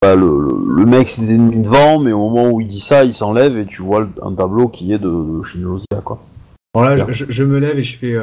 bah, 0.00 0.14
le, 0.14 0.26
le- 0.26 0.76
le 0.80 0.86
mec 0.86 1.08
s'est 1.08 1.36
mis 1.36 1.62
devant, 1.62 1.98
mais 2.00 2.12
au 2.12 2.30
moment 2.30 2.50
où 2.50 2.60
il 2.60 2.66
dit 2.66 2.80
ça, 2.80 3.04
il 3.04 3.12
s'enlève 3.12 3.56
et 3.58 3.66
tu 3.66 3.82
vois 3.82 4.06
un 4.22 4.32
tableau 4.32 4.68
qui 4.68 4.92
est 4.92 4.98
de, 4.98 5.08
de 5.38 5.42
Shinozia, 5.42 6.00
quoi. 6.04 6.22
Là, 6.76 6.94
je, 7.08 7.24
je 7.28 7.44
me 7.44 7.58
lève 7.58 7.76
et 7.78 7.82
je 7.82 7.98
fais, 7.98 8.14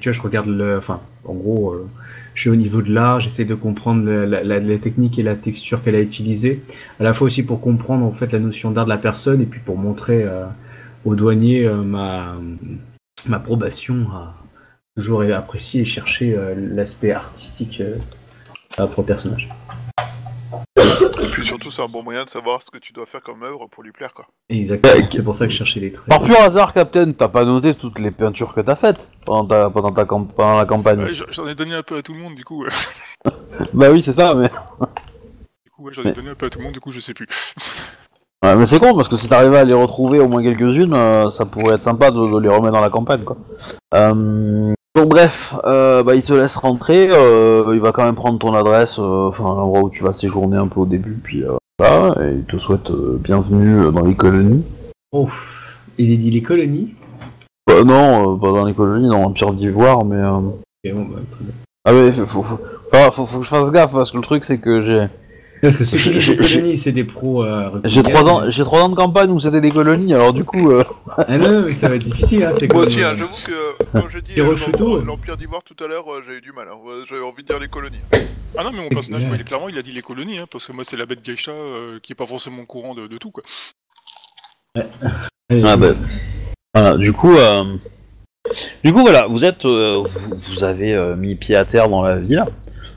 tu 0.00 0.08
vois, 0.08 0.12
je 0.12 0.22
regarde 0.22 0.46
le, 0.46 0.78
enfin, 0.78 1.00
en 1.26 1.34
gros, 1.34 1.74
je 2.34 2.40
suis 2.42 2.50
au 2.50 2.54
niveau 2.54 2.80
de 2.80 2.92
l'art, 2.92 3.18
j'essaie 3.18 3.44
de 3.44 3.54
comprendre 3.56 4.08
la, 4.08 4.44
la- 4.44 4.60
la 4.60 4.78
technique 4.78 5.18
et 5.18 5.22
la 5.24 5.34
texture 5.34 5.82
qu'elle 5.82 5.96
a 5.96 6.00
utilisée, 6.00 6.62
à 7.00 7.02
la 7.02 7.12
fois 7.12 7.26
aussi 7.26 7.42
pour 7.42 7.60
comprendre 7.60 8.04
en 8.06 8.12
fait 8.12 8.32
la 8.32 8.38
notion 8.38 8.70
d'art 8.70 8.84
de 8.84 8.90
la 8.90 8.98
personne 8.98 9.40
et 9.40 9.46
puis 9.46 9.58
pour 9.64 9.76
montrer 9.76 10.24
au 11.06 11.14
douanier 11.14 11.64
euh, 11.64 11.82
ma 11.82 12.34
ma 13.26 13.38
probation 13.38 14.06
à 14.12 14.34
toujours 14.96 15.22
apprécier 15.22 15.82
et 15.82 15.84
chercher 15.84 16.34
euh, 16.34 16.54
l'aspect 16.56 17.12
artistique 17.12 17.80
euh, 17.80 17.96
pour 18.88 19.02
le 19.02 19.06
personnage. 19.06 19.48
Et 20.78 21.26
puis 21.32 21.44
surtout, 21.46 21.70
c'est 21.70 21.82
un 21.82 21.86
bon 21.86 22.02
moyen 22.02 22.24
de 22.24 22.28
savoir 22.28 22.62
ce 22.62 22.70
que 22.70 22.78
tu 22.78 22.92
dois 22.92 23.06
faire 23.06 23.22
comme 23.22 23.42
œuvre 23.42 23.66
pour 23.66 23.82
lui 23.82 23.92
plaire, 23.92 24.12
quoi. 24.14 24.26
Exactement. 24.48 25.08
C'est 25.10 25.22
pour 25.22 25.34
ça 25.34 25.46
que 25.46 25.52
je 25.52 25.56
cherchais 25.56 25.80
les 25.80 25.92
traits. 25.92 26.08
Par 26.08 26.22
pur 26.22 26.38
hasard, 26.40 26.72
Captain, 26.72 27.12
t'as 27.12 27.28
pas 27.28 27.44
noté 27.44 27.74
toutes 27.74 27.98
les 27.98 28.10
peintures 28.10 28.54
que 28.54 28.60
t'as 28.60 28.76
faites 28.76 29.10
pendant, 29.24 29.46
ta, 29.46 29.70
pendant, 29.70 29.92
ta 29.92 30.04
camp- 30.04 30.24
pendant 30.34 30.56
la 30.56 30.64
campagne 30.66 31.00
Ouais, 31.00 31.12
j'en- 31.14 31.46
ai 31.46 31.54
donné 31.54 31.74
un 31.74 31.82
peu 31.82 31.96
à 31.96 32.02
tout 32.02 32.12
le 32.14 32.20
monde, 32.20 32.34
du 32.34 32.44
coup. 32.44 32.64
Bah 33.74 33.90
oui, 33.90 34.00
c'est 34.02 34.12
ça, 34.12 34.34
mais... 34.34 34.48
du 34.48 35.70
coup, 35.70 35.84
ouais, 35.84 35.92
j'en 35.94 36.02
ai 36.02 36.06
Mais- 36.06 36.12
donné 36.12 36.30
un 36.30 36.34
peu 36.34 36.46
à 36.46 36.50
tout 36.50 36.58
le 36.58 36.64
monde, 36.64 36.74
du 36.74 36.80
coup, 36.80 36.90
je 36.90 37.00
sais 37.00 37.14
plus. 37.14 37.26
Ouais, 38.46 38.54
mais 38.54 38.64
c'est 38.64 38.78
con, 38.78 38.94
parce 38.94 39.08
que 39.08 39.16
si 39.16 39.28
t'arrivais 39.28 39.58
à 39.58 39.64
les 39.64 39.74
retrouver 39.74 40.20
au 40.20 40.28
moins 40.28 40.40
quelques-unes, 40.40 40.94
euh, 40.94 41.30
ça 41.30 41.46
pourrait 41.46 41.74
être 41.74 41.82
sympa 41.82 42.12
de, 42.12 42.32
de 42.32 42.38
les 42.38 42.48
remettre 42.48 42.74
dans 42.74 42.80
la 42.80 42.90
campagne, 42.90 43.24
quoi. 43.24 43.36
Euh, 43.94 44.72
donc 44.94 45.08
bref, 45.08 45.56
euh, 45.64 46.04
bah, 46.04 46.14
il 46.14 46.22
te 46.22 46.32
laisse 46.32 46.54
rentrer, 46.54 47.06
il 47.06 47.80
va 47.80 47.90
quand 47.90 48.04
même 48.04 48.14
prendre 48.14 48.38
ton 48.38 48.54
adresse, 48.54 49.00
enfin 49.00 49.42
l'endroit 49.42 49.80
où 49.82 49.90
tu 49.90 50.04
vas 50.04 50.12
séjourner 50.12 50.56
un 50.58 50.68
peu 50.68 50.78
au 50.78 50.86
début, 50.86 51.18
puis 51.20 51.42
euh, 51.42 51.56
voilà, 51.80 52.14
et 52.24 52.34
il 52.36 52.44
te 52.44 52.56
souhaite 52.56 52.88
bienvenue 52.92 53.90
dans 53.90 54.04
les 54.04 54.14
colonies. 54.14 54.64
Oh, 55.10 55.28
il 55.98 56.12
est 56.12 56.16
dit 56.16 56.30
les 56.30 56.42
colonies? 56.42 56.94
Non, 57.68 58.38
pas 58.38 58.52
dans 58.52 58.64
les 58.64 58.74
colonies, 58.74 59.08
dans 59.08 59.22
l'Empire 59.22 59.54
d'Ivoire, 59.54 60.04
mais... 60.04 60.22
bon, 60.22 60.58
bah. 60.84 61.18
Ah 61.84 61.90
faut, 62.26 62.42
faut- 62.44 62.58
faut- 63.10 63.26
faut 63.26 63.38
que 63.40 63.44
je 63.44 63.48
fasse 63.50 63.72
gaffe, 63.72 63.92
parce 63.92 64.12
que 64.12 64.16
le 64.18 64.22
truc 64.22 64.44
c'est 64.44 64.58
que 64.58 64.84
j'ai... 64.84 65.06
Parce 65.62 65.76
que 65.76 65.84
ceux 65.84 65.96
qui 65.96 66.20
J'ai- 66.20 66.20
j'ai- 66.20 66.36
colonies, 66.58 66.76
c'est 66.76 66.92
des 66.92 67.04
pros. 67.04 67.42
euh, 67.44 67.70
J'ai 67.84 68.02
trois 68.02 68.28
ans, 68.28 68.42
mais- 68.42 68.50
j'ai 68.50 68.62
trois 68.62 68.80
ans 68.82 68.88
de 68.88 68.94
campagne 68.94 69.30
où 69.30 69.40
c'était 69.40 69.60
des 69.60 69.70
colonies, 69.70 70.12
alors 70.12 70.32
du 70.32 70.44
coup, 70.44 70.70
euh, 70.70 70.84
Ah 71.16 71.38
non, 71.38 71.50
non, 71.60 71.66
mais 71.66 71.72
ça 71.72 71.88
va 71.88 71.96
être 71.96 72.04
difficile, 72.04 72.44
hein, 72.44 72.52
c'est 72.52 72.70
Moi 72.72 72.82
comme, 72.82 72.92
aussi, 72.92 73.02
hein, 73.02 73.12
euh, 73.12 73.16
j'avoue 73.16 73.34
que 73.34 73.84
quand 74.00 74.08
j'ai 74.10 74.20
dit 74.22 74.40
euh, 74.40 75.02
l'Empire 75.04 75.36
d'Ivoire 75.36 75.62
tout 75.62 75.82
à 75.82 75.88
l'heure, 75.88 76.04
euh, 76.12 76.22
j'ai 76.28 76.36
eu 76.36 76.40
du 76.40 76.52
mal. 76.52 76.66
hein. 76.70 76.76
J'avais 77.08 77.22
envie 77.22 77.42
de 77.42 77.48
dire 77.48 77.58
les 77.58 77.68
colonies. 77.68 77.96
Ah 78.58 78.64
non, 78.64 78.70
mais 78.72 78.80
mon 78.80 78.88
personnage, 78.88 79.24
moi, 79.26 79.36
il 79.36 79.40
est 79.40 79.44
clairement, 79.44 79.68
il 79.68 79.78
a 79.78 79.82
dit 79.82 79.92
les 79.92 80.02
colonies, 80.02 80.38
hein, 80.38 80.46
parce 80.50 80.66
que 80.66 80.72
moi, 80.72 80.82
c'est 80.86 80.96
la 80.96 81.06
bête 81.06 81.22
geisha 81.24 81.52
euh, 81.52 81.98
qui 82.02 82.12
est 82.12 82.16
pas 82.16 82.26
forcément 82.26 82.62
au 82.62 82.66
courant 82.66 82.94
de, 82.94 83.06
de 83.06 83.16
tout, 83.18 83.30
quoi. 83.30 83.42
Ah 85.50 85.76
bah, 85.76 85.92
voilà, 86.74 86.96
du 86.96 87.12
coup, 87.12 87.34
euh, 87.34 87.76
du 88.84 88.92
coup 88.92 89.00
voilà, 89.00 89.26
vous 89.26 89.44
êtes, 89.44 89.64
euh, 89.64 90.02
vous, 90.04 90.36
vous 90.36 90.64
avez 90.64 90.94
euh, 90.94 91.16
mis 91.16 91.34
pied 91.34 91.56
à 91.56 91.64
terre 91.64 91.88
dans 91.88 92.02
la 92.02 92.16
ville, 92.18 92.44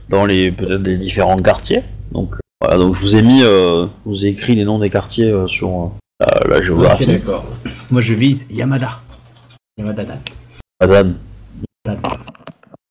dans 0.10 0.26
les 0.26 0.52
peut-être 0.52 0.82
les 0.82 0.98
différents 0.98 1.38
quartiers. 1.38 1.84
Donc 2.12 2.36
voilà, 2.62 2.78
donc 2.78 2.96
je 2.96 3.02
vous 3.02 3.16
ai 3.16 3.22
mis, 3.22 3.42
euh, 3.44 3.86
je 3.86 4.10
vous 4.10 4.26
ai 4.26 4.30
écrit 4.30 4.56
les 4.56 4.66
noms 4.66 4.80
des 4.80 4.90
quartiers 4.90 5.32
euh, 5.32 5.48
sur 5.48 5.70
euh, 5.70 5.88
la, 6.20 6.50
la 6.50 6.58
Ok, 6.58 6.64
géographie. 6.64 7.06
d'accord. 7.08 7.46
Moi, 7.92 8.02
je 8.02 8.14
vise 8.14 8.46
Yamada. 8.50 9.00
Yamada. 9.78 10.18
Madame. 10.82 11.16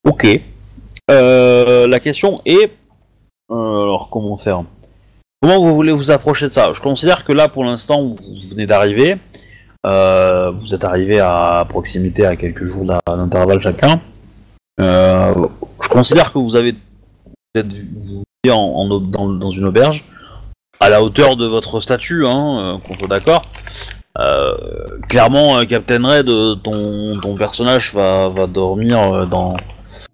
Ok. 0.04 0.26
Euh, 1.10 1.86
la 1.86 2.00
question 2.00 2.40
est, 2.44 2.72
euh, 3.50 3.82
alors 3.82 4.08
comment 4.10 4.36
faire? 4.36 4.62
Comment 5.40 5.58
vous 5.60 5.74
voulez 5.74 5.92
vous 5.92 6.10
approcher 6.10 6.46
de 6.48 6.52
ça? 6.52 6.72
Je 6.72 6.80
considère 6.80 7.24
que 7.24 7.32
là, 7.32 7.48
pour 7.48 7.64
l'instant, 7.64 8.02
vous 8.08 8.16
venez 8.50 8.66
d'arriver. 8.66 9.16
Euh, 9.86 10.50
vous 10.50 10.74
êtes 10.74 10.84
arrivé 10.84 11.20
à 11.20 11.64
proximité 11.68 12.26
à 12.26 12.34
quelques 12.36 12.64
jours 12.66 12.84
d'intervalle 13.06 13.60
chacun. 13.60 14.00
Euh, 14.80 15.32
je 15.82 15.88
considère 15.88 16.32
que 16.32 16.38
vous 16.38 16.56
avez 16.56 16.72
vous 16.72 17.60
êtes 17.60 17.72
vous 17.72 18.00
vivez 18.00 18.22
en, 18.47 19.01
dans, 19.01 19.51
une 19.51 19.64
auberge 19.64 20.05
à 20.80 20.89
la 20.89 21.03
hauteur 21.03 21.36
de 21.36 21.47
votre 21.47 21.80
statut, 21.80 22.24
hein, 22.24 22.61
euh, 22.61 22.78
qu'on 22.78 22.95
soit 22.95 23.09
d'accord. 23.09 23.43
Euh, 24.18 24.57
clairement, 25.09 25.59
euh, 25.59 25.64
Captain 25.64 26.07
Red, 26.07 26.26
ton, 26.62 27.20
ton 27.20 27.34
personnage 27.36 27.93
va, 27.93 28.28
va 28.28 28.47
dormir 28.47 29.26
dans, 29.26 29.57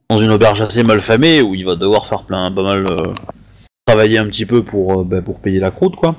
dans 0.09 0.19
une 0.19 0.31
auberge 0.31 0.63
assez 0.63 0.83
mal 0.83 1.01
famée 1.01 1.43
où 1.43 1.55
il 1.55 1.67
va 1.67 1.77
devoir 1.77 2.07
faire 2.07 2.23
plein, 2.23 2.51
pas 2.51 2.63
mal 2.63 2.87
travailler 3.87 4.19
un 4.19 4.27
petit 4.27 4.47
peu 4.47 4.63
pour, 4.63 5.05
bah, 5.05 5.21
pour 5.21 5.39
payer 5.41 5.61
la 5.61 5.71
croûte, 5.71 5.97
quoi. 5.97 6.17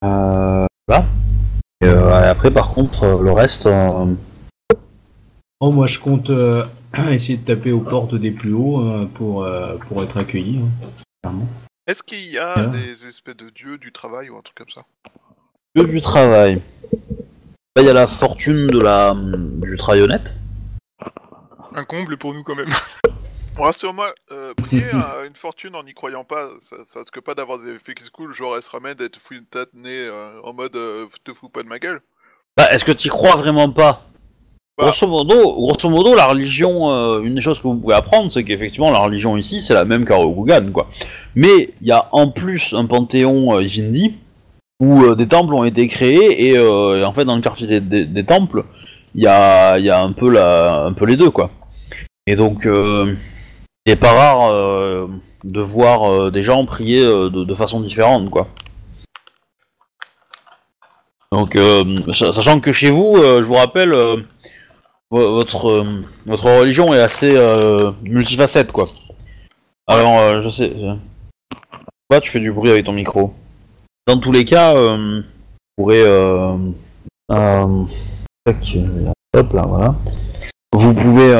Voilà. 0.00 1.06
Après, 1.82 2.50
par 2.50 2.70
contre, 2.70 3.20
le 3.20 3.32
reste. 3.32 3.68
Oh, 5.60 5.70
moi, 5.72 5.86
je 5.86 5.98
compte 5.98 6.30
essayer 7.10 7.38
de 7.38 7.44
taper 7.44 7.72
aux 7.72 7.80
portes 7.80 8.14
des 8.14 8.30
plus 8.30 8.52
hauts 8.52 8.84
pour, 9.14 9.46
pour 9.88 10.02
être 10.02 10.16
accueilli. 10.16 10.58
hein, 10.58 11.03
clairement. 11.24 11.48
Est-ce 11.86 12.02
qu'il 12.02 12.30
y 12.30 12.38
a 12.38 12.66
des 12.66 13.06
espèces 13.06 13.36
de 13.36 13.48
dieux 13.48 13.78
du 13.78 13.92
travail 13.92 14.28
ou 14.28 14.36
un 14.36 14.42
truc 14.42 14.58
comme 14.58 14.70
ça 14.70 14.82
Dieu 15.74 15.86
du 15.86 16.00
travail. 16.00 16.60
Là, 17.76 17.82
il 17.82 17.86
y 17.86 17.88
a 17.88 17.94
la 17.94 18.06
fortune 18.06 18.66
de 18.66 18.78
la, 18.78 19.14
du 19.16 19.76
travail 19.76 20.02
honnête. 20.02 20.34
Un 21.74 21.84
comble 21.84 22.18
pour 22.18 22.34
nous 22.34 22.44
quand 22.44 22.54
même. 22.54 22.68
Rassure-moi, 23.56 24.14
euh, 24.32 24.52
prier 24.54 24.90
à 24.92 25.24
une 25.24 25.34
fortune 25.34 25.74
en 25.74 25.82
n'y 25.82 25.94
croyant 25.94 26.24
pas, 26.24 26.50
ça, 26.60 26.76
ça 26.84 27.00
risque 27.00 27.20
pas 27.20 27.34
d'avoir 27.34 27.58
des 27.58 27.70
effets 27.70 27.94
qui 27.94 28.04
se 28.04 28.10
coulent, 28.10 28.34
genre 28.34 28.56
elle 28.56 28.62
se 28.62 28.70
ramène 28.70 28.94
d'être 28.94 29.18
fou 29.18 29.34
une 29.34 29.46
tête 29.46 29.72
née 29.72 30.06
euh, 30.06 30.40
en 30.42 30.52
mode 30.52 30.76
euh, 30.76 31.06
te 31.24 31.32
fous 31.32 31.48
pas 31.48 31.62
de 31.62 31.68
ma 31.68 31.78
gueule. 31.78 32.02
Bah, 32.56 32.68
est-ce 32.70 32.84
que 32.84 32.92
tu 32.92 33.08
crois 33.08 33.36
vraiment 33.36 33.70
pas? 33.70 34.06
Bah. 34.76 34.86
grosso, 34.86 35.06
modo, 35.06 35.54
grosso 35.66 35.88
modo, 35.88 36.16
la 36.16 36.26
religion, 36.26 36.90
euh, 36.90 37.20
une 37.22 37.36
des 37.36 37.40
choses 37.40 37.60
que 37.60 37.68
vous 37.68 37.76
pouvez 37.76 37.94
apprendre, 37.94 38.32
c'est 38.32 38.42
qu'effectivement, 38.42 38.90
la 38.90 38.98
religion 38.98 39.36
ici, 39.36 39.60
c'est 39.60 39.74
la 39.74 39.84
même 39.84 40.04
qu'à 40.04 40.16
Rokugan, 40.16 40.72
quoi. 40.72 40.88
Mais 41.36 41.70
il 41.80 41.86
y 41.86 41.92
a 41.92 42.08
en 42.10 42.28
plus 42.28 42.74
un 42.74 42.84
panthéon 42.86 43.56
euh, 43.56 43.60
Hindi 43.60 44.14
où 44.80 45.04
euh, 45.04 45.14
des 45.14 45.28
temples 45.28 45.54
ont 45.54 45.62
été 45.62 45.86
créés 45.86 46.48
et, 46.48 46.58
euh, 46.58 47.04
en 47.04 47.12
fait, 47.12 47.24
dans 47.24 47.36
le 47.36 47.40
quartier 47.40 47.80
des, 47.80 48.24
temples, 48.24 48.64
il 49.14 49.22
y 49.22 49.28
a, 49.28 49.78
y 49.78 49.90
a 49.90 50.00
un, 50.02 50.10
peu 50.10 50.28
la, 50.28 50.86
un 50.86 50.92
peu 50.92 51.06
les 51.06 51.16
deux, 51.16 51.30
quoi. 51.30 51.50
Et 52.26 52.34
donc, 52.34 52.66
euh, 52.66 53.14
il 53.86 53.90
n'est 53.90 53.96
pas 53.96 54.12
rare 54.12 55.08
de 55.44 55.60
voir 55.60 56.32
des 56.32 56.42
gens 56.42 56.64
prier 56.64 57.04
de, 57.04 57.54
façon 57.54 57.80
différente, 57.80 58.28
quoi. 58.30 58.48
Donc, 61.30 61.56
sa- 62.12 62.32
sachant 62.32 62.58
que 62.58 62.72
chez 62.72 62.90
vous, 62.90 63.16
je 63.18 63.42
vous 63.42 63.54
rappelle, 63.54 63.92
votre, 65.20 65.68
euh, 65.68 66.02
votre 66.26 66.58
religion 66.58 66.92
est 66.92 67.00
assez 67.00 67.34
euh, 67.36 67.92
multifacette, 68.02 68.72
quoi. 68.72 68.86
Alors, 69.86 70.18
euh, 70.18 70.40
je 70.42 70.48
sais. 70.48 70.72
Pourquoi 72.08 72.20
tu 72.20 72.30
fais 72.30 72.40
du 72.40 72.52
bruit 72.52 72.70
avec 72.70 72.84
ton 72.84 72.92
micro 72.92 73.32
Dans 74.06 74.18
tous 74.18 74.32
les 74.32 74.44
cas, 74.44 74.74
euh, 74.74 75.22
vous 75.76 75.84
pourrez. 75.84 76.02
Hop 79.36 79.52
là, 79.52 79.62
voilà. 79.66 79.94
Vous 80.72 80.94
pouvez. 80.94 81.34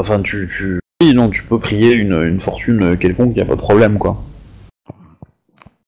Enfin, 0.00 0.22
tu, 0.22 0.50
tu. 0.54 0.80
Oui, 1.02 1.12
non, 1.12 1.28
tu 1.28 1.42
peux 1.42 1.58
prier 1.58 1.92
une, 1.92 2.22
une 2.22 2.40
fortune 2.40 2.96
quelconque, 2.96 3.36
y 3.36 3.40
a 3.40 3.44
pas 3.44 3.56
de 3.56 3.60
problème, 3.60 3.98
quoi. 3.98 4.22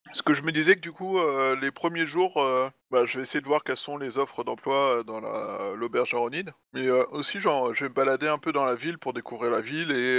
Parce 0.09 0.23
que 0.23 0.35
je 0.35 0.43
me 0.43 0.53
disais 0.53 0.75
que 0.75 0.81
du 0.81 0.93
coup, 0.93 1.19
euh, 1.19 1.57
les 1.61 1.71
premiers 1.71 2.07
jours, 2.07 2.39
euh, 2.39 2.69
bah, 2.91 3.05
je 3.07 3.19
vais 3.19 3.23
essayer 3.23 3.41
de 3.41 3.47
voir 3.47 3.63
quelles 3.63 3.77
sont 3.77 3.99
les 3.99 4.19
offres 4.19 4.43
d'emploi 4.43 4.75
euh, 4.75 5.03
dans 5.03 5.21
la- 5.21 5.75
l'auberge 5.77 6.15
Aronide. 6.15 6.51
Mais 6.75 6.91
aussi, 6.91 7.41
genre, 7.41 7.75
je 7.75 7.85
vais 7.85 7.89
me 7.91 7.95
balader 7.95 8.29
un 8.29 8.39
peu 8.39 8.53
dans 8.53 8.65
la 8.65 8.75
ville 8.75 8.99
pour 8.99 9.13
découvrir 9.13 9.51
la 9.51 9.61
ville 9.61 9.93
et, 9.93 10.19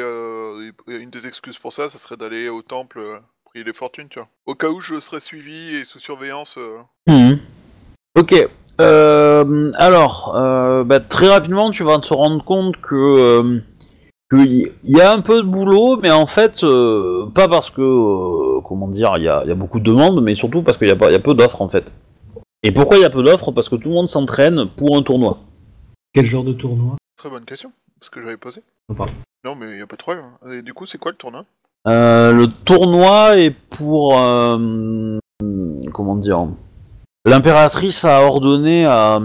une 0.88 1.10
des 1.10 1.28
excuses 1.28 1.58
pour 1.58 1.74
ça, 1.74 1.90
ça 1.90 1.98
serait 1.98 2.18
d'aller 2.18 2.50
au 2.50 2.62
temple 2.62 3.22
prier 3.46 3.66
les 3.66 3.74
fortunes, 3.74 4.10
tu 4.10 4.20
vois. 4.20 4.30
Au 4.46 4.56
cas 4.56 4.70
où 4.70 4.80
je 4.80 5.00
serais 5.00 5.20
suivi 5.20 5.76
et 5.76 5.84
sous 5.84 6.00
surveillance. 6.00 6.58
Mhm. 7.08 7.40
Ok. 8.16 8.36
Alors, 8.78 10.34
bah, 10.86 11.00
très 11.00 11.28
rapidement, 11.30 11.72
tu 11.72 11.84
vas 11.84 12.00
te 12.00 12.14
rendre 12.14 12.44
compte 12.44 12.80
que 12.82 13.62
qu'il 14.32 14.72
y 14.84 15.02
a 15.02 15.12
un 15.12 15.22
peu 15.22 15.38
de 15.38 15.48
boulot, 15.48 15.98
mais 16.02 16.12
en 16.12 16.28
fait, 16.28 16.64
euh, 16.64 17.26
pas 17.34 17.48
parce 17.48 17.70
que, 17.72 17.82
euh, 17.82 18.62
comment 18.62 18.88
dire, 18.88 19.14
il 19.18 19.24
y 19.24 19.28
a, 19.28 19.42
il 19.44 19.50
y 19.50 19.52
a 19.52 19.56
beaucoup 19.56 19.80
de 19.80 19.86
demandes, 19.86 20.22
mais 20.22 20.36
surtout 20.36 20.62
parce 20.62 20.78
qu'il 20.78 20.88
y 20.88 20.92
a, 20.92 20.96
pas- 20.96 21.10
il 21.10 21.14
y 21.14 21.16
a 21.16 21.20
peu 21.20 21.34
d'offres 21.34 21.62
en 21.62 21.70
fait. 21.70 21.86
Et 22.64 22.72
pourquoi 22.72 22.98
il 22.98 23.02
y 23.02 23.06
a 23.06 23.10
peu 23.10 23.24
d'offres? 23.24 23.52
Parce 23.52 23.70
que 23.70 23.76
tout 23.76 23.90
le 23.90 23.96
monde 23.96 24.08
s'entraîne 24.08 24.68
pour 24.68 24.96
un 24.98 25.02
tournoi. 25.02 25.40
Quel 26.14 26.26
genre 26.26 26.44
de 26.44 26.54
tournoi? 26.54 26.96
Très 27.18 27.30
bonne 27.30 27.46
question, 27.46 27.72
parce 28.00 28.10
que 28.10 28.22
j'avais 28.22 28.38
posé. 28.38 28.62
Oh. 28.90 29.06
Non, 29.46 29.56
mais 29.56 29.78
y 29.78 29.82
a 29.82 29.88
pas 29.88 29.96
de 29.96 30.02
problème. 30.02 30.26
Et 30.52 30.62
du 30.62 30.74
coup, 30.74 30.86
c'est 30.86 30.98
quoi 30.98 31.12
le 31.12 31.18
tournoi? 31.18 31.46
Euh, 31.88 32.34
le 32.34 32.48
tournoi 32.66 33.38
est 33.38 33.52
pour, 33.52 34.20
euh, 34.20 35.18
comment 35.94 36.16
dire, 36.16 36.48
l'impératrice 37.26 38.04
a 38.04 38.22
ordonné 38.24 38.86
à, 38.86 39.20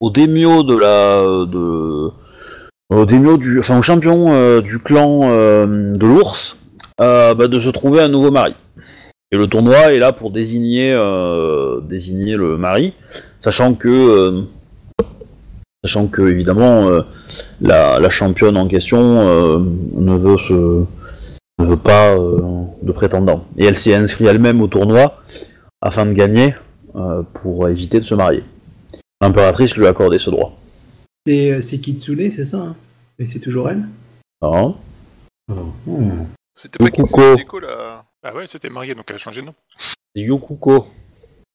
au 0.00 0.10
daimyo 0.10 0.62
de 0.62 0.76
la, 0.76 1.22
de, 1.46 2.10
au 2.90 3.04
enfin 3.58 3.82
champion 3.82 4.32
euh, 4.32 4.60
du 4.60 4.78
clan 4.78 5.20
euh, 5.24 5.66
de 5.94 6.06
l'ours, 6.06 6.56
euh, 7.00 7.34
bah, 7.34 7.48
de 7.48 7.60
se 7.60 7.68
trouver 7.70 8.00
un 8.00 8.08
nouveau 8.08 8.30
mari. 8.30 8.54
Et 9.32 9.36
le 9.36 9.48
tournoi 9.48 9.92
est 9.92 9.98
là 9.98 10.12
pour 10.12 10.30
désigner, 10.30 10.96
désigner 11.82 12.36
le 12.36 12.56
mari, 12.56 12.94
sachant 13.40 13.74
que, 13.74 14.44
sachant 15.82 16.06
que 16.06 16.22
évidemment 16.22 16.88
la, 17.60 18.08
championne 18.08 18.56
en 18.56 18.68
question 18.68 19.58
ne 19.60 20.16
veut 20.16 20.36
ne 21.58 21.66
veut 21.66 21.76
pas 21.76 22.14
de 22.16 22.92
prétendant. 22.92 23.44
Et 23.58 23.64
elle 23.64 23.76
s'est 23.76 23.96
inscrite 23.96 24.28
elle-même 24.28 24.62
au 24.62 24.68
tournoi 24.68 25.16
afin 25.82 26.06
de 26.06 26.12
gagner 26.12 26.54
pour 27.34 27.68
éviter 27.68 27.98
de 27.98 28.04
se 28.04 28.14
marier. 28.14 28.44
L'impératrice 29.20 29.76
lui 29.76 29.86
a 29.86 29.88
accordé 29.88 30.18
ce 30.18 30.30
droit. 30.30 30.56
C'est 31.26 31.50
euh, 31.50 31.60
c'est 31.60 31.80
Kitsune, 31.80 32.30
c'est 32.30 32.44
ça 32.44 32.58
hein? 32.58 32.76
Et 33.18 33.26
c'est 33.26 33.40
toujours 33.40 33.70
elle? 33.70 33.86
Hein 34.42 34.74
Hmm. 35.48 36.24
C'était 36.54 36.78
pas 36.78 37.60
là 37.60 38.04
Ah 38.22 38.34
ouais, 38.34 38.46
c'était 38.48 38.68
marié, 38.70 38.94
donc 38.94 39.04
elle 39.08 39.14
a 39.16 39.18
changé 39.18 39.40
de 39.42 39.46
nom. 39.46 39.54
C'est 39.78 40.22
Yokuko, 40.22 40.88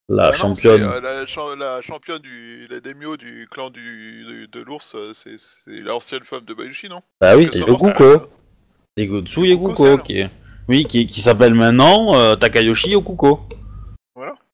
la 0.08 0.26
Ah 0.26 0.30
non, 0.30 0.36
championne. 0.36 0.84
euh, 0.84 1.02
la, 1.02 1.26
cha- 1.26 1.56
la 1.58 1.82
championne 1.82 2.22
du 2.22 2.68
la 2.70 2.80
du 2.80 3.48
clan 3.52 3.70
du, 3.70 4.24
du- 4.26 4.48
de 4.48 4.60
l'ours, 4.62 4.94
euh, 4.96 5.12
c'est 5.14 5.36
l'ancienne 5.68 6.24
femme 6.24 6.46
de 6.46 6.54
Bayushi, 6.54 6.88
non? 6.90 7.02
Bah 7.20 7.36
oui, 7.36 7.50
c'est 7.52 7.60
Yokuko. 7.60 8.28
C'est 8.98 9.08
Gotsu 9.08 9.48
Yokuko, 9.48 9.98
qui 10.00 10.20
est... 10.20 10.30
Oui, 10.68 10.86
qui, 10.86 11.08
qui 11.08 11.22
s'appelle 11.22 11.54
maintenant 11.54 12.16
euh, 12.16 12.36
Takayoshi 12.36 12.92
Yokuko. 12.92 13.42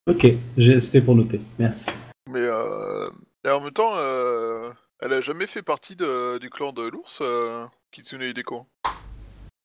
Ok, 0.07 0.25
j'ai- 0.57 0.79
c'était 0.79 1.01
pour 1.01 1.15
noter. 1.15 1.41
Merci. 1.59 1.89
Mais 2.29 2.39
euh, 2.39 3.09
et 3.45 3.49
en 3.49 3.59
même 3.61 3.73
temps, 3.73 3.91
euh, 3.95 4.69
elle 5.01 5.13
a 5.13 5.21
jamais 5.21 5.47
fait 5.47 5.61
partie 5.61 5.95
de- 5.95 6.37
du 6.39 6.49
clan 6.49 6.73
de 6.73 6.83
l'ours, 6.83 7.19
euh, 7.21 7.65
Kitsune 7.91 8.21
Hideko? 8.21 8.65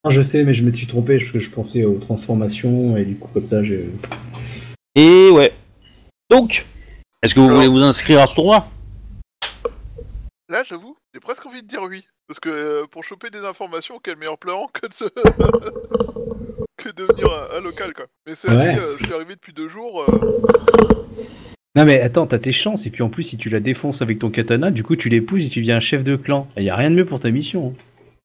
Non, 0.05 0.11
je 0.11 0.20
sais, 0.22 0.43
mais 0.45 0.53
je 0.53 0.62
me 0.64 0.72
suis 0.72 0.87
trompé 0.87 1.18
parce 1.18 1.30
que 1.30 1.39
je 1.39 1.51
pensais 1.51 1.85
aux 1.85 1.99
transformations 1.99 2.97
et 2.97 3.05
du 3.05 3.16
coup, 3.16 3.28
comme 3.33 3.47
ça, 3.47 3.62
j'ai. 3.62 3.89
Et 4.97 5.30
ouais. 5.30 5.55
Donc, 6.28 6.66
est-ce 7.22 7.35
que 7.35 7.41
vous 7.41 7.47
Alors- 7.47 7.57
voulez 7.59 7.68
vous 7.68 7.83
inscrire 7.83 8.20
à 8.20 8.26
ce 8.26 8.35
tournoi? 8.35 8.66
Là, 10.49 10.63
j'avoue, 10.64 10.96
j'ai 11.14 11.21
presque 11.21 11.46
envie 11.46 11.63
de 11.63 11.68
dire 11.68 11.83
oui. 11.88 12.04
Parce 12.29 12.41
que 12.41 12.49
euh, 12.50 12.87
pour 12.91 13.04
choper 13.04 13.30
des 13.30 13.45
informations, 13.45 14.00
quel 14.03 14.17
meilleur 14.17 14.38
plan 14.38 14.67
que 14.72 14.87
de 14.87 14.92
se... 14.92 15.04
que 16.76 16.88
de 16.88 17.07
devenir 17.07 17.33
un, 17.33 17.57
un 17.59 17.61
local, 17.61 17.95
quoi. 17.95 18.07
Mais 18.26 18.34
cela 18.34 18.57
Ouais. 18.57 18.72
dit, 18.75 18.79
euh, 18.80 18.96
je 18.99 19.04
suis 19.04 19.14
arrivé 19.14 19.34
depuis 19.34 19.53
deux 19.53 19.68
jours. 19.68 20.03
euh, 20.03 20.42
Non 21.74 21.86
mais 21.86 22.00
attends, 22.00 22.26
t'as 22.26 22.38
tes 22.38 22.53
chances, 22.53 22.84
et 22.86 22.90
puis 22.90 23.03
en 23.03 23.08
plus 23.08 23.22
si 23.22 23.38
tu 23.38 23.49
la 23.49 23.58
défonces 23.61 24.03
avec 24.03 24.18
ton 24.18 24.30
katana, 24.30 24.70
du 24.70 24.84
coup 24.84 24.94
tu 24.96 25.08
l'épouses 25.08 25.46
et 25.46 25.49
tu 25.49 25.61
deviens 25.61 25.76
un 25.78 25.80
chef 25.80 26.04
de 26.04 26.16
clan. 26.16 26.46
Il 26.58 26.64
y 26.64 26.70
a 26.70 26.76
rien 26.76 26.90
de 26.90 26.96
mieux 26.96 27.07
pour 27.07 27.18
ta 27.20 27.30
mission. 27.30 27.74
hein. 27.74 27.82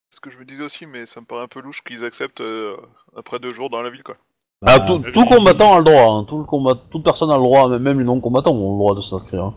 ce 0.10 0.20
que 0.20 0.30
je 0.30 0.38
me 0.38 0.44
disais 0.46 0.64
aussi, 0.64 0.86
mais 0.86 1.06
ça 1.06 1.22
me 1.22 1.26
paraît 1.26 1.44
un 1.44 1.48
peu 1.48 1.62
louche 1.62 1.82
qu'ils 1.84 2.04
acceptent 2.04 2.42
euh, 2.42 2.76
après 3.16 3.40
deux 3.40 3.54
jours 3.54 3.70
dans 3.70 3.82
la 3.82 3.90
ville, 3.90 4.04
quoi. 4.04 4.18
Ah, 4.66 4.80
Bah, 4.80 4.86
tout, 5.14 5.26
combattant 5.26 5.76
a 5.76 5.78
le 5.78 5.84
droit, 5.86 6.12
hein. 6.14 6.26
tout 6.28 6.40
le 6.40 6.44
combat, 6.44 6.76
toute 6.92 7.04
personne 7.04 7.30
a 7.32 7.38
le 7.38 7.44
droit, 7.44 7.70
même- 7.70 7.82
même 7.84 8.00
les 8.00 8.06
non-combattants 8.06 8.52
ont 8.54 8.74
le 8.74 8.78
droit 8.80 8.96
de 8.96 9.02
s'inscrire. 9.02 9.44
hein. 9.46 9.56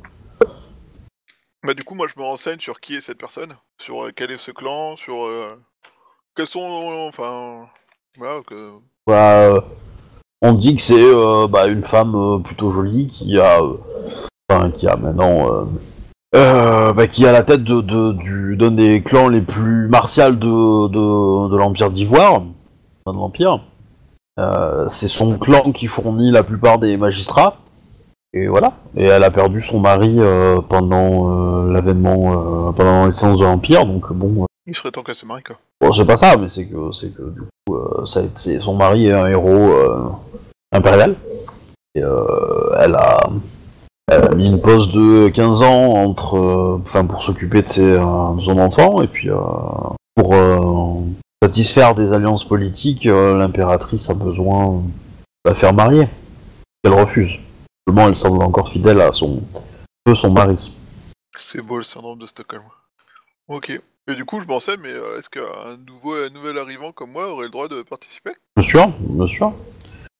Bah 1.64 1.74
du 1.74 1.82
coup, 1.84 1.94
moi, 1.94 2.06
je 2.14 2.18
me 2.20 2.24
renseigne 2.24 2.58
sur 2.58 2.80
qui 2.80 2.94
est 2.96 3.00
cette 3.00 3.18
personne, 3.18 3.54
sur 3.78 4.04
euh, 4.04 4.12
quel 4.14 4.30
est 4.30 4.38
ce 4.38 4.50
clan, 4.50 4.96
sur 4.96 5.26
euh, 5.26 5.56
quels 6.36 6.46
sont, 6.46 6.60
enfin, 7.08 7.66
voilà, 8.16 8.40
que 8.46 8.70
Bah, 9.06 9.40
euh, 9.48 9.60
on 10.42 10.52
dit 10.52 10.76
que 10.76 10.82
c'est 10.82 10.94
euh, 11.02 11.46
bah, 11.48 11.66
une 11.66 11.84
femme 11.84 12.14
euh, 12.14 12.38
plutôt 12.38 12.70
jolie 12.70 13.06
qui 13.08 13.38
a, 13.38 13.60
euh, 13.60 14.68
qui 14.70 14.86
a 14.88 14.96
maintenant, 14.96 15.48
euh, 15.50 15.64
euh, 16.36 16.92
bah, 16.92 17.06
qui 17.06 17.26
a 17.26 17.32
la 17.32 17.42
tête 17.42 17.64
de, 17.64 17.80
de- 17.80 18.12
du 18.12 18.56
d'un 18.56 18.70
des 18.70 19.02
clans 19.02 19.28
les 19.28 19.40
plus 19.40 19.88
martiaux 19.88 20.30
de, 20.30 20.88
de, 20.88 21.48
de 21.50 21.56
l'Empire 21.56 21.90
d'Ivoire, 21.90 22.34
enfin, 22.34 23.14
de 23.14 23.18
l'Empire. 23.18 23.60
Euh, 24.38 24.86
c'est 24.88 25.08
son 25.08 25.36
clan 25.36 25.72
qui 25.72 25.86
fournit 25.86 26.30
la 26.30 26.42
plupart 26.42 26.78
des 26.78 26.96
magistrats. 26.96 27.56
Et 28.32 28.46
voilà. 28.46 28.74
Et 28.96 29.04
elle 29.04 29.24
a 29.24 29.30
perdu 29.32 29.60
son 29.60 29.80
mari 29.80 30.18
pendant 30.68 31.64
l'avènement, 31.66 32.72
pendant 32.72 33.00
la 33.00 33.06
naissance 33.06 33.40
de 33.40 33.44
l'Empire. 33.44 33.86
Donc 33.86 34.12
bon, 34.12 34.46
il 34.70 34.76
serait 34.76 34.92
temps 34.92 35.02
qu'elle 35.02 35.16
se 35.16 35.26
marie, 35.26 35.42
quoi. 35.42 35.58
Bon, 35.80 35.90
c'est 35.92 36.06
pas 36.06 36.16
ça, 36.16 36.36
mais 36.36 36.48
c'est 36.48 36.64
que, 36.66 36.92
c'est 36.92 37.12
que 37.14 37.22
du 37.22 37.40
coup, 37.40 37.74
euh, 37.74 38.04
ça 38.04 38.20
a 38.20 38.22
été- 38.22 38.60
son 38.60 38.76
mari 38.76 39.08
est 39.08 39.12
un 39.12 39.26
héros 39.26 39.48
euh, 39.72 40.08
impérial. 40.72 41.16
Et 41.96 42.02
euh, 42.04 42.76
elle, 42.78 42.94
a, 42.94 43.28
elle 44.06 44.22
a 44.22 44.34
mis 44.34 44.46
une 44.48 44.60
pause 44.60 44.92
de 44.92 45.28
15 45.28 45.62
ans 45.62 45.94
entre, 45.94 46.36
euh, 46.38 46.78
enfin, 46.82 47.04
pour 47.04 47.22
s'occuper 47.24 47.62
de, 47.62 47.68
ses, 47.68 47.82
de 47.94 48.40
son 48.40 48.58
enfant, 48.58 49.02
et 49.02 49.08
puis 49.08 49.28
pour 50.14 50.34
satisfaire 51.42 51.94
des 51.96 52.12
alliances 52.12 52.44
politiques, 52.44 53.04
l'impératrice 53.06 54.08
a 54.08 54.14
besoin 54.14 54.74
de 54.74 54.82
la 55.50 55.54
faire 55.56 55.74
marier. 55.74 56.08
Elle 56.84 56.92
refuse. 56.92 57.38
Seulement, 57.88 58.06
elle 58.06 58.14
semble 58.14 58.40
encore 58.42 58.68
fidèle 58.68 59.00
à 59.00 59.10
son 59.10 59.42
que 60.06 60.14
son 60.14 60.30
mari. 60.30 60.72
C'est 61.40 61.60
beau 61.62 61.78
le 61.78 61.82
syndrome 61.82 62.18
de 62.18 62.26
Stockholm. 62.26 62.62
Ok. 63.48 63.80
Et 64.10 64.16
du 64.16 64.24
coup, 64.24 64.40
je 64.40 64.44
pensais, 64.44 64.76
mais 64.76 64.90
euh, 64.90 65.18
est-ce 65.18 65.30
qu'un 65.30 65.76
nouveau, 65.86 66.14
un 66.14 66.30
nouvel 66.30 66.58
arrivant 66.58 66.90
comme 66.90 67.12
moi 67.12 67.28
aurait 67.32 67.44
le 67.44 67.50
droit 67.50 67.68
de 67.68 67.82
participer? 67.82 68.32
Bien 68.56 68.66
sûr, 68.66 68.88
bien 68.98 69.26
sûr. 69.26 69.52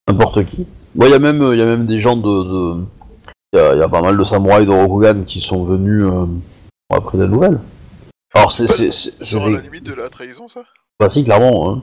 N'importe 0.08 0.44
qui. 0.46 0.66
Bon, 0.94 1.06
il 1.06 1.10
y 1.10 1.14
a 1.14 1.18
même, 1.18 1.42
il 1.52 1.58
y 1.58 1.62
a 1.62 1.66
même 1.66 1.86
des 1.86 1.98
gens 1.98 2.16
de, 2.16 2.22
de- 2.22 2.84
il 3.52 3.58
y, 3.58 3.60
a, 3.60 3.74
il 3.74 3.78
y 3.80 3.82
a 3.82 3.88
pas 3.88 4.00
mal 4.00 4.16
de 4.16 4.22
samouraïs 4.22 4.66
de 4.66 4.72
Rokugan 4.72 5.24
qui 5.24 5.40
sont 5.40 5.64
venus 5.64 6.04
euh, 6.04 6.26
après 6.92 7.18
la 7.18 7.26
nouvelle. 7.26 7.58
Alors 8.32 8.52
c'est, 8.52 8.68
c'est, 8.68 8.92
c'est, 8.92 9.36
à 9.36 9.48
la 9.48 9.60
limite 9.60 9.84
de 9.84 9.94
la 9.94 10.08
trahison, 10.08 10.46
ça? 10.46 10.62
Bah 11.00 11.08
si, 11.08 11.24
clairement. 11.24 11.70
hein. 11.72 11.82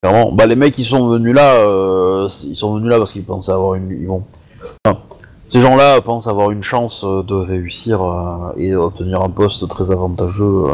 Clairement. 0.00 0.30
Bah 0.30 0.46
les 0.46 0.54
mecs 0.54 0.74
qui 0.76 0.84
sont 0.84 1.08
venus 1.08 1.34
là, 1.34 1.56
euh, 1.56 2.28
ils 2.44 2.54
sont 2.56 2.76
venus 2.76 2.88
là 2.88 2.98
parce 2.98 3.10
qu'ils 3.12 3.24
pensaient 3.24 3.50
avoir 3.52 3.74
une, 3.74 3.90
ils 3.90 4.06
vont. 4.06 4.24
Enfin, 4.84 5.00
ces 5.46 5.60
gens-là 5.60 6.00
pensent 6.00 6.28
avoir 6.28 6.50
une 6.50 6.62
chance 6.62 7.04
euh, 7.04 7.22
de 7.22 7.34
réussir 7.34 8.02
euh, 8.02 8.52
et 8.56 8.74
obtenir 8.74 9.22
un 9.22 9.30
poste 9.30 9.68
très 9.68 9.90
avantageux, 9.90 10.64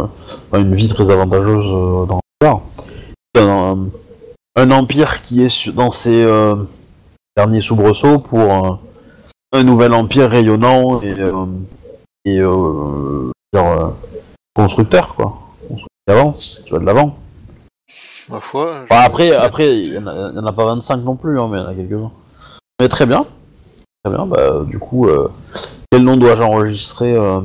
euh, 0.53 0.59
une 0.59 0.75
vie 0.75 0.89
très 0.89 1.11
avantageuse 1.11 1.67
dans 2.07 2.21
l'empire. 2.43 2.61
Un, 3.37 3.87
un 4.57 4.71
empire 4.71 5.23
qui 5.23 5.43
est 5.43 5.69
dans 5.71 5.91
ses 5.91 6.27
derniers 7.37 7.61
soubresauts 7.61 8.19
pour 8.19 8.79
un 9.53 9.63
nouvel 9.63 9.95
empire 9.95 10.29
rayonnant 10.29 11.01
et, 11.03 11.15
et 12.25 12.39
dire, 13.53 13.93
constructeur 14.55 15.15
quoi, 15.15 15.39
Constructeur 15.69 15.89
qui 16.09 16.13
avance, 16.13 16.63
qui 16.65 16.71
va 16.73 16.79
de 16.81 16.85
l'avant. 16.85 17.17
Ma 18.29 18.41
foi. 18.41 18.85
je- 18.91 18.95
après, 18.95 19.33
après, 19.33 19.79
il 19.79 19.95
y, 19.95 19.99
en 19.99 20.07
en 20.07 20.45
a 20.47 20.53
pas 20.53 20.65
25 20.67 20.97
non 21.05 21.15
plus, 21.17 21.39
hein, 21.41 21.49
mais 21.51 21.59
il 21.59 21.63
y 21.63 21.65
en 21.65 21.69
a 21.69 21.75
quelques-uns. 21.75 22.11
Mais 22.81 22.89
très 22.89 23.07
bien. 23.07 23.25
Très 24.05 24.15
bien, 24.15 24.27
bah, 24.27 24.65
du 24.67 24.79
coup, 24.79 25.09
euh, 25.09 25.29
quel 25.91 26.03
nom 26.05 26.17
dois-je 26.17 26.43
enregistrer 26.43 27.15
euh, 27.15 27.41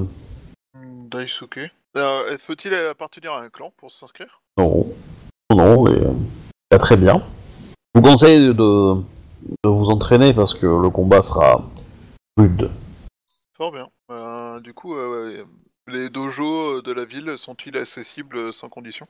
Hmm, 0.76 1.08
Daisuke. 1.10 1.72
Euh, 1.98 2.38
Faut-il 2.40 2.74
appartenir 2.74 3.34
à 3.34 3.42
un 3.42 3.50
clan 3.50 3.72
pour 3.78 3.92
s'inscrire? 3.92 4.42
Non. 4.58 4.88
Non, 5.52 5.84
mais 5.84 5.92
euh, 5.92 6.12
bah, 6.72 6.78
très 6.78 6.98
bien. 6.98 7.22
Je 7.96 8.00
vous 8.02 8.08
conseille 8.08 8.48
de, 8.48 8.54
de 8.54 9.70
vous 9.70 9.90
entraîner 9.92 10.34
parce 10.34 10.54
que 10.54 10.66
le 10.66 10.90
combat 10.90 11.22
sera 11.22 11.62
rude. 12.38 12.70
Fort 13.56 13.72
bien. 13.72 13.88
Du 14.62 14.74
coup, 14.74 14.96
les 15.88 16.10
dojos 16.10 16.82
de 16.82 16.92
la 16.92 17.06
ville 17.06 17.36
sont-ils 17.38 17.76
accessibles 17.78 18.52
sans 18.52 18.70
condition? 18.70 19.08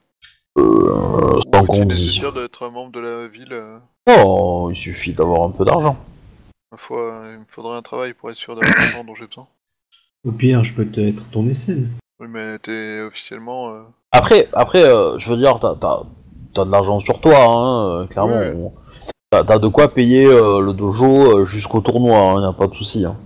Euh, 0.57 1.39
sans 1.53 1.65
condition. 1.65 1.85
nécessaire 1.85 2.33
d'être 2.33 2.65
un 2.65 2.69
membre 2.69 2.91
de 2.91 2.99
la 2.99 3.27
ville 3.27 3.57
Oh, 4.09 4.69
il 4.71 4.77
suffit 4.77 5.13
d'avoir 5.13 5.43
un 5.47 5.51
peu 5.51 5.63
d'argent. 5.65 5.97
Ma 6.73 6.77
foi, 6.79 7.21
il 7.33 7.37
me 7.41 7.45
faudrait 7.47 7.77
un 7.77 7.83
travail 7.83 8.15
pour 8.15 8.31
être 8.31 8.35
sûr 8.35 8.55
d'avoir 8.55 8.73
l'argent 8.79 9.03
dont 9.03 9.13
j'ai 9.13 9.27
besoin. 9.27 9.45
Au 10.25 10.31
pire, 10.31 10.63
je 10.63 10.73
peux 10.73 10.87
te 10.87 10.99
être 10.99 11.29
ton 11.29 11.43
mécène. 11.43 11.87
Oui, 12.19 12.25
mais 12.27 12.57
t'es 12.57 13.01
officiellement... 13.01 13.69
euh, 13.75 13.81
Après, 14.11 14.49
après, 14.53 14.81
euh, 14.83 15.19
je 15.19 15.29
veux 15.29 15.37
dire, 15.37 15.59
t'as, 15.59 15.75
t'as, 15.75 16.01
t'as 16.55 16.65
de 16.65 16.71
l'argent 16.71 16.99
sur 16.99 17.21
toi, 17.21 17.37
hein, 17.43 17.85
euh, 18.01 18.07
clairement. 18.07 18.39
Ouais. 18.39 18.53
On- 18.57 18.73
T'as, 19.29 19.43
t'as 19.43 19.59
de 19.59 19.67
quoi 19.67 19.87
payer 19.93 20.25
euh, 20.25 20.61
le 20.61 20.73
dojo 20.73 21.39
euh, 21.41 21.45
jusqu'au 21.45 21.81
tournoi, 21.81 22.17
hein, 22.17 22.41
y 22.41 22.45
a 22.49 22.53
pas 22.53 22.65
de 22.65 22.73
souci. 22.73 23.05
Hein. 23.05 23.17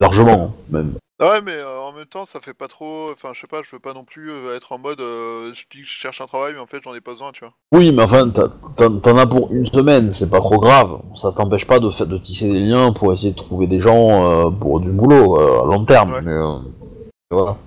Largement, 0.00 0.32
hein, 0.44 0.52
même. 0.70 0.94
Ah 1.22 1.32
ouais, 1.32 1.42
mais 1.42 1.52
euh, 1.52 1.78
en 1.80 1.92
même 1.92 2.06
temps, 2.06 2.24
ça 2.24 2.40
fait 2.40 2.54
pas 2.54 2.66
trop... 2.66 3.10
Enfin, 3.12 3.32
je 3.34 3.40
sais 3.42 3.46
pas, 3.46 3.62
je 3.62 3.70
veux 3.70 3.78
pas 3.78 3.92
non 3.92 4.04
plus 4.04 4.32
euh, 4.32 4.56
être 4.56 4.72
en 4.72 4.78
mode... 4.78 5.00
euh, 5.02 5.52
je 5.52 5.66
dis 5.70 5.82
que 5.82 5.86
je 5.86 5.90
cherche 5.92 6.22
un 6.22 6.26
travail, 6.26 6.54
mais 6.54 6.60
en 6.60 6.66
fait, 6.66 6.80
j'en 6.82 6.94
ai 6.94 7.02
pas 7.02 7.12
besoin, 7.12 7.30
tu 7.32 7.40
vois. 7.40 7.52
Oui, 7.72 7.92
mais 7.92 8.02
enfin, 8.02 8.30
t'as- 8.30 8.48
t'en, 8.76 8.98
t'en 9.00 9.18
as 9.18 9.26
pour 9.26 9.52
une 9.52 9.66
semaine, 9.66 10.12
c'est 10.12 10.30
pas 10.30 10.40
trop 10.40 10.58
grave. 10.58 11.00
Ça 11.16 11.30
t'empêche 11.30 11.66
pas 11.66 11.78
de, 11.78 11.90
fa- 11.90 12.06
de 12.06 12.16
tisser 12.16 12.50
des 12.50 12.60
liens 12.60 12.94
pour 12.94 13.12
essayer 13.12 13.32
de 13.32 13.36
trouver 13.36 13.66
des 13.66 13.80
gens 13.80 14.48
euh, 14.48 14.50
pour 14.50 14.80
du 14.80 14.88
boulot 14.90 15.38
euh, 15.38 15.60
à 15.62 15.66
long 15.66 15.84
terme. 15.84 16.14
Ouais. 16.14 16.22
Mais, 16.22 16.30
euh, 16.32 16.58
voilà. 17.30 17.58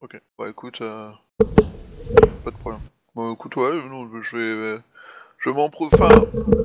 Ok. 0.00 0.20
Bah 0.38 0.48
écoute, 0.48 0.80
euh, 0.80 1.10
pas 2.44 2.50
de 2.52 2.56
problème. 2.56 2.80
Bah 3.16 3.30
écoute, 3.32 3.56
ouais, 3.56 3.72
non, 3.88 4.08
je 4.22 4.36
vais... 4.36 4.80
Je 5.38 5.50
m'en 5.50 5.68
pro... 5.70 5.88
Enfin, 5.92 6.08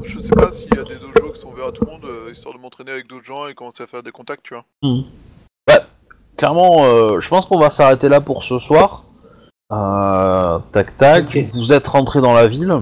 je 0.03 0.19
sais 0.19 0.35
pas 0.35 0.51
s'il 0.51 0.73
y 0.73 0.77
a 0.77 0.83
des 0.83 0.97
dojos 0.97 1.33
qui 1.33 1.39
sont 1.39 1.49
ouverts 1.49 1.67
à 1.67 1.71
tout 1.71 1.83
le 1.83 1.91
monde, 1.91 2.05
euh, 2.05 2.31
histoire 2.31 2.55
de 2.55 2.59
m'entraîner 2.59 2.91
avec 2.91 3.07
d'autres 3.07 3.25
gens 3.25 3.47
et 3.47 3.55
commencer 3.55 3.81
à 3.81 3.87
faire 3.87 4.03
des 4.03 4.11
contacts, 4.11 4.43
tu 4.43 4.53
vois. 4.53 4.65
Bah, 4.83 4.89
clairement, 6.41 6.85
euh, 6.85 7.19
je 7.19 7.29
pense 7.29 7.45
qu'on 7.45 7.59
va 7.59 7.69
s'arrêter 7.69 8.09
là 8.09 8.19
pour 8.19 8.43
ce 8.43 8.57
soir. 8.57 9.03
Euh, 9.71 10.57
tac 10.71 10.97
tac, 10.97 11.37
vous 11.53 11.71
êtes 11.71 11.87
rentré 11.87 12.19
dans 12.19 12.33
la 12.33 12.47
ville. 12.47 12.81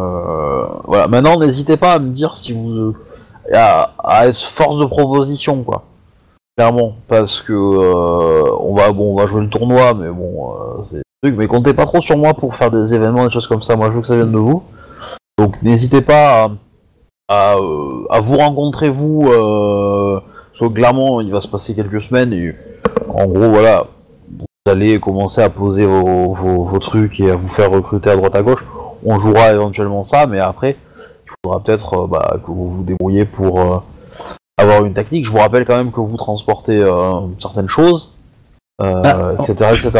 Euh, 0.00 0.64
voilà, 0.84 1.06
maintenant 1.06 1.38
n'hésitez 1.38 1.76
pas 1.76 1.92
à 1.92 1.98
me 1.98 2.08
dire 2.08 2.38
si 2.38 2.54
vous 2.54 2.96
à, 3.52 3.92
à 4.02 4.28
être 4.28 4.38
force 4.38 4.78
de 4.78 4.86
proposition 4.86 5.62
quoi. 5.62 5.82
Clairement, 6.56 6.94
parce 7.06 7.42
que 7.42 7.52
on 7.52 8.74
va 8.74 8.92
bon, 8.92 9.12
on 9.12 9.16
va 9.16 9.26
jouer 9.26 9.42
le 9.42 9.50
tournoi, 9.50 9.92
mais 9.92 10.08
bon, 10.08 10.54
c'est 10.90 11.02
truc. 11.22 11.34
Mais 11.36 11.48
comptez 11.48 11.74
pas 11.74 11.84
trop 11.84 12.00
sur 12.00 12.16
moi 12.16 12.32
pour 12.32 12.54
faire 12.54 12.70
des 12.70 12.94
événements, 12.94 13.26
des 13.26 13.30
choses 13.30 13.46
comme 13.46 13.62
ça. 13.62 13.76
Moi, 13.76 13.88
je 13.88 13.92
veux 13.92 14.00
que 14.00 14.06
ça 14.06 14.16
vienne 14.16 14.32
de 14.32 14.38
vous. 14.38 14.62
Donc 15.38 15.60
n'hésitez 15.62 16.00
pas 16.00 16.44
à, 16.44 16.50
à, 17.28 17.56
à 18.08 18.20
vous 18.20 18.38
rencontrer 18.38 18.88
vous. 18.88 19.28
Euh, 19.28 20.18
parce 20.52 20.72
que 20.72 20.74
clairement, 20.74 21.20
il 21.20 21.30
va 21.30 21.40
se 21.40 21.48
passer 21.48 21.74
quelques 21.74 22.00
semaines 22.00 22.32
et 22.32 22.54
en 23.08 23.26
gros, 23.26 23.50
voilà, 23.50 23.86
vous 24.38 24.72
allez 24.72 25.00
commencer 25.00 25.40
à 25.40 25.50
poser 25.50 25.86
vos, 25.86 26.32
vos, 26.32 26.64
vos 26.64 26.78
trucs 26.78 27.20
et 27.20 27.30
à 27.30 27.36
vous 27.36 27.48
faire 27.48 27.70
recruter 27.70 28.10
à 28.10 28.16
droite 28.16 28.34
à 28.34 28.42
gauche. 28.42 28.64
On 29.04 29.18
jouera 29.18 29.52
éventuellement 29.52 30.02
ça, 30.02 30.26
mais 30.26 30.40
après, 30.40 30.76
il 31.26 31.32
faudra 31.44 31.62
peut-être 31.62 31.94
euh, 31.94 32.06
bah, 32.06 32.36
que 32.44 32.50
vous 32.50 32.68
vous 32.68 32.84
débrouillez 32.84 33.24
pour 33.24 33.60
euh, 33.60 33.78
avoir 34.58 34.84
une 34.84 34.92
technique. 34.92 35.24
Je 35.24 35.30
vous 35.30 35.38
rappelle 35.38 35.64
quand 35.64 35.76
même 35.76 35.92
que 35.92 36.00
vous 36.00 36.16
transportez 36.16 36.76
euh, 36.76 37.20
certaines 37.38 37.68
choses, 37.68 38.16
etc., 38.82 39.74
etc. 39.74 39.90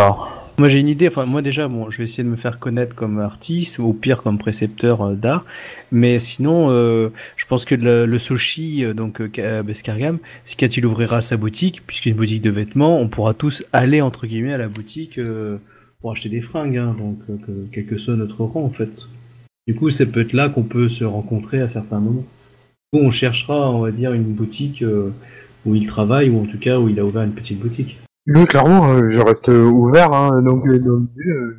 Moi 0.61 0.69
j'ai 0.69 0.78
une 0.78 0.91
idée, 0.91 1.09
enfin 1.09 1.24
moi 1.24 1.41
déjà 1.41 1.69
bon 1.69 1.89
je 1.89 1.97
vais 1.97 2.05
essayer 2.05 2.23
de 2.23 2.28
me 2.28 2.37
faire 2.37 2.59
connaître 2.59 2.95
comme 2.95 3.19
artiste 3.19 3.78
ou 3.78 3.85
au 3.85 3.95
pire 3.95 4.23
comme 4.23 4.37
précepteur 4.37 5.01
euh, 5.01 5.15
d'art, 5.15 5.47
mais 5.91 6.19
sinon 6.19 6.66
euh, 6.69 7.09
je 7.39 7.47
pense 7.47 7.65
que 7.65 7.74
le, 7.74 8.05
le 8.05 8.19
sushi 8.19 8.85
euh, 8.85 8.93
donc 8.93 9.23
euh, 9.23 9.62
Bescargam, 9.62 10.19
quand 10.59 10.77
il 10.77 10.85
ouvrira 10.85 11.23
sa 11.23 11.39
boutique, 11.39 11.81
puisqu'une 11.87 12.15
boutique 12.15 12.43
de 12.43 12.51
vêtements, 12.51 13.01
on 13.01 13.09
pourra 13.09 13.32
tous 13.32 13.65
aller 13.73 14.03
entre 14.03 14.27
guillemets 14.27 14.53
à 14.53 14.59
la 14.59 14.69
boutique 14.69 15.19
pour 16.03 16.12
acheter 16.12 16.28
des 16.28 16.43
fringues, 16.43 16.77
hein, 16.77 16.95
donc 16.99 17.24
que- 17.27 17.66
quel 17.73 17.87
que 17.87 17.97
soit 17.97 18.16
notre 18.16 18.45
rang 18.45 18.62
en 18.62 18.69
fait. 18.70 19.07
Du 19.66 19.74
coup 19.74 19.89
c'est 19.89 20.12
peut-être 20.12 20.35
là 20.35 20.51
qu'on 20.51 20.65
peut 20.65 20.91
se 20.91 21.05
rencontrer 21.05 21.62
à 21.62 21.70
certains 21.70 22.01
moments. 22.01 22.27
On 22.93 23.11
cherchera 23.11 23.70
on 23.70 23.81
va 23.81 23.93
dire 23.93 24.12
une 24.12 24.35
boutique 24.35 24.85
où 25.65 25.74
il 25.74 25.87
travaille 25.87 26.28
ou 26.28 26.43
en 26.43 26.45
tout 26.45 26.59
cas 26.59 26.78
où 26.78 26.91
il 26.91 27.01
a 27.01 27.07
ouvert 27.07 27.23
une 27.23 27.32
petite 27.32 27.61
boutique. 27.61 27.97
Oui, 28.32 28.47
clairement, 28.47 28.93
euh, 28.93 29.11
je 29.11 29.20
reste 29.20 29.48
euh, 29.48 29.65
ouvert, 29.65 30.12
hein, 30.12 30.40
donc 30.43 30.65
euh, 30.66 30.78
euh, 30.78 31.57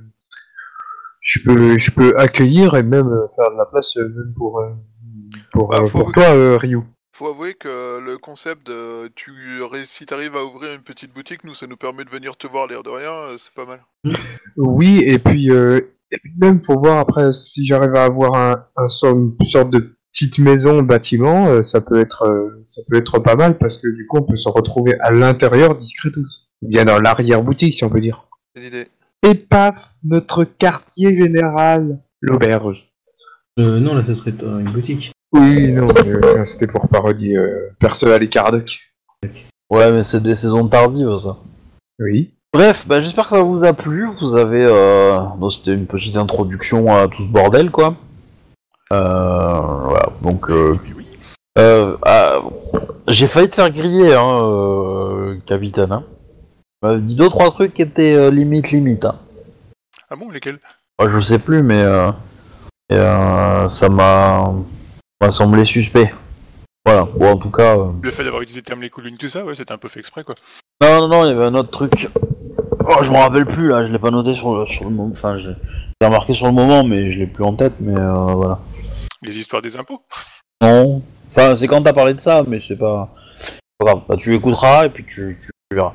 je 1.19 1.39
peux, 1.43 1.77
je 1.77 1.91
peux 1.91 2.17
accueillir 2.17 2.75
et 2.75 2.83
même 2.83 3.09
faire 3.35 3.51
de 3.51 3.57
la 3.57 3.65
place 3.65 3.95
même 3.97 4.33
pour, 4.37 4.63
pour, 5.51 5.67
Bah, 5.69 5.83
pour 5.91 6.11
toi, 6.13 6.57
Ryu. 6.57 6.79
Faut 7.13 7.27
avouer 7.27 7.55
que 7.55 7.99
le 7.99 8.17
concept 8.17 8.65
de 8.67 9.09
tu 9.15 9.31
si 9.85 10.05
t'arrives 10.05 10.35
à 10.37 10.45
ouvrir 10.45 10.73
une 10.73 10.81
petite 10.81 11.13
boutique, 11.13 11.43
nous 11.43 11.53
ça 11.55 11.67
nous 11.67 11.75
permet 11.77 12.05
de 12.05 12.09
venir 12.09 12.37
te 12.37 12.47
voir 12.47 12.67
l'air 12.67 12.83
de 12.83 12.89
rien, 12.89 13.11
c'est 13.37 13.53
pas 13.53 13.65
mal. 13.65 13.81
Oui, 14.55 15.03
et 15.05 15.19
puis, 15.19 15.51
euh, 15.51 15.81
et 16.09 16.17
puis 16.17 16.31
même, 16.39 16.59
faut 16.59 16.79
voir 16.79 16.99
après 16.99 17.31
si 17.33 17.65
j'arrive 17.65 17.95
à 17.95 18.05
avoir 18.05 18.35
un, 18.35 18.65
un 18.77 18.87
sort- 18.87 19.17
une 19.17 19.35
sorte 19.45 19.71
de 19.71 19.97
petite 20.13 20.39
maison, 20.39 20.81
bâtiment, 20.81 21.61
ça 21.63 21.81
peut 21.81 21.99
être, 21.99 22.53
ça 22.65 22.81
peut 22.89 22.97
être 22.97 23.19
pas 23.19 23.35
mal 23.35 23.57
parce 23.57 23.77
que 23.77 23.87
du 23.89 24.07
coup, 24.07 24.17
on 24.17 24.23
peut 24.23 24.37
se 24.37 24.49
retrouver 24.49 24.97
à 25.01 25.11
l'intérieur 25.11 25.75
discretos. 25.75 26.47
Bien 26.61 26.85
dans 26.85 26.99
l'arrière 26.99 27.41
boutique, 27.43 27.73
si 27.73 27.83
on 27.83 27.89
peut 27.89 28.01
dire. 28.01 28.27
C'est 28.55 28.61
l'idée. 28.61 28.87
Et 29.23 29.35
paf, 29.35 29.91
notre 30.03 30.43
quartier 30.43 31.15
général, 31.15 31.99
l'auberge. 32.21 32.91
Euh, 33.59 33.79
non 33.79 33.93
là 33.95 34.03
ce 34.03 34.15
serait 34.15 34.33
euh, 34.43 34.59
une 34.59 34.71
boutique. 34.71 35.11
Oui, 35.33 35.71
non, 35.71 35.87
euh, 36.05 36.43
c'était 36.43 36.67
pour 36.67 36.89
parodier 36.89 37.37
euh, 37.37 37.69
Perceval 37.79 38.23
et 38.23 38.29
Kardec. 38.29 38.79
Ouais, 39.69 39.91
mais 39.91 40.03
c'est 40.03 40.21
des 40.21 40.35
saisons 40.35 40.67
tardives, 40.67 41.15
ça. 41.17 41.37
Oui. 41.99 42.31
Bref, 42.53 42.85
bah, 42.87 43.01
j'espère 43.01 43.29
que 43.29 43.37
ça 43.37 43.41
vous 43.41 43.63
a 43.63 43.71
plu. 43.71 44.05
Vous 44.19 44.35
avez, 44.35 44.65
euh... 44.67 45.19
bon, 45.37 45.49
c'était 45.49 45.73
une 45.73 45.85
petite 45.85 46.17
introduction 46.17 46.93
à 46.93 47.07
tout 47.07 47.23
ce 47.23 47.31
bordel, 47.31 47.71
quoi. 47.71 47.95
Euh, 48.91 49.59
voilà, 49.61 50.09
donc, 50.21 50.49
euh, 50.49 50.77
Oui, 50.83 50.93
oui. 50.97 51.05
euh, 51.59 51.95
ah, 52.05 52.39
j'ai 53.07 53.27
failli 53.27 53.47
te 53.47 53.55
faire 53.55 53.69
griller, 53.71 54.13
hein, 54.13 54.41
euh, 54.43 55.37
capitaine. 55.45 55.93
Hein. 55.93 56.03
Tu 56.81 56.87
m'avais 56.87 57.01
dit 57.01 57.15
deux 57.15 57.29
trois 57.29 57.51
trucs 57.51 57.75
qui 57.75 57.83
étaient 57.83 58.15
euh, 58.15 58.31
limite 58.31 58.71
limite. 58.71 59.05
Hein. 59.05 59.15
Ah 60.09 60.15
bon, 60.15 60.29
lesquels? 60.31 60.59
Moi, 60.99 61.09
je 61.11 61.19
sais 61.21 61.37
plus, 61.37 61.61
mais 61.61 61.81
euh, 61.81 62.11
et, 62.89 62.95
euh, 62.95 63.67
ça 63.67 63.87
m'a 63.87 64.51
m'a 65.21 65.31
semblé 65.31 65.63
suspect. 65.65 66.11
Voilà. 66.83 67.03
Bon, 67.03 67.33
en 67.33 67.37
tout 67.37 67.51
cas. 67.51 67.77
euh, 67.77 67.91
Le 68.01 68.09
fait 68.09 68.23
d'avoir 68.23 68.41
utilisé 68.41 68.61
le 68.61 68.65
terme 68.65 68.81
les 68.81 68.89
collines, 68.89 69.17
tout 69.17 69.27
ça, 69.27 69.45
ouais, 69.45 69.53
c'était 69.53 69.71
un 69.73 69.77
peu 69.77 69.89
fait 69.89 69.99
exprès, 69.99 70.23
quoi. 70.23 70.33
Non, 70.81 71.01
non, 71.01 71.07
non, 71.07 71.25
il 71.25 71.29
y 71.29 71.31
avait 71.31 71.45
un 71.45 71.53
autre 71.53 71.69
truc. 71.69 72.09
Oh, 72.79 73.03
je 73.03 73.09
me 73.11 73.17
rappelle 73.17 73.45
plus 73.45 73.67
là, 73.69 73.85
je 73.85 73.91
l'ai 73.91 73.99
pas 73.99 74.09
noté 74.09 74.33
sur 74.33 74.57
le, 74.57 74.65
sur 74.65 74.85
le 74.85 74.89
moment. 74.89 75.11
Enfin, 75.11 75.37
je 75.37 75.49
l'ai 75.49 76.07
remarqué 76.07 76.33
sur 76.33 76.47
le 76.47 76.53
moment, 76.53 76.83
mais 76.83 77.11
je 77.11 77.19
l'ai 77.19 77.27
plus 77.27 77.43
en 77.43 77.53
tête. 77.53 77.73
Mais 77.79 77.95
euh, 77.95 78.11
voilà. 78.33 78.59
Les 79.21 79.37
histoires 79.37 79.61
des 79.61 79.77
impôts? 79.77 80.01
Non. 80.61 81.03
Enfin, 81.27 81.55
c'est 81.55 81.67
quand 81.67 81.83
t'as 81.83 81.93
parlé 81.93 82.15
de 82.15 82.19
ça, 82.19 82.43
mais 82.47 82.59
c'est 82.59 82.75
pas. 82.77 83.13
pas 83.77 83.85
grave. 83.85 84.01
Bah, 84.09 84.17
tu 84.17 84.33
écouteras 84.33 84.85
et 84.87 84.89
puis 84.89 85.05
tu 85.05 85.37
verras. 85.71 85.93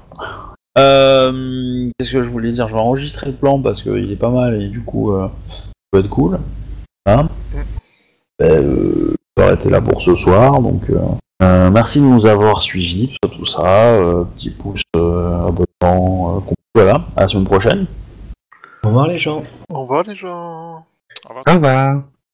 Euh, 0.78 1.90
Qu'est-ce 1.98 2.12
que 2.12 2.22
je 2.22 2.28
voulais 2.28 2.52
dire? 2.52 2.68
Je 2.68 2.74
vais 2.74 2.80
enregistrer 2.80 3.26
le 3.26 3.36
plan 3.36 3.60
parce 3.60 3.82
qu'il 3.82 4.10
est 4.12 4.16
pas 4.16 4.30
mal 4.30 4.60
et 4.60 4.68
du 4.68 4.82
coup, 4.82 5.12
euh, 5.12 5.28
ça 5.48 5.64
peut 5.90 6.00
être 6.00 6.08
cool. 6.10 6.38
Hein 7.06 7.28
Ben, 8.38 8.46
euh, 8.48 9.14
je 9.36 9.42
vais 9.42 9.48
arrêter 9.48 9.70
là 9.70 9.80
pour 9.80 10.02
ce 10.02 10.14
soir. 10.14 10.60
Donc, 10.60 10.90
euh, 10.90 10.98
euh, 11.42 11.70
merci 11.70 12.00
de 12.00 12.06
nous 12.06 12.26
avoir 12.26 12.62
suivis, 12.62 13.08
tout 13.08 13.28
ça, 13.30 13.36
tout 13.36 13.44
ça. 13.46 13.64
euh, 13.94 14.24
petit 14.24 14.50
pouce, 14.50 14.82
euh, 14.96 15.48
abonnement. 15.48 16.36
euh, 16.36 16.52
voilà, 16.74 17.04
à 17.16 17.22
la 17.22 17.28
semaine 17.28 17.44
prochaine. 17.44 17.86
Au 18.84 18.88
revoir 18.88 19.06
les 19.08 19.18
gens. 19.18 19.42
Au 19.70 19.82
revoir 19.82 20.02
les 20.04 20.14
gens 20.14 20.84
Au 21.24 21.28
revoir. 21.28 21.44
Au 21.46 21.52
revoir. 21.52 22.02